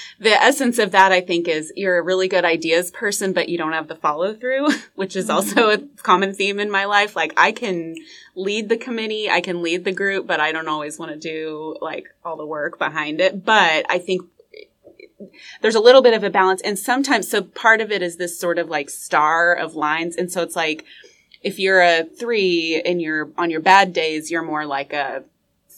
the 0.20 0.41
essence 0.41 0.78
of 0.80 0.91
that 0.91 1.12
I 1.12 1.20
think 1.20 1.47
is 1.47 1.74
you're 1.76 1.97
a 1.97 2.01
really 2.03 2.28
good 2.28 2.45
ideas 2.45 2.91
person, 2.91 3.34
but 3.34 3.49
you 3.49 3.57
don't 3.57 3.74
have 3.74 3.88
the 3.88 3.95
follow 3.95 4.34
through, 4.36 4.68
which 4.95 5.16
is 5.16 5.30
also 5.30 5.70
a 5.72 5.80
common 6.03 6.34
theme 6.34 6.59
in 6.59 6.70
my 6.72 6.86
life. 6.86 7.16
Like 7.16 7.34
I 7.38 7.51
can 7.51 7.95
lead 8.36 8.70
the 8.70 8.78
committee, 8.78 9.30
I 9.30 9.41
can 9.41 9.62
lead 9.64 9.84
the 9.84 9.91
group, 9.91 10.28
but 10.28 10.39
I 10.39 10.51
don't 10.51 10.68
always 10.70 10.99
want 10.99 11.12
to 11.12 11.18
do 11.18 11.76
like 11.82 12.05
all 12.24 12.38
the 12.38 12.45
work 12.45 12.78
behind 12.78 13.20
it. 13.20 13.43
But 13.43 13.86
I 13.89 13.97
think 13.97 14.22
there's 15.61 15.76
a 15.76 15.80
little 15.80 16.01
bit 16.01 16.13
of 16.13 16.24
a 16.24 16.30
balance. 16.30 16.61
And 16.61 16.78
sometimes 16.78 17.30
so 17.30 17.41
part 17.41 17.82
of 17.82 17.91
it 17.91 18.01
is 18.01 18.17
this 18.17 18.39
sort 18.39 18.59
of 18.59 18.69
like 18.69 18.89
star 18.89 19.53
of 19.53 19.76
lines. 19.76 20.15
And 20.15 20.32
so 20.32 20.41
it's 20.41 20.55
like 20.55 20.86
if 21.41 21.59
you're 21.59 21.82
a 21.82 22.03
three 22.03 22.82
and 22.86 23.01
you're 23.01 23.32
on 23.38 23.49
your 23.49 23.61
bad 23.61 23.93
days 23.93 24.30
you're 24.30 24.43
more 24.43 24.65
like 24.65 24.93
a 24.93 25.24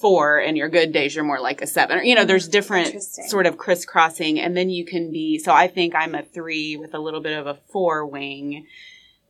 four 0.03 0.37
and 0.37 0.57
your 0.57 0.67
good 0.67 0.91
days 0.91 1.15
you're 1.15 1.23
more 1.23 1.39
like 1.39 1.61
a 1.61 1.67
seven. 1.67 1.99
Or 1.99 2.03
you 2.03 2.15
know 2.15 2.25
there's 2.25 2.43
mm-hmm. 2.43 2.51
different 2.51 3.01
sort 3.01 3.45
of 3.45 3.57
crisscrossing. 3.57 4.39
And 4.39 4.55
then 4.57 4.69
you 4.69 4.85
can 4.85 5.11
be 5.11 5.39
so 5.39 5.53
i 5.53 5.67
think 5.67 5.95
i'm 5.95 6.15
a 6.15 6.23
three 6.23 6.75
with 6.75 6.93
a 6.93 6.99
little 6.99 7.21
bit 7.21 7.37
of 7.37 7.47
a 7.47 7.55
four 7.71 8.05
wing. 8.05 8.65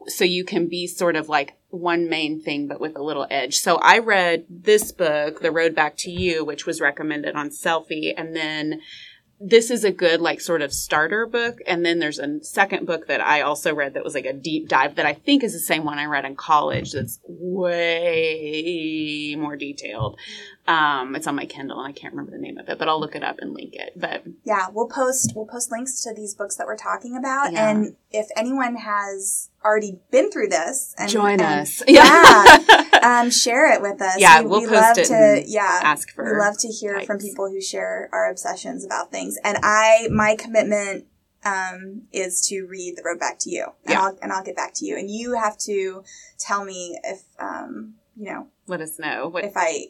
So 0.08 0.26
you 0.26 0.44
can 0.44 0.68
be 0.68 0.88
sort 0.88 1.16
of 1.16 1.30
like 1.30 1.54
one 1.70 2.10
main 2.10 2.42
thing 2.42 2.68
but 2.68 2.82
with 2.82 2.96
a 2.96 3.04
little 3.04 3.28
edge. 3.30 3.58
So 3.58 3.76
i 3.76 4.00
read 4.00 4.46
this 4.50 4.92
book 4.92 5.42
the 5.42 5.52
road 5.52 5.76
back 5.76 5.96
to 5.98 6.12
you 6.12 6.44
which 6.44 6.66
was 6.66 6.82
recommended 6.82 7.36
on 7.36 7.50
selfie. 7.50 8.14
And 8.18 8.36
then 8.36 8.82
this 9.46 9.70
is 9.70 9.84
a 9.84 9.92
good 9.92 10.22
like 10.22 10.40
sort 10.40 10.62
of 10.62 10.74
starter 10.74 11.26
book 11.26 11.60
and 11.68 11.86
then 11.86 12.00
there's 12.00 12.18
a 12.18 12.42
second 12.44 12.88
book 12.88 13.08
that 13.08 13.20
i 13.20 13.42
also 13.42 13.76
read 13.76 13.94
that 13.94 14.04
was 14.04 14.16
like 14.16 14.26
a 14.26 14.32
deep 14.32 14.70
dive 14.70 14.96
that 14.96 15.06
i 15.06 15.14
think 15.14 15.44
is 15.44 15.52
the 15.52 15.60
same 15.60 15.84
one 15.84 16.00
i 16.00 16.06
read 16.06 16.24
in 16.24 16.34
college 16.34 16.94
that's 16.94 17.20
way 17.28 19.36
more 19.38 19.58
detailed 19.58 20.18
um 20.68 21.16
it's 21.16 21.28
on 21.28 21.36
my 21.36 21.46
kindle 21.46 21.78
and 21.80 21.88
i 21.88 21.92
can't 21.92 22.14
remember 22.14 22.32
the 22.32 22.38
name 22.42 22.58
of 22.58 22.70
it 22.70 22.80
but 22.80 22.88
i'll 22.88 23.00
look 23.00 23.16
it 23.16 23.24
up 23.24 23.38
and 23.40 23.54
link 23.54 23.74
it 23.74 23.92
but 23.96 24.24
Yeah, 24.46 24.68
we'll 24.72 24.88
post 24.88 25.34
we'll 25.36 25.46
post 25.46 25.72
links 25.72 26.02
to 26.04 26.14
these 26.14 26.34
books 26.36 26.56
that 26.56 26.68
we're 26.68 26.78
talking 26.78 27.18
about, 27.18 27.52
Yeah. 27.54 27.70
and 27.70 27.96
if 28.12 28.28
anyone 28.36 28.76
has 28.78 29.50
already 29.64 30.00
been 30.12 30.32
through 30.32 30.48
this, 30.50 30.94
and, 30.98 31.10
join 31.10 31.40
and, 31.40 31.62
us 31.62 31.82
Yeah. 31.88 32.90
um, 33.04 33.30
share 33.30 33.72
it 33.74 33.82
with 33.82 34.02
us. 34.02 34.16
Yeah, 34.20 34.42
we, 34.42 34.48
we'll 34.48 34.62
we 34.62 34.68
post 34.68 34.82
love 34.82 34.98
it 34.98 35.06
to. 35.08 35.44
Yeah, 35.48 35.80
ask 35.84 36.14
for 36.14 36.24
we 36.34 36.40
love 36.40 36.58
to 36.60 36.68
hear 36.70 37.02
from 37.02 37.20
people 37.20 37.50
who 37.50 37.62
share 37.62 38.10
our 38.12 38.30
obsessions 38.30 38.86
about 38.86 39.12
things. 39.12 39.38
And 39.44 39.58
I, 39.64 40.08
my 40.12 40.36
commitment 40.38 41.06
um, 41.46 42.04
is 42.12 42.42
to 42.48 42.66
read 42.66 42.96
The 42.98 43.04
Road 43.04 43.20
Back 43.20 43.40
to 43.40 43.50
You, 43.50 43.66
and 43.86 43.92
Yeah. 43.94 44.02
I'll 44.02 44.18
and 44.22 44.32
I'll 44.32 44.44
get 44.44 44.56
back 44.56 44.74
to 44.76 44.86
you. 44.86 44.98
And 44.98 45.10
you 45.10 45.34
have 45.36 45.58
to 45.60 46.04
tell 46.38 46.64
me 46.64 47.00
if 47.04 47.24
um, 47.40 47.96
you 48.16 48.26
know 48.32 48.48
let 48.68 48.82
us 48.82 48.98
know 49.00 49.28
what 49.30 49.44
if 49.44 49.54
I 49.56 49.88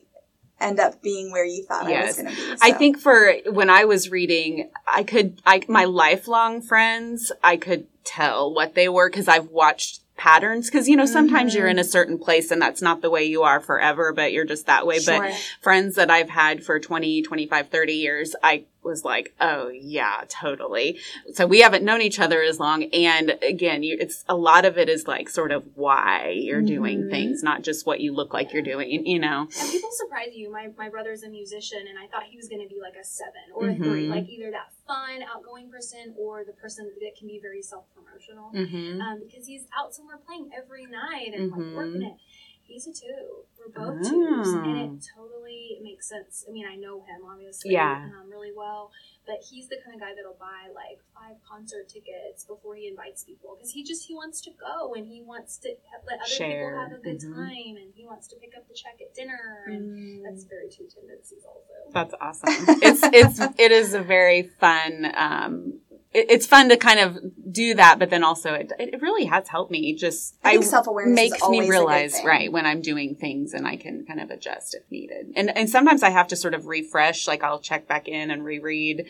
end 0.64 0.80
up 0.80 1.02
being 1.02 1.32
where 1.32 1.46
you 1.46 1.64
thought 1.64 1.86
I 1.86 2.06
was 2.06 2.18
going 2.18 2.30
to 2.30 2.36
be. 2.36 2.56
I 2.62 2.72
think 2.72 2.98
for 2.98 3.34
when 3.52 3.70
I 3.70 3.86
was 3.86 4.10
reading, 4.10 4.70
I 4.88 5.04
could, 5.04 5.42
I, 5.46 5.62
my 5.68 5.86
lifelong 5.86 6.62
friends, 6.62 7.32
I 7.44 7.58
could 7.58 7.88
tell 8.04 8.54
what 8.54 8.76
they 8.76 8.90
were 8.90 9.10
because 9.10 9.28
I've 9.28 9.50
watched 9.50 10.02
patterns. 10.28 10.70
Because, 10.70 10.88
you 10.88 10.96
know, 10.96 11.06
sometimes 11.06 11.52
Mhm. 11.54 11.58
you're 11.58 11.68
in 11.68 11.80
a 11.80 11.84
certain 11.84 12.18
place 12.18 12.50
and 12.50 12.62
that's 12.62 12.82
not 12.82 13.02
the 13.02 13.10
way 13.10 13.26
you 13.26 13.44
are 13.44 13.60
forever, 13.60 14.14
but 14.14 14.32
you're 14.32 14.46
just 14.46 14.66
that 14.68 14.88
way. 14.88 15.00
Sure. 15.00 15.20
But 15.20 15.34
friends 15.62 15.96
that 15.96 16.10
I've 16.10 16.30
had 16.30 16.64
for 16.64 16.80
20, 16.80 17.22
25, 17.22 17.68
30 17.68 17.94
years, 17.94 18.34
I 18.42 18.64
was 18.84 19.04
like, 19.06 19.34
oh, 19.42 19.68
yeah, 19.70 20.24
totally. 20.30 20.98
So 21.34 21.46
we 21.46 21.60
haven't 21.62 21.84
known 21.84 22.02
each 22.02 22.20
other 22.22 22.42
as 22.42 22.58
long. 22.60 22.84
And 22.86 23.38
again, 23.42 23.84
you, 23.84 23.98
it's 24.00 24.24
a 24.30 24.36
lot 24.36 24.64
of 24.66 24.78
it 24.78 24.88
is 24.90 25.08
like 25.08 25.30
sort 25.30 25.52
of 25.52 25.64
why 25.76 26.34
you're 26.38 26.62
doing 26.62 27.04
Mhm. 27.04 27.10
things, 27.12 27.44
not 27.44 27.62
just 27.62 27.86
what 27.86 28.00
you 28.02 28.14
look 28.14 28.34
like 28.34 28.52
you're 28.54 28.62
doing, 28.62 29.06
you 29.06 29.20
know? 29.20 29.48
And 29.60 29.72
people 29.72 29.90
surprise 29.92 30.30
you. 30.34 30.50
My, 30.52 30.68
my 30.78 30.90
brother's 30.90 31.24
a 31.24 31.30
musician, 31.30 31.80
and 31.90 31.98
I 31.98 32.08
thought 32.08 32.24
he 32.30 32.36
was 32.38 32.48
going 32.50 32.62
to 32.62 32.68
be 32.74 32.80
like 32.82 32.96
a 33.00 33.04
seven 33.06 33.42
or 33.54 33.70
a 33.70 33.76
three, 33.76 34.08
Mhm. 34.08 34.10
like 34.10 34.28
either 34.30 34.52
that 34.52 34.68
fun, 34.88 35.24
outgoing 35.24 35.70
person 35.70 36.14
or 36.18 36.44
the 36.44 36.54
person 36.54 36.86
that 37.00 37.16
can 37.18 37.28
be 37.28 37.40
very 37.40 37.62
self 37.62 37.86
promotional. 37.96 38.52
Mm-hmm. 38.54 39.02
Um, 39.02 39.20
because 39.26 39.48
he's 39.48 39.66
out 39.78 39.94
somewhere 39.94 40.18
playing 40.26 40.50
every 40.56 40.86
night 40.86 41.34
and 41.34 41.52
Mhm. 41.52 41.58
like 41.68 41.76
working 41.76 42.04
it. 42.04 42.18
He's 42.66 42.88
a 42.88 42.94
two. 42.94 43.46
We're 43.60 43.70
both 43.70 44.06
Ah. 44.06 44.10
twos, 44.10 44.54
and 44.54 44.78
it 45.00 45.06
totally 45.16 45.80
makes 45.82 46.08
sense. 46.08 46.46
I 46.48 46.52
mean, 46.52 46.66
I 46.66 46.76
know 46.76 47.02
him 47.02 47.24
obviously, 47.26 47.72
Yeah. 47.72 48.10
um, 48.20 48.30
really 48.30 48.52
well, 48.56 48.92
but 49.26 49.38
he's 49.50 49.68
the 49.70 49.78
kind 49.84 49.96
of 49.96 50.02
guy 50.02 50.14
that'll 50.16 50.38
buy 50.40 50.68
like 50.74 51.00
five 51.16 51.36
concert 51.50 51.88
tickets 51.90 52.44
before 52.46 52.76
he 52.76 52.88
invites 52.88 53.24
people 53.24 53.56
because 53.56 53.72
he 53.72 53.84
just 53.84 54.06
he 54.08 54.14
wants 54.14 54.42
to 54.42 54.52
go 54.60 54.94
and 54.96 55.08
he 55.08 55.22
wants 55.22 55.58
to 55.60 55.70
let 56.08 56.20
other 56.20 56.28
Share. 56.30 56.66
people 56.70 56.80
have 56.80 56.92
a 56.92 57.02
good 57.04 57.20
Mhm. 57.22 57.36
time 57.36 57.76
and 57.78 57.94
he 57.96 58.06
wants 58.06 58.28
to 58.28 58.36
pick 58.36 58.54
up 58.58 58.68
the 58.68 58.74
check 58.74 59.00
at 59.02 59.14
dinner 59.14 59.64
and 59.68 59.84
Mm. 59.84 60.24
that's 60.24 60.44
very 60.44 60.70
two 60.70 60.88
tendencies 60.88 61.46
also. 61.46 61.74
That's 61.92 62.14
awesome. 62.20 62.50
it's 62.82 63.02
it's 63.14 63.40
it 63.60 63.72
is 63.72 63.94
a 63.94 64.02
very 64.02 64.44
fun. 64.44 65.12
Um, 65.16 65.80
it, 66.14 66.28
it's 66.30 66.46
fun 66.46 66.70
to 66.70 66.78
kind 66.78 67.00
of 67.00 67.18
do 67.52 67.76
that, 67.76 68.00
but 68.00 68.10
then 68.10 68.24
also 68.24 68.54
it 68.54 68.72
it 68.80 69.02
really 69.02 69.26
has 69.26 69.48
helped 69.48 69.72
me. 69.72 69.96
Just 69.96 70.36
I 70.44 70.52
think 70.52 70.64
self 70.64 70.88
awareness 70.88 71.16
makes 71.16 71.50
me 71.50 71.68
realize 71.68 72.20
right 72.24 72.52
when 72.52 72.66
I'm 72.66 72.82
doing 72.82 73.16
things 73.16 73.54
and 73.54 73.68
I 73.68 73.78
can 73.78 74.06
kind 74.06 74.20
of 74.20 74.30
adjust 74.30 74.76
if 74.76 74.90
needed. 74.92 75.34
And 75.36 75.56
and 75.56 75.70
sometimes 75.70 76.04
I 76.04 76.10
have 76.10 76.28
to 76.30 76.36
sort 76.36 76.54
of 76.54 76.68
refresh. 76.68 77.28
Like 77.28 77.44
I'll 77.44 77.60
check 77.60 77.88
back 77.88 78.08
in 78.08 78.32
and 78.32 78.44
reread 78.44 79.06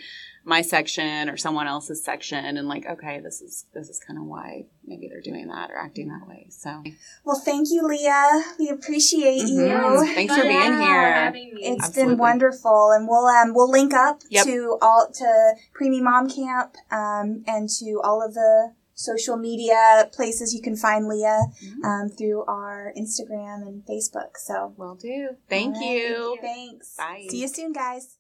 my 0.46 0.62
section 0.62 1.30
or 1.30 1.38
someone 1.38 1.68
else's 1.68 2.04
section 2.04 2.58
and 2.58 2.68
like 2.68 2.86
okay 2.86 3.20
this 3.22 3.42
is 3.42 3.66
this 3.74 3.88
is 3.90 4.00
kind 4.06 4.20
of 4.20 4.26
why 4.26 4.66
maybe 4.86 5.08
they're 5.08 5.22
doing 5.22 5.48
that 5.48 5.72
or 5.72 5.78
acting 5.78 6.10
that 6.10 6.28
way 6.28 6.46
so 6.50 6.84
Well, 7.24 7.40
thank 7.40 7.70
you, 7.72 7.88
Leah. 7.88 8.44
We 8.60 8.68
appreciate 8.70 9.44
Mhm. 9.44 10.04
you. 10.06 10.14
Thanks 10.14 10.36
for 10.36 10.42
being 10.44 10.62
for 10.62 10.82
here. 10.82 11.14
having 11.14 11.54
me. 11.56 11.62
It's 11.64 11.86
Absolutely. 11.86 12.14
been 12.16 12.18
wonderful, 12.20 12.92
and 12.92 13.08
we'll 13.08 13.26
um 13.26 13.54
we'll 13.54 13.70
link 13.72 13.94
up 13.94 14.22
Yep. 14.30 14.46
to 14.46 14.78
all 14.82 15.08
to 15.14 15.54
Preemie 15.80 16.02
Mom 16.02 16.30
Camp 16.30 16.76
um 16.92 17.44
and 17.48 17.70
to 17.80 18.02
all 18.04 18.22
of 18.22 18.34
the 18.34 18.74
social 18.96 19.38
media 19.38 20.10
places 20.14 20.54
you 20.54 20.62
can 20.62 20.76
find 20.76 21.08
Leah 21.08 21.40
Mhm. 21.64 21.84
um 21.86 22.10
through 22.10 22.44
our 22.46 22.94
Instagram 22.98 23.66
and 23.68 23.86
Facebook. 23.86 24.38
So 24.38 24.74
we'll 24.78 24.96
do 24.96 25.38
thank 25.50 25.76
all 25.76 25.82
right. 25.82 25.90
you 25.90 26.38
Thanks. 26.42 26.96
Bye. 26.98 27.28
See 27.30 27.42
you 27.42 27.48
soon, 27.48 27.72
guys. 27.72 28.18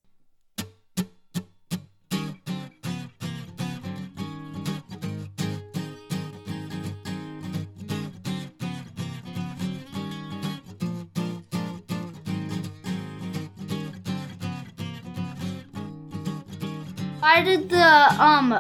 Why 17.24 17.42
did 17.42 17.70
the 17.70 17.82
um 18.22 18.54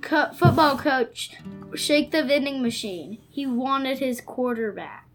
co- 0.00 0.30
football 0.32 0.78
coach 0.78 1.32
shake 1.74 2.12
the 2.12 2.22
vending 2.22 2.62
machine? 2.62 3.18
He 3.28 3.48
wanted 3.48 3.98
his 3.98 4.20
quarterback. 4.20 5.09